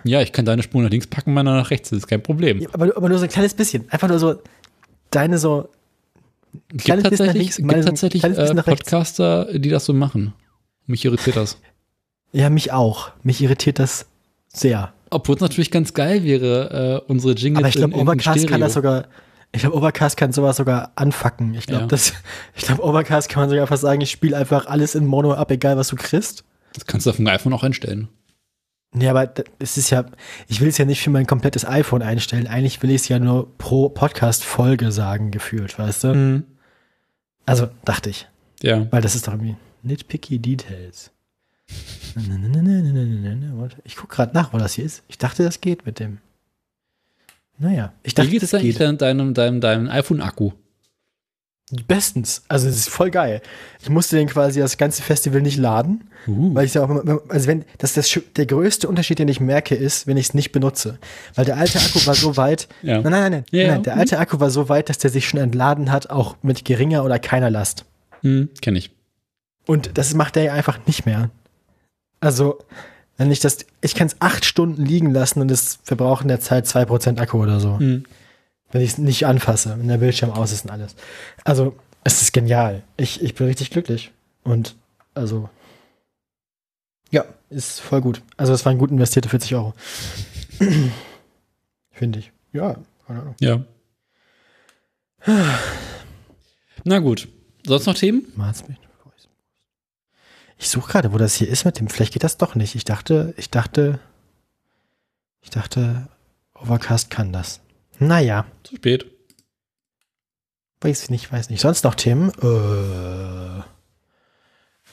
Ja, 0.04 0.20
ich 0.20 0.32
kann 0.32 0.44
deine 0.44 0.64
Spur 0.64 0.82
nach 0.82 0.90
links 0.90 1.06
packen, 1.06 1.32
meine 1.32 1.50
nach 1.50 1.70
rechts, 1.70 1.90
das 1.90 2.00
ist 2.00 2.06
kein 2.08 2.22
Problem. 2.22 2.60
Ja, 2.60 2.68
aber, 2.72 2.96
aber 2.96 3.08
nur 3.08 3.18
so 3.18 3.24
ein 3.24 3.30
kleines 3.30 3.54
bisschen. 3.54 3.88
Einfach 3.90 4.08
nur 4.08 4.18
so 4.18 4.42
deine 5.10 5.38
so, 5.38 5.68
Es 6.76 6.82
gibt 6.84 7.04
tatsächlich, 7.04 7.34
links, 7.34 7.56
gibt 7.58 7.84
tatsächlich 7.84 8.24
äh. 8.24 8.54
Podcaster, 8.54 9.58
die 9.58 9.68
das 9.68 9.84
so 9.84 9.92
machen. 9.92 10.32
Mich 10.86 11.04
irritiert 11.04 11.36
das. 11.36 11.58
ja, 12.32 12.50
mich 12.50 12.72
auch. 12.72 13.12
Mich 13.22 13.40
irritiert 13.40 13.78
das 13.78 14.06
sehr. 14.48 14.92
Obwohl 15.10 15.36
es 15.36 15.40
natürlich 15.40 15.70
ganz 15.70 15.94
geil 15.94 16.24
wäre, 16.24 17.02
äh, 17.06 17.10
unsere 17.12 17.34
Jingles 17.34 17.60
Aber 17.60 17.68
ich 17.68 17.76
glaube, 17.76 17.96
Overcast 17.96 18.48
kann 18.48 18.60
das 18.60 18.74
sogar, 18.74 19.04
ich 19.56 19.62
glaube, 19.62 19.76
Overcast 19.76 20.16
kann 20.16 20.32
sowas 20.32 20.56
sogar 20.56 20.92
anfacken. 20.96 21.54
Ich 21.54 21.66
glaube, 21.66 21.82
Ja. 21.82 21.88
das, 21.88 22.12
ich 22.54 22.64
glaube, 22.64 22.82
Overcast 22.84 23.28
kann 23.28 23.42
man 23.42 23.48
sogar 23.50 23.62
einfach 23.62 23.76
sagen, 23.76 24.00
ich 24.00 24.10
spiele 24.10 24.36
einfach 24.36 24.66
alles 24.66 24.94
in 24.94 25.06
Mono 25.06 25.32
ab, 25.34 25.50
egal 25.50 25.76
was 25.76 25.88
du 25.88 25.96
kriegst. 25.96 26.44
Das 26.74 26.86
kannst 26.86 27.06
du 27.06 27.10
auf 27.10 27.16
dem 27.16 27.26
iPhone 27.26 27.52
auch 27.52 27.62
einstellen. 27.62 28.08
Nee, 28.92 29.08
aber 29.08 29.32
es 29.58 29.76
ist 29.76 29.90
ja, 29.90 30.06
ich 30.46 30.60
will 30.60 30.68
es 30.68 30.78
ja 30.78 30.84
nicht 30.84 31.02
für 31.02 31.10
mein 31.10 31.26
komplettes 31.26 31.66
iPhone 31.66 32.02
einstellen. 32.02 32.46
Eigentlich 32.46 32.82
will 32.82 32.90
ich 32.90 33.02
es 33.02 33.08
ja 33.08 33.18
nur 33.18 33.56
pro 33.58 33.88
Podcast-Folge 33.88 34.92
sagen, 34.92 35.30
gefühlt, 35.30 35.78
weißt 35.78 36.04
du? 36.04 36.44
Also, 37.44 37.68
dachte 37.84 38.10
ich. 38.10 38.26
Ja. 38.62 38.86
Weil 38.90 39.02
das 39.02 39.14
ist 39.14 39.26
doch 39.26 39.32
irgendwie 39.34 39.56
nitpicky 39.82 40.38
Details. 40.38 41.10
Ich 43.84 43.96
gucke 43.96 44.16
gerade 44.16 44.34
nach, 44.34 44.52
wo 44.52 44.58
das 44.58 44.74
hier 44.74 44.84
ist. 44.84 45.02
Ich 45.08 45.18
dachte, 45.18 45.44
das 45.44 45.60
geht 45.60 45.84
mit 45.86 45.98
dem. 46.00 46.18
Naja, 47.58 47.92
ich 48.02 48.12
Wie 48.12 48.14
dachte, 48.16 48.30
geht 48.30 48.42
es 48.42 48.50
das 48.50 48.60
eigentlich 48.60 48.78
geht. 48.78 49.00
deinem, 49.00 49.32
deinem, 49.34 49.60
deinem, 49.60 49.88
iPhone-Akku? 49.88 50.52
Bestens. 51.88 52.44
Also, 52.46 52.68
es 52.68 52.76
ist 52.76 52.88
voll 52.90 53.10
geil. 53.10 53.42
Ich 53.82 53.88
musste 53.90 54.14
den 54.16 54.28
quasi 54.28 54.60
das 54.60 54.76
ganze 54.78 55.02
Festival 55.02 55.42
nicht 55.42 55.56
laden, 55.56 56.08
Uh. 56.28 56.54
weil 56.54 56.64
ich 56.66 56.74
ja 56.74 56.84
auch, 56.84 56.90
immer- 56.90 57.20
also 57.28 57.48
wenn, 57.48 57.64
das 57.78 57.94
das, 57.94 58.20
der 58.36 58.46
größte 58.46 58.88
Unterschied, 58.88 59.18
den 59.18 59.26
ich 59.28 59.40
merke, 59.40 59.74
ist, 59.74 60.06
wenn 60.06 60.16
ich 60.16 60.26
es 60.28 60.34
nicht 60.34 60.52
benutze. 60.52 60.98
Weil 61.34 61.44
der 61.44 61.56
alte 61.56 61.78
Akku 61.80 62.06
war 62.06 62.14
so 62.14 62.36
weit, 62.36 62.68
Ja. 62.82 63.00
nein, 63.00 63.10
nein, 63.10 63.20
nein, 63.20 63.32
nein, 63.32 63.44
Ja, 63.50 63.66
nein, 63.68 63.82
der 63.82 63.96
alte 63.96 64.18
Akku 64.20 64.38
war 64.38 64.50
so 64.50 64.68
weit, 64.68 64.88
dass 64.88 64.98
der 64.98 65.10
sich 65.10 65.28
schon 65.28 65.40
entladen 65.40 65.90
hat, 65.90 66.08
auch 66.10 66.36
mit 66.42 66.64
geringer 66.64 67.04
oder 67.04 67.18
keiner 67.18 67.50
Last. 67.50 67.84
Hm, 68.22 68.48
kenn 68.60 68.76
ich. 68.76 68.90
Und 69.66 69.98
das 69.98 70.14
macht 70.14 70.36
er 70.36 70.44
ja 70.44 70.52
einfach 70.52 70.78
nicht 70.86 71.04
mehr. 71.04 71.30
Also, 72.20 72.58
wenn 73.16 73.30
ich 73.30 73.40
das, 73.40 73.58
ich 73.80 73.94
kann 73.94 74.06
es 74.06 74.16
acht 74.20 74.44
Stunden 74.44 74.84
liegen 74.84 75.10
lassen 75.10 75.40
und 75.40 75.50
es 75.50 75.78
verbraucht 75.82 76.22
in 76.22 76.28
der 76.28 76.40
Zeit 76.40 76.66
2% 76.66 77.18
Akku 77.18 77.42
oder 77.42 77.60
so. 77.60 77.78
Hm. 77.78 78.04
Wenn 78.70 78.82
ich 78.82 78.90
es 78.90 78.98
nicht 78.98 79.26
anfasse, 79.26 79.76
wenn 79.78 79.88
der 79.88 79.98
Bildschirm 79.98 80.30
aus 80.30 80.52
ist 80.52 80.64
und 80.64 80.70
alles. 80.70 80.96
Also, 81.44 81.76
es 82.04 82.20
ist 82.20 82.32
genial. 82.32 82.82
Ich, 82.96 83.22
ich 83.22 83.34
bin 83.34 83.46
richtig 83.46 83.70
glücklich. 83.70 84.12
Und, 84.44 84.76
also, 85.14 85.48
ja, 87.10 87.24
ist 87.48 87.80
voll 87.80 88.00
gut. 88.00 88.22
Also, 88.36 88.52
es 88.52 88.66
waren 88.66 88.78
gut 88.78 88.90
investierte 88.90 89.28
40 89.28 89.54
Euro. 89.54 89.74
Finde 91.90 92.18
ich. 92.18 92.32
Ja, 92.52 92.76
keine 93.06 93.20
Ahnung. 93.22 93.34
Ja. 93.40 93.64
Na 96.84 96.98
gut. 96.98 97.28
Sonst 97.64 97.86
noch 97.86 97.94
Themen? 97.94 98.26
Marsbild. 98.36 98.78
Ich 100.58 100.68
suche 100.70 100.92
gerade, 100.92 101.12
wo 101.12 101.18
das 101.18 101.34
hier 101.34 101.48
ist 101.48 101.64
mit 101.64 101.78
dem. 101.78 101.88
Vielleicht 101.88 102.12
geht 102.14 102.24
das 102.24 102.38
doch 102.38 102.54
nicht. 102.54 102.74
Ich 102.74 102.84
dachte, 102.84 103.34
ich 103.36 103.50
dachte, 103.50 103.98
ich 105.42 105.50
dachte, 105.50 106.08
Overcast 106.54 107.10
kann 107.10 107.32
das. 107.32 107.60
Naja, 107.98 108.46
Zu 108.62 108.76
spät. 108.76 109.06
weiß 110.80 111.02
ich 111.04 111.10
nicht, 111.10 111.30
weiß 111.30 111.50
nicht. 111.50 111.60
Sonst 111.60 111.84
noch 111.84 111.94
Themen? 111.94 112.30
Äh, 112.42 113.60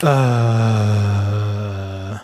äh, 0.05 2.17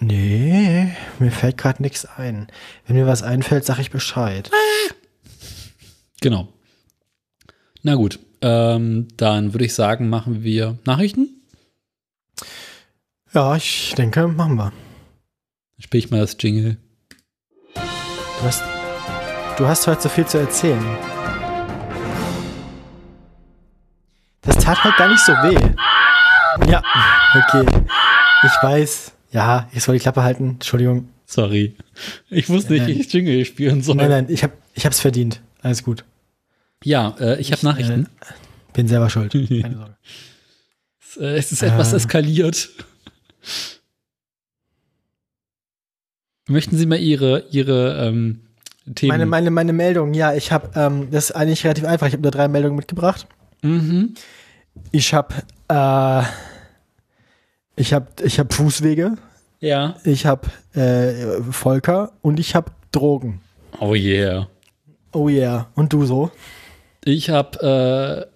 nee, 0.00 0.92
mir 1.18 1.30
fällt 1.30 1.56
gerade 1.56 1.82
nichts 1.82 2.04
ein. 2.04 2.48
Wenn 2.86 2.96
mir 2.96 3.06
was 3.06 3.22
einfällt, 3.22 3.64
sag 3.64 3.78
ich 3.78 3.90
Bescheid. 3.90 4.50
Genau. 6.20 6.48
Na 7.82 7.94
gut. 7.94 8.18
Ähm, 8.42 9.08
dann 9.16 9.54
würde 9.54 9.64
ich 9.64 9.74
sagen, 9.74 10.10
machen 10.10 10.42
wir 10.42 10.78
Nachrichten. 10.84 11.33
Ja, 13.34 13.56
ich 13.56 13.94
denke, 13.96 14.28
machen 14.28 14.56
wir. 14.56 14.70
Dann 14.70 15.82
spiele 15.82 16.04
ich 16.04 16.10
mal 16.10 16.20
das 16.20 16.36
Jingle. 16.38 16.76
Du 17.74 18.46
hast, 18.46 18.62
du 19.58 19.66
hast 19.66 19.86
heute 19.86 20.02
so 20.02 20.08
viel 20.08 20.26
zu 20.26 20.38
erzählen. 20.38 20.82
Das 24.42 24.56
tat 24.58 24.84
halt 24.84 24.96
gar 24.96 25.08
nicht 25.08 25.24
so 25.24 25.32
weh. 25.32 25.58
Ja, 26.70 26.82
okay. 27.34 27.66
Ich 28.44 28.62
weiß. 28.62 29.12
Ja, 29.32 29.68
ich 29.72 29.82
soll 29.82 29.96
die 29.96 30.00
Klappe 30.00 30.22
halten. 30.22 30.50
Entschuldigung. 30.50 31.08
Sorry. 31.26 31.74
Ich 32.30 32.48
wusste 32.48 32.74
nicht, 32.74 32.82
Nein. 32.82 32.88
wie 32.90 33.00
ich 33.00 33.12
Jingle 33.12 33.44
spielen 33.44 33.82
soll. 33.82 33.96
Nein, 33.96 34.10
nein, 34.10 34.26
ich 34.28 34.44
hab, 34.44 34.52
ich 34.74 34.86
hab's 34.86 35.00
verdient. 35.00 35.40
Alles 35.62 35.82
gut. 35.82 36.04
Ja, 36.84 37.16
äh, 37.18 37.40
ich 37.40 37.50
habe 37.50 37.64
Nachrichten. 37.64 38.08
Bin 38.74 38.86
selber 38.86 39.10
schuld. 39.10 39.32
Keine 39.32 39.76
Sorge. 39.76 39.96
Äh, 41.18 41.36
es 41.38 41.50
ist 41.50 41.62
etwas 41.62 41.92
Äh. 41.92 41.96
eskaliert. 41.96 42.68
Möchten 46.48 46.76
Sie 46.76 46.86
mal 46.86 46.98
Ihre, 46.98 47.44
Ihre 47.50 48.06
ähm, 48.06 48.40
Themen. 48.94 49.08
Meine, 49.08 49.26
meine, 49.26 49.50
meine 49.50 49.72
Meldung, 49.72 50.12
ja, 50.12 50.34
ich 50.34 50.52
habe, 50.52 50.70
ähm, 50.78 51.08
das 51.10 51.26
ist 51.30 51.36
eigentlich 51.36 51.64
relativ 51.64 51.84
einfach. 51.84 52.06
Ich 52.06 52.12
habe 52.12 52.22
nur 52.22 52.30
drei 52.32 52.48
Meldungen 52.48 52.76
mitgebracht. 52.76 53.26
mhm. 53.62 54.14
Ich 54.90 55.14
habe, 55.14 55.34
äh, 55.68 56.22
ich 57.76 57.92
habe, 57.92 58.08
ich 58.24 58.40
habe 58.40 58.52
Fußwege, 58.52 59.16
Ja. 59.60 59.96
ich 60.04 60.26
habe 60.26 60.48
äh, 60.74 61.40
Volker 61.52 62.12
und 62.22 62.40
ich 62.40 62.56
habe 62.56 62.72
Drogen. 62.90 63.40
Oh 63.78 63.94
yeah. 63.94 64.48
Oh 65.12 65.28
yeah. 65.28 65.70
Und 65.76 65.92
du 65.92 66.04
so? 66.04 66.30
Ich 67.04 67.30
habe 67.30 68.26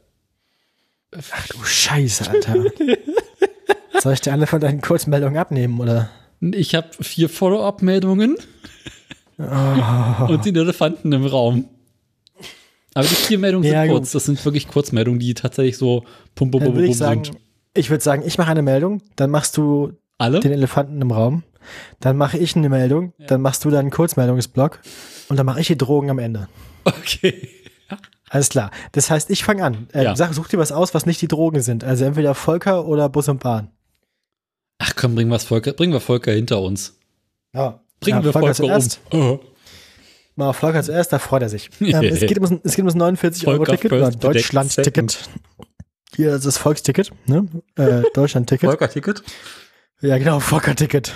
Ach 1.33 1.49
du 1.49 1.65
Scheiße, 1.65 2.31
Alter. 2.31 2.55
Soll 4.01 4.13
ich 4.13 4.21
dir 4.21 4.33
alle 4.33 4.47
von 4.47 4.61
deinen 4.61 4.81
Kurzmeldungen 4.81 5.37
abnehmen, 5.39 5.81
oder? 5.81 6.11
ich 6.41 6.75
habe 6.77 6.89
vier 7.01 7.29
Follow-up-Meldungen 7.29 8.37
und 10.29 10.45
den 10.45 10.57
Elefanten 10.57 11.13
im 11.13 11.27
Raum. 11.27 11.65
Aber 12.95 13.07
die 13.07 13.15
vier 13.15 13.39
Meldungen 13.39 13.65
Ja, 13.71 13.83
sind 13.83 13.91
gut. 13.91 13.99
kurz. 13.99 14.13
Das 14.13 14.25
sind 14.25 14.45
wirklich 14.45 14.69
Kurzmeldungen, 14.69 15.21
die 15.21 15.35
tatsächlich 15.35 15.77
so 15.79 16.05
pum, 16.35 16.51
pum, 16.51 16.63
pum, 16.63 16.75
pum 16.75 16.93
sind. 16.93 17.33
ich 17.75 17.91
würde 17.91 18.03
sagen, 18.03 18.23
ich 18.27 18.39
mache 18.39 18.51
eine 18.51 18.63
Meldung, 18.63 19.03
dann 19.17 19.31
machst 19.31 19.57
du 19.57 19.93
Alle? 20.19 20.41
den 20.41 20.53
Elefanten 20.53 21.01
im 21.01 21.11
Raum. 21.11 21.43
Dann 22.01 22.17
mache 22.17 22.39
ich 22.39 22.57
eine 22.57 22.69
Meldung, 22.69 23.13
dann 23.27 23.41
machst 23.43 23.65
du 23.65 23.71
deinen 23.71 23.91
Kurzmeldungsblock 23.91 24.81
und 25.29 25.37
dann 25.37 25.45
mache 25.47 25.61
ich 25.61 25.67
die 25.67 25.77
Drogen 25.79 26.11
am 26.11 26.19
Ende. 26.19 26.49
Okay. 26.85 27.49
Alles 28.31 28.49
klar. 28.49 28.71
Das 28.93 29.11
heißt, 29.11 29.31
ich 29.31 29.45
fange 29.45 29.65
an. 29.65 29.89
Äh, 29.93 30.05
Ja. 30.05 30.17
sag, 30.17 30.33
such 30.35 30.49
dir 30.49 30.59
was 30.59 30.73
aus, 30.73 30.95
was 30.95 31.05
nicht 31.07 31.21
die 31.23 31.29
Drogen 31.29 31.61
sind. 31.63 31.85
Also 31.85 32.05
entweder 32.05 32.35
Volker 32.35 32.87
oder 32.87 33.09
Bus 33.09 33.29
und 33.29 33.41
Bahn. 33.41 33.71
Ach 34.79 34.93
komm, 34.97 35.15
bringen, 35.15 35.31
wir's 35.31 35.45
Volker, 35.45 35.73
bringen 35.73 35.93
wir 35.93 36.01
Volker 36.01 36.33
hinter 36.33 36.61
uns. 36.61 36.99
Ja. 37.53 37.81
Bringen 38.01 38.19
ja, 38.19 38.25
wir 38.25 38.33
Volker, 38.33 38.55
zuerst. 38.55 39.01
um. 39.11 39.41
Mal 40.37 40.53
Volker 40.53 40.83
zuerst, 40.83 41.13
da 41.13 41.19
freut 41.19 41.43
er 41.43 41.49
sich. 41.49 41.69
ähm, 41.81 42.05
es, 42.05 42.21
geht 42.21 42.39
um, 42.39 42.61
es 42.63 42.77
geht 42.77 42.83
um 42.83 42.87
das 42.87 42.97
49-Euro-Ticket 42.97 43.91
Volker 43.91 44.07
oder 44.07 44.17
Deutschland-Ticket. 44.17 45.29
Hier 46.15 46.35
ist 46.35 46.47
das 46.47 46.59
Volksticket, 46.59 47.11
ne? 47.27 47.49
Äh, 47.77 48.03
Deutschland-Ticket. 48.15 48.69
Volker-Ticket? 48.69 49.23
Ja, 50.01 50.17
genau, 50.19 50.39
Volker-Ticket. 50.39 51.13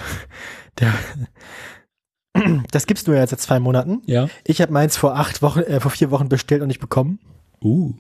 Das 2.71 2.87
gibt's 2.87 3.07
nur 3.07 3.17
jetzt 3.17 3.31
seit 3.31 3.41
zwei 3.41 3.61
Monaten. 3.61 4.03
Ja. 4.07 4.29
Ich 4.45 4.61
habe 4.61 4.73
meins 4.73 4.97
vor 4.97 5.17
acht 5.17 5.43
Wochen, 5.43 5.61
äh, 5.61 5.81
vor 5.81 5.91
vier 5.91 6.11
Wochen 6.11 6.29
bestellt 6.29 6.63
und 6.63 6.69
nicht 6.69 6.81
bekommen. 6.81 7.21
Uh. 7.63 7.93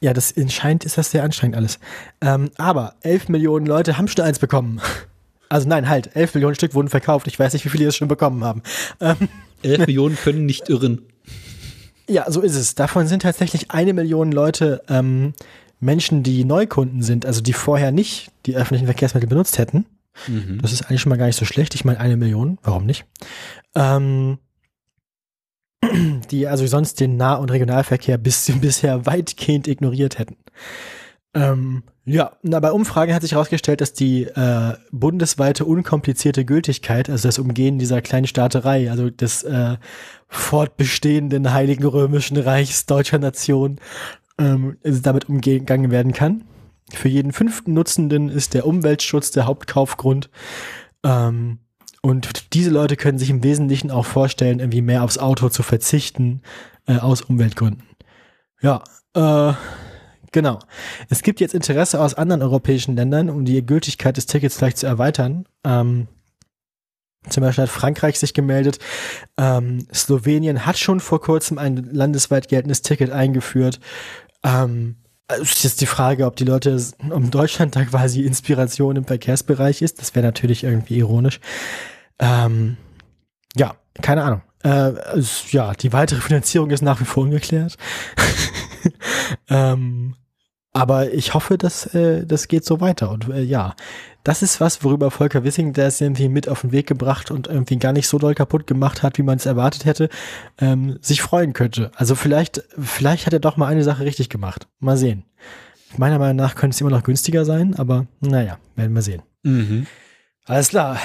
Ja, 0.00 0.12
das 0.12 0.34
anscheinend 0.36 0.84
ist 0.84 0.96
das 0.98 1.10
sehr 1.10 1.24
anstrengend 1.24 1.56
alles. 1.56 1.78
Ähm, 2.20 2.50
aber 2.56 2.94
elf 3.02 3.28
Millionen 3.28 3.66
Leute 3.66 3.98
haben 3.98 4.08
schon 4.08 4.24
eins 4.24 4.38
bekommen. 4.38 4.80
Also 5.50 5.66
nein, 5.66 5.88
halt, 5.88 6.14
elf 6.14 6.34
Millionen 6.34 6.56
Stück 6.56 6.74
wurden 6.74 6.90
verkauft. 6.90 7.26
Ich 7.26 7.38
weiß 7.38 7.54
nicht, 7.54 7.64
wie 7.64 7.70
viele 7.70 7.86
es 7.86 7.96
schon 7.96 8.06
bekommen 8.06 8.44
haben. 8.44 8.62
Ähm, 9.00 9.16
11 9.62 9.86
Millionen 9.86 10.14
können 10.14 10.44
nicht 10.44 10.68
irren. 10.68 11.00
ja, 12.06 12.30
so 12.30 12.42
ist 12.42 12.54
es. 12.54 12.74
Davon 12.74 13.06
sind 13.06 13.22
tatsächlich 13.22 13.70
eine 13.70 13.94
Million 13.94 14.30
Leute 14.30 14.82
ähm, 14.90 15.32
Menschen, 15.80 16.22
die 16.22 16.44
Neukunden 16.44 17.02
sind, 17.02 17.24
also 17.24 17.40
die 17.40 17.54
vorher 17.54 17.92
nicht 17.92 18.30
die 18.44 18.56
öffentlichen 18.56 18.84
Verkehrsmittel 18.84 19.26
benutzt 19.26 19.56
hätten. 19.56 19.86
Mhm. 20.26 20.58
Das 20.60 20.72
ist 20.72 20.82
eigentlich 20.82 21.00
schon 21.00 21.08
mal 21.10 21.16
gar 21.16 21.24
nicht 21.24 21.38
so 21.38 21.46
schlecht. 21.46 21.74
Ich 21.74 21.86
meine 21.86 21.98
eine 21.98 22.18
Million, 22.18 22.58
warum 22.62 22.84
nicht? 22.84 23.06
Ähm, 23.74 24.36
die 26.30 26.46
also 26.46 26.66
sonst 26.66 27.00
den 27.00 27.16
Nah- 27.16 27.36
und 27.36 27.50
Regionalverkehr 27.50 28.18
bis, 28.18 28.50
bisher 28.60 29.06
weitgehend 29.06 29.68
ignoriert 29.68 30.18
hätten. 30.18 30.36
Ähm, 31.34 31.82
ja, 32.04 32.32
na, 32.42 32.58
bei 32.58 32.72
Umfragen 32.72 33.14
hat 33.14 33.20
sich 33.22 33.32
herausgestellt, 33.32 33.82
dass 33.82 33.92
die 33.92 34.24
äh, 34.24 34.74
bundesweite 34.90 35.66
unkomplizierte 35.66 36.44
Gültigkeit, 36.44 37.10
also 37.10 37.28
das 37.28 37.38
Umgehen 37.38 37.78
dieser 37.78 38.00
kleinen 38.00 38.26
Staaterei, 38.26 38.90
also 38.90 39.10
des 39.10 39.42
äh, 39.42 39.76
fortbestehenden 40.28 41.52
Heiligen 41.52 41.84
Römischen 41.84 42.38
Reichs 42.38 42.86
deutscher 42.86 43.18
Nation, 43.18 43.78
ähm, 44.38 44.78
damit 44.82 45.28
umgegangen 45.28 45.90
werden 45.90 46.12
kann. 46.12 46.44
Für 46.94 47.08
jeden 47.08 47.32
fünften 47.32 47.74
Nutzenden 47.74 48.30
ist 48.30 48.54
der 48.54 48.66
Umweltschutz 48.66 49.30
der 49.30 49.44
Hauptkaufgrund. 49.44 50.30
Ähm, 51.04 51.58
und 52.02 52.54
diese 52.54 52.70
Leute 52.70 52.96
können 52.96 53.18
sich 53.18 53.30
im 53.30 53.42
Wesentlichen 53.42 53.90
auch 53.90 54.06
vorstellen, 54.06 54.60
irgendwie 54.60 54.82
mehr 54.82 55.02
aufs 55.02 55.18
Auto 55.18 55.48
zu 55.48 55.62
verzichten, 55.62 56.42
äh, 56.86 56.98
aus 56.98 57.22
Umweltgründen. 57.22 57.82
Ja, 58.60 58.82
äh, 59.14 59.52
genau. 60.32 60.58
Es 61.08 61.22
gibt 61.22 61.40
jetzt 61.40 61.54
Interesse 61.54 62.00
aus 62.00 62.14
anderen 62.14 62.42
europäischen 62.42 62.96
Ländern, 62.96 63.30
um 63.30 63.44
die 63.44 63.64
Gültigkeit 63.64 64.16
des 64.16 64.26
Tickets 64.26 64.56
vielleicht 64.56 64.78
zu 64.78 64.86
erweitern. 64.86 65.46
Ähm, 65.64 66.08
zum 67.28 67.42
Beispiel 67.42 67.62
hat 67.62 67.70
Frankreich 67.70 68.18
sich 68.18 68.32
gemeldet. 68.32 68.78
Ähm, 69.36 69.86
Slowenien 69.92 70.66
hat 70.66 70.78
schon 70.78 71.00
vor 71.00 71.20
kurzem 71.20 71.58
ein 71.58 71.76
landesweit 71.76 72.48
geltendes 72.48 72.82
Ticket 72.82 73.10
eingeführt. 73.10 73.80
Ähm, 74.44 74.96
also 75.28 75.42
ist 75.42 75.62
jetzt 75.62 75.80
die 75.80 75.86
Frage, 75.86 76.26
ob 76.26 76.36
die 76.36 76.44
Leute, 76.44 76.82
um 77.10 77.30
Deutschland 77.30 77.76
da 77.76 77.84
quasi 77.84 78.22
Inspiration 78.22 78.96
im 78.96 79.04
Verkehrsbereich 79.04 79.82
ist. 79.82 80.00
Das 80.00 80.14
wäre 80.14 80.24
natürlich 80.24 80.64
irgendwie 80.64 80.98
ironisch. 80.98 81.38
Ähm, 82.18 82.78
ja, 83.54 83.76
keine 84.00 84.24
Ahnung. 84.24 84.42
Äh, 84.64 84.92
es, 85.16 85.52
ja, 85.52 85.74
die 85.74 85.92
weitere 85.92 86.20
Finanzierung 86.20 86.70
ist 86.70 86.82
nach 86.82 87.00
wie 87.00 87.04
vor 87.04 87.24
ungeklärt. 87.24 87.76
ähm, 89.48 90.16
aber 90.78 91.12
ich 91.12 91.34
hoffe, 91.34 91.58
dass 91.58 91.92
äh, 91.94 92.24
das 92.24 92.48
geht 92.48 92.64
so 92.64 92.80
weiter. 92.80 93.10
Und 93.10 93.28
äh, 93.28 93.42
ja, 93.42 93.74
das 94.22 94.42
ist 94.42 94.60
was, 94.60 94.84
worüber 94.84 95.10
Volker 95.10 95.42
Wissing 95.42 95.72
das 95.72 96.00
irgendwie 96.00 96.28
mit 96.28 96.48
auf 96.48 96.60
den 96.60 96.72
Weg 96.72 96.86
gebracht 96.86 97.30
und 97.30 97.46
irgendwie 97.46 97.78
gar 97.78 97.92
nicht 97.92 98.06
so 98.06 98.18
doll 98.18 98.34
kaputt 98.34 98.66
gemacht 98.66 99.02
hat, 99.02 99.18
wie 99.18 99.22
man 99.22 99.38
es 99.38 99.46
erwartet 99.46 99.84
hätte, 99.84 100.08
ähm, 100.58 100.98
sich 101.00 101.22
freuen 101.22 101.52
könnte. 101.52 101.90
Also 101.96 102.14
vielleicht, 102.14 102.62
vielleicht 102.78 103.26
hat 103.26 103.32
er 103.32 103.40
doch 103.40 103.56
mal 103.56 103.66
eine 103.66 103.82
Sache 103.82 104.04
richtig 104.04 104.28
gemacht. 104.28 104.68
Mal 104.78 104.96
sehen. 104.96 105.24
Meiner 105.96 106.18
Meinung 106.18 106.36
nach 106.36 106.54
könnte 106.54 106.74
es 106.74 106.80
immer 106.80 106.90
noch 106.90 107.02
günstiger 107.02 107.44
sein, 107.44 107.74
aber 107.74 108.06
naja, 108.20 108.58
werden 108.76 108.94
wir 108.94 109.02
sehen. 109.02 109.22
Mhm. 109.42 109.86
Alles 110.44 110.68
klar. 110.68 110.98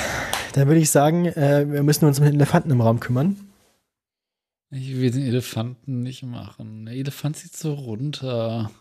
Dann 0.53 0.67
würde 0.67 0.81
ich 0.81 0.91
sagen, 0.91 1.25
äh, 1.25 1.65
wir 1.67 1.81
müssen 1.81 2.05
uns 2.05 2.19
um 2.19 2.25
den 2.25 2.35
Elefanten 2.35 2.69
im 2.69 2.81
Raum 2.81 2.99
kümmern. 2.99 3.37
Ich 4.69 4.99
will 4.99 5.11
den 5.11 5.23
Elefanten 5.23 6.01
nicht 6.01 6.23
machen. 6.23 6.85
Der 6.85 6.95
Elefant 6.95 7.37
sieht 7.37 7.55
so 7.55 7.73
runter. 7.73 8.71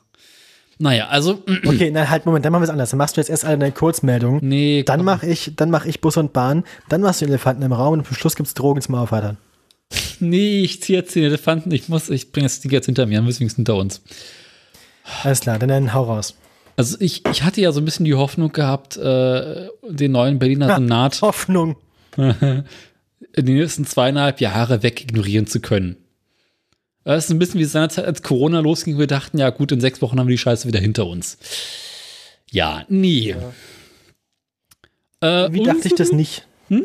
Naja, 0.78 1.08
also, 1.08 1.42
Okay, 1.66 1.90
na 1.92 2.08
halt, 2.10 2.26
Moment, 2.26 2.44
dann 2.44 2.52
machen 2.52 2.62
wir 2.62 2.64
es 2.66 2.70
anders. 2.70 2.90
Dann 2.90 2.98
machst 2.98 3.16
du 3.16 3.20
jetzt 3.20 3.30
erst 3.30 3.44
eine 3.44 3.70
Kurzmeldung. 3.72 4.40
nee. 4.42 4.82
Dann 4.84 5.04
mache 5.04 5.26
ich, 5.26 5.52
dann 5.56 5.70
mache 5.70 5.88
ich 5.88 6.00
Bus 6.00 6.16
und 6.16 6.32
Bahn, 6.32 6.64
dann 6.88 7.00
machst 7.02 7.20
du 7.20 7.26
Elefanten 7.26 7.62
im 7.62 7.72
Raum 7.72 7.94
und 7.94 8.06
zum 8.06 8.16
Schluss 8.16 8.36
gibt's 8.36 8.54
Drogen 8.54 8.80
zum 8.82 8.94
Aufheitern. 8.94 9.36
Nee, 10.20 10.60
ich 10.62 10.80
ziehe 10.82 11.00
jetzt 11.00 11.14
den 11.16 11.24
Elefanten. 11.24 11.70
Ich 11.72 11.88
muss, 11.88 12.08
ich 12.08 12.30
bringe 12.32 12.46
das 12.46 12.60
Ding 12.60 12.70
jetzt 12.70 12.86
hinter 12.86 13.06
mir, 13.06 13.18
dann 13.18 13.24
müssen 13.24 13.40
wir 13.40 13.48
es 13.48 13.56
hinter 13.56 13.74
uns. 13.76 14.00
Alles 15.24 15.40
klar, 15.40 15.58
dann, 15.58 15.68
dann 15.68 15.92
hau 15.94 16.04
raus. 16.04 16.36
Also 16.76 16.96
ich, 17.00 17.26
ich 17.30 17.42
hatte 17.42 17.60
ja 17.60 17.72
so 17.72 17.80
ein 17.80 17.84
bisschen 17.84 18.04
die 18.06 18.14
Hoffnung 18.14 18.52
gehabt, 18.52 18.96
äh, 18.96 19.66
den 19.88 20.12
neuen 20.12 20.38
Berliner 20.38 20.68
Ja. 20.68 20.74
Senat 20.76 21.20
Hoffnung. 21.22 21.76
in 22.16 22.64
den 23.34 23.56
nächsten 23.56 23.84
zweieinhalb 23.84 24.40
Jahre 24.40 24.82
weg 24.82 25.02
ignorieren 25.02 25.46
zu 25.46 25.60
können. 25.60 25.96
Das 27.04 27.24
ist 27.24 27.30
ein 27.30 27.38
bisschen 27.38 27.60
wie 27.60 27.64
seinerzeit, 27.64 28.04
als 28.04 28.22
Corona 28.22 28.60
losging, 28.60 28.98
wir 28.98 29.06
dachten, 29.06 29.38
ja 29.38 29.50
gut, 29.50 29.72
in 29.72 29.80
sechs 29.80 30.00
Wochen 30.02 30.18
haben 30.18 30.28
wir 30.28 30.34
die 30.34 30.38
Scheiße 30.38 30.68
wieder 30.68 30.80
hinter 30.80 31.06
uns. 31.06 31.38
Ja, 32.50 32.84
nie. 32.88 33.34
Äh, 35.20 35.52
Wie 35.52 35.62
dachte 35.62 35.88
ich 35.88 35.94
das 35.94 36.12
nicht? 36.12 36.46
Hm? 36.68 36.84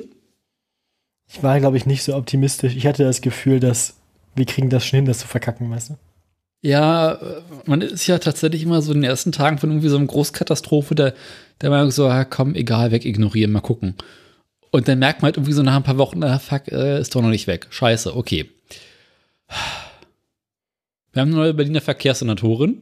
Ich 1.28 1.44
war, 1.44 1.60
glaube 1.60 1.78
ich, 1.78 1.86
nicht 1.86 2.04
so 2.04 2.16
optimistisch. 2.16 2.76
Ich 2.76 2.88
hatte 2.88 3.04
das 3.04 3.22
Gefühl, 3.22 3.60
dass 3.60 3.96
wir 4.36 4.46
kriegen 4.46 4.70
das 4.70 4.86
schon 4.86 4.98
hin, 4.98 5.06
das 5.06 5.20
zu 5.20 5.28
verkacken, 5.28 5.70
weißt 5.70 5.90
du? 5.90 5.98
Ja, 6.62 7.14
äh, 7.14 7.42
man 7.66 7.82
ist 7.82 8.08
ja 8.08 8.18
tatsächlich 8.20 8.64
immer 8.64 8.82
so 8.82 8.94
in 8.94 9.02
den 9.02 9.10
ersten 9.10 9.32
Tagen 9.32 9.58
von 9.58 9.70
irgendwie 9.70 9.90
so 9.90 9.98
einer 9.98 10.06
Großkatastrophe, 10.06 10.96
der, 10.96 11.14
der 11.62 11.70
Meinung 11.70 11.92
so, 11.92 12.08
ja, 12.08 12.24
komm, 12.24 12.56
egal, 12.56 12.92
weg, 12.92 13.06
ignorieren, 13.06 13.52
mal 13.52 13.62
gucken. 13.62 13.96
Und 14.72 14.88
dann 14.88 15.00
merkt 15.00 15.22
man 15.22 15.28
halt 15.28 15.38
irgendwie 15.38 15.54
so 15.54 15.64
nach 15.64 15.76
ein 15.76 15.84
paar 15.84 15.98
Wochen, 15.98 16.24
ah, 16.24 16.40
fuck, 16.40 16.68
äh, 16.68 17.00
ist 17.00 17.16
doch 17.16 17.22
noch 17.22 17.30
nicht 17.30 17.48
weg. 17.48 17.68
Scheiße, 17.70 18.16
okay. 18.16 18.50
Wir 21.18 21.22
haben 21.22 21.30
eine 21.30 21.38
neue 21.38 21.54
Berliner 21.56 21.82
Verkehrssenatorin. 21.82 22.80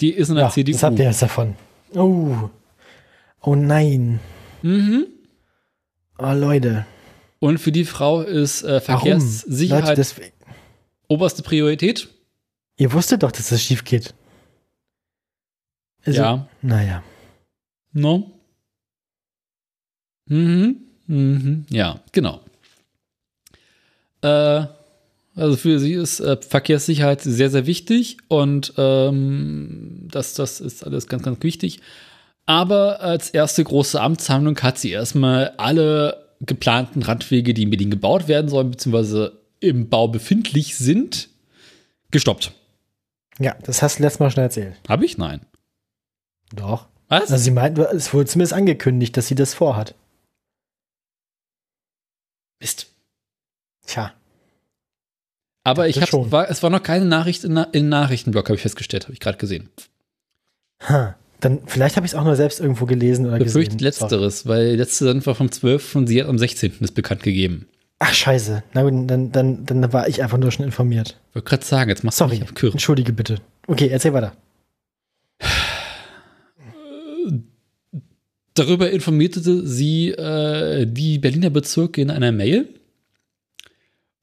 Die 0.00 0.12
ist 0.14 0.30
in 0.30 0.36
der 0.36 0.44
Ja, 0.44 0.50
CDU. 0.50 0.72
was 0.74 0.82
habt 0.82 0.98
ihr 0.98 1.04
jetzt 1.04 1.20
davon? 1.20 1.54
Oh. 1.94 2.48
Oh 3.42 3.54
nein. 3.54 4.18
Mhm. 4.62 5.06
Oh, 6.16 6.32
Leute. 6.32 6.86
Und 7.38 7.58
für 7.58 7.70
die 7.70 7.84
Frau 7.84 8.22
ist 8.22 8.62
äh? 8.62 8.80
Verkehrssicherheit 8.80 9.98
Leute, 9.98 10.32
oberste 11.06 11.42
Priorität. 11.42 12.08
ihr 12.78 12.90
wusstet 12.94 13.22
doch, 13.22 13.30
dass 13.32 13.50
das 13.50 13.60
schief 13.60 13.84
geht. 13.84 14.14
Also, 16.06 16.18
ja. 16.22 16.48
Naja. 16.62 17.02
No? 17.92 18.40
Mhm. 20.28 20.78
Mhm. 21.06 21.66
Ja, 21.68 22.00
genau. 22.12 22.40
Äh, 24.22 24.64
also 25.36 25.56
für 25.56 25.78
sie 25.78 25.92
ist 25.92 26.20
äh, 26.20 26.38
Verkehrssicherheit 26.40 27.20
sehr, 27.20 27.50
sehr 27.50 27.66
wichtig 27.66 28.16
und 28.28 28.72
ähm, 28.78 30.08
das, 30.10 30.34
das 30.34 30.60
ist 30.60 30.84
alles 30.84 31.06
ganz, 31.06 31.22
ganz 31.22 31.42
wichtig. 31.42 31.80
Aber 32.46 33.00
als 33.00 33.30
erste 33.30 33.62
große 33.62 34.00
Amtshandlung 34.00 34.58
hat 34.60 34.78
sie 34.78 34.90
erstmal 34.90 35.52
alle 35.58 36.26
geplanten 36.40 37.02
Radwege, 37.02 37.54
die 37.54 37.62
in 37.62 37.70
Berlin 37.70 37.90
gebaut 37.90 38.28
werden 38.28 38.48
sollen, 38.48 38.70
beziehungsweise 38.70 39.40
im 39.60 39.88
Bau 39.88 40.08
befindlich 40.08 40.76
sind, 40.76 41.28
gestoppt. 42.10 42.52
Ja, 43.38 43.54
das 43.62 43.82
hast 43.82 43.98
du 43.98 44.02
letztes 44.02 44.20
Mal 44.20 44.30
schon 44.30 44.42
erzählt. 44.42 44.76
Habe 44.88 45.04
ich? 45.04 45.18
Nein. 45.18 45.40
Doch. 46.54 46.86
Was? 47.08 47.30
Also 47.30 47.36
sie 47.36 47.50
meint, 47.50 47.78
es 47.78 48.14
wurde 48.14 48.26
zumindest 48.26 48.52
angekündigt, 48.52 49.16
dass 49.16 49.26
sie 49.28 49.34
das 49.34 49.54
vorhat. 49.54 49.94
Mist. 52.60 52.86
Tja. 53.86 54.12
Aber 55.66 55.88
ich 55.88 55.98
Das 55.98 56.12
hab, 56.12 56.30
war, 56.30 56.48
es 56.48 56.62
war 56.62 56.70
noch 56.70 56.82
keine 56.82 57.06
Nachricht 57.06 57.42
in, 57.42 57.56
in 57.72 57.88
Nachrichtenblock, 57.88 58.44
habe 58.46 58.54
ich 58.54 58.62
festgestellt, 58.62 59.04
habe 59.06 59.14
ich 59.14 59.18
gerade 59.20 59.36
gesehen. 59.36 59.68
Ha. 60.88 61.16
Dann, 61.40 61.58
vielleicht 61.66 61.96
habe 61.96 62.06
ich 62.06 62.12
es 62.12 62.18
auch 62.18 62.22
nur 62.22 62.36
selbst 62.36 62.60
irgendwo 62.60 62.86
gelesen 62.86 63.26
oder 63.26 63.38
Befürchtet 63.38 63.78
gesehen. 63.78 63.92
Sorry. 63.92 64.10
letzteres, 64.12 64.46
weil 64.46 64.70
die 64.70 64.76
letzte 64.76 65.06
sind 65.06 65.26
wir 65.26 65.34
vom 65.34 65.50
12. 65.50 65.96
und 65.96 66.06
sie 66.06 66.22
hat 66.22 66.28
am 66.28 66.38
16. 66.38 66.74
ist 66.80 66.94
bekannt 66.94 67.24
gegeben. 67.24 67.66
Ach, 67.98 68.14
scheiße. 68.14 68.62
Na 68.74 68.82
gut, 68.84 69.10
dann, 69.10 69.32
dann, 69.32 69.66
dann 69.66 69.92
war 69.92 70.06
ich 70.08 70.22
einfach 70.22 70.38
nur 70.38 70.52
schon 70.52 70.64
informiert. 70.64 71.18
Ich 71.30 71.34
wollte 71.34 71.48
gerade 71.48 71.64
sagen, 71.64 71.90
jetzt 71.90 72.04
machst 72.04 72.20
du 72.20 72.24
Sorry. 72.26 72.38
mich 72.38 72.48
abkürzen. 72.48 72.74
Entschuldige 72.74 73.12
bitte. 73.12 73.38
Okay, 73.66 73.88
erzähl 73.88 74.12
weiter. 74.12 74.34
Darüber 78.54 78.88
informierte 78.90 79.40
sie 79.66 80.10
äh, 80.12 80.86
die 80.86 81.18
Berliner 81.18 81.50
Bezirke 81.50 82.00
in 82.00 82.10
einer 82.10 82.30
Mail 82.30 82.68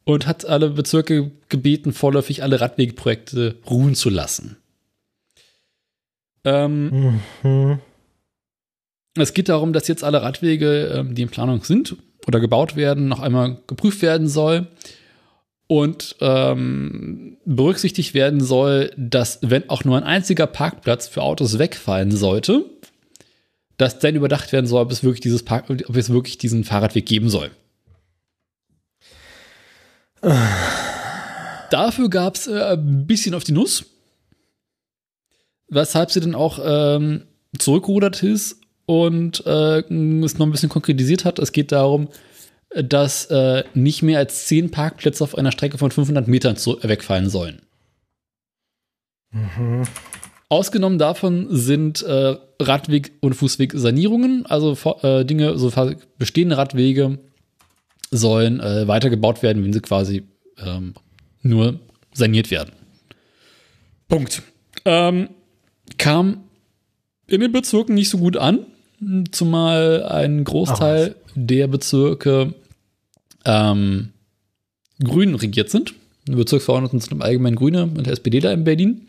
und 0.05 0.27
hat 0.27 0.45
alle 0.45 0.69
Bezirke 0.69 1.31
gebeten, 1.49 1.93
vorläufig 1.93 2.43
alle 2.43 2.59
Radwegeprojekte 2.59 3.55
ruhen 3.69 3.95
zu 3.95 4.09
lassen. 4.09 4.57
Ähm, 6.43 7.21
Mhm. 7.43 7.79
Es 9.15 9.33
geht 9.33 9.49
darum, 9.49 9.73
dass 9.73 9.87
jetzt 9.87 10.03
alle 10.03 10.23
Radwege, 10.23 10.91
ähm, 10.95 11.15
die 11.15 11.21
in 11.21 11.29
Planung 11.29 11.63
sind 11.63 11.95
oder 12.27 12.39
gebaut 12.39 12.75
werden, 12.75 13.07
noch 13.07 13.19
einmal 13.19 13.59
geprüft 13.67 14.01
werden 14.01 14.27
soll 14.27 14.67
und 15.67 16.15
ähm, 16.19 17.37
berücksichtigt 17.45 18.13
werden 18.13 18.41
soll, 18.41 18.91
dass 18.97 19.39
wenn 19.41 19.69
auch 19.69 19.83
nur 19.83 19.97
ein 19.97 20.03
einziger 20.03 20.47
Parkplatz 20.47 21.07
für 21.07 21.21
Autos 21.21 21.59
wegfallen 21.59 22.11
sollte, 22.11 22.65
dass 23.77 23.99
dann 23.99 24.15
überdacht 24.15 24.51
werden 24.51 24.65
soll, 24.65 24.81
ob 24.81 24.91
es 24.91 25.03
wirklich 25.03 25.21
dieses 25.21 25.43
Park, 25.43 25.69
ob 25.69 25.95
es 25.95 26.09
wirklich 26.09 26.37
diesen 26.37 26.63
Fahrradweg 26.63 27.05
geben 27.05 27.29
soll. 27.29 27.51
Dafür 31.69 32.09
gab 32.09 32.35
es 32.35 32.47
äh, 32.47 32.73
ein 32.73 33.05
bisschen 33.05 33.35
auf 33.35 33.43
die 33.43 33.51
Nuss, 33.51 33.85
weshalb 35.69 36.11
sie 36.11 36.21
dann 36.21 36.35
auch 36.35 36.59
ähm, 36.63 37.23
zurückgerudert 37.57 38.23
ist 38.23 38.61
und 38.85 39.45
äh, 39.45 39.79
es 39.79 40.37
noch 40.37 40.45
ein 40.45 40.51
bisschen 40.51 40.69
konkretisiert 40.69 41.25
hat. 41.25 41.39
Es 41.39 41.51
geht 41.51 41.71
darum, 41.71 42.07
dass 42.69 43.25
äh, 43.25 43.63
nicht 43.73 44.01
mehr 44.01 44.19
als 44.19 44.47
zehn 44.47 44.71
Parkplätze 44.71 45.23
auf 45.23 45.37
einer 45.37 45.51
Strecke 45.51 45.77
von 45.77 45.91
500 45.91 46.27
Metern 46.27 46.55
zu, 46.55 46.81
wegfallen 46.81 47.29
sollen. 47.29 47.61
Mhm. 49.31 49.83
Ausgenommen 50.49 50.99
davon 50.99 51.47
sind 51.49 52.03
äh, 52.03 52.35
Radweg- 52.59 53.13
und 53.21 53.33
Fußwegsanierungen, 53.33 54.45
also 54.45 54.77
äh, 55.01 55.25
Dinge, 55.25 55.57
so 55.57 55.71
bestehende 56.17 56.57
Radwege 56.57 57.17
sollen 58.17 58.59
äh, 58.59 58.87
weitergebaut 58.87 59.43
werden, 59.43 59.63
wenn 59.63 59.73
sie 59.73 59.81
quasi 59.81 60.23
ähm, 60.57 60.93
nur 61.41 61.79
saniert 62.13 62.51
werden. 62.51 62.71
Punkt. 64.07 64.43
Ähm, 64.85 65.29
kam 65.97 66.43
in 67.27 67.41
den 67.41 67.51
Bezirken 67.51 67.95
nicht 67.95 68.09
so 68.09 68.17
gut 68.17 68.37
an, 68.37 68.65
zumal 69.31 70.03
ein 70.03 70.43
Großteil 70.43 71.15
der 71.35 71.67
Bezirke 71.67 72.53
ähm, 73.45 74.09
grün 75.03 75.35
regiert 75.35 75.69
sind. 75.69 75.93
Die 76.27 76.35
Bezirksverordneten 76.35 76.99
sind 76.99 77.11
im 77.11 77.21
Allgemeinen 77.21 77.55
Grüne 77.55 77.83
und 77.83 78.05
der 78.05 78.13
SPD 78.13 78.39
da 78.39 78.51
in 78.51 78.63
Berlin, 78.63 79.07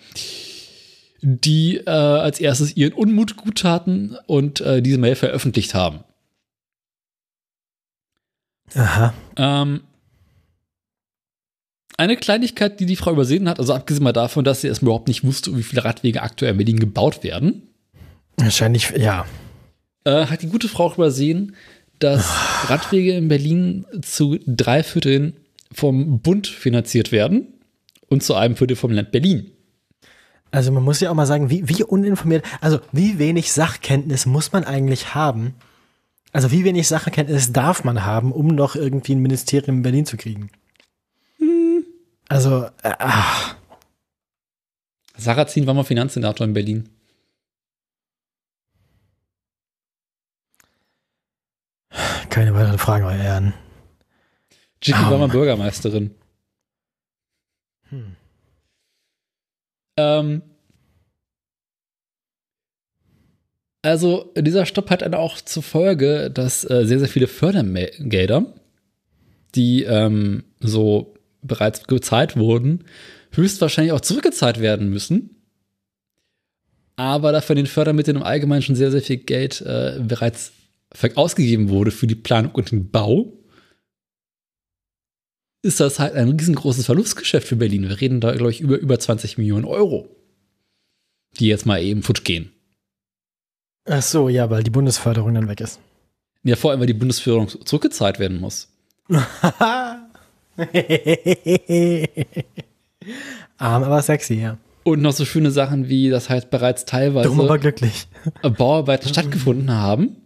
die 1.23 1.77
äh, 1.77 1.91
als 1.91 2.41
erstes 2.41 2.77
ihren 2.77 2.93
Unmut 2.93 3.37
guttaten 3.37 4.17
und 4.27 4.61
äh, 4.61 4.83
diese 4.83 4.99
Mail 4.99 5.15
veröffentlicht 5.15 5.75
haben. 5.75 6.01
Aha. 8.75 9.15
Ähm, 9.37 9.81
eine 11.97 12.17
Kleinigkeit, 12.17 12.81
die 12.81 12.87
die 12.87 12.97
Frau 12.97 13.13
übersehen 13.13 13.49
hat, 13.49 13.59
also 13.61 13.73
abgesehen 13.73 14.03
mal 14.03 14.13
davon, 14.13 14.45
dass 14.45 14.61
sie 14.61 14.69
erstmal 14.69 14.89
überhaupt 14.89 15.09
nicht 15.09 15.25
wusste, 15.25 15.57
wie 15.57 15.63
viele 15.63 15.85
Radwege 15.85 16.23
aktuell 16.23 16.53
in 16.53 16.59
Berlin 16.59 16.81
gebaut 16.81 17.23
werden, 17.23 17.63
Wahrscheinlich, 18.37 18.91
ja. 18.97 19.27
äh, 20.05 20.27
hat 20.27 20.43
die 20.43 20.49
gute 20.49 20.69
Frau 20.69 20.87
auch 20.87 20.97
übersehen, 20.97 21.55
dass 21.99 22.29
Radwege 22.69 23.13
in 23.13 23.29
Berlin 23.29 23.87
zu 24.03 24.39
drei 24.47 24.83
Vierteln 24.83 25.37
vom 25.73 26.21
Bund 26.21 26.47
finanziert 26.47 27.13
werden 27.13 27.55
und 28.09 28.23
zu 28.23 28.35
einem 28.35 28.57
Viertel 28.57 28.77
vom 28.77 28.91
Land 28.91 29.13
Berlin. 29.13 29.51
Also 30.51 30.71
man 30.71 30.83
muss 30.83 31.01
ja 31.01 31.11
auch 31.11 31.15
mal 31.15 31.27
sagen, 31.27 31.51
wie, 31.51 31.69
wie 31.69 31.83
uninformiert, 31.83 32.45
also 32.61 32.81
wie 32.93 33.19
wenig 33.19 33.53
Sachkenntnis 33.53 34.27
muss 34.27 34.53
man 34.53 34.65
eigentlich 34.65 35.15
haben? 35.15 35.55
Also 36.35 36.51
wie 36.51 36.65
wenig 36.65 36.89
Sachkenntnis 36.89 37.53
darf 37.53 37.85
man 37.85 38.05
haben, 38.05 38.33
um 38.33 38.49
noch 38.49 38.75
irgendwie 38.75 39.15
ein 39.15 39.21
Ministerium 39.21 39.77
in 39.77 39.83
Berlin 39.83 40.05
zu 40.05 40.17
kriegen? 40.17 40.51
Also, 42.29 42.65
äh, 42.83 42.93
ach, 42.99 43.55
Sarrazin 45.17 45.67
war 45.69 45.75
mal 45.75 45.85
Finanzsenator 45.85 46.45
in 46.45 46.53
Berlin. 46.53 46.89
keine 52.31 52.53
weiteren 52.53 52.79
Fragen, 52.79 53.05
euer 53.05 53.15
Ehren. 53.15 53.55
Jackie 54.83 55.05
Ah, 55.05 55.11
war 55.13 55.19
mal. 55.19 55.29
Bürgermeisterin. 55.29 56.17
Hm. 57.91 58.17
Ähm, 59.97 60.43
also, 63.85 64.33
dieser 64.35 64.65
Stopp 64.65 64.89
hat 64.89 65.03
dann 65.03 65.13
auch 65.13 65.39
zur 65.43 65.63
Folge, 65.63 66.31
dass 66.31 66.65
äh, 66.65 66.87
sehr, 66.87 67.01
sehr 67.01 67.09
viele 67.09 67.27
Fördergelder, 67.27 68.47
die 69.55 69.83
ähm, 69.83 70.45
so 70.59 71.13
bereits 71.43 71.85
gezahlt 71.87 72.39
wurden, 72.39 72.85
höchstwahrscheinlich 73.33 73.93
auch 73.93 74.01
zurückgezahlt 74.01 74.61
werden 74.61 74.89
müssen. 74.89 75.37
Aber 76.97 77.31
da 77.31 77.43
von 77.43 77.57
den 77.57 77.67
Fördermitteln 77.67 78.17
im 78.17 78.23
Allgemeinen 78.23 78.63
schon 78.63 78.75
sehr, 78.75 78.91
sehr 78.91 79.03
viel 79.03 79.19
Geld 79.19 79.61
äh, 79.61 80.01
bereits 80.01 80.53
ausgegeben 81.15 81.69
wurde 81.69 81.91
für 81.91 82.07
die 82.07 82.15
Planung 82.15 82.53
und 82.53 82.71
den 82.71 82.91
Bau, 82.91 83.35
ist 85.61 85.81
das 85.81 85.99
halt 85.99 86.15
ein 86.15 86.31
riesengroßes 86.31 86.87
Verlustgeschäft 86.87 87.49
für 87.49 87.57
Berlin. 87.57 87.87
Wir 87.87 88.01
reden 88.01 88.23
da, 88.23 88.35
glaube 88.35 88.51
ich, 88.51 88.63
über 88.63 88.79
über 88.79 88.99
20 88.99 89.37
Millionen 89.37 89.67
Euro, 89.67 90.09
die 91.39 91.49
jetzt 91.49 91.67
mal 91.67 91.83
eben 91.83 92.03
futsch 92.03 92.25
gehen. 92.25 92.54
Ach 93.87 94.03
so, 94.03 94.29
ja, 94.29 94.49
weil 94.51 94.63
die 94.63 94.71
Bundesförderung 94.71 95.35
dann 95.35 95.49
weg 95.49 95.61
ist. 95.61 95.81
Ja, 96.43 96.57
vor 96.57 96.71
allem, 96.71 96.81
weil 96.81 96.87
die 96.87 96.95
Bundesführung 96.95 97.49
zurückgezahlt 97.49 98.19
werden 98.19 98.41
muss. 98.41 98.69
Arm, 103.59 103.83
aber 103.83 104.03
sexy, 104.03 104.35
ja. 104.35 104.59
Und 104.85 105.01
noch 105.01 105.13
so 105.13 105.25
schöne 105.25 105.51
Sachen 105.51 105.89
wie, 105.89 106.11
das 106.11 106.29
heißt, 106.29 106.51
bereits 106.51 106.85
teilweise 106.85 107.29
Dumm, 107.29 107.41
aber 107.41 107.59
glücklich. 107.59 108.07
Bauarbeiten 108.43 109.09
stattgefunden 109.09 109.71
haben. 109.71 110.17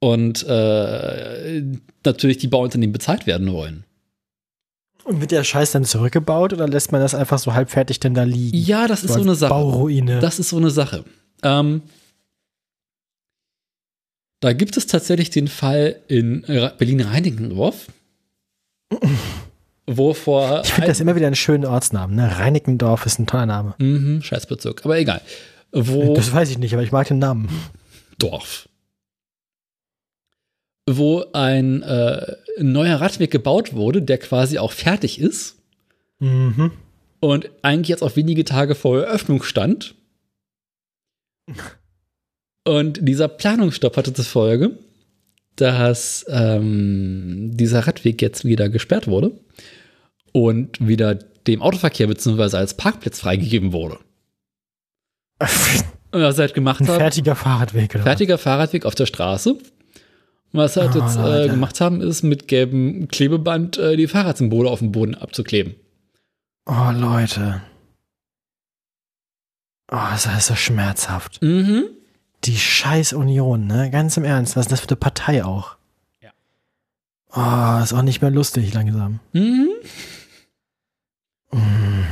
Und 0.00 0.44
äh, 0.48 1.62
natürlich 2.04 2.38
die 2.38 2.48
Bauunternehmen 2.48 2.92
bezahlt 2.92 3.26
werden 3.26 3.52
wollen. 3.52 3.84
Und 5.08 5.22
wird 5.22 5.30
der 5.30 5.42
Scheiß 5.42 5.72
dann 5.72 5.84
zurückgebaut 5.86 6.52
oder 6.52 6.68
lässt 6.68 6.92
man 6.92 7.00
das 7.00 7.14
einfach 7.14 7.38
so 7.38 7.54
halbfertig 7.54 7.98
denn 7.98 8.12
da 8.12 8.24
liegen? 8.24 8.54
Ja, 8.58 8.86
das 8.86 9.04
ist 9.04 9.12
so 9.12 9.14
als 9.14 9.22
eine 9.22 9.34
Sache. 9.34 9.48
Bauruine. 9.48 10.20
Das 10.20 10.38
ist 10.38 10.50
so 10.50 10.58
eine 10.58 10.68
Sache. 10.68 11.02
Ähm, 11.42 11.80
da 14.40 14.52
gibt 14.52 14.76
es 14.76 14.86
tatsächlich 14.86 15.30
den 15.30 15.48
Fall 15.48 15.96
in 16.08 16.42
Berlin-Reinickendorf, 16.42 17.86
wo 19.86 20.12
vor. 20.12 20.60
ich 20.64 20.72
finde 20.72 20.88
das 20.88 21.00
immer 21.00 21.16
wieder 21.16 21.26
einen 21.26 21.36
schönen 21.36 21.64
Ortsnamen. 21.64 22.14
Ne? 22.14 22.38
Reinickendorf 22.38 23.06
ist 23.06 23.18
ein 23.18 23.26
toller 23.26 23.46
Name. 23.46 23.74
Mhm, 23.78 24.20
Scheißbezirk, 24.20 24.84
aber 24.84 24.98
egal. 24.98 25.22
Wo. 25.72 26.14
Das 26.14 26.32
weiß 26.32 26.50
ich 26.50 26.58
nicht, 26.58 26.74
aber 26.74 26.82
ich 26.82 26.92
mag 26.92 27.08
den 27.08 27.18
Namen. 27.18 27.48
Dorf. 28.18 28.67
Wo 30.90 31.24
ein 31.34 31.82
äh, 31.82 32.36
neuer 32.60 32.98
Radweg 33.00 33.30
gebaut 33.30 33.74
wurde, 33.74 34.00
der 34.00 34.16
quasi 34.18 34.58
auch 34.58 34.72
fertig 34.72 35.20
ist 35.20 35.56
Mhm. 36.20 36.72
und 37.20 37.50
eigentlich 37.62 37.88
jetzt 37.88 38.02
auch 38.02 38.16
wenige 38.16 38.44
Tage 38.44 38.74
vor 38.74 38.98
Eröffnung 39.02 39.42
stand. 39.42 39.94
Und 42.66 42.98
dieser 43.06 43.28
Planungsstopp 43.28 43.96
hatte 43.96 44.12
zur 44.12 44.24
Folge, 44.24 44.78
dass 45.56 46.24
ähm, 46.28 47.50
dieser 47.54 47.86
Radweg 47.86 48.20
jetzt 48.20 48.44
wieder 48.44 48.68
gesperrt 48.68 49.06
wurde 49.08 49.32
und 50.32 50.86
wieder 50.86 51.14
dem 51.14 51.62
Autoverkehr 51.62 52.06
bzw. 52.06 52.56
als 52.56 52.74
Parkplatz 52.74 53.20
freigegeben 53.20 53.72
wurde. 53.72 53.98
Und 56.10 56.22
was 56.22 56.38
er 56.38 56.42
halt 56.46 56.54
gemacht 56.54 56.80
Ein 56.80 56.88
hat, 56.88 56.96
fertiger 56.96 57.36
Fahrradweg, 57.36 57.94
oder? 57.94 58.02
fertiger 58.02 58.38
Fahrradweg 58.38 58.86
auf 58.86 58.94
der 58.94 59.04
Straße. 59.06 59.58
Was 60.52 60.74
sie 60.74 60.80
halt 60.80 60.96
Oh, 60.96 61.00
jetzt 61.00 61.16
äh, 61.16 61.48
gemacht 61.48 61.80
haben, 61.80 62.00
ist 62.00 62.22
mit 62.22 62.48
gelbem 62.48 63.08
Klebeband 63.08 63.76
äh, 63.76 63.96
die 63.96 64.06
Fahrradsymbole 64.06 64.70
auf 64.70 64.78
dem 64.78 64.92
Boden 64.92 65.14
abzukleben. 65.14 65.74
Oh, 66.66 66.90
Leute. 66.92 67.62
Oh, 69.90 69.96
das 70.12 70.26
ist 70.26 70.46
so 70.46 70.54
schmerzhaft. 70.54 71.42
Mhm. 71.42 71.84
Die 72.44 72.56
scheiß 72.56 73.14
Union, 73.14 73.66
ne? 73.66 73.90
Ganz 73.90 74.16
im 74.16 74.24
Ernst, 74.24 74.56
was 74.56 74.66
ist 74.66 74.72
das 74.72 74.80
für 74.80 74.88
eine 74.88 74.96
Partei 74.96 75.44
auch? 75.44 75.76
Ja. 76.20 76.30
Oh, 77.34 77.82
ist 77.82 77.92
auch 77.92 78.02
nicht 78.02 78.20
mehr 78.20 78.30
lustig 78.30 78.72
langsam. 78.74 79.20
Mhm. 79.32 79.70
Mm. 81.50 82.04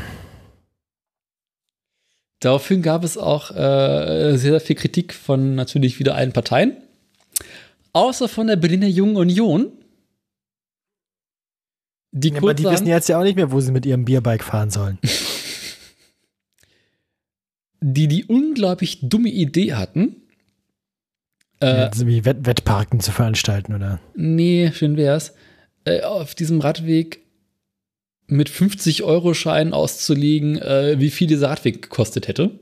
Daraufhin 2.40 2.82
gab 2.82 3.04
es 3.04 3.16
auch 3.18 3.50
äh, 3.50 4.36
sehr, 4.36 4.52
sehr 4.52 4.60
viel 4.60 4.76
Kritik 4.76 5.14
von 5.14 5.54
natürlich 5.54 5.98
wieder 5.98 6.14
allen 6.14 6.32
Parteien. 6.32 6.76
Außer 7.96 8.28
von 8.28 8.46
der 8.46 8.56
Berliner 8.56 8.88
Jungen 8.88 9.16
Union. 9.16 9.72
Die 12.12 12.28
Ja, 12.28 12.36
aber 12.36 12.52
die 12.52 12.64
wissen 12.64 12.86
jetzt 12.86 13.08
ja 13.08 13.18
auch 13.18 13.22
nicht 13.22 13.36
mehr, 13.36 13.50
wo 13.50 13.58
sie 13.60 13.72
mit 13.72 13.86
ihrem 13.86 14.04
Bierbike 14.04 14.44
fahren 14.44 14.68
sollen. 14.68 14.98
die 17.80 18.06
die 18.06 18.26
unglaublich 18.26 18.98
dumme 19.00 19.30
Idee 19.30 19.72
hatten. 19.72 20.16
Äh, 21.62 21.84
Jetzt 21.84 22.00
irgendwie 22.00 22.26
Wett 22.26 22.44
Wettparken 22.44 23.00
zu 23.00 23.12
veranstalten, 23.12 23.74
oder? 23.74 23.98
Nee, 24.14 24.72
schön 24.74 24.98
wär's. 24.98 25.32
Äh, 25.86 26.02
auf 26.02 26.34
diesem 26.34 26.60
Radweg 26.60 27.20
mit 28.26 28.50
50-Euro-Scheinen 28.50 29.72
auszulegen, 29.72 30.60
äh, 30.60 30.96
wie 30.98 31.10
viel 31.10 31.28
dieser 31.28 31.48
Radweg 31.48 31.80
gekostet 31.80 32.28
hätte. 32.28 32.60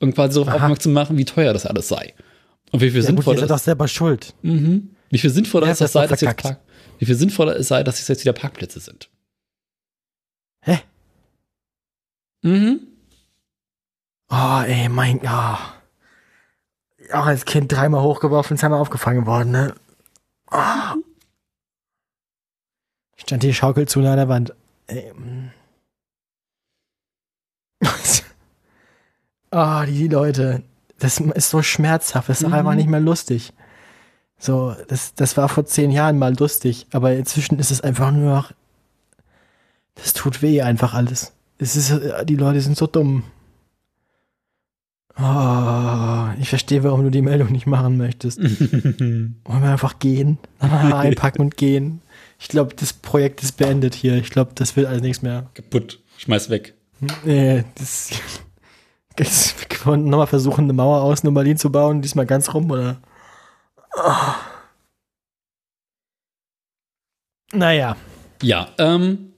Und 0.00 0.16
quasi 0.16 0.40
darauf 0.40 0.52
aufmerksam 0.52 0.80
zu 0.80 0.88
machen, 0.88 1.16
wie 1.16 1.24
teuer 1.24 1.52
das 1.52 1.64
alles 1.64 1.86
sei. 1.86 2.12
Und 2.72 2.80
wie 2.80 2.90
viel 2.90 3.02
Ja, 3.02 3.10
gut, 3.10 3.16
sinnvoller 3.16 3.36
ihr 3.36 3.40
seid 3.40 3.50
doch 3.50 3.58
selber 3.58 3.88
schuld. 3.88 4.34
Mhm. 4.42 4.94
Wie 5.10 5.18
viel 5.18 5.30
sinnvoller 5.30 5.68
es 5.68 5.80
hat 5.80 5.84
das 5.84 5.92
sei, 5.92 6.02
das 6.02 6.10
dass 6.10 6.20
jetzt? 6.22 6.42
Park, 6.42 6.60
wie 6.98 7.06
viel 7.06 7.14
sinnvoller 7.14 7.56
es 7.56 7.68
sei, 7.68 7.82
dass 7.84 8.00
es 8.00 8.08
jetzt 8.08 8.22
wieder 8.22 8.32
Parkplätze 8.32 8.80
sind. 8.80 9.10
Hä? 10.62 10.80
Mhm. 12.42 12.80
Oh, 14.28 14.62
ey, 14.66 14.88
mein, 14.88 15.20
oh. 15.24 15.58
Auch 17.12 17.26
als 17.26 17.44
Kind 17.44 17.70
dreimal 17.70 18.02
hochgeworfen, 18.02 18.56
zweimal 18.56 18.80
aufgefangen 18.80 19.26
worden, 19.26 19.52
ne? 19.52 19.74
Oh. 20.50 20.94
Stand 23.16 23.42
die 23.42 23.54
Schaukel 23.54 23.86
zu 23.86 24.00
nah 24.00 24.12
an 24.12 24.16
der 24.16 24.28
Wand. 24.28 24.54
Ey. 24.86 25.12
mm. 25.12 25.50
oh, 29.52 29.82
die 29.86 30.08
Leute. 30.08 30.62
Das 30.98 31.18
ist 31.20 31.50
so 31.50 31.62
schmerzhaft, 31.62 32.28
das 32.28 32.40
ist 32.42 32.48
Mhm. 32.48 32.54
einfach 32.54 32.74
nicht 32.74 32.88
mehr 32.88 33.00
lustig. 33.00 33.52
So, 34.38 34.74
das, 34.88 35.14
das 35.14 35.36
war 35.36 35.48
vor 35.48 35.64
zehn 35.66 35.90
Jahren 35.90 36.18
mal 36.18 36.36
lustig, 36.38 36.86
aber 36.92 37.14
inzwischen 37.14 37.58
ist 37.58 37.70
es 37.70 37.80
einfach 37.80 38.10
nur 38.12 38.34
noch. 38.34 38.52
Das 39.94 40.12
tut 40.12 40.42
weh 40.42 40.60
einfach 40.62 40.92
alles. 40.94 41.32
Es 41.58 41.76
ist, 41.76 41.90
äh, 41.90 42.26
die 42.26 42.36
Leute 42.36 42.60
sind 42.60 42.76
so 42.76 42.86
dumm. 42.86 43.22
Oh, 45.16 46.26
ich 46.40 46.48
verstehe, 46.48 46.82
warum 46.82 47.04
du 47.04 47.10
die 47.10 47.22
Meldung 47.22 47.52
nicht 47.52 47.66
machen 47.66 47.96
möchtest. 47.96 48.40
Wollen 48.42 49.36
wir 49.44 49.70
einfach 49.70 50.00
gehen? 50.00 50.38
Einpacken 50.58 51.40
und 51.42 51.56
gehen. 51.56 52.02
Ich 52.40 52.48
glaube, 52.48 52.74
das 52.74 52.92
Projekt 52.92 53.42
ist 53.44 53.56
beendet 53.56 53.94
hier. 53.94 54.16
Ich 54.16 54.30
glaube, 54.30 54.50
das 54.56 54.74
wird 54.76 54.88
alles 54.88 55.02
nichts 55.02 55.22
mehr. 55.22 55.46
Kaputt. 55.54 56.00
Schmeiß 56.18 56.50
weg. 56.50 56.74
Nee, 57.24 57.64
das. 57.76 58.10
das 59.16 59.54
wir 59.58 59.66
können 59.68 60.04
nochmal 60.04 60.26
versuchen, 60.26 60.64
eine 60.64 60.72
Mauer 60.72 61.02
außen 61.02 61.28
um 61.28 61.34
Berlin 61.34 61.56
zu 61.56 61.70
bauen, 61.70 62.02
diesmal 62.02 62.26
ganz 62.26 62.52
rum, 62.52 62.70
oder? 62.70 63.00
Ah. 63.96 64.34
Naja. 67.52 67.96
Ja, 68.42 68.68
ähm, 68.78 69.32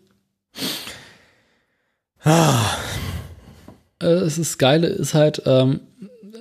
Ah. 2.24 2.76
äh, 4.02 4.06
es 4.06 4.36
ist 4.36 4.58
Geile 4.58 4.88
ist 4.88 5.14
halt, 5.14 5.42
ähm, 5.46 5.80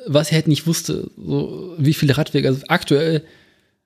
was 0.07 0.29
ich 0.29 0.33
halt 0.33 0.47
nicht 0.47 0.65
wusste, 0.65 1.11
so 1.15 1.75
wie 1.77 1.93
viele 1.93 2.17
Radwege, 2.17 2.47
also 2.47 2.63
aktuell, 2.69 3.23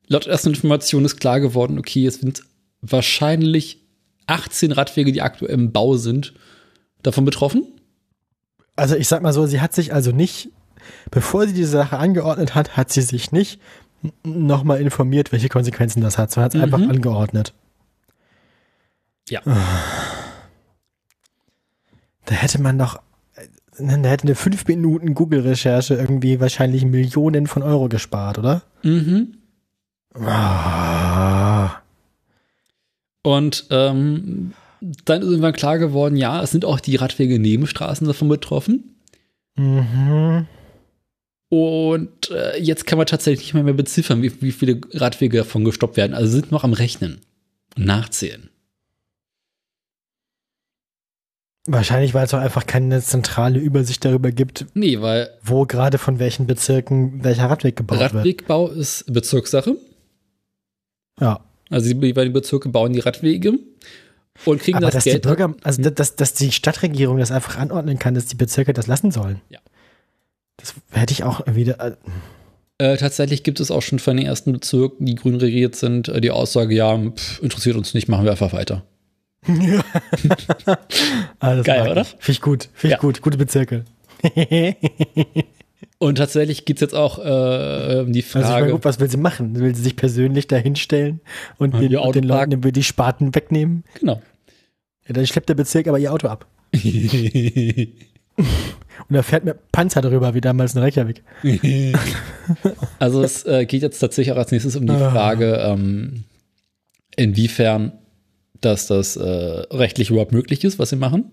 laut 0.07 0.26
ersten 0.26 0.49
Informationen 0.49 1.05
ist 1.05 1.19
klar 1.19 1.41
geworden, 1.41 1.77
okay, 1.77 2.05
es 2.05 2.15
sind 2.15 2.43
wahrscheinlich 2.81 3.80
18 4.27 4.71
Radwege, 4.71 5.11
die 5.11 5.21
aktuell 5.21 5.53
im 5.53 5.71
Bau 5.73 5.97
sind, 5.97 6.34
davon 7.03 7.26
betroffen. 7.26 7.67
Also 8.80 8.95
ich 8.95 9.07
sag 9.07 9.22
mal 9.22 9.34
so, 9.34 9.45
sie 9.45 9.61
hat 9.61 9.73
sich 9.73 9.93
also 9.93 10.11
nicht, 10.11 10.49
bevor 11.11 11.45
sie 11.47 11.53
diese 11.53 11.72
Sache 11.72 11.97
angeordnet 11.97 12.56
hat, 12.56 12.76
hat 12.77 12.91
sie 12.91 13.01
sich 13.01 13.31
nicht 13.31 13.60
nochmal 14.23 14.80
informiert, 14.81 15.31
welche 15.31 15.49
Konsequenzen 15.49 16.01
das 16.01 16.18
hat, 16.18 16.31
sondern 16.31 16.45
hat 16.45 16.56
es 16.56 16.57
Mhm. 16.60 16.64
einfach 16.73 16.89
angeordnet. 16.95 17.53
Ja. 19.30 19.41
Da 22.26 22.35
hätte 22.35 22.61
man 22.61 22.77
doch, 22.80 23.01
äh, 23.35 23.47
da 23.77 24.10
hätte 24.10 24.23
eine 24.23 24.35
5 24.35 24.68
Minuten 24.68 25.14
Google-Recherche 25.15 25.95
irgendwie 25.95 26.39
wahrscheinlich 26.39 26.85
Millionen 26.85 27.47
von 27.47 27.61
Euro 27.64 27.89
gespart, 27.89 28.38
oder? 28.39 28.61
Mhm. 28.84 29.35
Ah. 30.15 31.72
Und 33.23 33.68
ähm, 33.69 34.53
dann 34.81 35.22
ist 35.22 35.27
irgendwann 35.27 35.53
klar 35.53 35.77
geworden, 35.77 36.15
ja, 36.15 36.41
es 36.41 36.51
sind 36.51 36.65
auch 36.65 36.80
die 36.80 36.95
Radwege 36.95 37.39
Nebenstraßen 37.39 38.07
davon 38.07 38.30
betroffen. 38.30 38.95
Mhm. 39.56 40.47
Und 41.49 42.30
äh, 42.30 42.61
jetzt 42.61 42.85
kann 42.85 42.97
man 42.97 43.07
tatsächlich 43.07 43.47
nicht 43.47 43.53
mehr, 43.56 43.64
mehr 43.64 43.73
beziffern, 43.73 44.22
wie, 44.22 44.41
wie 44.41 44.51
viele 44.51 44.80
Radwege 44.93 45.38
davon 45.38 45.65
gestoppt 45.65 45.97
werden. 45.97 46.14
Also 46.14 46.31
sind 46.31 46.51
noch 46.51 46.64
am 46.64 46.73
Rechnen 46.73 47.22
und 47.76 47.85
nachzählen. 47.85 48.49
Wahrscheinlich, 51.68 52.14
weil 52.14 52.26
es 52.26 52.34
auch 52.34 52.39
einfach 52.39 52.65
keine 52.65 53.01
zentrale 53.01 53.60
Übersicht 53.60 54.03
darüber 54.06 54.31
gibt, 54.31 54.65
Nee, 54.73 55.01
weil 55.01 55.30
wo 55.43 55.65
gerade 55.65 55.97
von 55.97 56.18
welchen 56.18 56.47
Bezirken 56.47 57.23
welcher 57.23 57.49
Radweg 57.49 57.76
gebaut 57.76 57.99
wird. 57.99 58.14
Radwegbau 58.14 58.69
ist 58.69 59.11
Bezirkssache. 59.11 59.76
Ja. 61.19 61.43
Also 61.69 61.93
die 61.93 62.07
jeweiligen 62.07 62.34
Bezirke 62.34 62.69
bauen 62.69 62.93
die 62.93 62.99
Radwege 62.99 63.60
und 64.45 64.61
kriegen 64.61 64.77
Aber 64.77 64.85
das 64.87 64.95
dass 64.95 65.03
Geld. 65.05 65.23
die 65.23 65.27
Bürger, 65.27 65.53
also 65.63 65.81
dass, 65.81 66.15
dass 66.15 66.33
die 66.33 66.51
Stadtregierung 66.51 67.17
das 67.17 67.31
einfach 67.31 67.57
anordnen 67.57 67.99
kann, 67.99 68.13
dass 68.13 68.25
die 68.25 68.35
Bezirke 68.35 68.73
das 68.73 68.87
lassen 68.87 69.11
sollen. 69.11 69.41
Ja. 69.49 69.59
Das 70.57 70.73
hätte 70.91 71.13
ich 71.13 71.23
auch 71.23 71.41
wieder. 71.47 71.79
äh, 71.79 71.95
Äh, 72.93 72.97
tatsächlich 72.97 73.43
gibt 73.43 73.59
es 73.59 73.71
auch 73.71 73.81
schon 73.81 73.99
von 73.99 74.15
den 74.17 74.25
ersten 74.25 74.53
Bezirken, 74.53 75.05
die 75.05 75.15
grün 75.15 75.35
regiert 75.35 75.75
sind, 75.75 76.07
äh, 76.07 76.21
die 76.21 76.31
Aussage, 76.31 76.73
ja, 76.73 76.97
pff, 76.97 77.41
interessiert 77.43 77.75
uns 77.75 77.93
nicht, 77.93 78.07
machen 78.07 78.23
wir 78.25 78.31
einfach 78.31 78.53
weiter. 78.53 78.83
Ah, 81.39 81.55
das 81.55 81.65
Geil, 81.65 81.89
oder? 81.89 82.03
Finde 82.05 82.31
ich 82.31 82.41
gut. 82.41 82.69
Finde 82.73 82.87
ich 82.87 82.91
Ja. 82.91 82.97
gut. 82.99 83.21
Gute 83.21 83.37
Bezirke. 83.37 83.85
Und 86.01 86.17
tatsächlich 86.17 86.63
gibt 86.65 86.80
es 86.80 86.81
jetzt 86.81 86.95
auch 86.95 87.19
äh, 87.19 87.23
die 87.23 87.27
Also 87.27 88.09
ich 88.19 88.34
meine, 88.34 88.45
Frage, 88.45 88.71
gut, 88.71 88.85
was 88.85 88.99
will 89.01 89.09
sie 89.09 89.17
machen? 89.17 89.59
Will 89.59 89.76
sie 89.76 89.84
sich 89.84 89.95
persönlich 89.97 90.47
da 90.47 90.55
hinstellen 90.55 91.19
und 91.57 91.73
den, 91.77 91.95
und 91.97 92.15
den 92.15 92.23
Leuten 92.23 92.61
die 92.61 92.84
Spaten 92.84 93.35
wegnehmen? 93.35 93.84
genau. 93.99 94.21
Ja, 95.07 95.13
dann 95.13 95.26
schleppt 95.27 95.49
der 95.49 95.55
Bezirk 95.55 95.88
aber 95.88 95.99
ihr 95.99 96.13
Auto 96.13 96.27
ab. 96.27 96.45
Und 99.07 99.15
er 99.15 99.23
fährt 99.23 99.43
mit 99.43 99.71
Panzer 99.71 100.01
drüber, 100.01 100.34
wie 100.35 100.41
damals 100.41 100.76
in 100.76 100.81
Reykjavik. 100.81 101.23
Also 102.99 103.23
es 103.23 103.45
äh, 103.45 103.65
geht 103.65 103.81
jetzt 103.81 103.99
tatsächlich 103.99 104.34
auch 104.34 104.38
als 104.38 104.51
nächstes 104.51 104.76
um 104.76 104.85
die 104.85 104.93
Ah. 104.93 105.11
Frage, 105.11 105.55
ähm, 105.63 106.23
inwiefern 107.15 107.93
dass 108.61 108.88
das 108.88 109.15
äh, 109.15 109.23
rechtlich 109.23 110.09
überhaupt 110.09 110.31
möglich 110.34 110.63
ist, 110.63 110.80
was 110.80 110.89
sie 110.89 110.95
machen. 110.97 111.31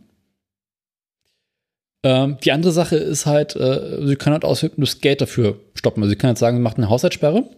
Ähm, 2.06 2.38
die 2.44 2.52
andere 2.52 2.70
Sache 2.70 2.94
ist 2.94 3.26
halt, 3.26 3.56
äh, 3.56 4.06
sie 4.06 4.14
können 4.14 4.34
halt 4.34 4.44
auswirken, 4.44 4.80
das 4.80 5.00
Geld 5.00 5.20
dafür 5.20 5.58
stoppen. 5.74 6.04
Also 6.04 6.10
sie 6.10 6.16
können 6.16 6.28
halt 6.28 6.38
sagen, 6.38 6.56
sie 6.56 6.62
machen 6.62 6.76
eine 6.76 6.88
Haushaltssperre. 6.88 7.50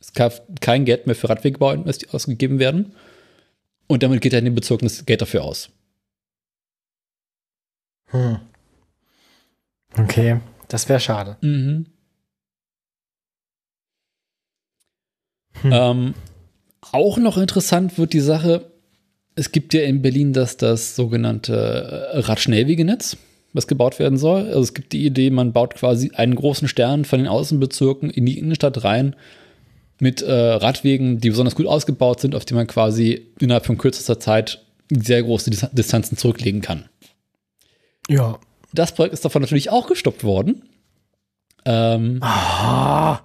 Es 0.00 0.12
darf 0.12 0.42
kein 0.60 0.84
Geld 0.84 1.08
mehr 1.08 1.16
für 1.16 1.28
Radwegbau 1.28 1.74
ausgegeben 2.12 2.60
werden. 2.60 2.92
Und 3.88 4.04
damit 4.04 4.20
geht 4.20 4.32
ja 4.32 4.38
in 4.38 4.44
den 4.44 4.54
Bezirken 4.54 4.86
das 4.86 5.04
Geld 5.06 5.22
dafür 5.22 5.42
aus. 5.42 5.70
Hm. 8.10 8.38
Okay, 9.98 10.38
das 10.68 10.88
wäre 10.88 11.00
schade. 11.00 11.36
Mhm. 11.40 11.86
Hm. 15.62 15.72
Ähm, 15.72 16.14
auch 16.92 17.18
noch 17.18 17.38
interessant 17.38 17.98
wird 17.98 18.12
die 18.12 18.20
Sache, 18.20 18.70
es 19.34 19.50
gibt 19.50 19.74
ja 19.74 19.82
in 19.82 20.00
Berlin 20.00 20.32
das, 20.32 20.58
das 20.58 20.94
sogenannte 20.94 22.10
äh, 22.12 22.18
Radschnellwegenetz, 22.20 23.16
was 23.56 23.66
gebaut 23.66 23.98
werden 23.98 24.18
soll. 24.18 24.46
Also 24.46 24.60
es 24.60 24.74
gibt 24.74 24.92
die 24.92 25.04
Idee, 25.04 25.30
man 25.30 25.52
baut 25.52 25.74
quasi 25.74 26.12
einen 26.14 26.34
großen 26.34 26.68
Stern 26.68 27.04
von 27.04 27.18
den 27.18 27.28
Außenbezirken 27.28 28.10
in 28.10 28.26
die 28.26 28.38
Innenstadt 28.38 28.84
rein 28.84 29.16
mit 29.98 30.22
äh, 30.22 30.32
Radwegen, 30.32 31.20
die 31.20 31.30
besonders 31.30 31.54
gut 31.56 31.66
ausgebaut 31.66 32.20
sind, 32.20 32.34
auf 32.34 32.44
die 32.44 32.54
man 32.54 32.66
quasi 32.66 33.26
innerhalb 33.40 33.66
von 33.66 33.78
kürzester 33.78 34.20
Zeit 34.20 34.62
sehr 34.90 35.22
große 35.22 35.50
Dis 35.50 35.66
Distanzen 35.72 36.16
zurücklegen 36.16 36.60
kann. 36.60 36.84
Ja. 38.08 38.38
Das 38.72 38.92
Projekt 38.92 39.14
ist 39.14 39.24
davon 39.24 39.42
natürlich 39.42 39.70
auch 39.70 39.88
gestoppt 39.88 40.22
worden. 40.22 40.62
Ähm, 41.64 42.18
Ah. 42.20 43.20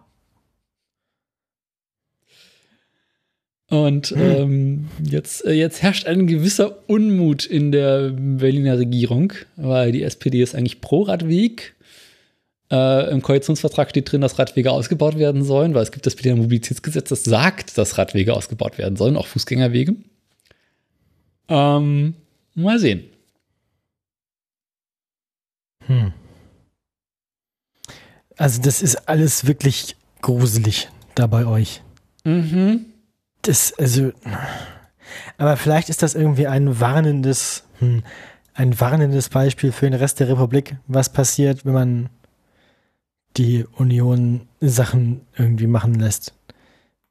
Und 3.72 4.14
ähm, 4.18 4.90
jetzt, 5.02 5.46
äh, 5.46 5.54
jetzt 5.54 5.82
herrscht 5.82 6.06
ein 6.06 6.28
gewisser 6.28 6.90
Unmut 6.90 7.46
in 7.46 7.72
der 7.72 8.10
Berliner 8.10 8.78
Regierung, 8.78 9.32
weil 9.56 9.94
die 9.94 10.04
SPD 10.04 10.42
ist 10.42 10.56
eigentlich 10.56 10.82
pro 10.82 11.04
Radweg. 11.04 11.74
Äh, 12.70 13.10
Im 13.10 13.22
Koalitionsvertrag 13.22 13.90
steht 13.92 14.12
drin, 14.12 14.20
dass 14.20 14.38
Radwege 14.38 14.72
ausgebaut 14.72 15.18
werden 15.18 15.46
sollen, 15.46 15.74
weil 15.74 15.84
es 15.84 15.94
gibt 15.94 16.06
das 16.06 16.16
Berliner 16.16 16.36
Mobilitätsgesetz, 16.36 17.08
das 17.08 17.24
sagt, 17.24 17.78
dass 17.78 17.98
Radwege 17.98 18.34
ausgebaut 18.34 18.78
werden 18.78 18.98
sollen, 18.98 19.16
auch 19.16 19.28
Fußgängerwege. 19.28 19.96
Ähm, 21.48 22.16
mal 22.54 22.78
sehen. 22.78 23.06
Hm. 25.88 26.12
Also 28.36 28.62
das 28.62 28.82
ist 28.82 29.08
alles 29.08 29.48
wirklich 29.48 29.96
gruselig 30.22 30.90
da 31.16 31.26
bei 31.26 31.46
euch. 31.46 31.82
Mhm. 32.26 32.91
Das, 33.44 33.74
also, 33.78 34.12
aber 35.38 35.58
vielleicht 35.58 35.90
ist 35.90 36.04
das 36.04 36.16
irgendwie 36.16 36.48
ein 36.48 36.80
warnendes, 36.80 37.64
hm, 37.80 38.04
ein 38.54 38.80
warnendes 38.80 39.30
Beispiel 39.30 39.72
für 39.72 39.90
den 39.90 40.00
Rest 40.00 40.20
der 40.20 40.30
Republik, 40.30 40.76
was 40.88 41.12
passiert, 41.12 41.66
wenn 41.66 41.74
man 41.74 42.10
die 43.38 43.66
Union 43.78 44.42
Sachen 44.60 45.22
irgendwie 45.38 45.68
machen 45.68 45.96
lässt. 45.96 46.34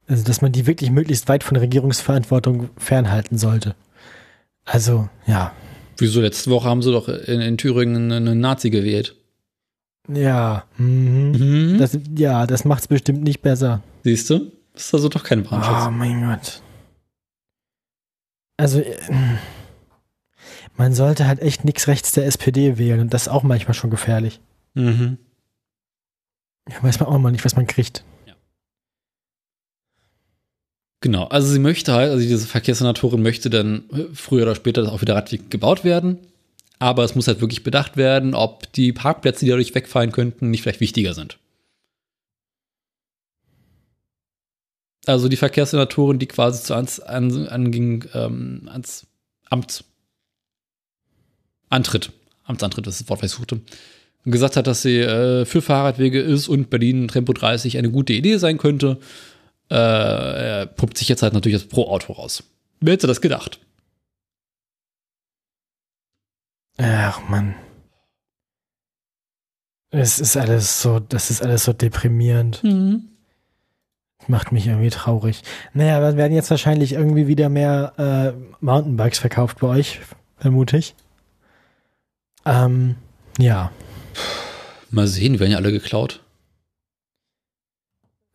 Also, 0.07 0.24
dass 0.24 0.43
man 0.43 0.52
die 0.52 0.66
wirklich 0.66 0.90
möglichst 0.90 1.28
weit 1.28 1.44
von 1.44 1.57
Regierungsverantwortung 1.57 2.69
fernhalten 2.77 3.39
sollte. 3.39 3.74
Also, 4.65 5.09
ja. 5.27 5.52
Wieso 5.98 6.20
letzte 6.20 6.51
Woche 6.51 6.69
haben 6.69 6.82
sie 6.82 6.93
doch 6.93 7.09
in, 7.09 7.40
in 7.40 7.59
Thüringen 7.59 8.11
einen 8.12 8.40
Nazi 8.40 8.70
gewählt? 8.70 9.16
Ja. 10.09 10.65
Mhm. 10.78 11.32
Mhm. 11.32 11.78
Das, 11.78 11.98
ja, 12.16 12.47
das 12.47 12.65
macht 12.65 12.82
es 12.82 12.89
bestimmt 12.89 13.23
nicht 13.23 13.43
besser. 13.43 13.82
Siehst 14.02 14.31
du? 14.31 14.52
Das 14.81 14.86
ist 14.86 14.94
also 14.94 15.11
doch 15.11 15.24
kein 15.24 15.43
Brandschutz. 15.43 15.85
Oh 15.86 15.90
mein 15.90 16.27
Gott. 16.27 16.62
Also, 18.57 18.81
äh, 18.81 18.97
man 20.78 20.94
sollte 20.94 21.27
halt 21.27 21.40
echt 21.40 21.66
nichts 21.66 21.86
rechts 21.86 22.12
der 22.12 22.24
SPD 22.24 22.78
wählen 22.78 23.01
und 23.01 23.12
das 23.12 23.23
ist 23.23 23.28
auch 23.28 23.43
manchmal 23.43 23.74
schon 23.74 23.90
gefährlich. 23.90 24.40
Mhm. 24.73 25.19
Da 26.65 26.82
weiß 26.82 26.98
man 26.98 27.11
auch 27.11 27.19
mal 27.19 27.31
nicht, 27.31 27.44
was 27.44 27.57
man 27.57 27.66
kriegt. 27.66 28.05
Genau, 31.02 31.24
also 31.27 31.48
sie 31.48 31.59
möchte 31.59 31.93
halt, 31.93 32.11
also 32.11 32.27
diese 32.27 32.47
Verkehrssenatorin 32.47 33.20
möchte 33.20 33.51
dann 33.51 33.85
früher 34.15 34.44
oder 34.44 34.55
später 34.55 34.90
auch 34.90 35.02
wieder 35.02 35.15
Radweg 35.15 35.51
gebaut 35.51 35.85
werden. 35.85 36.20
Aber 36.78 37.05
es 37.05 37.15
muss 37.15 37.28
halt 37.28 37.43
wirklich 37.43 37.65
bedacht 37.65 37.98
werden, 37.98 38.32
ob 38.35 38.73
die 38.73 38.94
Parkplätze, 38.94 39.44
die 39.44 39.51
dadurch 39.51 39.74
wegfallen 39.74 40.12
könnten, 40.12 40.48
nicht 40.48 40.62
vielleicht 40.62 40.81
wichtiger 40.81 41.12
sind. 41.12 41.39
Also 45.11 45.28
die 45.28 45.37
Verkehrssenatorin, 45.37 46.19
die 46.19 46.27
quasi 46.27 46.62
zu 46.62 46.74
ans, 46.74 47.01
an, 47.01 47.49
anging, 47.49 48.05
ähm, 48.15 48.69
ans 48.70 49.07
Amts 49.49 49.85
Antritt, 51.69 52.12
Amtsantritt 52.45 52.87
ist 52.87 53.01
das 53.01 53.09
Wort, 53.09 53.23
was 53.23 53.32
ich 53.32 53.37
suchte, 53.37 53.61
und 54.24 54.32
gesagt 54.32 54.57
hat, 54.57 54.66
dass 54.66 54.82
sie 54.82 54.99
äh, 54.99 55.45
für 55.45 55.62
Fahrradwege 55.62 56.20
ist 56.20 56.49
und 56.49 56.70
Berlin 56.70 57.09
Tempo 57.09 57.32
30 57.32 57.78
eine 57.78 57.91
gute 57.91 58.12
Idee 58.12 58.39
sein 58.39 58.59
könnte, 58.59 58.99
äh, 59.70 59.74
er 59.74 60.66
pumpt 60.66 60.99
sich 60.99 61.09
jetzt 61.09 61.23
halt 61.23 61.32
natürlich 61.32 61.61
das 61.61 61.69
Pro-Auto 61.69 62.12
raus. 62.12 62.43
Wer 62.81 62.95
hätte 62.95 63.07
das 63.07 63.20
gedacht? 63.20 63.61
Ach 66.78 67.20
man. 67.28 67.55
Es 69.91 70.20
ist 70.20 70.37
alles 70.37 70.82
so, 70.82 71.01
das 71.01 71.31
ist 71.31 71.43
alles 71.43 71.65
so 71.65 71.73
deprimierend. 71.73 72.62
Mhm. 72.62 73.09
Macht 74.28 74.52
mich 74.52 74.66
irgendwie 74.66 74.90
traurig. 74.90 75.42
Naja, 75.74 76.01
dann 76.01 76.16
werden 76.16 76.32
jetzt 76.34 76.51
wahrscheinlich 76.51 76.92
irgendwie 76.92 77.26
wieder 77.26 77.48
mehr 77.48 77.92
äh, 77.98 78.64
Mountainbikes 78.64 79.18
verkauft 79.18 79.59
bei 79.60 79.66
euch, 79.68 80.01
vermute 80.38 80.76
ich. 80.76 80.94
Ähm, 82.44 82.97
ja, 83.38 83.70
Mal 84.90 85.06
sehen, 85.06 85.34
die 85.34 85.40
werden 85.40 85.52
ja 85.52 85.59
alle 85.59 85.70
geklaut. 85.72 86.22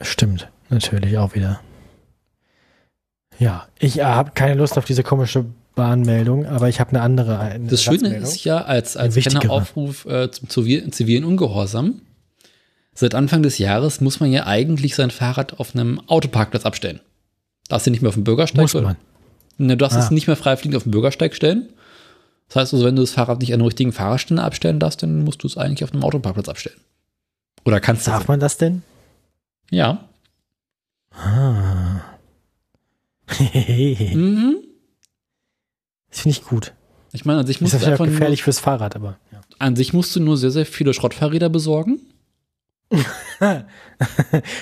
stimmt. 0.01 0.49
Natürlich 0.69 1.17
auch 1.17 1.35
wieder. 1.35 1.59
Ja, 3.37 3.67
ich 3.79 3.99
äh, 3.99 4.03
habe 4.03 4.31
keine 4.33 4.55
Lust 4.55 4.77
auf 4.77 4.85
diese 4.85 5.03
komische 5.03 5.45
Bahnmeldung, 5.75 6.45
aber 6.45 6.69
ich 6.69 6.79
habe 6.79 6.91
eine 6.91 7.01
andere. 7.01 7.37
Eine 7.39 7.67
Das 7.67 7.83
Schöne 7.83 8.15
ist 8.15 8.43
ja, 8.45 8.61
als, 8.61 8.95
als 8.97 9.15
wichtigere. 9.15 9.41
Kenneraufruf 9.41 10.05
äh, 10.05 10.31
zum 10.31 10.47
zivil- 10.47 10.89
zivilen 10.91 11.23
Ungehorsam, 11.25 12.01
seit 12.95 13.13
Anfang 13.13 13.43
des 13.43 13.57
Jahres 13.59 14.01
muss 14.01 14.19
man 14.19 14.31
ja 14.31 14.47
eigentlich 14.47 14.95
sein 14.95 15.11
Fahrrad 15.11 15.59
auf 15.59 15.75
einem 15.75 16.01
Autoparkplatz 16.07 16.65
abstellen. 16.65 16.99
Darfst 17.67 17.85
du 17.87 17.91
nicht 17.91 18.01
mehr 18.01 18.09
auf 18.09 18.15
dem 18.15 18.23
Bürgersteig 18.23 18.61
Muss 18.61 18.73
man. 18.73 18.95
Ne, 19.57 19.75
du 19.75 19.77
darfst 19.77 19.97
Ah. 19.97 20.01
es 20.01 20.11
nicht 20.11 20.27
mehr 20.27 20.35
freifliegend 20.35 20.75
auf 20.75 20.83
dem 20.83 20.91
Bürgersteig 20.91 21.35
stellen. 21.35 21.69
Das 22.47 22.57
heißt 22.57 22.73
also, 22.73 22.85
wenn 22.85 22.95
du 22.95 23.01
das 23.03 23.11
Fahrrad 23.11 23.39
nicht 23.39 23.53
an 23.53 23.59
der 23.59 23.67
richtigen 23.67 23.91
Fahrerstelle 23.91 24.41
abstellen 24.43 24.79
darfst, 24.79 25.01
dann 25.03 25.23
musst 25.23 25.43
du 25.43 25.47
es 25.47 25.57
eigentlich 25.57 25.83
auf 25.83 25.93
einem 25.93 26.03
Autoparkplatz 26.03 26.49
abstellen. 26.49 26.79
Oder 27.65 27.79
kannst 27.79 28.05
du 28.07 28.11
Darf 28.11 28.27
man 28.27 28.39
das 28.39 28.57
denn? 28.57 28.83
Ja. 29.71 30.07
Ah. 31.11 32.01
das 33.27 33.39
Mhm. 33.39 34.57
finde 36.09 36.29
ich 36.37 36.43
gut. 36.43 36.73
Ich 37.13 37.25
meine, 37.25 37.39
an 37.39 37.47
sich 37.47 37.57
Ist 37.57 37.61
musst 37.61 37.73
du 37.73 37.77
natürlich 37.77 37.95
auch 37.99 38.03
einfach 38.03 38.13
gefährlich 38.13 38.43
fürs 38.43 38.59
Fahrrad, 38.59 38.95
aber. 38.95 39.17
Ja. 39.31 39.39
nur, 39.39 39.45
an 39.59 39.75
sich 39.75 39.93
musst 39.93 40.15
du 40.15 40.19
nur 40.19 40.37
sehr, 40.37 40.51
sehr 40.51 40.65
viele 40.65 40.93
Schrottfahrräder 40.93 41.49
besorgen. 41.49 41.99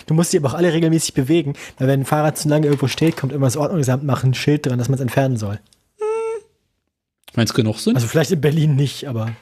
Du 0.06 0.14
musst 0.14 0.32
die 0.32 0.38
aber 0.38 0.50
auch 0.50 0.54
alle 0.54 0.72
regelmäßig 0.72 1.14
bewegen, 1.14 1.54
weil 1.78 1.88
wenn 1.88 2.02
ein 2.02 2.06
Fahrrad 2.06 2.38
zu 2.38 2.48
lange 2.48 2.68
irgendwo 2.68 2.88
steht, 2.88 3.18
kommt 3.18 3.34
immer 3.34 3.48
das 3.48 3.58
Ordnungsamt, 3.58 4.04
macht 4.04 4.24
ein 4.24 4.34
Schild 4.34 4.66
dran, 4.66 4.78
dass 4.78 4.90
man 4.90 4.96
es 4.96 5.02
entfernen 5.02 5.38
soll. 5.38 5.60
Meinst 7.36 7.54
du 7.54 7.56
genug 7.56 7.80
sind? 7.80 7.96
Also 7.96 8.08
vielleicht 8.08 8.32
in 8.32 8.42
Berlin 8.42 8.76
nicht, 8.76 9.08
aber 9.08 9.36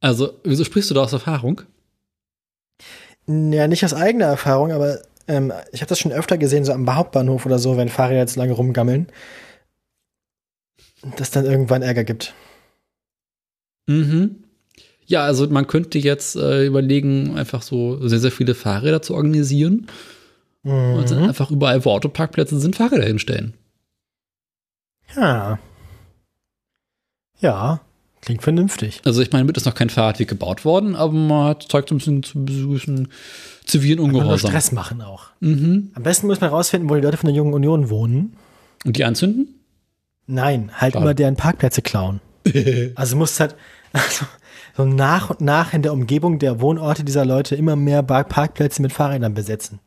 Also, 0.00 0.38
wieso 0.44 0.64
sprichst 0.64 0.90
du 0.90 0.94
da 0.94 1.02
aus 1.02 1.12
Erfahrung? 1.12 1.62
Ja, 3.26 3.68
nicht 3.68 3.84
aus 3.84 3.94
eigener 3.94 4.26
Erfahrung, 4.26 4.72
aber 4.72 5.00
ähm, 5.28 5.52
ich 5.72 5.80
habe 5.80 5.88
das 5.88 5.98
schon 5.98 6.12
öfter 6.12 6.38
gesehen, 6.38 6.64
so 6.64 6.72
am 6.72 6.92
Hauptbahnhof 6.92 7.46
oder 7.46 7.58
so, 7.58 7.76
wenn 7.76 7.88
Fahrräder 7.88 8.26
zu 8.26 8.38
lange 8.38 8.52
rumgammeln, 8.52 9.08
dass 11.16 11.30
dann 11.30 11.44
irgendwann 11.44 11.82
Ärger 11.82 12.04
gibt. 12.04 12.34
Mhm. 13.86 14.41
Ja, 15.12 15.24
also 15.24 15.46
man 15.48 15.66
könnte 15.66 15.98
jetzt 15.98 16.36
äh, 16.36 16.64
überlegen, 16.64 17.36
einfach 17.36 17.60
so 17.60 18.08
sehr, 18.08 18.18
sehr 18.18 18.32
viele 18.32 18.54
Fahrräder 18.54 19.02
zu 19.02 19.14
organisieren 19.14 19.86
und 20.62 21.10
dann 21.10 21.18
Mhm. 21.24 21.28
einfach 21.28 21.50
überall, 21.50 21.84
wo 21.84 21.90
Autoparkplätze 21.90 22.58
sind, 22.58 22.76
Fahrräder 22.76 23.04
hinstellen. 23.06 23.52
Ja. 25.14 25.58
Ja, 27.40 27.80
klingt 28.22 28.42
vernünftig. 28.42 29.02
Also 29.04 29.20
ich 29.20 29.32
meine, 29.32 29.44
mit 29.44 29.56
ist 29.56 29.66
noch 29.66 29.74
kein 29.74 29.90
Fahrradweg 29.90 30.28
gebaut 30.28 30.64
worden, 30.64 30.96
aber 30.96 31.12
man 31.12 31.48
hat 31.48 31.66
zeigt 31.70 31.90
ein 31.90 31.98
bisschen 31.98 32.22
zu 32.22 32.44
bisschen 32.44 33.08
zivilen 33.66 33.98
Ungehorsam. 33.98 34.50
Stress 34.50 34.72
machen 34.72 35.02
auch. 35.02 35.26
Mhm. 35.40 35.90
Am 35.94 36.02
besten 36.04 36.26
muss 36.26 36.40
man 36.40 36.48
rausfinden, 36.50 36.88
wo 36.88 36.94
die 36.94 37.00
Leute 37.02 37.18
von 37.18 37.26
der 37.28 37.36
Jungen 37.36 37.52
Union 37.52 37.90
wohnen. 37.90 38.36
Und 38.84 38.96
die 38.96 39.04
anzünden? 39.04 39.48
Nein, 40.26 40.70
halt 40.74 40.94
Schade. 40.94 41.04
immer 41.04 41.14
deren 41.14 41.36
Parkplätze 41.36 41.82
klauen. 41.82 42.20
Also 42.94 43.16
muss 43.16 43.38
halt 43.40 43.56
also, 43.92 44.24
so 44.76 44.84
nach 44.84 45.30
und 45.30 45.40
nach 45.40 45.74
in 45.74 45.82
der 45.82 45.92
Umgebung 45.92 46.38
der 46.38 46.60
Wohnorte 46.60 47.04
dieser 47.04 47.24
Leute 47.24 47.56
immer 47.56 47.76
mehr 47.76 48.02
Parkplätze 48.02 48.80
mit 48.82 48.92
Fahrrädern 48.92 49.34
besetzen. 49.34 49.80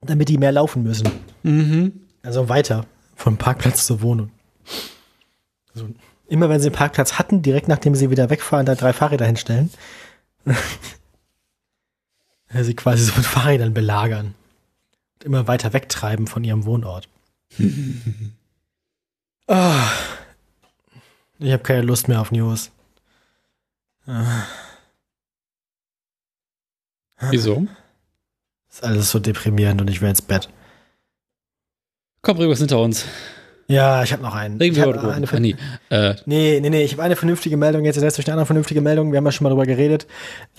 Damit 0.00 0.28
die 0.28 0.38
mehr 0.38 0.52
laufen 0.52 0.82
müssen. 0.82 1.08
Mhm. 1.42 1.92
Also 2.22 2.48
weiter 2.48 2.86
von 3.14 3.36
Parkplatz 3.36 3.86
zur 3.86 4.02
Wohnung. 4.02 4.30
Also 5.74 5.88
immer 6.26 6.48
wenn 6.48 6.60
sie 6.60 6.68
einen 6.68 6.76
Parkplatz 6.76 7.14
hatten, 7.18 7.42
direkt 7.42 7.68
nachdem 7.68 7.94
sie 7.94 8.10
wieder 8.10 8.30
wegfahren, 8.30 8.66
da 8.66 8.74
drei 8.74 8.92
Fahrräder 8.92 9.26
hinstellen. 9.26 9.70
Sie 12.56 12.74
quasi 12.74 13.02
so 13.02 13.14
mit 13.16 13.26
Fahrrädern 13.26 13.74
belagern. 13.74 14.36
Und 15.14 15.24
immer 15.24 15.48
weiter 15.48 15.72
wegtreiben 15.72 16.28
von 16.28 16.44
ihrem 16.44 16.66
Wohnort. 16.66 17.08
Ah. 19.48 19.88
Ich 21.44 21.52
habe 21.52 21.62
keine 21.62 21.82
Lust 21.82 22.08
mehr 22.08 22.22
auf 22.22 22.32
News. 22.32 22.70
Ah, 24.06 24.44
Wieso? 27.30 27.66
Ist 28.70 28.82
alles 28.82 29.10
so 29.10 29.18
deprimierend 29.18 29.78
und 29.82 29.90
ich 29.90 30.00
will 30.00 30.08
ins 30.08 30.22
Bett. 30.22 30.48
Komm, 32.22 32.38
bring 32.38 32.48
was 32.48 32.60
hinter 32.60 32.80
uns. 32.80 33.04
Ja, 33.66 34.02
ich 34.02 34.12
habe 34.12 34.22
noch 34.22 34.34
einen. 34.34 34.58
Reden 34.58 34.76
wir 34.76 34.86
über 34.86 35.14
eine. 35.14 35.26
Ah, 35.26 35.40
nee. 35.40 35.56
Äh, 35.88 36.14
Nee, 36.26 36.58
nee, 36.60 36.70
nee, 36.70 36.82
ich 36.82 36.92
habe 36.92 37.02
eine 37.02 37.16
vernünftige 37.16 37.56
Meldung, 37.56 37.84
jetzt 37.84 37.96
ersetzt 37.96 38.18
durch 38.18 38.26
eine 38.26 38.34
andere 38.34 38.46
vernünftige 38.46 38.80
Meldung. 38.80 39.10
Wir 39.12 39.18
haben 39.18 39.24
ja 39.24 39.32
schon 39.32 39.44
mal 39.44 39.50
drüber 39.50 39.64
geredet. 39.64 40.06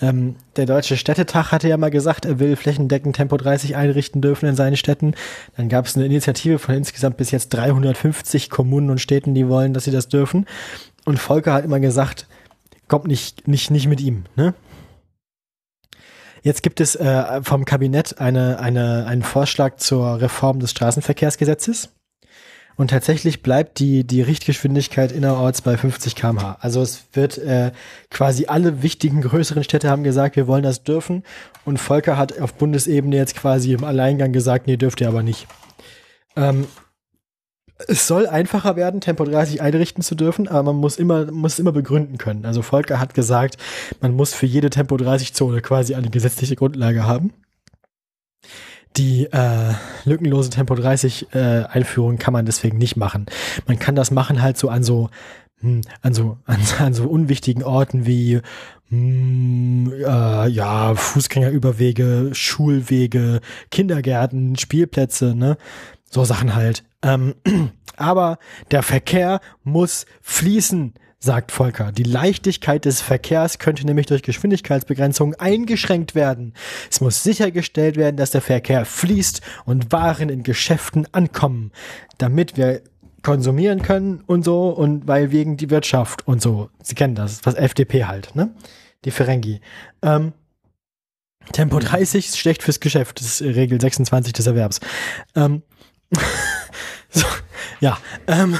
Ähm, 0.00 0.36
der 0.56 0.66
Deutsche 0.66 0.96
Städtetag 0.96 1.52
hatte 1.52 1.68
ja 1.68 1.76
mal 1.76 1.90
gesagt, 1.90 2.24
er 2.24 2.40
will 2.40 2.56
flächendeckend 2.56 3.16
Tempo 3.16 3.36
30 3.36 3.76
einrichten 3.76 4.22
dürfen 4.22 4.48
in 4.48 4.56
seinen 4.56 4.76
Städten. 4.76 5.14
Dann 5.56 5.68
gab 5.68 5.86
es 5.86 5.96
eine 5.96 6.06
Initiative 6.06 6.58
von 6.58 6.74
insgesamt 6.74 7.16
bis 7.16 7.30
jetzt 7.30 7.50
350 7.50 8.50
Kommunen 8.50 8.90
und 8.90 9.00
Städten, 9.00 9.34
die 9.34 9.48
wollen, 9.48 9.72
dass 9.72 9.84
sie 9.84 9.92
das 9.92 10.08
dürfen. 10.08 10.46
Und 11.04 11.18
Volker 11.18 11.52
hat 11.52 11.64
immer 11.64 11.78
gesagt, 11.78 12.26
kommt 12.88 13.06
nicht, 13.06 13.46
nicht, 13.46 13.70
nicht 13.70 13.86
mit 13.86 14.00
ihm, 14.00 14.24
ne? 14.34 14.54
Jetzt 16.42 16.62
gibt 16.62 16.80
es 16.80 16.94
äh, 16.94 17.42
vom 17.42 17.64
Kabinett 17.64 18.20
eine, 18.20 18.60
eine, 18.60 19.06
einen 19.06 19.24
Vorschlag 19.24 19.78
zur 19.78 20.20
Reform 20.20 20.60
des 20.60 20.70
Straßenverkehrsgesetzes. 20.70 21.88
Und 22.76 22.90
tatsächlich 22.90 23.42
bleibt 23.42 23.78
die, 23.78 24.04
die 24.04 24.20
Richtgeschwindigkeit 24.20 25.10
innerorts 25.10 25.62
bei 25.62 25.76
50 25.78 26.14
km/h. 26.14 26.58
Also 26.60 26.82
es 26.82 27.04
wird 27.14 27.38
äh, 27.38 27.72
quasi 28.10 28.46
alle 28.46 28.82
wichtigen 28.82 29.22
größeren 29.22 29.64
Städte 29.64 29.88
haben 29.88 30.04
gesagt, 30.04 30.36
wir 30.36 30.46
wollen 30.46 30.62
das 30.62 30.82
dürfen. 30.82 31.22
Und 31.64 31.78
Volker 31.78 32.18
hat 32.18 32.38
auf 32.38 32.54
Bundesebene 32.54 33.16
jetzt 33.16 33.34
quasi 33.34 33.72
im 33.72 33.82
Alleingang 33.82 34.32
gesagt, 34.32 34.66
nee, 34.66 34.76
dürft 34.76 35.00
ihr 35.00 35.08
aber 35.08 35.22
nicht. 35.22 35.46
Ähm, 36.36 36.66
es 37.88 38.06
soll 38.06 38.26
einfacher 38.26 38.76
werden, 38.76 39.00
Tempo 39.00 39.24
30 39.24 39.60
einrichten 39.62 40.02
zu 40.02 40.14
dürfen, 40.14 40.48
aber 40.48 40.72
man 40.72 40.76
muss 40.76 40.96
immer, 40.96 41.30
muss 41.30 41.58
immer 41.58 41.72
begründen 41.72 42.18
können. 42.18 42.44
Also 42.44 42.62
Volker 42.62 43.00
hat 43.00 43.14
gesagt, 43.14 43.56
man 44.00 44.14
muss 44.14 44.34
für 44.34 44.46
jede 44.46 44.70
Tempo 44.70 44.96
30 44.96 45.34
Zone 45.34 45.60
quasi 45.60 45.94
eine 45.94 46.10
gesetzliche 46.10 46.56
Grundlage 46.56 47.04
haben 47.04 47.32
die 48.96 49.24
äh, 49.24 49.74
lückenlose 50.04 50.50
Tempo 50.50 50.74
30 50.74 51.34
äh, 51.34 51.64
Einführung 51.64 52.18
kann 52.18 52.32
man 52.32 52.46
deswegen 52.46 52.78
nicht 52.78 52.96
machen. 52.96 53.26
Man 53.66 53.78
kann 53.78 53.94
das 53.94 54.10
machen 54.10 54.42
halt 54.42 54.56
so 54.56 54.68
an 54.68 54.82
so 54.82 55.10
hm, 55.60 55.82
an 56.02 56.14
so 56.14 56.38
an, 56.46 56.58
an 56.78 56.94
so 56.94 57.04
unwichtigen 57.04 57.62
Orten 57.62 58.06
wie 58.06 58.40
mh, 58.88 58.90
hm, 58.90 59.92
äh, 59.92 60.48
ja 60.48 60.94
Fußgängerüberwege, 60.94 62.30
Schulwege, 62.32 63.40
Kindergärten, 63.70 64.56
Spielplätze, 64.56 65.34
ne, 65.34 65.56
so 66.10 66.24
Sachen 66.24 66.54
halt. 66.54 66.84
Ähm, 67.02 67.34
aber 67.96 68.38
der 68.70 68.82
Verkehr 68.82 69.40
muss 69.64 70.06
fließen 70.22 70.94
sagt 71.26 71.52
Volker. 71.52 71.92
Die 71.92 72.04
Leichtigkeit 72.04 72.86
des 72.86 73.02
Verkehrs 73.02 73.58
könnte 73.58 73.84
nämlich 73.84 74.06
durch 74.06 74.22
Geschwindigkeitsbegrenzungen 74.22 75.38
eingeschränkt 75.38 76.14
werden. 76.14 76.54
Es 76.90 77.02
muss 77.02 77.22
sichergestellt 77.22 77.96
werden, 77.96 78.16
dass 78.16 78.30
der 78.30 78.40
Verkehr 78.40 78.86
fließt 78.86 79.42
und 79.66 79.92
Waren 79.92 80.30
in 80.30 80.42
Geschäften 80.42 81.06
ankommen, 81.12 81.72
damit 82.16 82.56
wir 82.56 82.80
konsumieren 83.22 83.82
können 83.82 84.22
und 84.26 84.44
so 84.44 84.68
und 84.68 85.08
weil 85.08 85.32
wegen 85.32 85.56
die 85.56 85.68
Wirtschaft 85.68 86.26
und 86.26 86.40
so. 86.40 86.70
Sie 86.82 86.94
kennen 86.94 87.16
das, 87.16 87.40
was 87.44 87.56
FDP 87.56 88.04
halt, 88.04 88.34
ne? 88.36 88.54
Die 89.04 89.10
Ferengi. 89.10 89.60
Ähm, 90.00 90.32
Tempo 91.52 91.78
30 91.78 92.26
ist 92.26 92.38
schlecht 92.38 92.62
fürs 92.62 92.80
Geschäft, 92.80 93.20
das 93.20 93.40
ist 93.40 93.56
Regel 93.56 93.80
26 93.80 94.32
des 94.32 94.46
Erwerbs. 94.46 94.80
Ähm, 95.34 95.62
so, 97.10 97.26
ja, 97.80 97.98
ähm, 98.28 98.58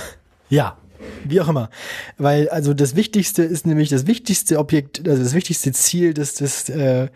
ja, 0.48 0.76
wie 1.24 1.41
auch 1.41 1.49
immer. 1.49 1.70
Weil, 2.19 2.49
also 2.49 2.74
das 2.74 2.97
Wichtigste 2.97 3.43
ist 3.43 3.66
nämlich 3.66 3.89
das 3.89 4.07
wichtigste 4.07 4.59
Objekt, 4.59 5.09
also 5.09 5.23
das 5.23 5.35
wichtigste 5.35 5.73
Ziel 5.73 6.15
des, 6.15 6.35
des, 6.35 6.69
äh, 6.69 7.09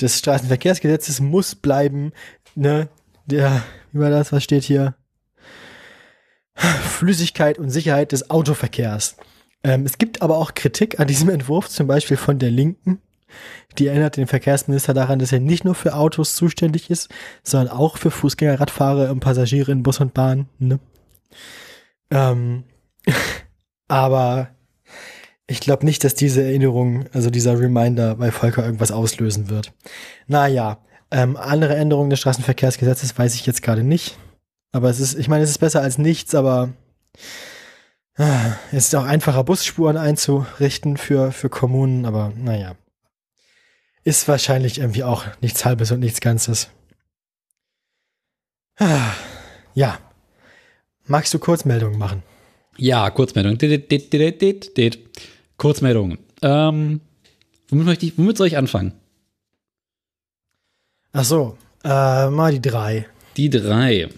des 0.00 0.18
Straßenverkehrsgesetzes 0.18 1.20
muss 1.20 1.54
bleiben, 1.54 2.12
ne, 2.54 2.88
der, 3.26 3.62
war 3.92 4.10
das, 4.10 4.32
was 4.32 4.44
steht 4.44 4.64
hier? 4.64 4.94
Flüssigkeit 6.54 7.58
und 7.58 7.70
Sicherheit 7.70 8.12
des 8.12 8.30
Autoverkehrs. 8.30 9.16
Ähm, 9.62 9.86
es 9.86 9.98
gibt 9.98 10.22
aber 10.22 10.38
auch 10.38 10.54
Kritik 10.54 10.98
an 10.98 11.06
diesem 11.06 11.28
Entwurf, 11.28 11.68
zum 11.68 11.86
Beispiel 11.86 12.16
von 12.16 12.38
der 12.38 12.50
Linken. 12.50 13.00
Die 13.76 13.86
erinnert 13.86 14.16
den 14.16 14.26
Verkehrsminister 14.26 14.94
daran, 14.94 15.18
dass 15.18 15.32
er 15.32 15.40
nicht 15.40 15.64
nur 15.64 15.74
für 15.74 15.94
Autos 15.94 16.34
zuständig 16.34 16.90
ist, 16.90 17.08
sondern 17.42 17.68
auch 17.68 17.98
für 17.98 18.10
Fußgänger, 18.10 18.60
Radfahrer 18.60 19.10
und 19.10 19.20
Passagiere 19.20 19.70
in 19.72 19.82
Bus 19.82 20.00
und 20.00 20.14
Bahn. 20.14 20.48
Ne? 20.58 20.80
Ähm, 22.10 22.64
Aber 23.88 24.50
ich 25.46 25.60
glaube 25.60 25.86
nicht, 25.86 26.04
dass 26.04 26.14
diese 26.14 26.42
Erinnerung, 26.42 27.06
also 27.12 27.30
dieser 27.30 27.58
Reminder 27.58 28.16
bei 28.16 28.30
Volker 28.30 28.64
irgendwas 28.64 28.92
auslösen 28.92 29.48
wird. 29.48 29.72
Naja, 30.26 30.78
ähm, 31.10 31.36
andere 31.36 31.74
Änderungen 31.74 32.10
des 32.10 32.20
Straßenverkehrsgesetzes 32.20 33.18
weiß 33.18 33.34
ich 33.34 33.46
jetzt 33.46 33.62
gerade 33.62 33.82
nicht. 33.82 34.18
Aber 34.72 34.90
es 34.90 35.00
ist, 35.00 35.18
ich 35.18 35.28
meine, 35.28 35.44
es 35.44 35.50
ist 35.50 35.58
besser 35.58 35.80
als 35.80 35.96
nichts, 35.96 36.34
aber 36.34 36.74
äh, 38.18 38.50
es 38.72 38.88
ist 38.88 38.94
auch 38.94 39.04
einfacher, 39.04 39.42
Busspuren 39.44 39.96
einzurichten 39.96 40.98
für, 40.98 41.32
für 41.32 41.48
Kommunen, 41.48 42.04
aber 42.04 42.32
naja. 42.36 42.76
Ist 44.04 44.28
wahrscheinlich 44.28 44.78
irgendwie 44.78 45.04
auch 45.04 45.24
nichts 45.40 45.64
Halbes 45.64 45.90
und 45.92 46.00
nichts 46.00 46.20
Ganzes. 46.20 46.68
Ah, 48.78 49.12
ja. 49.74 49.98
Magst 51.06 51.32
du 51.32 51.38
Kurzmeldungen 51.38 51.98
machen? 51.98 52.22
Ja, 52.78 53.10
Kurzmeldung. 53.10 53.58
Kurzmeldung. 55.56 56.18
Ähm, 56.42 57.00
womit, 57.68 57.86
möchte 57.86 58.06
ich, 58.06 58.16
womit 58.16 58.36
soll 58.36 58.46
ich 58.46 58.56
anfangen? 58.56 58.92
Ach 61.12 61.24
so, 61.24 61.58
äh, 61.84 62.30
mal 62.30 62.52
die 62.52 62.60
drei. 62.60 63.06
Die 63.36 63.50
drei. 63.50 64.08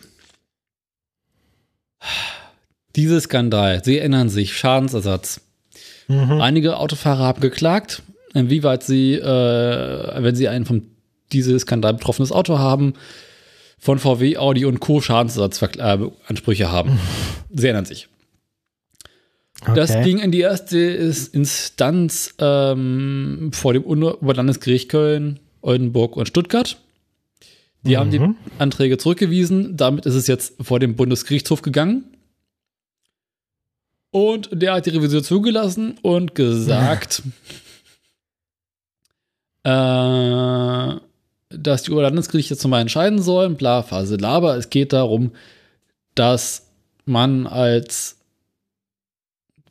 Dieses 2.96 3.24
Skandal, 3.24 3.82
Sie 3.84 3.98
erinnern 3.98 4.28
sich, 4.28 4.56
Schadensersatz. 4.56 5.40
Mhm. 6.08 6.40
Einige 6.40 6.76
Autofahrer 6.76 7.24
haben 7.24 7.40
geklagt, 7.40 8.02
inwieweit 8.34 8.82
sie, 8.82 9.14
äh, 9.14 10.22
wenn 10.22 10.34
sie 10.34 10.48
ein 10.48 10.66
von 10.66 10.82
diesem 11.32 11.58
Skandal 11.58 11.94
betroffenes 11.94 12.32
Auto 12.32 12.58
haben, 12.58 12.94
von 13.78 13.98
VW, 13.98 14.36
Audi 14.36 14.66
und 14.66 14.80
Co. 14.80 15.00
Schadensersatzansprüche 15.00 16.70
haben. 16.70 16.98
Sie 17.54 17.66
erinnern 17.66 17.86
sich. 17.86 18.08
Okay. 19.62 19.74
Das 19.74 19.92
ging 20.02 20.18
in 20.18 20.30
die 20.30 20.40
erste 20.40 20.78
Instanz 20.78 22.34
ähm, 22.38 23.50
vor 23.52 23.74
dem 23.74 23.84
Oberlandesgericht 23.84 24.88
Köln, 24.88 25.38
Oldenburg 25.60 26.16
und 26.16 26.26
Stuttgart. 26.26 26.78
Die 27.82 27.92
mhm. 27.92 27.96
haben 27.96 28.10
die 28.10 28.18
mhm. 28.18 28.36
Anträge 28.58 28.98
zurückgewiesen. 28.98 29.76
Damit 29.76 30.06
ist 30.06 30.14
es 30.14 30.26
jetzt 30.26 30.54
vor 30.60 30.80
dem 30.80 30.96
Bundesgerichtshof 30.96 31.62
gegangen. 31.62 32.04
Und 34.10 34.48
der 34.52 34.74
hat 34.74 34.86
die 34.86 34.90
Revision 34.90 35.22
zugelassen 35.22 35.96
und 36.02 36.34
gesagt, 36.34 37.22
äh, 39.64 40.94
dass 41.50 41.82
die 41.82 41.90
Oberlandesgerichte 41.90 42.54
jetzt 42.54 42.64
nochmal 42.64 42.80
entscheiden 42.80 43.20
sollen. 43.20 43.56
Bla, 43.56 43.82
Phase 43.82 44.16
Laber. 44.16 44.56
Es 44.56 44.70
geht 44.70 44.92
darum, 44.92 45.32
dass 46.14 46.68
man 47.04 47.46
als 47.46 48.19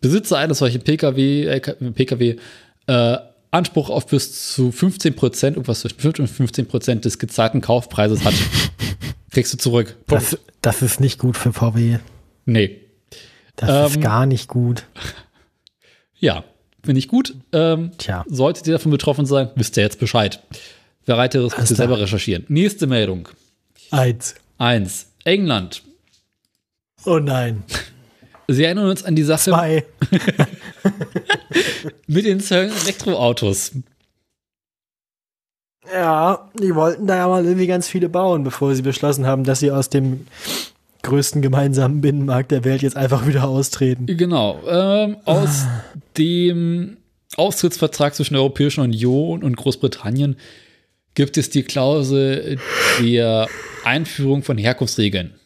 Besitzer 0.01 0.37
eines 0.37 0.59
solchen 0.59 0.81
PKW, 0.81 1.45
äh, 1.45 1.59
PKW 1.59 2.35
äh, 2.87 3.17
Anspruch 3.51 3.89
auf 3.89 4.07
bis 4.07 4.53
zu 4.53 4.71
15 4.71 5.15
Prozent, 5.15 5.57
irgendwas 5.57 5.81
zwischen 5.81 5.99
5 5.99 6.19
und 6.19 6.27
15 6.27 6.67
Prozent 6.67 7.05
des 7.05 7.17
gezahlten 7.17 7.61
Kaufpreises 7.61 8.23
hat, 8.23 8.33
kriegst 9.31 9.53
du 9.53 9.57
zurück. 9.57 9.97
Das, 10.07 10.37
das, 10.61 10.81
ist 10.81 10.99
nicht 10.99 11.19
gut 11.19 11.35
für 11.35 11.51
VW. 11.51 11.97
Nee. 12.45 12.81
Das 13.55 13.69
ähm, 13.69 13.85
ist 13.85 14.01
gar 14.01 14.25
nicht 14.25 14.47
gut. 14.47 14.83
Ja, 16.21 16.43
finde 16.83 16.99
ich 16.99 17.07
gut. 17.07 17.33
Ähm, 17.53 17.91
Tja. 17.97 18.25
Solltet 18.27 18.67
ihr 18.67 18.73
davon 18.73 18.91
betroffen 18.91 19.25
sein, 19.25 19.51
wisst 19.55 19.77
ihr 19.77 19.83
jetzt 19.83 20.01
Bescheid. 20.01 20.43
Wer 21.05 21.17
weiteres 21.17 21.57
müsst 21.57 21.71
ihr 21.71 21.77
selber 21.77 21.97
recherchieren. 21.97 22.43
Nächste 22.49 22.87
Meldung. 22.87 23.29
Eins. 23.89 24.35
Eins. 24.57 25.07
England. 25.23 25.81
Oh 27.05 27.19
nein. 27.19 27.63
Sie 28.51 28.63
erinnern 28.63 28.89
uns 28.89 29.03
an 29.03 29.15
die 29.15 29.23
Sache 29.23 29.51
Zwei. 29.51 29.85
mit 32.07 32.25
den 32.25 32.39
Elektroautos. 32.39 33.73
Ja, 35.93 36.49
die 36.59 36.73
wollten 36.73 37.05
da 37.05 37.15
ja 37.15 37.27
mal 37.27 37.45
irgendwie 37.45 37.67
ganz 37.67 37.87
viele 37.87 38.09
bauen, 38.09 38.43
bevor 38.43 38.73
sie 38.73 38.81
beschlossen 38.81 39.27
haben, 39.27 39.43
dass 39.43 39.59
sie 39.59 39.71
aus 39.71 39.89
dem 39.89 40.25
größten 41.03 41.43
gemeinsamen 41.43 42.01
Binnenmarkt 42.01 42.51
der 42.51 42.63
Welt 42.63 42.81
jetzt 42.81 42.97
einfach 42.97 43.27
wieder 43.27 43.47
austreten. 43.47 44.07
Genau. 44.07 44.59
Ähm, 44.67 45.17
aus 45.25 45.65
ah. 45.65 45.83
dem 46.17 46.97
Austrittsvertrag 47.35 48.15
zwischen 48.15 48.33
der 48.33 48.41
Europäischen 48.41 48.81
Union 48.81 49.43
und 49.43 49.57
Großbritannien 49.57 50.37
gibt 51.13 51.37
es 51.37 51.51
die 51.51 51.63
Klausel 51.63 52.57
der 52.99 53.47
Einführung 53.83 54.41
von 54.41 54.57
Herkunftsregeln. 54.57 55.38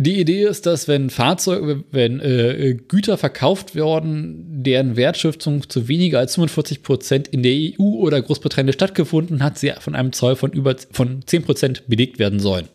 Die 0.00 0.20
Idee 0.20 0.44
ist, 0.44 0.64
dass 0.64 0.86
wenn 0.86 1.10
Fahrzeuge, 1.10 1.82
wenn 1.90 2.20
äh, 2.20 2.76
Güter 2.86 3.18
verkauft 3.18 3.74
werden, 3.74 4.62
deren 4.62 4.94
Wertschöpfung 4.94 5.68
zu 5.68 5.88
weniger 5.88 6.20
als 6.20 6.36
45 6.36 6.84
Prozent 6.84 7.26
in 7.26 7.42
der 7.42 7.52
EU 7.52 7.82
oder 7.82 8.22
Großbritannien 8.22 8.72
stattgefunden 8.72 9.42
hat, 9.42 9.58
sie 9.58 9.72
von 9.80 9.96
einem 9.96 10.12
Zoll 10.12 10.36
von 10.36 10.52
über 10.52 10.76
von 10.92 11.22
10 11.26 11.42
Prozent 11.42 11.88
belegt 11.88 12.20
werden 12.20 12.38
sollen. 12.38 12.68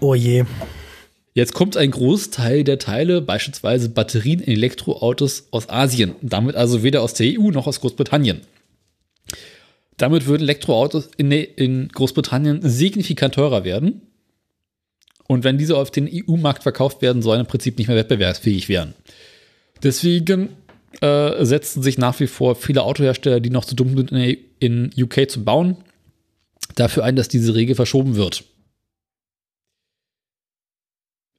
Oh 0.00 0.14
je. 0.14 0.44
Jetzt 1.34 1.52
kommt 1.52 1.76
ein 1.76 1.90
Großteil 1.90 2.64
der 2.64 2.78
Teile, 2.78 3.20
beispielsweise 3.20 3.90
Batterien 3.90 4.40
in 4.40 4.54
Elektroautos 4.54 5.48
aus 5.50 5.68
Asien, 5.68 6.14
damit 6.22 6.56
also 6.56 6.82
weder 6.82 7.02
aus 7.02 7.12
der 7.12 7.38
EU 7.38 7.50
noch 7.50 7.66
aus 7.66 7.80
Großbritannien. 7.82 8.40
Damit 9.98 10.24
würden 10.24 10.44
Elektroautos 10.44 11.10
in, 11.18 11.30
in 11.30 11.88
Großbritannien 11.88 12.60
signifikant 12.62 13.34
teurer 13.34 13.64
werden 13.64 14.00
und 15.28 15.44
wenn 15.44 15.58
diese 15.58 15.76
auf 15.76 15.90
den 15.90 16.08
EU-Markt 16.10 16.62
verkauft 16.62 17.02
werden 17.02 17.22
sollen, 17.22 17.40
im 17.40 17.46
Prinzip 17.46 17.78
nicht 17.78 17.88
mehr 17.88 17.96
wettbewerbsfähig 17.96 18.68
wären. 18.68 18.94
Deswegen 19.82 20.50
äh, 21.00 21.44
setzen 21.44 21.82
sich 21.82 21.98
nach 21.98 22.18
wie 22.20 22.26
vor 22.26 22.54
viele 22.54 22.82
Autohersteller, 22.82 23.40
die 23.40 23.50
noch 23.50 23.64
zu 23.64 23.74
dumm 23.74 23.96
sind, 23.96 24.12
in, 24.12 24.38
in 24.58 25.04
UK 25.04 25.28
zu 25.28 25.44
bauen, 25.44 25.76
dafür 26.74 27.04
ein, 27.04 27.16
dass 27.16 27.28
diese 27.28 27.54
Regel 27.54 27.74
verschoben 27.74 28.16
wird. 28.16 28.44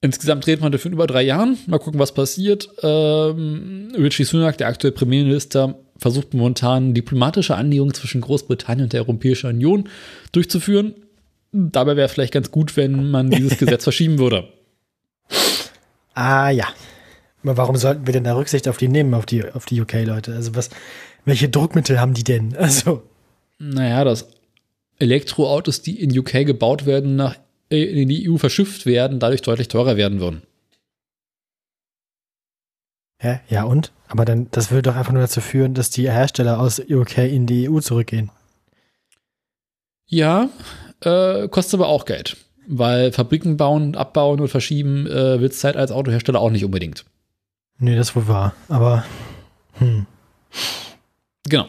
Insgesamt 0.00 0.46
redet 0.46 0.60
man 0.60 0.70
dafür 0.70 0.90
in 0.90 0.94
über 0.94 1.08
drei 1.08 1.22
Jahren. 1.22 1.58
Mal 1.66 1.78
gucken, 1.78 1.98
was 1.98 2.14
passiert. 2.14 2.68
Ähm, 2.82 3.92
Richie 3.96 4.22
Sunak, 4.24 4.56
der 4.56 4.68
aktuelle 4.68 4.94
Premierminister, 4.94 5.76
versucht 5.96 6.34
momentan 6.34 6.94
diplomatische 6.94 7.56
Annäherungen 7.56 7.94
zwischen 7.94 8.20
Großbritannien 8.20 8.84
und 8.84 8.92
der 8.92 9.00
Europäischen 9.00 9.48
Union 9.48 9.88
durchzuführen. 10.30 10.94
Dabei 11.52 11.96
wäre 11.96 12.08
vielleicht 12.08 12.34
ganz 12.34 12.50
gut, 12.50 12.76
wenn 12.76 13.10
man 13.10 13.30
dieses 13.30 13.58
Gesetz 13.58 13.84
verschieben 13.84 14.18
würde. 14.18 14.48
Ah 16.14 16.50
ja. 16.50 16.68
Aber 17.42 17.56
warum 17.56 17.76
sollten 17.76 18.06
wir 18.06 18.12
denn 18.12 18.24
da 18.24 18.34
Rücksicht 18.34 18.68
auf 18.68 18.76
die 18.76 18.88
nehmen, 18.88 19.14
auf 19.14 19.24
die, 19.24 19.44
auf 19.44 19.64
die 19.64 19.80
UK-Leute? 19.80 20.34
Also 20.34 20.54
was, 20.54 20.70
welche 21.24 21.48
Druckmittel 21.48 22.00
haben 22.00 22.14
die 22.14 22.24
denn? 22.24 22.54
Also. 22.58 23.02
Naja, 23.60 24.04
dass 24.04 24.28
Elektroautos, 24.98 25.82
die 25.82 26.00
in 26.00 26.16
UK 26.16 26.46
gebaut 26.46 26.86
werden, 26.86 27.16
nach 27.16 27.36
in 27.70 28.08
die 28.08 28.30
EU 28.30 28.36
verschifft 28.36 28.86
werden, 28.86 29.20
dadurch 29.20 29.42
deutlich 29.42 29.68
teurer 29.68 29.96
werden 29.96 30.20
würden. 30.20 30.42
Hä? 33.20 33.40
Ja, 33.48 33.64
und? 33.64 33.92
Aber 34.06 34.24
dann, 34.24 34.48
das 34.52 34.70
würde 34.70 34.90
doch 34.90 34.96
einfach 34.96 35.12
nur 35.12 35.22
dazu 35.22 35.40
führen, 35.40 35.74
dass 35.74 35.90
die 35.90 36.10
Hersteller 36.10 36.60
aus 36.60 36.80
UK 36.80 37.18
in 37.18 37.46
die 37.46 37.68
EU 37.68 37.80
zurückgehen. 37.80 38.30
Ja, 40.06 40.48
äh, 41.00 41.48
kostet 41.48 41.74
aber 41.74 41.88
auch 41.88 42.04
Geld. 42.04 42.36
Weil 42.66 43.12
Fabriken 43.12 43.56
bauen, 43.56 43.94
abbauen 43.94 44.40
und 44.40 44.48
verschieben 44.48 45.06
äh, 45.06 45.40
wird 45.40 45.54
Zeit 45.54 45.76
als 45.76 45.90
Autohersteller 45.90 46.40
auch 46.40 46.50
nicht 46.50 46.64
unbedingt. 46.64 47.04
Nee, 47.78 47.96
das 47.96 48.14
wohl 48.14 48.28
wahr. 48.28 48.54
Aber, 48.68 49.04
hm. 49.78 50.06
Genau. 51.48 51.66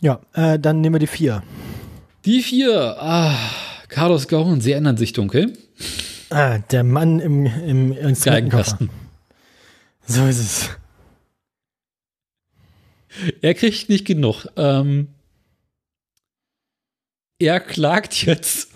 Ja, 0.00 0.20
äh, 0.32 0.58
dann 0.58 0.80
nehmen 0.80 0.96
wir 0.96 1.00
die 1.00 1.06
vier. 1.06 1.42
Die 2.24 2.42
vier. 2.42 2.96
Ah, 2.98 3.36
Carlos 3.88 4.28
Ghosn, 4.28 4.60
sie 4.60 4.72
ändern 4.72 4.96
sich 4.96 5.12
dunkel. 5.12 5.52
Ah, 6.30 6.58
der 6.58 6.82
Mann 6.82 7.20
im, 7.20 7.46
im 7.46 7.92
Instrumentenkasten. 7.92 8.90
So 10.06 10.26
ist 10.26 10.40
es. 10.40 10.70
Er 13.40 13.54
kriegt 13.54 13.88
nicht 13.88 14.04
genug. 14.04 14.46
Ähm, 14.56 15.13
er 17.38 17.60
klagt 17.60 18.24
jetzt 18.24 18.70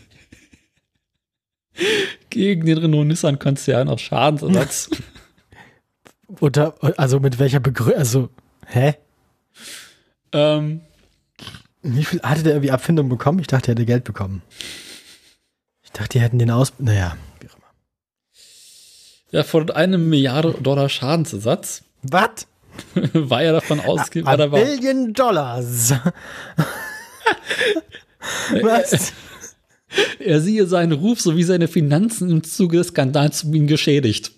gegen 2.30 2.66
den 2.66 2.78
Renault-Nissan-Konzern 2.78 3.89
auf 3.89 4.01
Schadensersatz. 4.01 4.90
Oder, 6.40 6.74
also 6.98 7.20
mit 7.20 7.39
welcher 7.39 7.60
Begründung? 7.60 7.98
Also, 7.98 8.28
hä? 8.66 8.94
Ähm, 10.32 10.82
Wie 11.82 12.05
viel 12.05 12.20
hatte 12.22 12.43
der 12.43 12.52
irgendwie 12.52 12.70
Abfindung 12.70 13.09
bekommen? 13.09 13.39
Ich 13.39 13.47
dachte, 13.47 13.70
er 13.70 13.72
hätte 13.72 13.86
Geld 13.86 14.05
bekommen. 14.05 14.43
Ich 15.82 15.90
dachte, 15.93 16.10
die 16.10 16.20
hätten 16.20 16.39
den 16.39 16.51
aus. 16.51 16.74
Naja, 16.78 17.16
wie 17.40 17.48
auch 17.48 17.55
immer. 17.56 17.64
er 19.32 19.44
fordert 19.44 19.74
eine 19.74 19.97
Milliarde 19.97 20.52
Dollar 20.60 20.89
Schadensersatz, 20.90 21.82
Was? 22.02 22.47
weil 23.14 23.47
er 23.47 23.52
davon 23.55 23.80
ausgeht, 23.80 24.26
weil 24.26 24.40
A 24.40 24.52
war. 24.52 24.60
Billion 24.60 25.14
Dollars. 25.14 25.94
Was? 28.62 29.12
Er 30.18 30.42
siehe 30.42 30.66
seinen 30.66 30.92
Ruf 30.92 31.18
sowie 31.18 31.44
seine 31.44 31.66
Finanzen 31.66 32.30
im 32.30 32.44
Zuge 32.44 32.76
des 32.76 32.88
Skandals 32.88 33.38
zu 33.38 33.52
ihm 33.54 33.66
geschädigt. 33.66 34.32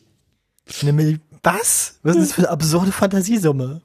Was? 1.42 1.98
Was 2.04 2.14
ist 2.14 2.22
das 2.22 2.32
für 2.34 2.42
eine 2.42 2.50
absurde 2.50 2.92
Fantasiesumme? 2.92 3.80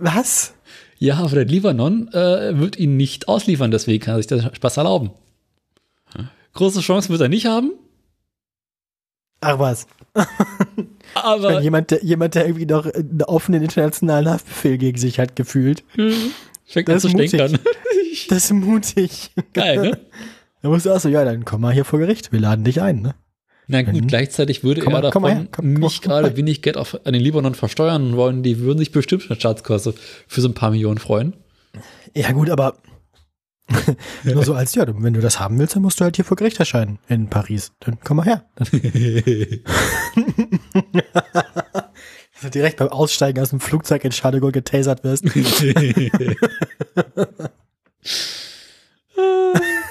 Was? 0.00 0.54
Ja, 0.98 1.18
aber 1.18 1.34
der 1.34 1.44
Libanon 1.44 2.08
äh, 2.14 2.58
wird 2.58 2.78
ihn 2.78 2.96
nicht 2.96 3.28
ausliefern, 3.28 3.70
deswegen 3.70 4.02
kann 4.02 4.14
er 4.14 4.18
sich 4.18 4.26
den 4.26 4.54
Spaß 4.54 4.78
erlauben. 4.78 5.10
Große 6.54 6.80
Chance 6.80 7.10
wird 7.10 7.20
er 7.20 7.28
nicht 7.28 7.44
haben, 7.44 7.72
Ach 9.40 9.58
was. 9.58 9.86
aber 11.14 11.48
Wenn 11.54 11.62
jemand, 11.62 11.90
der, 11.90 12.04
jemand, 12.04 12.34
der 12.34 12.46
irgendwie 12.46 12.66
noch 12.66 12.86
einen 12.86 13.22
offenen 13.22 13.62
internationalen 13.62 14.28
Haftbefehl 14.28 14.78
gegen 14.78 14.98
sich 14.98 15.18
hat, 15.20 15.36
gefühlt. 15.36 15.84
Fängt 16.68 16.88
an 16.88 16.94
Das 16.94 17.02
zu 17.02 17.08
ist 17.08 17.14
mutig. 17.14 17.28
stänkern. 17.30 17.58
Das 18.28 18.44
ist 18.44 18.52
mutig. 18.52 19.30
Geil, 19.52 19.78
ne? 19.80 19.98
Da 20.62 20.68
musst 20.68 20.86
du 20.86 20.92
auch 20.92 21.00
so, 21.00 21.08
ja, 21.08 21.24
dann 21.24 21.44
komm 21.44 21.60
mal 21.60 21.72
hier 21.72 21.84
vor 21.84 21.98
Gericht. 21.98 22.32
Wir 22.32 22.40
laden 22.40 22.64
dich 22.64 22.80
ein, 22.82 23.02
ne? 23.02 23.14
Na 23.68 23.82
gut, 23.82 23.94
Mhm. 23.94 24.06
gleichzeitig 24.06 24.64
würde 24.64 24.80
Komm 24.80 24.94
er 24.94 25.02
davon 25.02 25.24
her, 25.26 25.46
komm- 25.52 25.74
komm- 25.74 25.76
nicht 25.82 26.02
komm 26.02 26.10
gerade 26.10 26.36
wenig 26.36 26.62
Geld 26.62 26.76
auf, 26.78 26.98
an 27.04 27.12
den 27.12 27.22
Libanon 27.22 27.54
versteuern 27.54 28.16
wollen. 28.16 28.42
Die 28.42 28.58
würden 28.60 28.78
sich 28.78 28.92
bestimmt 28.92 29.24
eine 29.28 29.36
Staatskasse 29.38 29.94
für 30.26 30.40
so 30.40 30.48
ein 30.48 30.54
paar 30.54 30.70
Millionen 30.70 30.98
freuen. 30.98 31.34
Ja, 32.14 32.32
gut, 32.32 32.48
aber 32.50 32.76
nur 34.24 34.42
so 34.44 34.54
als, 34.54 34.74
ja, 34.74 34.86
wenn 34.88 35.12
du 35.12 35.20
das 35.20 35.38
haben 35.38 35.58
willst, 35.58 35.76
dann 35.76 35.82
musst 35.82 36.00
du 36.00 36.04
halt 36.04 36.16
hier 36.16 36.24
vor 36.24 36.38
Gericht 36.38 36.58
erscheinen 36.58 36.98
in 37.08 37.28
Paris. 37.28 37.72
Dann 37.80 37.98
komm 38.02 38.16
mal 38.16 38.24
her. 38.26 38.46
Also 42.38 42.50
direkt 42.50 42.76
beim 42.76 42.88
Aussteigen 42.88 43.42
aus 43.42 43.50
dem 43.50 43.58
Flugzeug 43.58 44.04
in 44.04 44.12
Gaulle 44.12 44.52
getasert 44.52 45.02
wirst. 45.02 45.24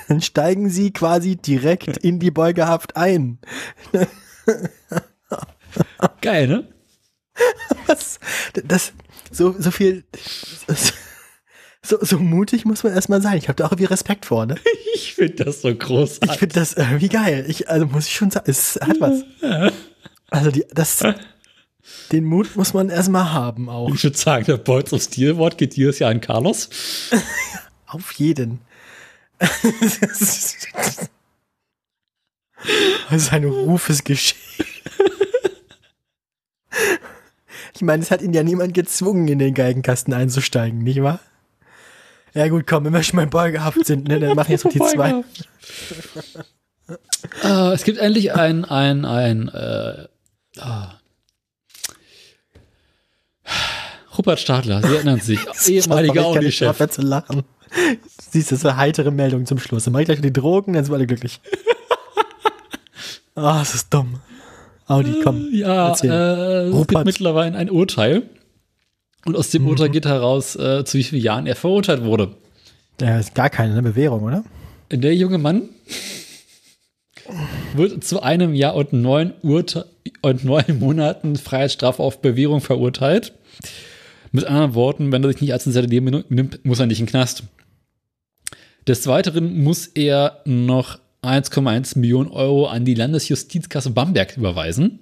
Dann 0.07 0.21
steigen 0.21 0.69
sie 0.69 0.93
quasi 0.93 1.35
direkt 1.35 1.97
in 1.97 2.19
die 2.19 2.31
Beugehaft 2.31 2.95
ein. 2.95 3.39
Geil, 6.21 6.47
ne? 6.47 6.69
Was? 7.85 8.19
Das, 8.63 8.93
so, 9.29 9.53
so 9.59 9.69
viel, 9.69 10.05
so, 11.81 11.97
so 11.99 12.17
mutig 12.17 12.63
muss 12.63 12.83
man 12.83 12.93
erstmal 12.93 13.21
sein. 13.21 13.37
Ich 13.37 13.49
habe 13.49 13.57
da 13.57 13.65
auch 13.65 13.71
irgendwie 13.73 13.85
Respekt 13.85 14.25
vor, 14.25 14.45
ne? 14.45 14.55
Ich 14.93 15.13
finde 15.13 15.43
das 15.45 15.61
so 15.61 15.75
großartig. 15.75 16.31
Ich 16.31 16.37
finde 16.39 16.55
das 16.55 16.73
irgendwie 16.73 17.09
geil. 17.09 17.45
Ich, 17.47 17.69
also 17.69 17.85
muss 17.85 18.07
ich 18.07 18.15
schon 18.15 18.31
sagen, 18.31 18.49
es 18.49 18.79
hat 18.81 18.99
was. 18.99 19.23
Also 20.29 20.51
die, 20.51 20.65
das, 20.73 21.03
den 22.11 22.23
Mut 22.25 22.55
muss 22.55 22.73
man 22.73 22.89
erstmal 22.89 23.31
haben 23.33 23.69
auch. 23.69 23.93
Ich 23.93 24.03
würde 24.03 24.17
sagen, 24.17 24.45
der 24.45 24.57
Bolz 24.57 24.93
of 24.93 25.01
Steel 25.01 25.37
Wort 25.37 25.57
geht 25.57 25.75
dieses 25.75 25.99
Jahr 25.99 26.11
an 26.11 26.21
Carlos. 26.21 26.69
Auf 27.87 28.11
jeden. 28.13 28.61
Sein 33.11 33.45
Ruf 33.45 33.89
ist 33.89 34.03
geschehen. 34.03 34.37
Ich 37.77 37.81
meine, 37.83 38.01
es 38.01 38.09
hat 38.09 38.23
ihn 38.23 38.33
ja 38.33 38.41
niemand 38.41 38.73
gezwungen, 38.73 39.27
in 39.27 39.37
den 39.37 39.53
Geigenkasten 39.53 40.11
einzusteigen, 40.11 40.79
nicht 40.79 41.03
wahr? 41.03 41.19
Ja 42.33 42.47
gut, 42.47 42.65
komm, 42.65 42.85
wenn 42.85 42.93
wir 42.93 43.03
schon 43.03 43.17
mal 43.17 43.27
beugehaft 43.27 43.85
sind, 43.85 44.07
ne, 44.07 44.19
dann 44.19 44.35
machen 44.35 44.51
jetzt 44.51 44.65
noch 44.65 44.71
die 44.71 44.79
zwei. 44.79 45.11
äh, 47.43 47.73
es 47.73 47.83
gibt 47.83 47.99
endlich 47.99 48.33
ein, 48.33 48.65
ein, 48.65 49.05
ein, 49.05 49.49
äh, 49.49 50.07
ah. 50.59 50.96
Rupert 54.17 54.39
Stadler, 54.39 54.81
Sie 54.81 54.95
erinnern 54.95 55.19
sich, 55.19 55.39
ehemaliger 55.67 56.21
Ich 56.21 56.25
Audi-Chef. 56.27 56.69
aufhören 56.69 56.89
zu 56.89 57.01
lachen. 57.01 57.43
Siehst 58.31 58.51
du, 58.51 58.55
das 58.55 58.63
war 58.63 58.77
heitere 58.77 59.11
Meldung 59.11 59.45
zum 59.45 59.59
Schluss. 59.59 59.83
Dann 59.83 59.93
mach 59.93 59.99
ich 59.99 60.05
gleich 60.05 60.17
noch 60.19 60.23
die 60.23 60.33
Drogen, 60.33 60.73
dann 60.73 60.83
sind 60.83 60.91
wir 60.91 60.97
alle 60.97 61.07
glücklich. 61.07 61.39
Ah, 63.35 63.59
es 63.61 63.75
ist 63.75 63.93
dumm. 63.93 64.19
Audi, 64.87 65.21
komm. 65.23 65.49
Ja, 65.53 65.89
erzähl. 65.89 66.09
äh, 66.09 66.13
es 66.13 66.65
gibt 66.71 66.75
Rupert. 66.91 67.05
mittlerweile 67.05 67.55
ein 67.55 67.69
Urteil. 67.69 68.23
Und 69.25 69.37
aus 69.37 69.51
dem 69.51 69.67
Urteil 69.67 69.89
geht 69.89 70.07
heraus, 70.07 70.55
äh, 70.55 70.83
zu 70.85 70.97
wie 70.97 71.03
vielen 71.03 71.21
Jahren 71.21 71.45
er 71.45 71.55
verurteilt 71.55 72.03
wurde. 72.03 72.31
Ja, 72.99 73.19
ist 73.19 73.35
gar 73.35 73.51
keine 73.51 73.75
ne, 73.75 73.83
Bewährung, 73.83 74.23
oder? 74.23 74.43
Der 74.91 75.13
junge 75.13 75.37
Mann 75.37 75.69
wird 77.75 78.03
zu 78.03 78.23
einem 78.23 78.55
Jahr 78.55 78.73
und 78.73 78.91
neun, 78.91 79.33
Urte 79.43 79.85
und 80.23 80.43
neun 80.43 80.79
Monaten 80.79 81.35
Freiheitsstrafe 81.35 82.01
auf 82.01 82.21
Bewährung 82.23 82.61
verurteilt. 82.61 83.33
Mit 84.37 84.45
anderen 84.45 84.75
Worten, 84.75 85.11
wenn 85.11 85.23
er 85.23 85.31
sich 85.31 85.41
nicht 85.41 85.51
als 85.51 85.65
Leben 85.65 86.23
nimmt, 86.29 86.63
muss 86.63 86.79
er 86.79 86.85
nicht 86.85 86.99
in 86.99 87.07
den 87.07 87.09
Knast. 87.09 87.41
Des 88.87 89.07
Weiteren 89.07 89.63
muss 89.63 89.87
er 89.87 90.41
noch 90.45 90.99
1,1 91.23 91.97
Millionen 91.97 92.29
Euro 92.29 92.67
an 92.67 92.85
die 92.85 92.93
Landesjustizkasse 92.93 93.89
Bamberg 93.89 94.37
überweisen. 94.37 94.99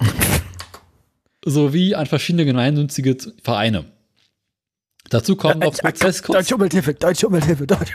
sowie 1.46 1.94
an 1.94 2.06
verschiedene 2.06 2.44
gemeinnützige 2.44 3.16
Vereine. 3.40 3.84
Dazu 5.10 5.36
kommen 5.36 5.60
noch 5.60 5.72
Prozesskosten. 5.74 6.32
Deutsche 6.32 6.54
Umwelthilfe, 6.56 6.94
Deutsche 6.94 7.28
Umwelthilfe, 7.28 7.66
Deutsche 7.68 7.94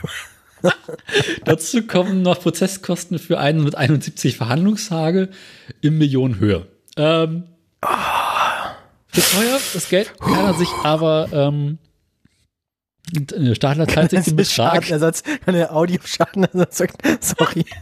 Dazu 1.43 1.81
kommen 1.83 2.21
noch 2.21 2.39
Prozesskosten 2.39 3.19
für 3.19 3.39
171 3.39 4.37
Verhandlungstage 4.37 5.27
in 5.81 5.97
Millionenhöhe. 5.97 6.65
Ähm, 6.95 7.43
für 9.11 9.21
teuer, 9.21 9.59
das 9.73 9.89
Geld 9.89 10.13
kann 10.19 10.45
er 10.45 10.53
sich 10.53 10.69
aber 10.83 11.27
ähm, 11.33 11.79
äh, 13.15 13.55
Stadler 13.55 13.87
zahlt 13.87 14.11
sich 14.11 14.23
den 14.25 14.35
Betrag. 14.35 14.83
Schadenersatz, 14.83 15.23
wenn 15.45 15.55
der 15.55 15.75
Audio 15.75 15.99
Schadenersatz 16.03 16.77
sagt, 16.77 17.23
sorry. 17.23 17.65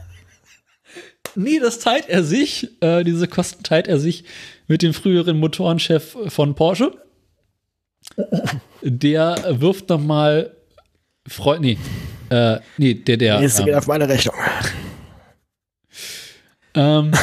Nee, 1.36 1.60
das 1.60 1.78
teilt 1.78 2.10
er 2.10 2.24
sich. 2.24 2.82
Äh, 2.82 3.04
diese 3.04 3.28
Kosten 3.28 3.62
teilt 3.62 3.88
er 3.88 4.00
sich 4.00 4.24
mit 4.68 4.82
dem 4.82 4.96
früheren 4.96 5.38
Motorenchef 5.38 6.18
von 6.28 6.56
Porsche. 6.56 6.92
Der 8.82 9.62
wirft 9.62 9.90
noch 9.90 10.00
mal 10.00 10.56
Freund, 11.28 11.62
nee, 11.62 11.78
äh, 12.30 12.60
nee, 12.78 12.96
der, 12.96 13.18
der. 13.18 13.42
Geht 13.42 13.60
ähm, 13.60 13.76
auf 13.76 13.86
meine 13.86 14.10
Rechnung. 14.10 14.34
ähm, 16.74 17.12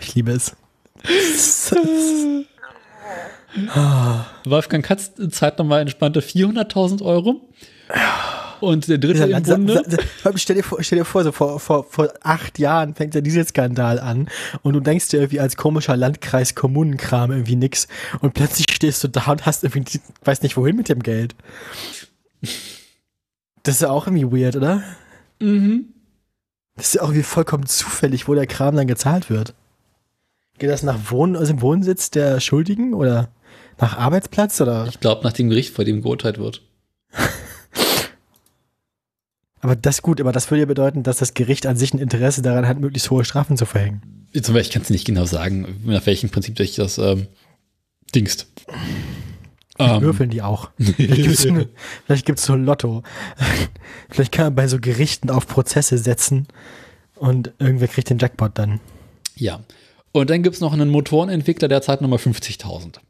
Ich 0.00 0.14
liebe 0.14 0.32
es. 0.32 0.56
Wolfgang 4.44 4.84
Katz 4.84 5.12
zahlt 5.30 5.58
nochmal 5.58 5.80
entspannte 5.80 6.20
400.000 6.20 7.02
Euro. 7.02 7.40
Und 8.60 8.88
der 8.88 8.98
dritte 8.98 9.24
im 9.24 9.66
Bunde. 9.66 9.98
Stell 10.36 10.56
dir 10.56 10.62
vor, 10.62 10.82
stell 10.82 10.98
dir 10.98 11.04
vor, 11.04 11.24
so 11.24 11.32
vor, 11.32 11.60
vor, 11.60 11.84
vor 11.84 12.12
acht 12.22 12.58
Jahren 12.58 12.94
fängt 12.94 13.14
der 13.14 13.22
Dieselskandal 13.22 14.00
an 14.00 14.28
und 14.62 14.72
du 14.72 14.80
denkst 14.80 15.08
dir 15.08 15.18
irgendwie 15.18 15.40
als 15.40 15.56
komischer 15.56 15.96
Landkreis 15.96 16.54
Kommunenkram 16.54 17.32
irgendwie 17.32 17.56
nix 17.56 17.86
und 18.20 18.34
plötzlich 18.34 18.66
stehst 18.70 19.04
du 19.04 19.08
da 19.08 19.30
und 19.30 19.46
hast 19.46 19.64
irgendwie, 19.64 20.00
weiß 20.24 20.42
nicht 20.42 20.56
wohin 20.56 20.76
mit 20.76 20.88
dem 20.88 21.02
Geld. 21.02 21.34
Das 23.62 23.76
ist 23.76 23.82
ja 23.82 23.90
auch 23.90 24.06
irgendwie 24.06 24.42
weird, 24.42 24.56
oder? 24.56 24.82
Mhm. 25.38 25.92
Das 26.76 26.88
ist 26.88 26.94
ja 26.94 27.02
auch 27.02 27.08
irgendwie 27.08 27.24
vollkommen 27.24 27.66
zufällig, 27.66 28.28
wo 28.28 28.34
der 28.34 28.46
Kram 28.46 28.76
dann 28.76 28.86
gezahlt 28.86 29.30
wird. 29.30 29.54
Geht 30.58 30.70
das 30.70 30.82
nach 30.82 31.10
Wohn 31.10 31.36
also 31.36 31.52
dem 31.52 31.60
Wohnsitz 31.60 32.10
der 32.10 32.40
Schuldigen 32.40 32.94
oder 32.94 33.28
nach 33.78 33.98
Arbeitsplatz 33.98 34.60
oder? 34.60 34.86
Ich 34.88 35.00
glaube, 35.00 35.22
nach 35.22 35.32
dem 35.32 35.50
Gericht, 35.50 35.74
vor 35.74 35.84
dem 35.84 36.02
geurteilt 36.02 36.38
wird. 36.38 36.62
Aber 39.60 39.74
das 39.74 39.96
ist 39.96 40.02
gut, 40.02 40.20
aber 40.20 40.30
das 40.30 40.48
würde 40.50 40.60
ja 40.60 40.66
bedeuten, 40.66 41.02
dass 41.02 41.18
das 41.18 41.34
Gericht 41.34 41.66
an 41.66 41.76
sich 41.76 41.92
ein 41.92 41.98
Interesse 41.98 42.40
daran 42.40 42.68
hat, 42.68 42.78
möglichst 42.78 43.10
hohe 43.10 43.24
Strafen 43.24 43.56
zu 43.56 43.66
verhängen. 43.66 44.28
Zum 44.32 44.54
Beispiel, 44.54 44.60
ich 44.60 44.70
kann 44.70 44.82
es 44.82 44.90
nicht 44.90 45.06
genau 45.06 45.24
sagen, 45.24 45.80
nach 45.84 46.06
welchem 46.06 46.30
Prinzip 46.30 46.54
durch 46.54 46.76
das 46.76 46.98
ähm, 46.98 47.26
dingst. 48.14 48.46
Ähm, 49.78 50.02
Würfeln 50.02 50.30
die 50.30 50.42
auch. 50.42 50.70
Vielleicht 50.78 51.40
Vielleicht 52.06 52.26
gibt 52.26 52.38
es 52.38 52.44
so 52.44 52.52
ein 52.52 52.64
Lotto. 52.64 53.02
Vielleicht 54.10 54.30
kann 54.30 54.44
man 54.46 54.54
bei 54.54 54.68
so 54.68 54.78
Gerichten 54.78 55.30
auf 55.30 55.48
Prozesse 55.48 55.98
setzen 55.98 56.46
und 57.16 57.52
irgendwer 57.58 57.88
kriegt 57.88 58.10
den 58.10 58.18
Jackpot 58.18 58.52
dann. 58.54 58.78
ja. 59.34 59.64
Und 60.16 60.30
dann 60.30 60.42
gibt 60.42 60.54
es 60.54 60.62
noch 60.62 60.72
einen 60.72 60.88
Motorenentwickler, 60.88 61.68
der 61.68 61.82
zahlt 61.82 62.00
nochmal 62.00 62.18
50.000. 62.18 63.00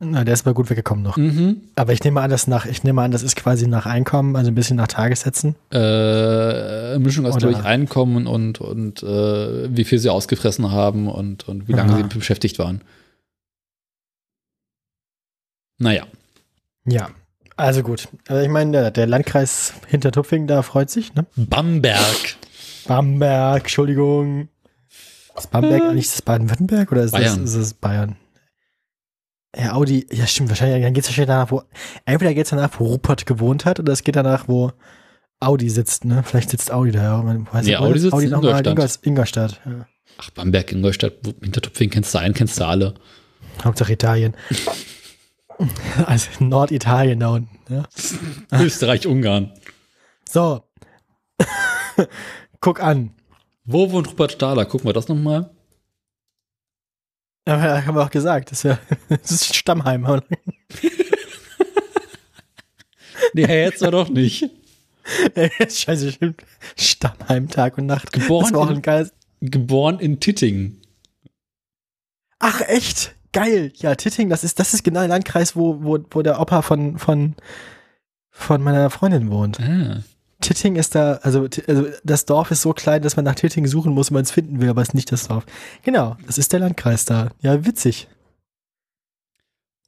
Na, 0.00 0.24
der 0.24 0.32
ist 0.32 0.46
mal 0.46 0.54
gut 0.54 0.70
weggekommen 0.70 1.04
noch. 1.04 1.18
Mhm. 1.18 1.60
Aber 1.76 1.92
ich 1.92 2.02
nehme 2.02 2.22
an, 2.22 2.30
das 2.30 2.46
nach, 2.46 2.64
ich 2.64 2.84
nehme 2.84 3.02
an, 3.02 3.10
das 3.10 3.22
ist 3.22 3.36
quasi 3.36 3.66
nach 3.66 3.84
Einkommen, 3.84 4.34
also 4.34 4.50
ein 4.50 4.54
bisschen 4.54 4.78
nach 4.78 4.88
Tagessätzen. 4.88 5.56
Äh, 5.70 6.98
Mischung 7.00 7.26
aus, 7.26 7.36
glaube 7.36 7.52
ich, 7.52 7.64
Einkommen 7.64 8.26
und, 8.26 8.62
und 8.62 9.02
äh, 9.02 9.76
wie 9.76 9.84
viel 9.84 9.98
sie 9.98 10.08
ausgefressen 10.08 10.70
haben 10.70 11.06
und, 11.06 11.46
und 11.48 11.68
wie 11.68 11.72
lange 11.72 11.92
Aha. 11.92 12.08
sie 12.10 12.18
beschäftigt 12.18 12.58
waren. 12.58 12.80
Naja. 15.76 16.06
Ja. 16.86 17.10
Also 17.56 17.82
gut. 17.82 18.08
Also 18.26 18.42
ich 18.42 18.48
meine, 18.50 18.72
der, 18.72 18.90
der 18.90 19.06
Landkreis 19.06 19.74
Hintertupfing 19.88 20.46
da 20.46 20.62
freut 20.62 20.88
sich, 20.88 21.14
ne? 21.14 21.26
Bamberg. 21.36 22.36
Bamberg, 22.86 23.64
Entschuldigung. 23.64 24.48
Ist 25.36 25.50
Bamberg 25.50 25.82
eigentlich 25.82 26.06
ist 26.06 26.14
das 26.14 26.22
Baden-Württemberg 26.22 26.92
oder 26.92 27.02
ist 27.02 27.12
Bayern. 27.12 27.42
das 27.42 27.54
ist 27.54 27.80
Bayern? 27.80 28.16
Ja, 29.56 29.72
Audi, 29.72 30.06
ja 30.10 30.26
stimmt, 30.26 30.48
wahrscheinlich, 30.48 30.82
dann 30.82 30.94
geht 30.94 31.04
es 31.04 31.10
wahrscheinlich 31.10 31.28
danach, 31.28 31.50
wo, 31.50 31.62
entweder 32.04 32.34
geht 32.34 32.44
es 32.44 32.50
danach, 32.50 32.70
wo 32.78 32.86
Rupert 32.86 33.26
gewohnt 33.26 33.64
hat, 33.64 33.78
oder 33.80 33.92
es 33.92 34.02
geht 34.02 34.16
danach, 34.16 34.48
wo 34.48 34.72
Audi 35.40 35.68
sitzt, 35.70 36.04
ne? 36.04 36.22
Vielleicht 36.24 36.50
sitzt 36.50 36.72
Audi 36.72 36.92
da, 36.92 37.02
ja. 37.02 37.22
Man 37.22 37.46
weiß 37.52 37.64
Nee, 37.64 37.72
nicht, 37.72 37.80
wo 37.80 37.84
Audi 37.84 37.96
ist 37.96 38.02
sitzt 38.02 38.22
in 38.22 38.30
nochmal? 38.30 38.60
Ingolstadt. 38.66 39.00
Ingolstadt. 39.02 39.52
Ingolstadt, 39.54 39.60
ja. 39.66 39.86
Ach, 40.18 40.30
Bamberg, 40.30 40.72
Ingolstadt, 40.72 41.14
Hintertupfing 41.42 41.90
kennst 41.90 42.14
du 42.14 42.18
einen, 42.18 42.34
kennst 42.34 42.58
du 42.58 42.64
alle. 42.64 42.94
Hauptsache 43.64 43.92
Italien. 43.92 44.34
also 46.06 46.28
Norditalien 46.40 47.20
da 47.20 47.28
unten, 47.28 47.58
ja. 47.72 47.84
Österreich, 48.60 49.06
Ungarn. 49.06 49.52
So. 50.28 50.64
Guck 52.60 52.82
an. 52.82 53.12
Wo 53.64 53.90
wohnt 53.90 54.08
Rupert 54.10 54.32
Stahler? 54.32 54.66
Gucken 54.66 54.88
wir 54.88 54.92
das 54.92 55.08
nochmal. 55.08 55.50
Ja, 57.46 57.84
haben 57.84 57.94
wir 57.96 58.02
auch 58.04 58.10
gesagt, 58.10 58.50
das 58.50 58.58
ist, 58.58 58.64
ja, 58.64 58.78
das 59.08 59.30
ist 59.30 59.54
Stammheim. 59.54 60.06
Nee, 63.32 63.62
jetzt 63.64 63.80
war 63.82 63.90
doch 63.90 64.08
nicht. 64.08 64.48
Scheiße, 65.68 66.12
stimmt. 66.12 66.44
Stammheim 66.76 67.48
Tag 67.48 67.78
und 67.78 67.86
Nacht. 67.86 68.12
Geboren 68.12 68.76
in- 68.76 68.82
geiles. 68.82 69.12
Geboren 69.40 69.98
in 69.98 70.20
Tittingen. 70.20 70.80
Ach, 72.38 72.60
echt? 72.62 73.14
Geil. 73.32 73.72
Ja, 73.76 73.94
Titting, 73.96 74.30
das 74.30 74.44
ist, 74.44 74.60
das 74.60 74.72
ist 74.74 74.84
genau 74.84 75.00
der 75.00 75.08
Landkreis, 75.08 75.56
wo, 75.56 75.82
wo, 75.82 75.98
wo 76.10 76.22
der 76.22 76.40
Opa 76.40 76.62
von, 76.62 76.98
von, 76.98 77.34
von 78.30 78.62
meiner 78.62 78.88
Freundin 78.90 79.30
wohnt. 79.30 79.58
Ah. 79.60 80.02
Titting 80.44 80.76
ist 80.76 80.94
da, 80.94 81.14
also, 81.22 81.48
also 81.66 81.86
das 82.04 82.26
Dorf 82.26 82.50
ist 82.50 82.60
so 82.62 82.72
klein, 82.74 83.00
dass 83.02 83.16
man 83.16 83.24
nach 83.24 83.34
Titting 83.34 83.66
suchen 83.66 83.92
muss, 83.92 84.10
wenn 84.10 84.16
man 84.16 84.24
es 84.24 84.30
finden 84.30 84.60
will, 84.60 84.68
aber 84.68 84.82
es 84.82 84.88
ist 84.88 84.94
nicht 84.94 85.10
das 85.10 85.26
Dorf. 85.28 85.46
Genau, 85.82 86.16
das 86.26 86.36
ist 86.38 86.52
der 86.52 86.60
Landkreis 86.60 87.06
da. 87.06 87.30
Ja, 87.40 87.64
witzig. 87.64 88.08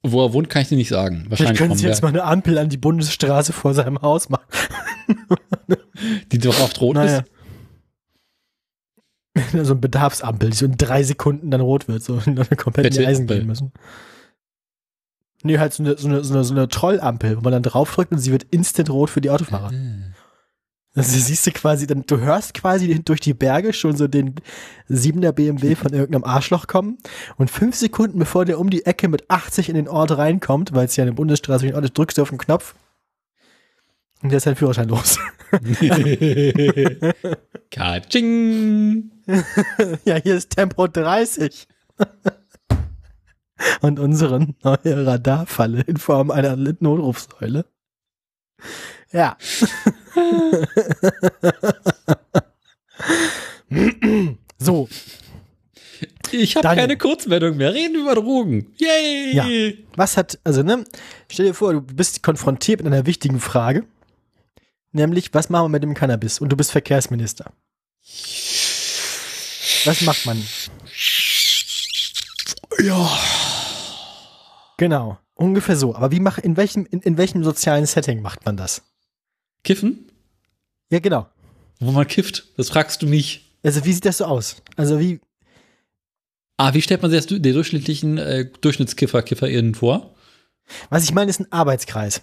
Wo 0.03 0.25
er 0.25 0.33
wohnt, 0.33 0.49
kann 0.49 0.63
ich 0.63 0.69
dir 0.69 0.77
nicht 0.77 0.89
sagen. 0.89 1.25
Vielleicht 1.25 1.31
Wahrscheinlich 1.31 1.59
können 1.59 1.75
sie 1.77 1.87
jetzt 1.87 2.03
mal 2.03 2.09
eine 2.09 2.25
Ampel 2.25 2.57
an 2.59 2.69
die 2.71 2.77
Bundesstraße 2.79 3.53
vor 3.53 3.75
seinem 3.75 4.01
Haus 4.03 4.29
machen. 4.29 4.45
Die 6.33 6.39
doch 6.39 6.59
oft 6.61 6.81
rot 6.81 6.95
Naja. 6.97 7.25
ist. 9.35 9.53
so 9.67 9.75
ein 9.75 9.81
Bedarfsampel, 9.81 10.51
die 10.51 10.57
so 10.57 10.65
in 10.65 10.77
drei 10.77 11.03
Sekunden 11.03 11.51
dann 11.51 11.61
rot 11.61 11.89
wird, 11.89 12.03
so 12.03 12.15
und 12.25 12.37
dann 12.37 12.49
komplett 12.57 12.87
in 12.87 12.93
die 13.03 13.07
Eisen 13.07 13.23
Ampel. 13.23 13.39
gehen 13.39 13.47
müssen. 13.47 13.73
Nee, 15.43 15.59
halt 15.59 15.73
so 15.75 15.83
eine, 15.83 15.97
so 15.99 16.09
eine, 16.09 16.25
so 16.25 16.35
eine, 16.35 16.45
so 16.45 16.55
eine 16.55 16.69
Trollampel, 16.69 17.37
wo 17.37 17.41
man 17.43 17.53
dann 17.53 17.63
draufdrückt 17.63 18.13
und 18.13 18.19
sie 18.19 18.33
wird 18.33 18.45
instant 18.45 18.91
rot 18.91 19.11
für 19.11 19.21
die 19.21 19.31
Autofahrer. 19.31 19.71
Also 20.97 21.19
siehst 21.19 21.47
du 21.47 21.51
quasi, 21.53 21.87
dann, 21.87 22.05
du 22.07 22.19
hörst 22.19 22.55
quasi 22.55 23.03
durch 23.05 23.21
die 23.21 23.35
Berge 23.35 23.75
schon 23.75 23.97
so 23.97 24.09
den 24.09 24.35
7er 24.89 25.33
BMW 25.33 25.75
von 25.75 25.93
irgendeinem 25.93 26.25
Arschloch 26.25 26.67
kommen 26.67 26.97
und 27.37 27.51
fünf 27.51 27.77
Sekunden 27.77 28.19
bevor 28.19 28.47
der 28.47 28.59
um 28.59 28.71
die 28.71 28.87
Ecke 28.87 29.09
mit 29.09 29.31
80 29.31 29.69
in 29.69 29.75
den 29.75 29.89
Ort 29.89 30.17
reinkommt, 30.17 30.73
weil 30.75 30.87
es 30.87 30.97
ja 30.97 31.03
eine 31.03 31.13
Bundesstraße 31.13 31.69
ist, 31.69 31.99
drückst 31.99 32.17
du 32.17 32.23
auf 32.23 32.31
den 32.31 32.39
Knopf 32.39 32.75
und 34.23 34.31
der 34.31 34.39
ist 34.39 34.47
dein 34.47 34.57
Führerschein 34.57 34.89
los. 34.89 35.19
Katsching. 37.71 39.11
ja, 40.05 40.17
hier 40.17 40.37
ist 40.37 40.51
Tempo 40.51 40.87
30. 40.87 41.69
und 43.83 43.99
unsere 44.01 44.47
neue 44.65 45.07
Radarfalle 45.07 45.83
in 45.83 45.99
Form 45.99 46.31
einer 46.31 46.57
Notrufsäule. 46.57 47.67
Ja. 49.13 49.37
so, 54.59 54.89
Ich 56.33 56.57
habe 56.57 56.69
keine 56.69 56.97
Kurzmeldung 56.97 57.57
mehr. 57.57 57.75
Reden 57.75 57.97
über 57.97 58.15
Drogen. 58.15 58.73
Yay! 58.77 59.35
Ja. 59.35 59.47
was 59.97 60.17
hat, 60.17 60.39
also, 60.45 60.63
ne, 60.63 60.85
stell 61.31 61.47
dir 61.47 61.55
vor, 61.55 61.73
du 61.73 61.81
bist 61.81 62.23
konfrontiert 62.23 62.83
mit 62.83 62.93
einer 62.93 63.07
wichtigen 63.07 63.41
Frage, 63.41 63.85
nämlich, 64.93 65.33
was 65.35 65.51
machen 65.51 65.67
wir 65.67 65.71
mit 65.71 65.83
dem 65.83 65.95
Cannabis? 65.95 66.41
Und 66.41 66.51
du 66.51 66.57
bist 66.57 66.73
Verkehrsminister. 66.73 67.53
Was 69.85 70.01
macht 70.03 70.27
man? 70.27 70.43
Ja. 72.83 73.19
Genau, 74.79 75.19
ungefähr 75.35 75.77
so. 75.77 75.95
Aber 75.95 76.11
wie 76.11 76.21
mach, 76.21 76.39
in 76.39 76.57
welchem, 76.57 76.87
in, 76.87 77.01
in 77.01 77.17
welchem 77.17 77.45
sozialen 77.45 77.87
Setting 77.87 78.21
macht 78.21 78.45
man 78.45 78.57
das? 78.57 78.83
Kiffen? 79.67 80.09
Ja, 80.91 81.01
genau. 81.01 81.27
Wo 81.81 81.91
man 81.93 82.07
kifft? 82.07 82.47
Das 82.57 82.71
fragst 82.71 83.03
du 83.03 83.07
mich. 83.07 83.45
Also, 83.63 83.85
wie 83.85 83.93
sieht 83.93 84.05
das 84.07 84.19
so 84.19 84.25
aus? 84.25 84.63
Also, 84.77 84.99
wie, 85.01 85.21
Ah, 86.57 86.73
wie 86.73 86.81
stellt 86.81 87.03
man 87.03 87.11
sich 87.11 87.19
das 87.27 87.27
den 87.27 87.43
durchschnittlichen 87.53 88.17
äh, 88.17 88.49
Durchschnittskiffer, 88.63 89.23
Kifferin 89.23 89.75
vor? 89.75 90.15
was 90.91 91.05
ich 91.05 91.13
meine, 91.13 91.31
ist 91.31 91.39
ein 91.41 91.53
Arbeitskreis. 91.53 92.23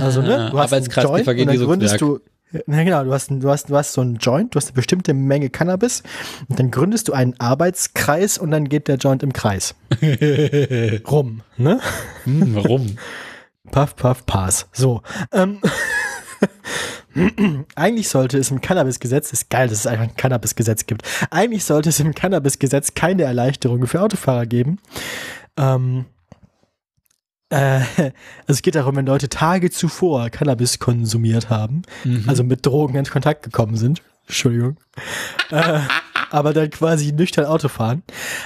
Also, 0.00 0.22
ne, 0.22 0.48
du 0.50 0.58
hast 0.58 0.72
einen 0.72 0.84
Arbeitskreis 0.84 1.04
Joint 1.04 1.24
Kiffer 1.26 1.40
und 1.40 1.46
dann 1.46 1.58
gründest 1.66 2.00
du, 2.00 2.20
na 2.66 2.82
genau, 2.84 3.04
du 3.04 3.12
hast, 3.12 3.30
du, 3.30 3.48
hast, 3.48 3.68
du 3.68 3.76
hast 3.76 3.92
so 3.92 4.00
einen 4.00 4.16
Joint, 4.16 4.54
du 4.54 4.56
hast 4.56 4.68
eine 4.68 4.74
bestimmte 4.74 5.12
Menge 5.14 5.50
Cannabis 5.50 6.02
und 6.48 6.58
dann 6.58 6.70
gründest 6.70 7.08
du 7.08 7.12
einen 7.12 7.38
Arbeitskreis 7.38 8.38
und 8.38 8.50
dann 8.50 8.68
geht 8.68 8.88
der 8.88 8.96
Joint 8.96 9.22
im 9.22 9.32
Kreis 9.32 9.74
rum, 11.10 11.42
ne? 11.56 11.80
Hm, 12.24 12.54
warum? 12.54 12.96
Puff, 13.70 13.94
puff, 13.94 14.26
pass. 14.26 14.66
So. 14.72 15.02
Ähm, 15.32 15.60
eigentlich 17.74 18.08
sollte 18.08 18.38
es 18.38 18.50
im 18.50 18.60
Cannabisgesetz, 18.60 19.32
ist 19.32 19.50
geil, 19.50 19.68
dass 19.68 19.78
es 19.80 19.86
einfach 19.86 20.04
ein 20.04 20.16
Cannabisgesetz 20.16 20.86
gibt. 20.86 21.02
Eigentlich 21.30 21.64
sollte 21.64 21.88
es 21.88 22.00
im 22.00 22.14
Cannabisgesetz 22.14 22.94
keine 22.94 23.22
Erleichterung 23.24 23.86
für 23.86 24.00
Autofahrer 24.02 24.46
geben. 24.46 24.78
Ähm, 25.56 26.06
Äh, 27.52 27.80
also 27.98 28.12
es 28.46 28.62
geht 28.62 28.76
darum, 28.76 28.94
wenn 28.96 29.06
Leute 29.06 29.28
Tage 29.28 29.70
zuvor 29.70 30.30
Cannabis 30.30 30.78
konsumiert 30.78 31.50
haben, 31.50 31.82
Mhm. 32.04 32.24
also 32.28 32.44
mit 32.44 32.64
Drogen 32.64 32.94
in 32.94 33.04
Kontakt 33.06 33.42
gekommen 33.42 33.76
sind. 33.76 34.02
Entschuldigung. 34.28 34.76
äh, 35.50 35.80
aber 36.30 36.52
dann 36.52 36.70
quasi 36.70 37.10
nüchtern 37.10 37.46
Auto 37.46 37.66
fahren. 37.66 38.04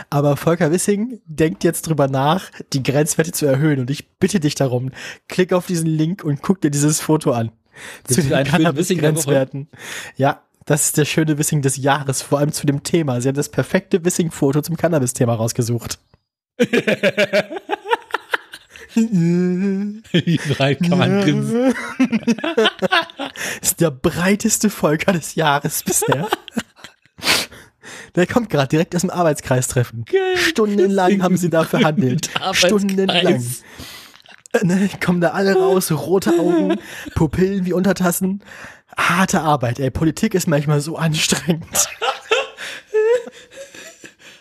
Aber 0.08 0.38
Volker 0.38 0.70
Wissing 0.72 1.20
denkt 1.26 1.64
jetzt 1.64 1.82
drüber 1.86 2.08
nach, 2.08 2.46
die 2.72 2.82
Grenzwerte 2.82 3.32
zu 3.32 3.44
erhöhen. 3.44 3.78
Und 3.80 3.90
ich 3.90 4.08
bitte 4.18 4.40
dich 4.40 4.54
darum, 4.54 4.90
klick 5.28 5.52
auf 5.52 5.66
diesen 5.66 5.86
Link 5.88 6.24
und 6.24 6.40
guck 6.40 6.62
dir 6.62 6.70
dieses 6.70 7.00
Foto 7.02 7.32
an. 7.32 7.50
Zu 8.04 8.22
den. 8.22 8.44
Cannabis-Grenzwerten. 8.44 9.68
Ja, 10.16 10.42
das 10.64 10.86
ist 10.86 10.96
der 10.96 11.04
schöne 11.04 11.36
Wissing 11.38 11.62
des 11.62 11.76
Jahres, 11.76 12.22
vor 12.22 12.38
allem 12.38 12.52
zu 12.52 12.66
dem 12.66 12.82
Thema. 12.82 13.20
Sie 13.20 13.28
haben 13.28 13.36
das 13.36 13.50
perfekte 13.50 14.04
Wissing-Foto 14.04 14.62
zum 14.62 14.76
Cannabis-Thema 14.76 15.34
rausgesucht. 15.34 15.98
Breit 20.56 20.80
kann 20.80 20.98
man 20.98 21.20
grinsen? 21.22 21.74
ist 23.60 23.80
der 23.80 23.90
breiteste 23.90 24.70
Volker 24.70 25.12
des 25.12 25.34
Jahres 25.34 25.82
bisher. 25.82 26.28
Der 28.14 28.26
kommt 28.26 28.50
gerade 28.50 28.68
direkt 28.68 28.94
aus 28.94 29.00
dem 29.00 29.10
Arbeitskreis-Treffen. 29.10 30.04
Stundenlang 30.36 31.22
haben 31.22 31.36
sie 31.36 31.50
da 31.50 31.64
verhandelt. 31.64 32.30
Stundenlang. 32.52 33.44
Ne, 34.62 34.88
kommen 35.04 35.20
da 35.20 35.30
alle 35.30 35.54
raus, 35.54 35.90
rote 35.90 36.30
Augen, 36.38 36.78
Pupillen 37.14 37.66
wie 37.66 37.72
Untertassen. 37.72 38.42
Harte 38.96 39.40
Arbeit, 39.40 39.80
ey. 39.80 39.90
Politik 39.90 40.34
ist 40.34 40.46
manchmal 40.46 40.80
so 40.80 40.96
anstrengend. 40.96 41.66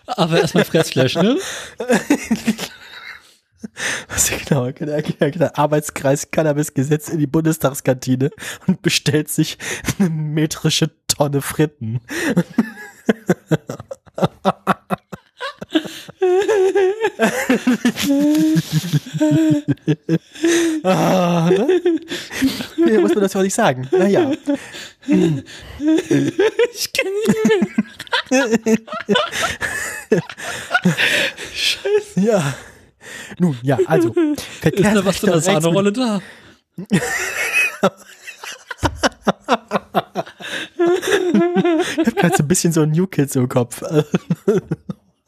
Aber 0.05 0.39
erstmal 0.39 0.65
Fressflash, 0.65 1.15
ne? 1.15 1.37
Was 4.09 4.29
genau, 4.29 4.69
der 4.69 5.57
Arbeitskreis 5.57 6.29
Cannabis-Gesetz 6.29 7.09
in 7.09 7.17
die 7.19 7.25
Bundestagskantine 7.25 8.29
und 8.67 8.81
bestellt 8.81 9.29
sich 9.29 9.57
eine 9.97 10.09
metrische 10.09 10.91
Tonne 11.07 11.41
Fritten. 11.41 12.01
Ah, 20.83 21.49
ne? 21.49 21.81
Mehr 22.77 23.01
muss 23.01 23.13
man 23.13 23.23
das 23.23 23.33
ja 23.33 23.39
auch 23.39 23.43
nicht 23.43 23.55
sagen. 23.55 23.87
Naja. 23.91 24.31
Ich 26.73 26.93
kann 26.93 27.11
nicht 27.25 27.45
mehr. 28.29 28.47
Scheiße. 31.53 32.19
Ja. 32.19 32.53
Nun, 33.39 33.57
ja, 33.63 33.77
also. 33.85 34.09
Ist 34.09 34.83
da 34.83 35.05
was 35.05 35.17
für 35.17 35.31
eine 35.31 35.41
Sahnerolle 35.41 35.91
da? 35.91 36.21
Ich 42.01 42.07
hab 42.07 42.15
gerade 42.15 42.35
so 42.37 42.43
ein 42.43 42.47
bisschen 42.47 42.71
so 42.73 42.81
ein 42.81 42.91
New 42.91 43.07
Kids 43.07 43.35
im 43.35 43.49
Kopf. 43.49 43.83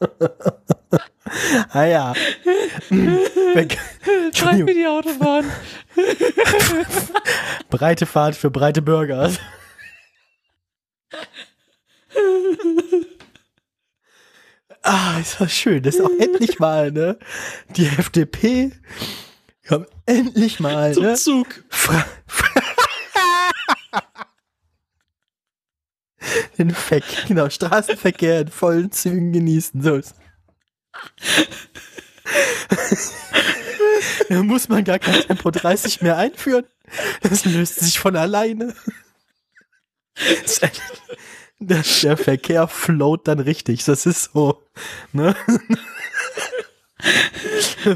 ah 1.70 1.84
ja. 1.84 2.14
Schreib 4.32 4.64
mir 4.64 4.74
die 4.74 4.86
Autobahn. 4.86 5.50
breite 7.70 8.06
Fahrt 8.06 8.36
für 8.36 8.50
breite 8.50 8.82
Bürger. 8.82 9.30
Ah, 14.88 15.18
ist 15.20 15.40
das 15.40 15.52
schön. 15.52 15.82
Das 15.82 15.96
ist 15.96 16.00
auch 16.00 16.16
endlich 16.20 16.60
mal, 16.60 16.92
ne? 16.92 17.18
Die 17.70 17.86
FDP 17.86 18.70
kommt 19.66 19.88
endlich 20.06 20.60
mal, 20.60 20.94
Zum 20.94 21.02
ne? 21.02 21.14
Zug. 21.14 21.64
Fra 21.68 22.06
Fra 22.24 22.75
Den 26.58 26.70
Verkehr, 26.70 27.24
genau, 27.26 27.48
Straßenverkehr 27.48 28.40
in 28.40 28.48
vollen 28.48 28.92
Zügen 28.92 29.32
genießen. 29.32 29.82
So 29.82 29.96
ist. 29.96 30.14
Da 34.28 34.42
muss 34.42 34.68
man 34.68 34.84
gar 34.84 34.98
kein 34.98 35.20
Tempo 35.20 35.50
30 35.50 36.02
mehr 36.02 36.16
einführen. 36.16 36.64
Das 37.22 37.44
löst 37.44 37.80
sich 37.80 37.98
von 37.98 38.16
alleine. 38.16 38.74
Der, 41.60 41.82
der 41.82 42.16
Verkehr 42.16 42.68
float 42.68 43.28
dann 43.28 43.40
richtig. 43.40 43.84
Das 43.84 44.06
ist 44.06 44.30
so. 44.32 44.62
Ne? 45.12 45.36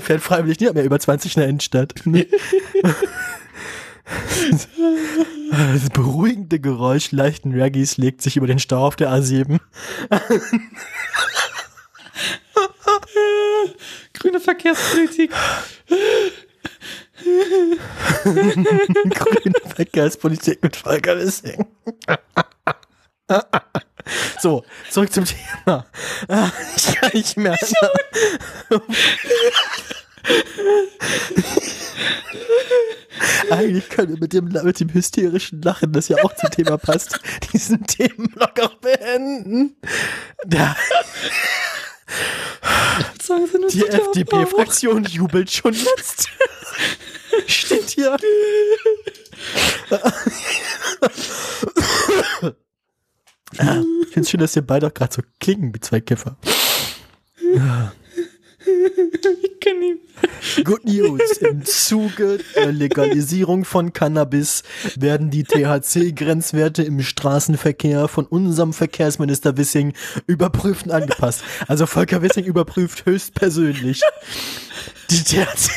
Fährt 0.01 0.23
freiwillig 0.23 0.61
nicht 0.61 0.75
mehr 0.75 0.85
über 0.85 1.01
20 1.01 1.37
in 1.37 1.41
der 1.41 1.49
Innenstadt. 1.49 1.95
Das 5.51 5.91
beruhigende 5.91 6.61
Geräusch 6.61 7.11
leichten 7.11 7.53
Reggaes 7.53 7.97
legt 7.97 8.23
sich 8.23 8.37
über 8.37 8.47
den 8.47 8.61
Stau 8.61 8.87
auf 8.87 8.95
der 8.97 9.11
A7. 9.11 9.59
Grüne 14.15 14.41
Verkehrspolitik. 14.41 15.33
Grüne 18.23 19.55
Verkehrspolitik 19.75 20.63
mit 20.63 20.77
Volker 20.77 21.19
Wissing. 21.19 21.67
So, 24.41 24.65
zurück 24.91 25.13
zum 25.13 25.25
Thema. 25.25 25.87
Ich 26.77 26.95
kann 26.95 27.11
nicht 27.13 27.37
mehr. 27.37 27.57
Eigentlich 33.51 33.89
können 33.89 34.11
wir 34.11 34.19
mit 34.19 34.33
dem, 34.33 34.47
mit 34.47 34.81
dem 34.81 34.93
hysterischen 34.93 35.63
Lachen, 35.63 35.93
das 35.93 36.09
ja 36.09 36.17
auch 36.23 36.35
zum 36.37 36.51
Thema 36.51 36.79
passt, 36.79 37.19
diesen 37.53 37.85
Themenblock 37.87 38.61
auch 38.61 38.75
beenden. 38.77 39.77
Da, 40.47 40.77
die. 43.73 43.87
FDP-Fraktion 43.87 45.05
jubelt 45.05 45.51
schon 45.51 45.75
jetzt. 45.75 46.29
Steht 47.47 47.91
hier. 47.91 48.17
Ah, 53.59 53.83
Ich 54.03 54.09
finde 54.09 54.21
es 54.21 54.31
schön, 54.31 54.41
dass 54.41 54.57
ihr 54.57 54.63
beide 54.63 54.87
auch 54.89 54.95
gerade 54.95 55.15
so 55.15 55.23
klingen 55.41 55.75
wie 55.75 55.81
zwei 55.81 56.01
Kiffer. 56.01 56.37
Nicht. 57.41 59.50
Good 60.65 60.85
News. 60.85 61.39
Im 61.39 61.65
Zuge 61.65 62.39
der 62.57 62.73
Legalisierung 62.73 63.65
von 63.65 63.93
Cannabis 63.93 64.63
werden 64.97 65.31
die 65.31 65.45
THC-Grenzwerte 65.45 66.83
im 66.83 67.03
Straßenverkehr 67.03 68.09
von 68.09 68.27
unserem 68.27 68.73
Verkehrsminister 68.73 69.57
Wissing 69.57 69.93
überprüft 70.27 70.87
und 70.87 70.93
angepasst. 70.93 71.43
Also 71.69 71.87
Volker 71.87 72.23
Wissing 72.23 72.45
überprüft 72.45 73.07
höchstpersönlich 73.07 74.01
die 75.11 75.23
THC. 75.23 75.71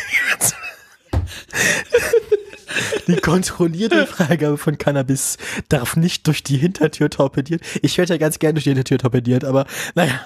Die 3.07 3.15
kontrollierte 3.17 4.07
Freigabe 4.07 4.57
von 4.57 4.77
Cannabis 4.77 5.37
darf 5.69 5.95
nicht 5.95 6.25
durch 6.27 6.41
die 6.41 6.57
Hintertür 6.57 7.09
torpediert. 7.09 7.61
Ich 7.81 7.97
werde 7.97 8.13
ja 8.13 8.17
ganz 8.17 8.39
gerne 8.39 8.55
durch 8.55 8.63
die 8.63 8.71
Hintertür 8.71 8.97
torpediert, 8.97 9.43
aber 9.43 9.65
naja. 9.93 10.25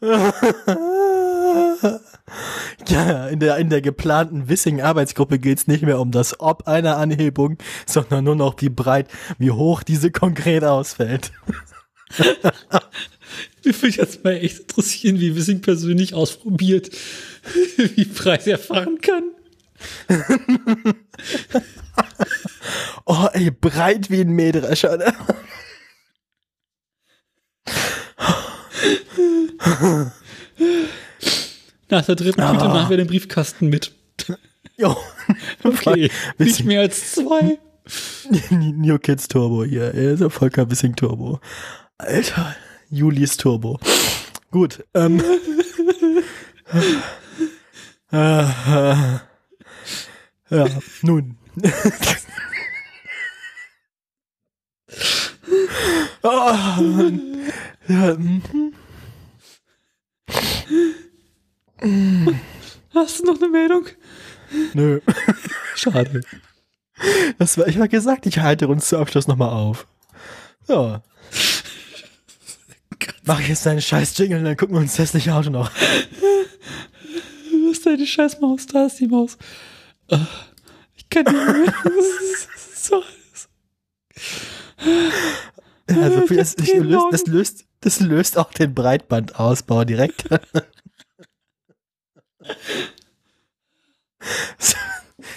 Ja, 2.88 3.28
in 3.28 3.40
der, 3.40 3.56
in 3.58 3.70
der 3.70 3.80
geplanten 3.80 4.48
Wissing-Arbeitsgruppe 4.48 5.38
geht 5.38 5.58
es 5.58 5.66
nicht 5.66 5.82
mehr 5.82 6.00
um 6.00 6.10
das 6.10 6.40
Ob 6.40 6.66
einer 6.66 6.96
Anhebung, 6.96 7.58
sondern 7.86 8.24
nur 8.24 8.36
noch 8.36 8.56
wie 8.60 8.68
breit, 8.68 9.08
wie 9.38 9.50
hoch 9.50 9.82
diese 9.82 10.10
konkret 10.10 10.64
ausfällt. 10.64 11.32
Mich 13.64 13.82
würde 13.82 13.96
jetzt 13.96 14.24
mal 14.24 14.32
echt 14.32 14.60
interessieren, 14.60 15.20
wie 15.20 15.36
Wissing 15.36 15.60
persönlich 15.60 16.14
ausprobiert, 16.14 16.90
wie 17.76 18.04
breit 18.04 18.46
er 18.46 18.58
fahren 18.58 18.98
kann. 19.00 19.31
Oh, 23.04 23.26
ey, 23.32 23.50
breit 23.50 24.10
wie 24.10 24.20
ein 24.20 24.30
Mähdrescher. 24.30 24.96
Ne? 24.96 25.12
Nach 31.88 32.04
der 32.04 32.14
dritten 32.14 32.40
Tüte 32.40 32.64
machen 32.68 32.90
wir 32.90 32.96
den 32.96 33.06
Briefkasten 33.06 33.68
mit. 33.68 33.92
Jo. 34.76 34.96
Okay, 35.64 36.10
nicht 36.38 36.64
mehr 36.64 36.80
als 36.80 37.12
zwei. 37.12 37.58
New 38.50 38.98
Kids 38.98 39.28
Turbo 39.28 39.64
hier. 39.64 39.94
Er 39.94 40.12
ist 40.12 40.32
Volker 40.32 40.68
Wissing 40.70 40.96
Turbo. 40.96 41.40
Alter, 41.98 42.56
Julis 42.90 43.36
Turbo. 43.36 43.78
Gut. 44.50 44.84
Ähm. 44.94 45.22
Ja, 50.52 50.68
nun. 51.00 51.38
Oh, 56.22 56.54
ja, 57.88 58.14
mhm. 58.14 58.72
Hast 62.94 63.20
du 63.20 63.24
noch 63.24 63.40
eine 63.40 63.48
Meldung? 63.48 63.86
Nö. 64.74 65.00
Schade. 65.74 66.20
Das 67.38 67.56
war, 67.56 67.66
ich 67.66 67.76
habe 67.76 67.88
gesagt, 67.88 68.26
ich 68.26 68.38
halte 68.38 68.68
uns 68.68 68.88
zu 68.88 68.98
Abschluss 68.98 69.26
nochmal 69.26 69.48
auf. 69.48 69.86
Ja. 70.68 71.02
Mach 73.24 73.40
ich 73.40 73.48
jetzt 73.48 73.64
deinen 73.64 73.80
scheiß 73.80 74.16
Jingle 74.18 74.38
und 74.38 74.44
dann 74.44 74.56
gucken 74.56 74.76
wir 74.76 74.80
uns 74.80 74.92
das 74.92 75.06
hässliche 75.06 75.34
Auto 75.34 75.48
noch. 75.48 75.70
Du 77.50 77.70
bist 77.70 77.86
deine 77.86 78.06
scheiß 78.06 78.40
Maus, 78.40 78.66
da 78.66 78.84
ist 78.86 79.00
die 79.00 79.08
Maus. 79.08 79.38
Ich 80.94 81.08
kann 81.08 81.24
nicht 81.24 81.34
mehr. 81.46 81.72
Das 81.84 82.46
ist 82.56 82.84
so 82.86 83.02
Also 85.86 86.22
Ich 86.24 86.36
das, 86.36 86.52
hab 86.56 86.60
ich 86.60 86.74
löst, 86.74 87.06
das, 87.10 87.26
löst, 87.26 87.64
das 87.80 88.00
löst 88.00 88.38
auch 88.38 88.52
den 88.52 88.74
Breitbandausbau 88.74 89.84
direkt. 89.84 90.24
so 94.58 94.76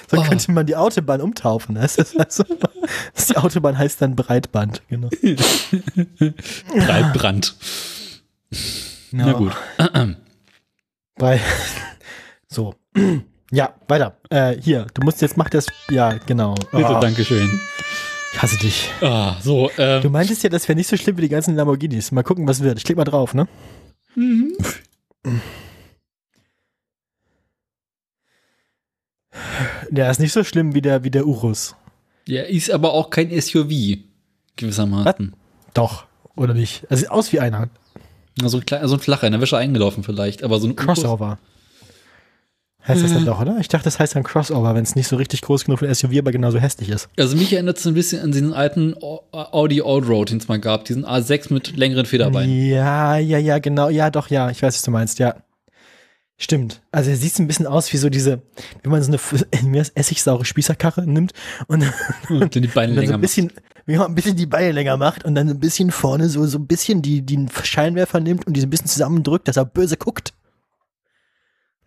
so 0.08 0.18
Oh. 0.18 0.24
könnte 0.24 0.52
man 0.52 0.66
die 0.68 0.76
Autobahn 0.76 1.20
umtaufen. 1.22 1.76
Das 1.76 1.98
ist 1.98 2.18
also, 2.20 2.44
die 2.44 3.36
Autobahn 3.38 3.78
heißt 3.78 4.02
dann 4.02 4.16
Breitband. 4.16 4.82
Genau. 4.88 5.10
Breitbrand. 6.70 7.56
Na 9.12 9.34
gut. 9.34 9.52
Bei, 11.16 11.42
so. 12.48 12.76
Ja, 13.56 13.74
weiter. 13.88 14.18
Äh, 14.30 14.58
hier, 14.62 14.86
du 14.94 15.02
musst 15.04 15.22
jetzt, 15.22 15.38
mach 15.38 15.50
das, 15.50 15.68
ja, 15.90 16.18
genau. 16.26 16.56
Bitte, 16.74 16.96
Oh, 16.98 17.00
Dankeschön. 17.00 17.50
Ich 18.34 18.42
hasse 18.42 18.58
dich. 18.58 18.92
Ah, 19.00 19.36
so, 19.42 19.70
Du 19.78 19.82
ähm, 19.82 20.12
meintest 20.12 20.44
ja, 20.44 20.50
das 20.50 20.68
wäre 20.68 20.76
nicht 20.76 20.90
so 20.90 20.98
schlimm 20.98 21.16
wie 21.16 21.22
die 21.22 21.30
ganzen 21.30 21.56
Lamborghinis. 21.56 22.12
Mal 22.12 22.24
gucken, 22.24 22.46
was 22.50 22.62
wird. 22.62 22.78
Ich 22.78 22.84
klick 22.84 22.98
mal 22.98 23.06
drauf, 23.06 23.34
ne? 23.34 23.48
mhm. 24.16 24.58
Der 29.90 30.10
ist 30.12 30.20
nicht 30.20 30.34
so 30.34 30.44
schlimm 30.44 30.74
wie 30.74 30.82
der, 30.82 31.04
wie 31.04 31.12
der 31.12 31.26
Urus. 31.26 31.76
ja, 32.28 32.44
ist 32.44 32.72
aber 32.72 32.94
auch 32.94 33.10
kein 33.10 33.30
SUV, 33.40 34.00
gewissermaßen. 34.56 35.34
Doch, 35.74 36.06
oder 36.36 36.54
nicht? 36.54 36.84
Er 36.90 36.98
sieht 36.98 37.12
aus 37.12 37.32
wie 37.32 37.40
einer. 37.40 37.70
Also 38.42 38.60
ein, 38.60 38.88
so 38.88 38.96
ein 38.96 39.00
flacher, 39.00 39.28
in 39.28 39.32
der 39.34 39.42
Wäsche 39.42 39.58
eingelaufen 39.58 40.04
vielleicht, 40.04 40.44
aber 40.44 40.60
so 40.60 40.68
ein 40.68 40.76
Crossover. 40.76 41.38
Heißt 42.88 43.04
das 43.04 43.14
dann 43.14 43.26
doch, 43.26 43.42
oder? 43.42 43.58
Ich 43.60 43.68
dachte, 43.68 43.86
das 43.86 43.98
heißt 44.00 44.16
dann 44.16 44.24
Crossover, 44.24 44.76
wenn 44.76 44.84
es 44.84 44.96
nicht 44.96 45.08
so 45.08 45.16
richtig 45.16 45.42
groß 45.42 45.66
genug 45.66 45.80
für 45.80 45.88
ein 45.88 45.96
SUV, 45.96 46.20
aber 46.20 46.32
genauso 46.32 46.60
hässlich 46.60 46.90
ist. 46.90 47.10
Also 47.18 47.36
mich 47.36 47.52
erinnert 47.52 47.78
es 47.80 47.88
ein 47.88 47.96
bisschen 47.96 48.22
an 48.22 48.32
diesen 48.32 48.54
alten 48.54 48.94
Au- 49.02 49.24
Audi 49.32 49.82
Allroad, 49.82 50.30
den 50.30 50.38
es 50.38 50.48
mal 50.48 50.60
gab, 50.60 50.86
diesen 50.86 51.04
A6 51.06 51.52
mit 51.52 51.76
längeren 51.76 52.06
Federbeinen. 52.06 52.68
Ja, 52.68 53.18
ja, 53.18 53.40
ja, 53.40 53.58
genau. 53.60 53.90
Ja, 53.90 54.12
doch, 54.12 54.30
ja. 54.30 54.52
Ich 54.52 54.62
weiß, 54.62 54.76
was 54.76 54.82
du 54.84 54.92
meinst, 54.92 55.18
ja. 55.20 55.36
Stimmt. 56.38 56.82
Also 56.92 57.12
er 57.12 57.16
sieht 57.16 57.40
ein 57.40 57.48
bisschen 57.48 57.66
aus 57.66 57.92
wie 57.94 57.98
so 57.98 58.10
diese, 58.10 58.42
wenn 58.84 58.92
man 58.92 59.02
so 59.02 59.12
eine 59.12 59.86
essigsaure 59.96 60.44
Spießerkarre 60.44 61.08
nimmt 61.08 61.32
und 61.68 61.86
Und 62.30 62.54
die 62.56 62.68
Beine 62.68 62.88
dann 62.94 62.96
so 62.96 63.02
länger 63.02 63.14
ein 63.16 63.22
bisschen, 63.22 63.52
wie 63.86 63.96
man 63.96 64.08
ein 64.08 64.16
bisschen 64.16 64.36
die 64.36 64.46
Beine 64.46 64.74
länger 64.74 64.98
macht 64.98 65.24
und 65.24 65.34
dann 65.34 65.50
ein 65.50 65.60
bisschen 65.60 65.92
vorne 65.92 66.28
so, 66.28 66.46
so 66.46 66.58
ein 66.60 66.68
bisschen 66.68 67.02
die, 67.02 67.22
die 67.22 67.48
Scheinwerfer 67.64 68.20
nimmt 68.20 68.46
und 68.46 68.54
die 68.56 68.60
so 68.62 68.68
ein 68.68 68.70
bisschen 68.70 68.88
zusammendrückt, 68.88 69.48
dass 69.48 69.56
er 69.58 69.64
böse 69.66 69.96
guckt. 69.98 70.34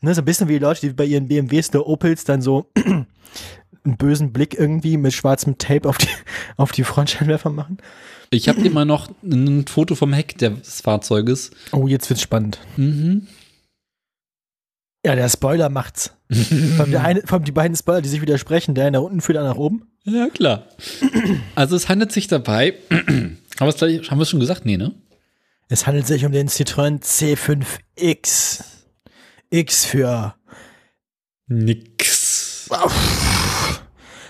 Ne, 0.01 0.15
so 0.15 0.23
ein 0.23 0.25
bisschen 0.25 0.49
wie 0.49 0.55
die 0.55 0.59
Leute, 0.59 0.81
die 0.81 0.93
bei 0.93 1.05
ihren 1.05 1.27
BMWs 1.27 1.71
oder 1.71 1.87
Opels 1.87 2.25
dann 2.25 2.41
so 2.41 2.71
einen 2.77 3.97
bösen 3.97 4.33
Blick 4.33 4.55
irgendwie 4.55 4.97
mit 4.97 5.13
schwarzem 5.13 5.59
Tape 5.59 5.89
auf 5.89 5.99
die, 5.99 6.09
auf 6.57 6.73
die 6.73 6.85
Frontscheinwerfer 6.85 7.51
machen. 7.51 7.79
Ich 8.31 8.49
habe 8.49 8.61
immer 8.61 8.85
noch 8.85 9.11
ein 9.23 9.67
Foto 9.67 9.95
vom 9.95 10.13
Heck 10.13 10.37
des 10.39 10.83
Fahrzeuges. 10.83 11.51
Oh, 11.73 11.87
jetzt 11.87 12.09
wird's 12.11 12.23
spannend. 12.23 12.59
Mhm. 12.77 13.27
Ja, 15.05 15.15
der 15.15 15.29
Spoiler 15.29 15.71
macht's. 15.71 16.13
allem 16.79 16.91
der 16.91 17.05
eine, 17.05 17.23
allem 17.27 17.45
die 17.45 17.53
beiden 17.53 17.77
Spoiler, 17.77 18.03
die 18.03 18.09
sich 18.09 18.21
widersprechen, 18.21 18.75
der 18.75 18.91
nach 18.91 19.01
unten 19.01 19.21
führt, 19.21 19.37
der 19.37 19.45
nach 19.45 19.57
oben. 19.57 19.91
Ja, 20.05 20.29
klar. 20.29 20.67
Also 21.55 21.77
es 21.77 21.89
handelt 21.89 22.13
sich 22.13 22.29
dabei, 22.29 22.75
haben 22.91 23.39
wir 23.59 23.69
es 23.69 23.77
gleich, 23.77 24.11
haben 24.11 24.19
wir 24.19 24.23
es 24.23 24.31
schon 24.31 24.41
gesagt? 24.41 24.65
Nee, 24.65 24.77
ne? 24.77 24.95
Es 25.69 25.87
handelt 25.87 26.07
sich 26.07 26.25
um 26.25 26.33
den 26.33 26.49
Citroën 26.49 27.01
C5X. 27.03 28.78
X 29.51 29.85
für 29.85 30.35
Nix. 31.47 32.69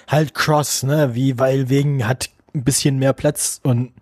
halt 0.07 0.35
Cross, 0.35 0.85
ne? 0.85 1.15
Wie, 1.15 1.39
weil 1.39 1.69
wegen 1.69 2.07
hat 2.07 2.31
ein 2.55 2.65
bisschen 2.65 2.99
mehr 2.99 3.13
Platz 3.13 3.61
und 3.63 3.93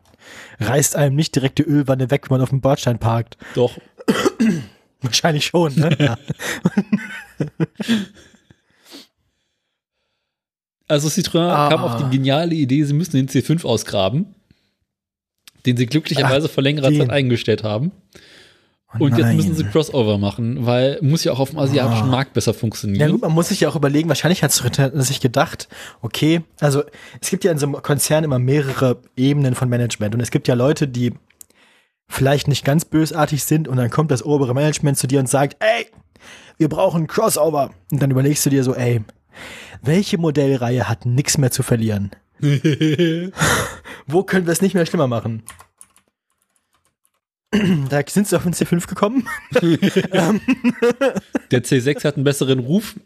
reißt 0.61 0.97
einem 0.97 1.17
nicht 1.17 1.35
direkt 1.35 1.59
die 1.59 1.63
Ölwanne 1.63 2.11
weg, 2.11 2.25
wenn 2.31 2.37
man 2.37 2.43
auf 2.43 2.51
dem 2.51 2.61
Bordstein 2.61 2.99
parkt. 2.99 3.37
Doch. 3.55 3.79
Wahrscheinlich 5.01 5.47
schon, 5.47 5.75
ne? 5.75 6.19
Also 10.89 11.09
Citroën 11.09 11.49
Ah. 11.51 11.69
kam 11.69 11.83
auf 11.83 11.97
die 11.97 12.17
geniale 12.17 12.55
Idee, 12.55 12.85
sie 12.85 12.93
müssen 12.95 13.17
den 13.17 13.29
C5 13.29 13.65
ausgraben, 13.65 14.35
den 15.67 15.77
sie 15.77 15.87
glücklicherweise 15.87 16.49
vor 16.49 16.63
längerer 16.63 16.91
den. 16.91 17.01
Zeit 17.01 17.11
eingestellt 17.11 17.65
haben. 17.65 17.91
Oh 18.99 19.05
Und 19.05 19.19
jetzt 19.19 19.35
müssen 19.35 19.55
sie 19.55 19.65
Crossover 19.65 20.17
machen, 20.17 20.65
weil 20.65 20.99
muss 21.03 21.25
ja 21.25 21.33
auch 21.33 21.41
auf 21.41 21.51
dem 21.51 21.59
asiatischen 21.59 22.05
Ah. 22.05 22.11
Markt 22.11 22.33
besser 22.35 22.53
Ja 22.53 22.59
funktionieren. 22.59 23.11
gut, 23.13 23.23
man 23.23 23.33
muss 23.33 23.49
sich 23.49 23.61
ja 23.61 23.69
auch 23.69 23.77
überlegen, 23.77 24.09
wahrscheinlich 24.09 24.43
hat 24.43 24.53
sich 24.53 25.21
gedacht, 25.21 25.69
okay, 26.03 26.43
also 26.61 26.83
es 27.21 27.29
gibt 27.31 27.45
ja 27.45 27.51
in 27.53 27.59
so 27.59 27.67
einem 27.67 27.83
Konzern 27.83 28.23
immer 28.25 28.39
mehrere 28.39 28.99
Ebenen 29.17 29.55
von 29.55 29.69
Management 29.69 30.15
und 30.15 30.21
es 30.21 30.31
gibt 30.31 30.47
ja 30.49 30.55
Leute, 30.55 30.87
die 30.87 31.13
vielleicht 32.09 32.47
nicht 32.47 32.65
ganz 32.65 32.85
bösartig 32.85 33.43
sind 33.43 33.67
und 33.67 33.77
dann 33.77 33.91
kommt 33.91 34.13
das 34.13 34.25
obere 34.25 34.55
Management 34.55 34.97
zu 34.99 35.09
dir 35.09 35.19
und 35.19 35.29
sagt, 35.29 35.57
ey, 35.59 35.87
wir 36.57 36.69
brauchen 36.69 37.09
Crossover. 37.09 37.71
Und 37.91 38.01
dann 38.01 38.11
überlegst 38.13 38.47
du 38.47 38.51
dir 38.51 38.63
so, 38.63 38.75
ey, 38.75 39.03
welche 39.83 40.17
Modellreihe 40.17 40.89
hat 40.89 41.05
nichts 41.05 41.37
mehr 41.39 41.51
zu 41.51 41.63
verlieren? 41.65 42.13
Wo 44.07 44.23
können 44.23 44.47
wir 44.47 44.53
es 44.53 44.63
nicht 44.63 44.75
mehr 44.75 44.87
schlimmer 44.87 45.09
machen? 45.09 45.43
Da 47.89 48.03
sind 48.07 48.27
sie 48.29 48.37
auf 48.37 48.43
den 48.43 48.55
C5 48.55 48.87
gekommen. 48.87 49.29
Der 51.51 51.63
C6 51.63 52.05
hat 52.05 52.17
einen 52.17 52.25
besseren 52.25 52.59
Ruf. 52.59 52.97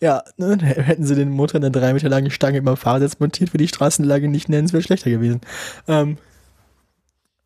Ja, 0.00 0.24
ne, 0.36 0.58
hätten 0.60 1.04
sie 1.04 1.14
den 1.14 1.30
Motor 1.30 1.58
in 1.60 1.64
einer 1.64 1.70
drei 1.70 1.92
Meter 1.92 2.08
langen 2.08 2.32
Stange 2.32 2.58
über 2.58 2.72
dem 2.72 2.76
Fahrersitz 2.76 3.20
montiert, 3.20 3.50
wäre 3.50 3.58
die 3.58 3.68
Straßenlage 3.68 4.28
nicht 4.28 4.48
nennenswert 4.48 4.82
schlechter 4.82 5.10
gewesen. 5.10 5.40
Ähm, 5.86 6.16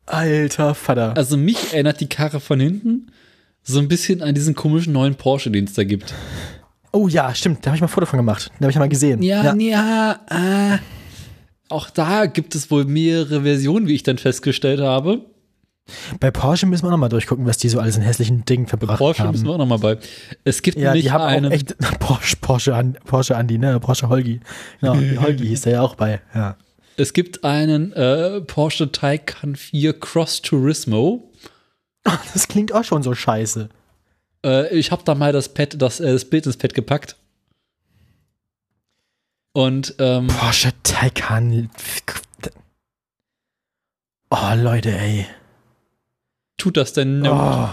alter 0.07 0.73
Vater. 0.73 1.15
Also 1.15 1.37
mich 1.37 1.73
erinnert 1.73 1.99
die 1.99 2.09
Karre 2.09 2.39
von 2.39 2.59
hinten 2.59 3.11
so 3.61 3.77
ein 3.79 3.87
bisschen 3.87 4.23
an 4.23 4.33
diesen 4.33 4.55
komischen 4.55 4.93
neuen 4.93 5.15
Porsche, 5.15 5.51
den 5.51 5.65
es 5.65 5.73
da 5.73 5.83
gibt. 5.83 6.15
Oh 6.91 7.07
ja, 7.07 7.35
stimmt, 7.35 7.63
da 7.63 7.67
habe 7.69 7.75
ich 7.75 7.81
mal 7.81 7.87
ein 7.87 7.91
Foto 7.91 8.07
von 8.07 8.17
gemacht. 8.17 8.49
Da 8.57 8.63
habe 8.63 8.71
ich 8.71 8.77
mal 8.79 8.89
gesehen. 8.89 9.21
Ja, 9.21 9.53
ja, 9.53 10.19
äh, 10.31 10.77
auch 11.69 11.91
da 11.91 12.25
gibt 12.25 12.55
es 12.55 12.71
wohl 12.71 12.85
mehrere 12.85 13.43
Versionen, 13.43 13.87
wie 13.87 13.93
ich 13.93 14.03
dann 14.03 14.17
festgestellt 14.17 14.79
habe. 14.79 15.25
Bei 16.19 16.31
Porsche 16.31 16.65
müssen 16.65 16.85
wir 16.85 16.91
noch 16.91 16.97
mal 16.97 17.09
durchgucken, 17.09 17.45
was 17.45 17.57
die 17.57 17.69
so 17.69 17.79
alles 17.79 17.97
in 17.97 18.03
hässlichen 18.03 18.45
Dingen 18.45 18.67
verbracht 18.67 18.97
Porsche 18.97 19.23
haben. 19.23 19.31
müssen 19.31 19.45
wir 19.45 19.53
auch 19.53 19.57
nochmal 19.57 19.79
bei. 19.79 19.97
Es 20.43 20.61
gibt 20.61 20.77
ja, 20.77 20.93
die 20.93 21.11
haben 21.11 21.23
einen, 21.23 21.45
auch 21.47 21.51
echt 21.51 21.77
Porsche, 21.99 22.37
Porsche, 22.37 22.93
Porsche 23.05 23.37
Andi, 23.37 23.57
ne? 23.57 23.79
Porsche 23.79 24.09
Holgi. 24.09 24.41
Ja, 24.81 24.93
Holgi 25.21 25.47
hieß 25.47 25.61
der 25.61 25.73
ja 25.73 25.81
auch 25.81 25.95
bei. 25.95 26.21
Ja. 26.33 26.57
es 26.97 27.13
gibt 27.13 27.43
einen 27.43 27.93
äh, 27.93 28.41
Porsche 28.41 28.91
Taycan 28.91 29.55
4 29.55 29.99
Cross 29.99 30.41
Turismo. 30.41 31.31
Das 32.33 32.47
klingt 32.47 32.73
auch 32.73 32.85
schon 32.85 33.03
so 33.03 33.13
scheiße. 33.13 33.67
Äh, 34.45 34.73
ich 34.77 34.91
habe 34.91 35.03
da 35.03 35.13
mal 35.13 35.33
das 35.33 35.49
Pad, 35.53 35.81
das, 35.81 35.99
äh, 35.99 36.13
das 36.13 36.23
Bild 36.23 36.45
ins 36.45 36.55
Pad 36.55 36.73
gepackt. 36.73 37.17
Und 39.51 39.95
ähm, 39.99 40.27
Porsche 40.27 40.71
Taycan. 40.83 41.69
Oh, 44.29 44.53
Leute, 44.55 44.97
ey. 44.97 45.25
Tut 46.57 46.77
das 46.77 46.93
denn? 46.93 47.25
Oh, 47.25 47.69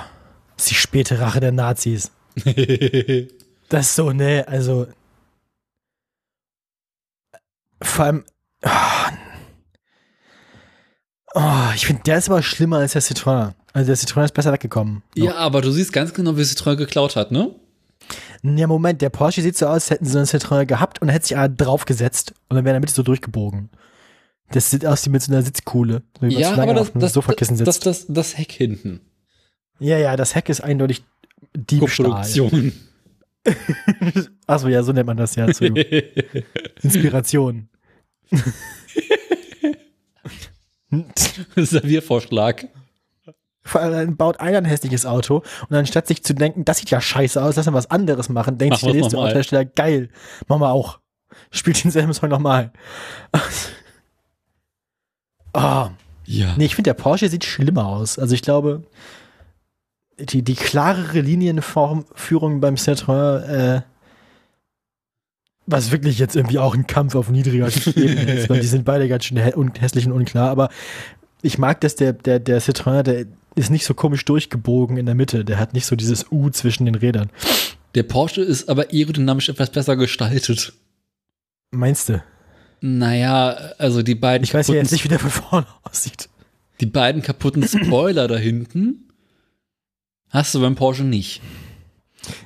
das 0.56 0.65
ist 0.66 0.70
die 0.70 0.74
späte 0.74 1.19
Rache 1.20 1.40
der 1.40 1.52
Nazis. 1.52 2.11
Das 3.70 3.86
ist 3.86 3.97
so, 3.97 4.12
ne, 4.12 4.44
also. 4.47 4.86
Vor 7.82 8.05
allem. 8.05 8.24
Oh, 8.62 8.70
oh, 11.35 11.70
ich 11.74 11.86
finde, 11.86 12.02
der 12.02 12.19
ist 12.19 12.28
aber 12.28 12.43
schlimmer 12.43 12.77
als 12.78 12.93
der 12.93 13.02
Citroën. 13.02 13.55
Also 13.73 13.86
der 13.86 13.97
Citroën 13.97 14.24
ist 14.27 14.35
besser 14.35 14.52
weggekommen. 14.52 15.02
ja, 15.16 15.35
aber 15.36 15.61
du 15.62 15.70
siehst 15.70 15.93
ganz 15.93 16.12
genau, 16.12 16.36
wie 16.36 16.43
Citroën 16.43 16.77
geklaut 16.77 17.16
hat, 17.16 17.32
ne? 17.32 17.55
Ja, 18.43 18.66
Moment, 18.66 19.01
der 19.01 19.09
Porsche 19.09 19.40
sieht 19.40 19.56
so 19.56 19.66
aus, 19.66 19.73
als 19.73 19.90
hätten 19.90 20.05
sie 20.05 20.19
einen 20.19 20.27
Citroën 20.27 20.66
gehabt 20.66 21.01
und 21.01 21.09
hätte 21.09 21.27
sich 21.27 21.36
einer 21.36 21.48
draufgesetzt 21.48 22.35
und 22.48 22.56
dann 22.56 22.65
wäre 22.65 22.77
in 22.77 22.81
der 22.82 22.86
Mitte 22.86 22.94
so 22.94 23.02
durchgebogen. 23.02 23.70
Das 24.51 24.71
sieht 24.71 24.85
aus 24.87 25.05
wie 25.07 25.11
mit 25.11 25.23
so 25.23 25.33
einer 25.33 25.43
Sitzkuhle. 25.43 26.03
So 26.21 26.29
wie 26.29 26.33
man 26.35 26.41
Ja, 26.41 26.53
aber 26.53 26.75
das, 26.75 26.93
das, 26.95 27.12
Sofakissen 27.12 27.57
das, 27.57 27.77
sitzt. 27.77 27.87
das, 27.87 28.07
das 28.09 28.39
Heck 28.39 28.53
hinten. 28.53 29.01
ja, 29.79 29.99
ja, 29.99 30.16
das 30.16 30.35
Heck 30.35 30.49
ist 30.49 30.61
eindeutig 30.61 31.05
Diebstahl. 31.57 32.07
Koproduktion. 32.07 32.73
Achso, 34.47 34.69
ja, 34.69 34.83
so 34.83 34.93
nennt 34.93 35.07
man 35.07 35.16
das 35.16 35.35
ja. 35.37 35.51
Zu 35.53 35.66
Inspiration. 36.83 37.69
Serviervorschlag. 41.57 42.69
Vor 43.66 43.81
allem 43.81 44.16
baut 44.16 44.41
einer 44.41 44.59
ein 44.59 44.66
hässliches 44.66 45.07
Auto 45.07 45.43
und 45.69 45.77
anstatt 45.77 46.07
sich 46.07 46.23
zu 46.23 46.35
denken, 46.35 46.66
das 46.66 46.79
sieht 46.79 46.91
ja 46.91 47.01
scheiße 47.01 47.43
aus, 47.43 47.57
lass 47.57 47.65
mal 47.66 47.73
was 47.73 47.91
anderes 47.91 48.29
machen, 48.29 48.59
denkt 48.59 48.73
Machen 48.75 48.85
sich 48.85 48.93
der 48.93 49.01
nächste. 49.01 49.19
Autohersteller, 49.19 49.65
geil, 49.65 50.11
machen 50.49 50.61
wir 50.61 50.71
auch. 50.71 51.01
Spielt 51.51 51.83
denselben 51.83 52.12
Song 52.12 52.29
nochmal. 52.29 52.73
Oh, 55.55 55.89
Ja. 56.26 56.55
nee, 56.56 56.66
ich 56.66 56.74
finde, 56.74 56.90
der 56.90 56.94
Porsche 56.94 57.28
sieht 57.28 57.44
schlimmer 57.44 57.86
aus. 57.86 58.18
Also 58.18 58.35
ich 58.35 58.43
glaube, 58.43 58.82
die, 60.18 60.43
die 60.43 60.55
klarere 60.55 61.20
Linienführung 61.20 62.60
beim 62.60 62.74
Citroën, 62.76 63.40
äh, 63.43 63.82
was 65.66 65.90
wirklich 65.90 66.18
jetzt 66.18 66.36
irgendwie 66.36 66.59
auch 66.59 66.74
ein 66.74 66.86
Kampf 66.86 67.14
auf 67.14 67.31
niedriger 67.31 67.68
Ebene 67.97 68.35
ist, 68.35 68.51
weil 68.51 68.60
die 68.60 68.66
sind 68.66 68.85
beide 68.85 69.09
ganz 69.09 69.24
schön 69.24 69.39
hä 69.39 69.55
und 69.55 69.81
hässlich 69.81 70.06
und 70.06 70.12
unklar, 70.12 70.51
aber 70.51 70.68
ich 71.43 71.59
mag, 71.59 71.81
dass 71.81 71.94
der, 71.94 72.12
der, 72.12 72.39
der 72.39 72.60
Citroën, 72.60 73.02
der 73.02 73.26
ist 73.55 73.70
nicht 73.70 73.85
so 73.85 73.94
komisch 73.94 74.24
durchgebogen 74.24 74.97
in 74.97 75.06
der 75.06 75.14
Mitte, 75.14 75.44
der 75.44 75.59
hat 75.59 75.74
nicht 75.74 75.86
so 75.86 75.97
dieses 75.97 76.31
U 76.31 76.51
zwischen 76.51 76.86
den 76.86 76.94
Rädern. 76.94 77.31
Der 77.94 78.02
Porsche 78.02 78.43
ist 78.43 78.68
aber 78.68 78.86
aerodynamisch 78.90 79.48
etwas 79.48 79.70
besser 79.70 79.97
gestaltet. 79.97 80.72
Meinst 81.70 82.09
du? 82.09 82.22
Naja, 82.80 83.48
also 83.78 84.02
die 84.02 84.14
beiden, 84.14 84.44
Ich 84.44 84.52
weiß 84.55 84.68
ja 84.68 84.74
jetzt 84.74 84.92
nicht, 84.92 85.05
wie 85.05 85.09
der 85.09 85.18
von 85.18 85.30
vorne 85.30 85.66
aussieht. 85.82 86.28
die 86.80 86.86
beiden 86.86 87.22
kaputten 87.22 87.66
Spoiler 87.66 88.28
da 88.28 88.36
hinten 88.36 89.09
hast 90.30 90.55
du 90.55 90.60
beim 90.60 90.74
Porsche 90.74 91.05
nicht. 91.05 91.40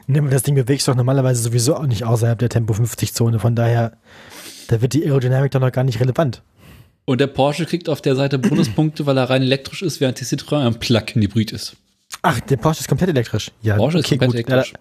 Nee, 0.06 0.18
aber 0.18 0.28
das 0.30 0.42
Ding 0.42 0.54
bewegt 0.54 0.80
sich 0.80 0.86
doch 0.86 0.94
normalerweise 0.96 1.40
sowieso 1.42 1.76
auch 1.76 1.86
nicht 1.86 2.04
außerhalb 2.04 2.38
der 2.38 2.48
Tempo 2.48 2.74
50 2.74 3.14
Zone, 3.14 3.38
von 3.38 3.54
daher, 3.54 3.96
da 4.68 4.82
wird 4.82 4.92
die 4.92 5.04
Aerodynamik 5.04 5.50
doch 5.52 5.60
noch 5.60 5.72
gar 5.72 5.84
nicht 5.84 6.00
relevant. 6.00 6.42
Und 7.04 7.20
der 7.20 7.28
Porsche 7.28 7.64
kriegt 7.64 7.88
auf 7.88 8.02
der 8.02 8.16
Seite 8.16 8.38
Bonuspunkte, 8.38 9.06
weil 9.06 9.16
er 9.16 9.30
rein 9.30 9.40
elektrisch 9.42 9.80
ist, 9.82 10.00
während 10.00 10.20
die 10.20 10.24
Citroën 10.24 10.66
ein 10.66 10.78
Plug-in-Hybrid 10.78 11.52
ist. 11.52 11.76
Ach, 12.20 12.38
der 12.40 12.58
Porsche 12.58 12.80
ist 12.80 12.88
komplett 12.88 13.08
elektrisch. 13.10 13.50
Ja, 13.62 13.76
Porsche 13.76 13.98
ist 14.00 14.08
komplett 14.08 14.34
elektrisch. 14.34 14.72
Ja, 14.72 14.78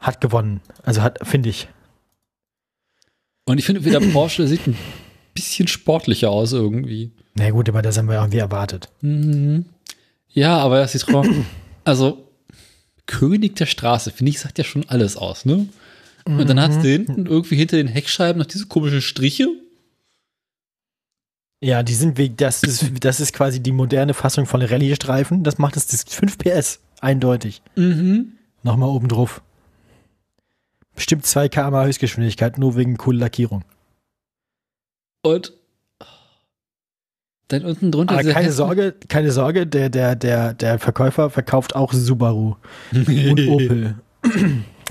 hat 0.00 0.20
gewonnen. 0.20 0.60
Also 0.82 1.00
hat, 1.02 1.18
finde 1.26 1.48
ich. 1.48 1.68
Und 3.44 3.58
ich 3.58 3.64
finde, 3.64 3.80
der 3.90 4.00
Porsche 4.00 4.46
sieht 4.46 4.66
ein 4.66 4.76
bisschen 5.34 5.68
sportlicher 5.68 6.30
aus 6.30 6.52
irgendwie. 6.52 7.12
Na 7.34 7.50
gut, 7.50 7.68
aber 7.68 7.82
das 7.82 7.98
haben 7.98 8.08
wir 8.08 8.16
irgendwie 8.16 8.38
erwartet. 8.38 8.88
Mhm. 9.00 9.66
Ja, 10.28 10.58
aber 10.58 10.80
das 10.80 10.94
Citroën, 10.94 11.44
also 11.84 12.28
König 13.06 13.56
der 13.56 13.66
Straße, 13.66 14.10
finde 14.10 14.30
ich, 14.30 14.40
sagt 14.40 14.58
ja 14.58 14.64
schon 14.64 14.88
alles 14.88 15.16
aus, 15.16 15.44
ne? 15.44 15.66
Und 16.24 16.48
dann 16.48 16.60
hast 16.60 16.84
du 16.84 16.88
hinten 16.88 17.26
irgendwie 17.26 17.56
hinter 17.56 17.76
den 17.76 17.88
Heckscheiben 17.88 18.38
noch 18.38 18.46
diese 18.46 18.66
komischen 18.66 19.02
Striche. 19.02 19.48
Ja, 21.60 21.82
die 21.82 21.94
sind 21.94 22.16
wie, 22.18 22.30
das 22.30 22.62
ist, 22.62 23.04
das 23.04 23.20
ist 23.20 23.32
quasi 23.32 23.60
die 23.60 23.72
moderne 23.72 24.14
Fassung 24.14 24.46
von 24.46 24.62
Rallye-Streifen. 24.62 25.42
Das 25.42 25.58
macht 25.58 25.76
es 25.76 25.86
das 25.86 26.04
5 26.04 26.38
PS. 26.38 26.80
Eindeutig. 27.00 27.62
Mhm. 27.74 28.32
Nochmal 28.62 28.88
oben 28.88 29.08
drauf. 29.08 29.42
Bestimmt 30.94 31.24
2 31.26 31.48
km 31.48 31.74
Höchstgeschwindigkeit, 31.84 32.58
nur 32.58 32.76
wegen 32.76 32.96
cooler 32.96 33.20
Lackierung. 33.20 33.64
Und 35.24 35.52
dann 37.48 37.64
unten 37.64 37.92
drunter. 37.92 38.14
Aber 38.18 38.24
keine 38.32 38.52
Sorge, 38.52 38.94
keine 39.08 39.30
Sorge, 39.30 39.66
der, 39.66 39.88
der, 39.90 40.16
der, 40.16 40.54
der 40.54 40.78
Verkäufer 40.78 41.30
verkauft 41.30 41.74
auch 41.76 41.92
Subaru 41.92 42.56
und 42.92 43.08
Opel. 43.48 43.96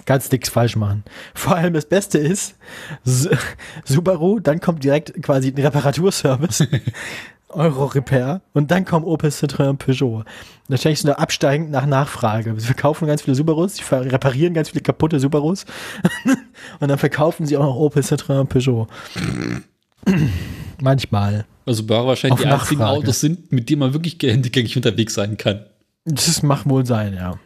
Ganz 0.05 0.31
nichts 0.31 0.49
falsch 0.49 0.75
machen. 0.75 1.03
Vor 1.33 1.55
allem 1.55 1.73
das 1.73 1.85
Beste 1.85 2.17
ist, 2.17 2.55
Su- 3.03 3.29
Subaru, 3.85 4.39
dann 4.39 4.59
kommt 4.59 4.83
direkt 4.83 5.21
quasi 5.23 5.49
ein 5.49 5.57
Reparaturservice, 5.63 6.67
Euro 7.53 7.85
Repair, 7.85 8.41
und 8.53 8.71
dann 8.71 8.85
kommen 8.85 9.05
Opel, 9.05 9.29
Citroën, 9.29 9.77
Peugeot. 9.77 10.23
Da 10.67 10.77
steigst 10.77 11.03
du 11.03 11.09
da 11.09 11.13
absteigend 11.13 11.71
nach 11.71 11.85
Nachfrage. 11.85 12.53
Sie 12.57 12.65
verkaufen 12.65 13.07
ganz 13.07 13.21
viele 13.21 13.35
Subarus, 13.35 13.75
sie 13.75 13.83
reparieren 13.89 14.53
ganz 14.53 14.69
viele 14.69 14.81
kaputte 14.81 15.19
Subarus, 15.19 15.65
und 16.79 16.87
dann 16.87 16.97
verkaufen 16.97 17.45
sie 17.45 17.57
auch 17.57 17.63
noch 17.63 17.75
Opel, 17.75 18.03
Citroën, 18.03 18.45
Peugeot. 18.45 18.87
Manchmal. 20.81 21.45
Also 21.65 21.83
Subaru 21.83 22.07
wahrscheinlich 22.07 22.39
Auf 22.39 22.41
die 22.41 22.47
einzigen 22.47 22.79
Nachfrage. 22.79 22.99
Autos 22.99 23.19
sind, 23.19 23.51
mit 23.51 23.69
denen 23.69 23.79
man 23.79 23.93
wirklich 23.93 24.17
gehandicappt 24.17 24.75
unterwegs 24.75 25.13
sein 25.13 25.37
kann. 25.37 25.65
Das 26.05 26.41
mag 26.41 26.67
wohl 26.67 26.85
sein, 26.85 27.13
ja. 27.13 27.37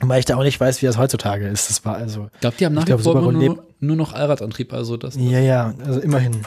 Weil 0.00 0.18
ich 0.18 0.26
da 0.26 0.36
auch 0.36 0.42
nicht 0.42 0.60
weiß, 0.60 0.82
wie 0.82 0.86
das 0.86 0.98
heutzutage 0.98 1.46
ist. 1.48 1.70
Das 1.70 1.84
war 1.84 1.96
also. 1.96 2.28
Ich 2.34 2.40
glaube, 2.40 2.56
die 2.58 2.66
haben 2.66 2.74
nach 2.74 2.86
wie 2.86 2.98
vor 2.98 3.32
nur, 3.32 3.64
nur 3.80 3.96
noch 3.96 4.12
Allradantrieb, 4.12 4.72
also 4.72 4.96
das 4.96 5.16
Ja, 5.16 5.38
ja, 5.38 5.74
also 5.84 6.00
immerhin. 6.00 6.42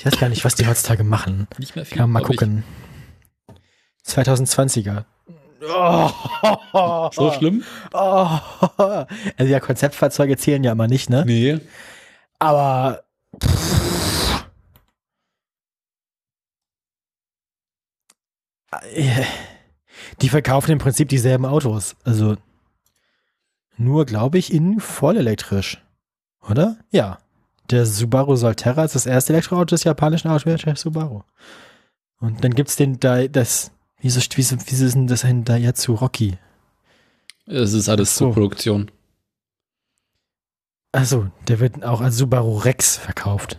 Ich 0.00 0.06
weiß 0.06 0.18
gar 0.18 0.30
nicht, 0.30 0.46
was 0.46 0.54
die 0.54 0.66
heutzutage 0.66 1.04
machen. 1.04 1.46
nicht 1.58 1.76
mehr 1.76 1.84
viel. 1.84 1.98
Kann 1.98 2.08
man 2.10 2.22
mal 2.22 2.26
glaub 2.26 2.32
ich. 2.32 2.38
gucken. 2.38 2.64
2020er. 4.06 5.04
Oh, 5.62 7.10
So 7.12 7.30
schlimm? 7.32 7.62
Also 7.92 9.52
ja, 9.52 9.60
Konzeptfahrzeuge 9.60 10.38
zählen 10.38 10.64
ja 10.64 10.72
immer 10.72 10.88
nicht, 10.88 11.10
ne? 11.10 11.24
Nee. 11.26 11.60
Aber 12.38 13.04
die 20.22 20.28
verkaufen 20.28 20.72
im 20.72 20.78
Prinzip 20.78 21.08
dieselben 21.08 21.44
Autos. 21.44 21.96
Also 22.04 22.36
nur, 23.76 24.04
glaube 24.06 24.38
ich, 24.38 24.52
in 24.52 24.80
vollelektrisch. 24.80 25.82
Oder? 26.48 26.78
Ja. 26.90 27.19
Der 27.70 27.86
Subaru 27.86 28.36
Solterra 28.36 28.84
ist 28.84 28.94
das 28.94 29.06
erste 29.06 29.32
Elektroauto 29.32 29.74
des 29.76 29.84
japanischen 29.84 30.28
Autoherstellers 30.28 30.80
Subaru. 30.80 31.22
Und 32.18 32.42
dann 32.44 32.54
gibt's 32.54 32.76
den 32.76 32.98
da 33.00 33.26
das 33.28 33.72
wieso 34.00 34.20
wieso 34.34 34.56
wieso 34.66 34.84
ist 34.86 34.94
denn 34.94 35.06
das 35.06 35.24
ein 35.24 35.44
Daihatsu 35.44 35.94
Rocky? 35.94 36.36
Es 37.46 37.72
ist 37.72 37.88
alles 37.88 38.16
So. 38.16 38.26
zur 38.26 38.34
Produktion. 38.34 38.90
Also, 40.92 41.28
der 41.46 41.60
wird 41.60 41.84
auch 41.84 42.00
als 42.00 42.16
Subaru 42.16 42.58
Rex 42.58 42.96
verkauft. 42.96 43.58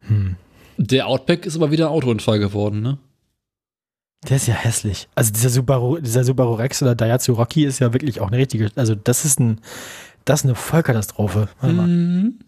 Hm. 0.00 0.36
Der 0.78 1.06
Outback 1.06 1.46
ist 1.46 1.56
aber 1.56 1.70
wieder 1.70 1.86
ein 1.86 1.92
Autounfall 1.92 2.38
geworden, 2.38 2.80
ne? 2.80 2.98
Der 4.28 4.36
ist 4.36 4.48
ja 4.48 4.54
hässlich. 4.54 5.08
Also 5.14 5.32
dieser 5.32 5.50
Subaru, 5.50 5.98
dieser 5.98 6.24
Subaru 6.24 6.54
Rex 6.54 6.82
oder 6.82 6.94
Daihatsu 6.94 7.34
Rocky 7.34 7.64
ist 7.64 7.78
ja 7.78 7.92
wirklich 7.92 8.20
auch 8.20 8.28
eine 8.28 8.38
richtige, 8.38 8.70
also 8.74 8.94
das 8.94 9.24
ist 9.24 9.38
ein, 9.38 9.60
das 10.24 10.40
ist 10.40 10.46
eine 10.46 10.54
Vollkatastrophe. 10.54 11.48
Warte 11.60 11.74
mal. 11.74 11.86
Mhm. 11.86 12.38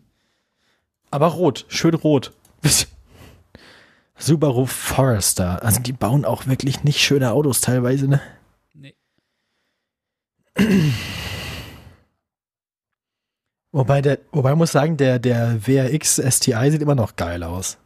Aber 1.10 1.28
rot, 1.28 1.64
schön 1.68 1.94
rot. 1.94 2.32
Subaru 4.18 4.66
Forester. 4.66 5.62
Also 5.62 5.80
die 5.80 5.92
bauen 5.92 6.24
auch 6.24 6.46
wirklich 6.46 6.84
nicht 6.84 6.98
schöne 7.00 7.32
Autos 7.32 7.60
teilweise, 7.60 8.08
ne? 8.08 8.20
Nee. 8.74 8.94
Wobei 13.70 14.02
der, 14.02 14.18
wobei 14.32 14.52
ich 14.52 14.56
muss 14.56 14.72
sagen, 14.72 14.96
der, 14.96 15.18
der 15.18 15.66
WRX 15.66 16.16
STI 16.16 16.70
sieht 16.70 16.82
immer 16.82 16.94
noch 16.94 17.16
geil 17.16 17.42
aus. 17.42 17.78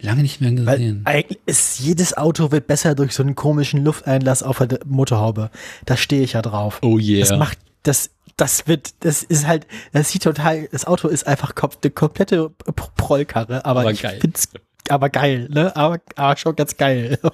Lange 0.00 0.22
nicht 0.22 0.40
mehr 0.40 0.52
Weil 0.64 0.78
gesehen. 0.78 1.02
eigentlich 1.06 1.40
ist 1.46 1.80
jedes 1.80 2.16
Auto 2.16 2.52
wird 2.52 2.68
besser 2.68 2.94
durch 2.94 3.14
so 3.14 3.24
einen 3.24 3.34
komischen 3.34 3.82
Lufteinlass 3.82 4.44
auf 4.44 4.58
der 4.58 4.78
Motorhaube. 4.84 5.50
Da 5.86 5.96
stehe 5.96 6.22
ich 6.22 6.34
ja 6.34 6.42
drauf. 6.42 6.78
Oh 6.82 6.98
yeah. 6.98 7.18
Das 7.18 7.36
macht, 7.36 7.58
das, 7.82 8.10
das 8.38 8.66
wird, 8.66 8.94
das 9.00 9.22
ist 9.22 9.46
halt, 9.46 9.66
das 9.92 10.10
sieht 10.10 10.22
total, 10.22 10.68
das 10.72 10.86
Auto 10.86 11.08
ist 11.08 11.26
einfach 11.26 11.52
eine 11.82 11.90
komplette 11.90 12.50
Prollkarre, 12.96 13.64
aber, 13.66 13.80
Aber 13.80 13.90
ich 13.92 14.00
geil. 14.00 14.18
find's, 14.20 14.48
aber 14.88 15.10
geil, 15.10 15.48
ne? 15.50 15.76
Aber, 15.76 15.98
aber 16.16 16.36
schon 16.38 16.56
ganz 16.56 16.76
geil. 16.78 17.18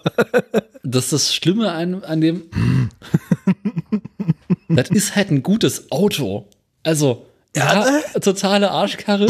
Das 0.87 1.05
ist 1.05 1.13
das 1.15 1.35
Schlimme 1.35 1.73
an, 1.73 2.05
an 2.05 2.21
dem. 2.21 2.43
das 4.69 4.91
ist 4.91 5.17
halt 5.17 5.31
ein 5.31 5.43
gutes 5.43 5.91
Auto. 5.91 6.47
Also, 6.83 7.25
ja, 7.57 7.87
totale 8.21 8.71
Arschkarre, 8.71 9.27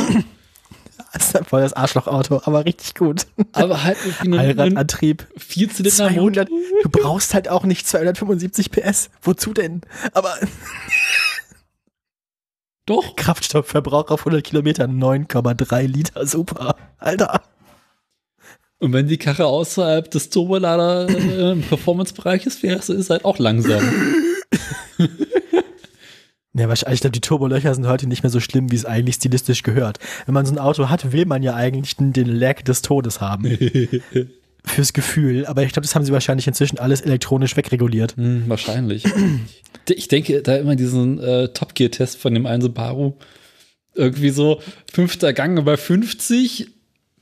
Das 1.13 1.33
ist 1.33 1.47
voll 1.47 1.61
das 1.63 1.73
Arschlochauto, 1.75 2.41
aber 2.45 2.65
richtig 2.65 2.97
gut. 2.97 3.27
aber 3.53 3.85
halt 3.85 3.99
irgendwie 4.05 4.37
ein, 4.37 4.51
ein 4.51 4.59
Allradantrieb. 4.59 5.29
Vierzylinder 5.37 6.09
200, 6.09 6.51
Motor. 6.51 6.65
du 6.83 6.89
brauchst 6.89 7.35
halt 7.35 7.49
auch 7.49 7.63
nicht 7.65 7.87
275 7.87 8.73
PS. 8.73 9.11
Wozu 9.23 9.53
denn? 9.53 9.83
Aber 10.13 10.35
Doch. 12.87 13.17
Kraftstoffverbrauch 13.17 14.11
auf 14.11 14.21
100 14.21 14.45
Kilometer 14.45 14.85
9,3 14.85 15.87
Liter, 15.87 16.27
super. 16.27 16.77
Alter. 16.99 17.43
Und 18.79 18.93
wenn 18.93 19.07
die 19.07 19.17
Karre 19.17 19.47
außerhalb 19.47 20.11
des 20.11 20.29
Turbolader 20.31 21.09
äh, 21.09 21.57
Performance-Bereiches 21.57 22.57
fährst, 22.57 22.91
ist 22.91 23.11
halt 23.11 23.25
auch 23.25 23.39
langsam. 23.39 23.83
Ja, 26.57 26.69
wahrscheinlich, 26.69 26.99
ich 26.99 27.01
glaube, 27.01 27.13
die 27.13 27.21
Turbolöcher 27.21 27.75
sind 27.75 27.89
heute 27.89 28.07
nicht 28.07 28.23
mehr 28.23 28.31
so 28.31 28.39
schlimm, 28.39 28.71
wie 28.71 28.77
es 28.77 28.85
eigentlich 28.85 29.17
stilistisch 29.17 29.65
gehört. 29.65 29.99
Wenn 30.25 30.35
man 30.35 30.47
so 30.47 30.53
ein 30.53 30.61
Auto 30.61 30.89
hat, 30.89 31.11
will 31.11 31.27
man 31.27 31.43
ja 31.43 31.55
eigentlich 31.55 31.97
den, 31.97 32.13
den 32.13 32.29
Lag 32.29 32.63
des 32.63 32.81
Todes 32.81 33.21
haben. 33.21 33.59
Fürs 34.67 34.93
Gefühl. 34.93 35.47
Aber 35.47 35.63
ich 35.63 35.73
glaube, 35.73 35.87
das 35.87 35.95
haben 35.95 36.05
sie 36.05 36.13
wahrscheinlich 36.13 36.47
inzwischen 36.47 36.79
alles 36.79 37.03
elektronisch 37.03 37.57
wegreguliert. 37.57 38.17
Hm, 38.17 38.45
wahrscheinlich. 38.49 39.05
Ich 39.87 40.09
denke 40.09 40.41
da 40.41 40.57
immer 40.57 40.77
diesen 40.77 41.19
äh, 41.19 41.49
Top 41.49 41.75
Gear-Test 41.75 42.17
von 42.17 42.33
dem 42.33 42.47
einen 42.47 42.63
Subaru. 42.63 43.19
Irgendwie 43.95 44.31
so 44.31 44.63
fünfter 44.91 45.35
Gang 45.35 45.63
bei 45.63 45.77
50, 45.77 46.69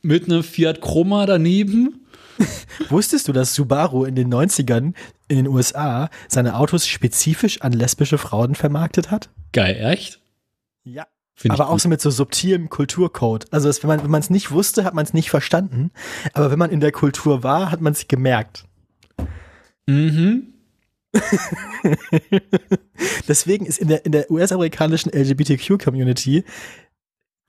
mit 0.01 0.25
einem 0.25 0.43
Fiat 0.43 0.79
Chroma 0.79 1.25
daneben. 1.25 2.05
Wusstest 2.89 3.27
du, 3.27 3.33
dass 3.33 3.55
Subaru 3.55 4.05
in 4.05 4.15
den 4.15 4.33
90ern 4.33 4.93
in 5.27 5.37
den 5.37 5.47
USA 5.47 6.09
seine 6.27 6.55
Autos 6.55 6.87
spezifisch 6.87 7.61
an 7.61 7.73
lesbische 7.73 8.17
Frauen 8.17 8.55
vermarktet 8.55 9.11
hat? 9.11 9.29
Geil, 9.51 9.77
echt? 9.81 10.19
Ja. 10.83 11.07
Find 11.35 11.53
aber 11.53 11.67
auch 11.67 11.73
gut. 11.73 11.81
so 11.81 11.89
mit 11.89 11.99
so 12.01 12.09
subtilem 12.11 12.69
Kulturcode. 12.69 13.51
Also 13.51 13.67
das, 13.67 13.81
wenn 13.83 13.87
man 13.87 14.03
wenn 14.03 14.11
man 14.11 14.21
es 14.21 14.29
nicht 14.29 14.51
wusste, 14.51 14.83
hat 14.83 14.93
man 14.93 15.03
es 15.05 15.13
nicht 15.13 15.29
verstanden. 15.29 15.91
Aber 16.33 16.51
wenn 16.51 16.59
man 16.59 16.69
in 16.69 16.79
der 16.79 16.91
Kultur 16.91 17.41
war, 17.43 17.71
hat 17.71 17.81
man 17.81 17.93
es 17.93 18.07
gemerkt. 18.07 18.65
Mhm. 19.87 20.53
Deswegen 23.27 23.65
ist 23.65 23.79
in 23.79 23.87
der, 23.87 24.05
in 24.05 24.11
der 24.11 24.29
US-amerikanischen 24.31 25.11
LGBTQ-Community 25.11 26.43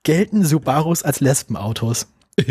gelten 0.03 0.43
Subarus 0.45 1.03
als 1.03 1.19
Lesbenautos. 1.19 2.07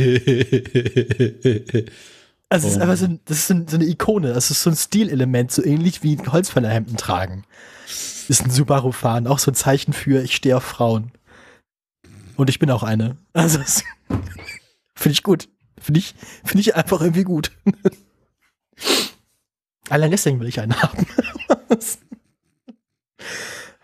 Also 2.50 2.68
es 2.68 2.74
ist 2.74 2.78
Oh. 2.78 2.82
einfach 2.82 2.96
so, 2.96 3.08
das 3.24 3.38
ist 3.38 3.46
so, 3.48 3.54
so 3.66 3.76
eine 3.76 3.86
Ikone, 3.86 4.32
das 4.32 4.50
ist 4.50 4.62
so 4.62 4.70
ein 4.70 4.76
Stilelement, 4.76 5.50
so 5.50 5.64
ähnlich 5.64 6.02
wie 6.04 6.18
Holzfällerhemden 6.18 6.96
tragen. 6.96 7.42
Ist 8.28 8.44
ein 8.44 8.50
Subaru 8.50 8.92
fahren, 8.92 9.26
auch 9.26 9.38
so 9.40 9.50
ein 9.50 9.54
Zeichen 9.54 9.92
für 9.92 10.22
ich 10.22 10.36
stehe 10.36 10.56
auf 10.56 10.62
Frauen. 10.62 11.10
Und 12.36 12.50
ich 12.50 12.58
bin 12.58 12.70
auch 12.70 12.82
eine. 12.82 13.16
Also 13.32 13.60
es- 13.60 13.82
finde 14.94 15.12
ich 15.12 15.22
gut. 15.22 15.48
Finde 15.80 16.00
ich, 16.00 16.14
finde 16.44 16.60
ich 16.60 16.76
einfach 16.76 17.00
irgendwie 17.00 17.24
gut. 17.24 17.52
Allein 19.90 20.10
deswegen 20.10 20.40
will 20.40 20.48
ich 20.48 20.60
einen 20.60 20.80
haben. 20.80 21.06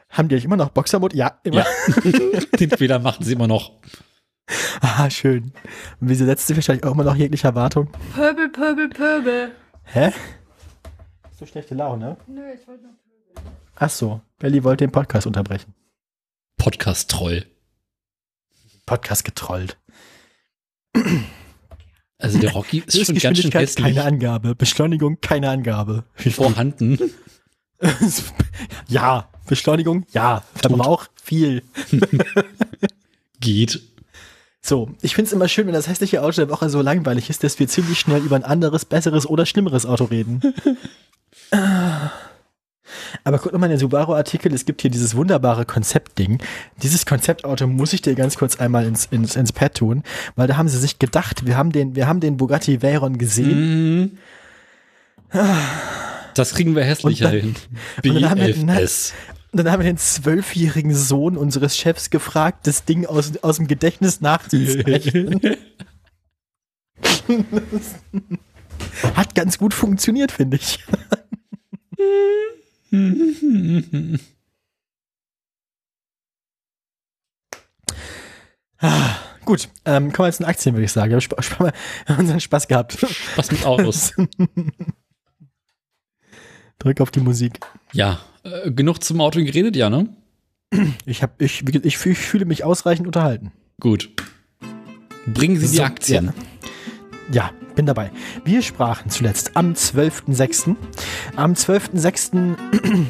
haben 0.08 0.28
die 0.28 0.34
euch 0.34 0.44
immer 0.44 0.56
noch 0.56 0.70
Boxermod? 0.70 1.12
Ja, 1.14 1.38
immer. 1.42 1.64
Ja. 1.64 2.40
Den 2.58 2.70
Fehler 2.70 2.98
machen 2.98 3.24
sie 3.24 3.34
immer 3.34 3.46
noch. 3.46 3.72
Ah, 4.80 5.08
schön. 5.10 5.52
Und 6.00 6.08
wieso 6.08 6.24
setzt 6.24 6.46
sie 6.46 6.56
wahrscheinlich 6.56 6.84
auch 6.84 6.92
immer 6.92 7.04
noch 7.04 7.14
jegliche 7.14 7.48
Erwartung? 7.48 7.88
Pöbel, 8.14 8.48
Pöbel, 8.48 8.88
Pöbel. 8.88 9.52
Hä? 9.84 10.12
So 11.38 11.44
schlechte 11.46 11.74
Laune. 11.74 12.16
Nö, 12.26 12.40
ich 12.52 12.66
wollte 12.66 12.84
noch 12.84 12.94
Pöbel. 13.34 13.52
Ach 13.76 13.90
so, 13.90 14.20
Belly 14.38 14.64
wollte 14.64 14.84
den 14.86 14.92
Podcast 14.92 15.26
unterbrechen. 15.26 15.74
Podcast-Troll. 16.56 17.46
Podcast 18.90 19.24
getrollt. 19.24 19.76
Also 22.18 22.40
der 22.40 22.50
Rocky 22.50 22.78
ist 22.86 23.06
schon 23.06 23.14
ganz 23.14 23.38
schön 23.38 23.52
hässlich 23.52 23.86
keine 23.86 24.02
Angabe. 24.02 24.56
Beschleunigung, 24.56 25.20
keine 25.20 25.48
Angabe. 25.48 26.02
vorhanden. 26.16 26.98
ja, 28.88 29.28
Beschleunigung, 29.46 30.06
ja. 30.12 30.42
Verbrauch, 30.56 31.06
viel. 31.22 31.62
Geht. 33.38 33.80
So, 34.60 34.90
ich 35.02 35.14
finde 35.14 35.28
es 35.28 35.32
immer 35.34 35.46
schön, 35.46 35.68
wenn 35.68 35.74
das 35.74 35.86
hässliche 35.86 36.24
Auto 36.24 36.38
der 36.38 36.50
Woche 36.50 36.68
so 36.68 36.82
langweilig 36.82 37.30
ist, 37.30 37.44
dass 37.44 37.60
wir 37.60 37.68
ziemlich 37.68 38.00
schnell 38.00 38.22
über 38.24 38.34
ein 38.34 38.44
anderes, 38.44 38.84
besseres 38.84 39.24
oder 39.24 39.46
schlimmeres 39.46 39.86
Auto 39.86 40.04
reden. 40.06 40.52
Aber 43.24 43.38
guck 43.38 43.52
nochmal 43.52 43.68
in 43.68 43.76
den 43.76 43.80
Subaru-Artikel, 43.80 44.52
es 44.54 44.64
gibt 44.64 44.82
hier 44.82 44.90
dieses 44.90 45.14
wunderbare 45.16 45.64
Konzeptding. 45.64 46.38
Dieses 46.82 47.06
Konzeptauto 47.06 47.66
muss 47.66 47.92
ich 47.92 48.02
dir 48.02 48.14
ganz 48.14 48.36
kurz 48.36 48.56
einmal 48.56 48.86
ins, 48.86 49.06
ins, 49.06 49.36
ins 49.36 49.52
Pad 49.52 49.74
tun, 49.74 50.02
weil 50.36 50.46
da 50.46 50.56
haben 50.56 50.68
sie 50.68 50.78
sich 50.78 50.98
gedacht, 50.98 51.46
wir 51.46 51.56
haben 51.56 51.72
den, 51.72 51.94
wir 51.96 52.06
haben 52.06 52.20
den 52.20 52.36
Bugatti 52.36 52.82
Veyron 52.82 53.18
gesehen. 53.18 54.10
Mhm. 55.32 55.38
Das 56.34 56.54
kriegen 56.54 56.74
wir 56.74 56.84
hässlicher 56.84 57.26
Und 57.26 57.34
dann- 57.34 57.40
hin. 57.40 57.54
und 58.04 58.14
dann 58.22 58.30
haben 58.30 58.40
wir- 58.40 58.54
BFS. 58.54 59.12
Und 59.52 59.56
dann 59.56 59.72
haben 59.72 59.80
wir 59.80 59.90
den 59.90 59.98
zwölfjährigen 59.98 60.94
Sohn 60.94 61.36
unseres 61.36 61.76
Chefs 61.76 62.10
gefragt, 62.10 62.68
das 62.68 62.84
Ding 62.84 63.04
aus, 63.06 63.32
aus 63.42 63.56
dem 63.56 63.66
Gedächtnis 63.66 64.20
nachzuzeichnen. 64.20 65.40
Hat 69.14 69.34
ganz 69.34 69.58
gut 69.58 69.74
funktioniert, 69.74 70.30
finde 70.32 70.56
ich. 70.58 70.78
ah, 78.78 79.16
gut, 79.44 79.68
ähm, 79.84 80.12
kommen 80.12 80.24
wir 80.24 80.26
jetzt 80.26 80.36
zu 80.38 80.42
den 80.42 80.48
Aktien, 80.50 80.74
würde 80.74 80.84
ich 80.84 80.92
sagen. 80.92 81.12
Wir 81.12 81.20
haben, 81.20 81.26
wir 81.58 81.72
unseren 82.18 82.40
Spaß 82.40 82.68
gehabt. 82.68 82.98
Was 83.36 83.50
mit 83.50 83.64
Autos? 83.64 84.12
Drück 86.78 87.00
auf 87.00 87.10
die 87.10 87.20
Musik. 87.20 87.58
ja, 87.92 88.20
äh, 88.42 88.70
genug 88.70 89.02
zum 89.04 89.20
Auto 89.20 89.38
geredet, 89.40 89.76
ja, 89.76 89.90
ne? 89.90 90.08
Ich, 91.04 91.22
hab, 91.22 91.40
ich, 91.42 91.62
ich, 91.66 92.06
ich 92.06 92.18
fühle 92.18 92.44
mich 92.44 92.64
ausreichend 92.64 93.06
unterhalten. 93.06 93.52
Gut. 93.80 94.10
Bringen 95.26 95.56
Sie 95.56 95.68
die 95.68 95.76
So, 95.76 95.82
Aktien. 95.82 96.26
Ja. 96.26 96.32
Ja, 97.32 97.50
bin 97.74 97.86
dabei. 97.86 98.10
Wir 98.44 98.62
sprachen 98.62 99.10
zuletzt 99.10 99.56
am 99.56 99.72
12.06. 99.72 100.74
Am 101.36 101.52
12.06. 101.52 102.56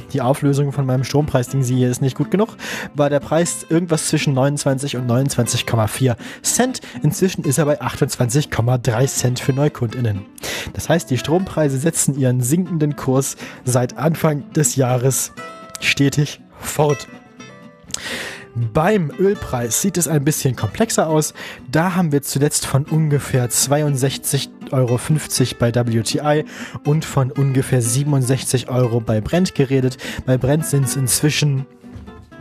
die 0.13 0.21
Auflösung 0.21 0.73
von 0.73 0.87
meinem 0.87 1.05
Strompreisding, 1.05 1.63
sie 1.63 1.77
hier 1.77 1.91
ist 1.91 2.03
nicht 2.03 2.17
gut 2.17 2.31
genug, 2.31 2.57
war 2.95 3.11
der 3.11 3.21
Preis 3.21 3.67
irgendwas 3.69 4.09
zwischen 4.09 4.35
29 4.35 4.97
und 4.97 5.11
29,4 5.11 6.17
Cent. 6.43 6.81
Inzwischen 7.03 7.45
ist 7.45 7.59
er 7.59 7.65
bei 7.65 7.81
28,3 7.81 9.07
Cent 9.07 9.41
für 9.41 9.53
NeukundInnen. 9.53 10.27
Das 10.75 10.89
heißt, 10.89 11.11
die 11.11 11.19
Strompreise 11.19 11.79
setzen 11.79 12.19
ihren 12.19 12.41
sinkenden 12.41 12.97
Kurs 12.97 13.37
seit 13.65 13.97
Anfang 13.97 14.53
des 14.53 14.77
Jahres 14.77 15.33
stetig 15.81 16.41
fort. 16.59 17.09
Beim 18.73 19.13
Ölpreis 19.19 19.81
sieht 19.81 19.97
es 19.97 20.09
ein 20.09 20.25
bisschen 20.25 20.57
komplexer 20.57 21.09
aus. 21.09 21.33
Da 21.71 21.95
haben 21.95 22.11
wir 22.13 22.23
zuletzt 22.23 22.67
von 22.67 22.85
ungefähr 22.85 23.49
62,50 23.49 24.49
Euro 24.73 24.99
bei 25.59 25.75
WTI 25.75 26.45
und 26.85 27.05
von 27.05 27.31
ungefähr 27.33 27.83
67 27.83 28.69
Euro 28.69 29.01
bei 29.01 29.21
Brent 29.21 29.55
geredet. 29.55 29.99
Bei 30.27 30.39
Brent 30.39 30.67
sind 30.67 30.85
es 30.85 30.97
inzwischen 30.97 31.67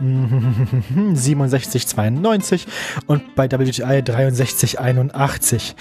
67,92 0.00 2.66
und 3.06 3.34
bei 3.34 3.50
WTI 3.50 4.02
63,81. 4.02 5.74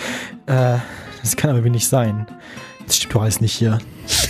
Äh, 0.45 0.77
das 1.21 1.35
kann 1.35 1.51
aber 1.51 1.63
wenig 1.63 1.87
sein. 1.87 2.25
Das 2.85 2.97
stimmt 2.97 3.15
doch 3.15 3.21
alles 3.21 3.39
nicht 3.39 3.53
hier. 3.53 3.77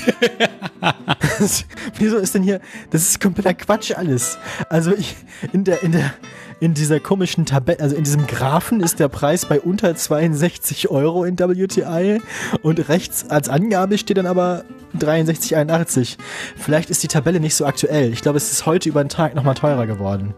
Wieso 1.97 2.17
ist 2.17 2.35
denn 2.35 2.43
hier? 2.43 2.61
Das 2.89 3.03
ist 3.03 3.21
kompletter 3.21 3.53
Quatsch 3.53 3.91
alles. 3.91 4.38
Also 4.69 4.93
ich 4.93 5.15
in 5.53 5.63
der 5.63 5.83
in 5.83 5.91
der 5.91 6.13
in 6.59 6.73
dieser 6.73 6.99
komischen 6.99 7.45
Tabelle, 7.45 7.79
also 7.79 7.95
in 7.95 8.03
diesem 8.03 8.27
Graphen 8.27 8.81
ist 8.81 8.99
der 8.99 9.07
Preis 9.07 9.45
bei 9.45 9.61
unter 9.61 9.95
62 9.95 10.89
Euro 10.89 11.23
in 11.23 11.39
WTI 11.39 12.21
und 12.61 12.89
rechts 12.89 13.29
als 13.29 13.47
Angabe 13.47 13.97
steht 13.97 14.17
dann 14.17 14.25
aber 14.25 14.65
63,81. 14.97 16.17
Vielleicht 16.57 16.89
ist 16.89 17.01
die 17.03 17.07
Tabelle 17.07 17.39
nicht 17.39 17.55
so 17.55 17.65
aktuell. 17.65 18.11
Ich 18.11 18.21
glaube, 18.21 18.38
es 18.38 18.51
ist 18.51 18.65
heute 18.65 18.89
über 18.89 19.03
den 19.03 19.09
Tag 19.09 19.35
nochmal 19.35 19.55
teurer 19.55 19.88
geworden. 19.88 20.33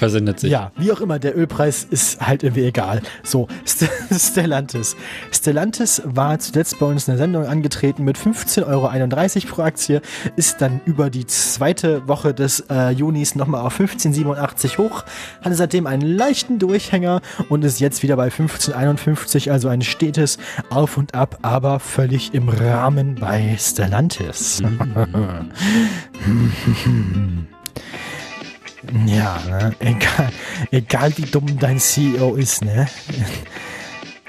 Versendet 0.00 0.40
sich. 0.40 0.50
Ja, 0.50 0.72
wie 0.78 0.90
auch 0.92 1.02
immer, 1.02 1.18
der 1.18 1.36
Ölpreis 1.36 1.84
ist 1.84 2.26
halt 2.26 2.42
irgendwie 2.42 2.64
egal. 2.64 3.02
So, 3.22 3.48
St 3.66 3.90
Stellantis. 4.10 4.96
Stellantis 5.30 6.00
war 6.06 6.38
zuletzt 6.38 6.78
bei 6.78 6.86
uns 6.86 7.06
in 7.06 7.12
der 7.12 7.18
Sendung 7.18 7.44
angetreten 7.44 8.04
mit 8.04 8.16
15,31 8.16 8.66
Euro 8.66 9.54
pro 9.54 9.60
Aktie, 9.60 10.00
ist 10.36 10.62
dann 10.62 10.80
über 10.86 11.10
die 11.10 11.26
zweite 11.26 12.08
Woche 12.08 12.32
des 12.32 12.60
äh, 12.70 12.92
Junis 12.92 13.34
nochmal 13.34 13.60
auf 13.60 13.78
15,87 13.78 14.78
hoch, 14.78 15.04
hatte 15.42 15.54
seitdem 15.54 15.86
einen 15.86 16.00
leichten 16.00 16.58
Durchhänger 16.58 17.20
und 17.50 17.62
ist 17.62 17.78
jetzt 17.78 18.02
wieder 18.02 18.16
bei 18.16 18.28
15,51, 18.28 19.50
also 19.50 19.68
ein 19.68 19.82
stetes 19.82 20.38
Auf 20.70 20.96
und 20.96 21.14
Ab, 21.14 21.40
aber 21.42 21.78
völlig 21.78 22.32
im 22.32 22.48
Rahmen 22.48 23.16
bei 23.16 23.54
Stellantis. 23.58 24.62
Ja, 29.06 29.40
ne? 29.48 29.74
egal, 29.78 30.30
egal 30.70 31.12
wie 31.16 31.26
dumm 31.26 31.58
dein 31.58 31.78
CEO 31.78 32.34
ist, 32.34 32.64
ne? 32.64 32.88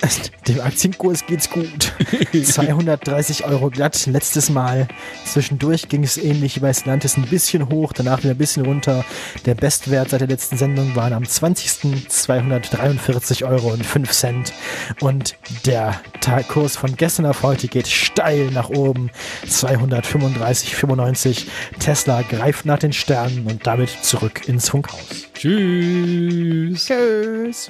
Dem 0.48 0.62
Aktienkurs 0.62 1.26
geht's 1.26 1.50
gut. 1.50 1.94
230 2.32 3.46
Euro 3.46 3.70
glatt, 3.70 4.06
letztes 4.08 4.50
Mal. 4.50 4.88
Zwischendurch 5.26 5.90
ging 5.90 6.04
es 6.04 6.18
ähnlich 6.18 6.56
wie 6.56 6.60
bei 6.62 6.74
Stellantis 6.74 7.18
ein 7.18 7.28
bisschen 7.28 7.70
hoch, 7.70 7.94
danach 7.94 8.20
wieder 8.20 8.32
ein 8.32 8.38
bisschen 8.38 8.66
runter. 8.66 9.06
Der 9.46 9.56
Bestwert 9.56 10.10
seit 10.10 10.22
der 10.22 10.28
letzten 10.28 10.58
Sendung 10.58 10.96
waren 10.96 11.14
am 11.14 11.26
20. 11.26 12.10
243 12.10 13.46
Euro 13.46 13.72
und 13.72 13.86
5 13.86 14.12
Cent. 14.12 14.54
Und 15.00 15.36
der 15.66 16.00
Tagkurs 16.22 16.76
von 16.76 16.96
gestern 16.96 17.26
auf 17.26 17.44
heute 17.44 17.68
geht 17.68 17.88
steil 17.88 18.52
nach 18.52 18.70
oben. 18.70 19.12
235,95. 19.48 21.46
Tesla 21.80 22.22
greift 22.24 22.66
nach 22.66 22.80
den 22.80 22.94
Sternen 22.94 23.46
und 23.48 23.68
damit 23.68 23.90
zurück 24.02 24.48
ins 24.48 24.70
Funkhaus. 24.70 25.28
Tschüss. 25.34 26.86
Tschüss. 26.86 27.70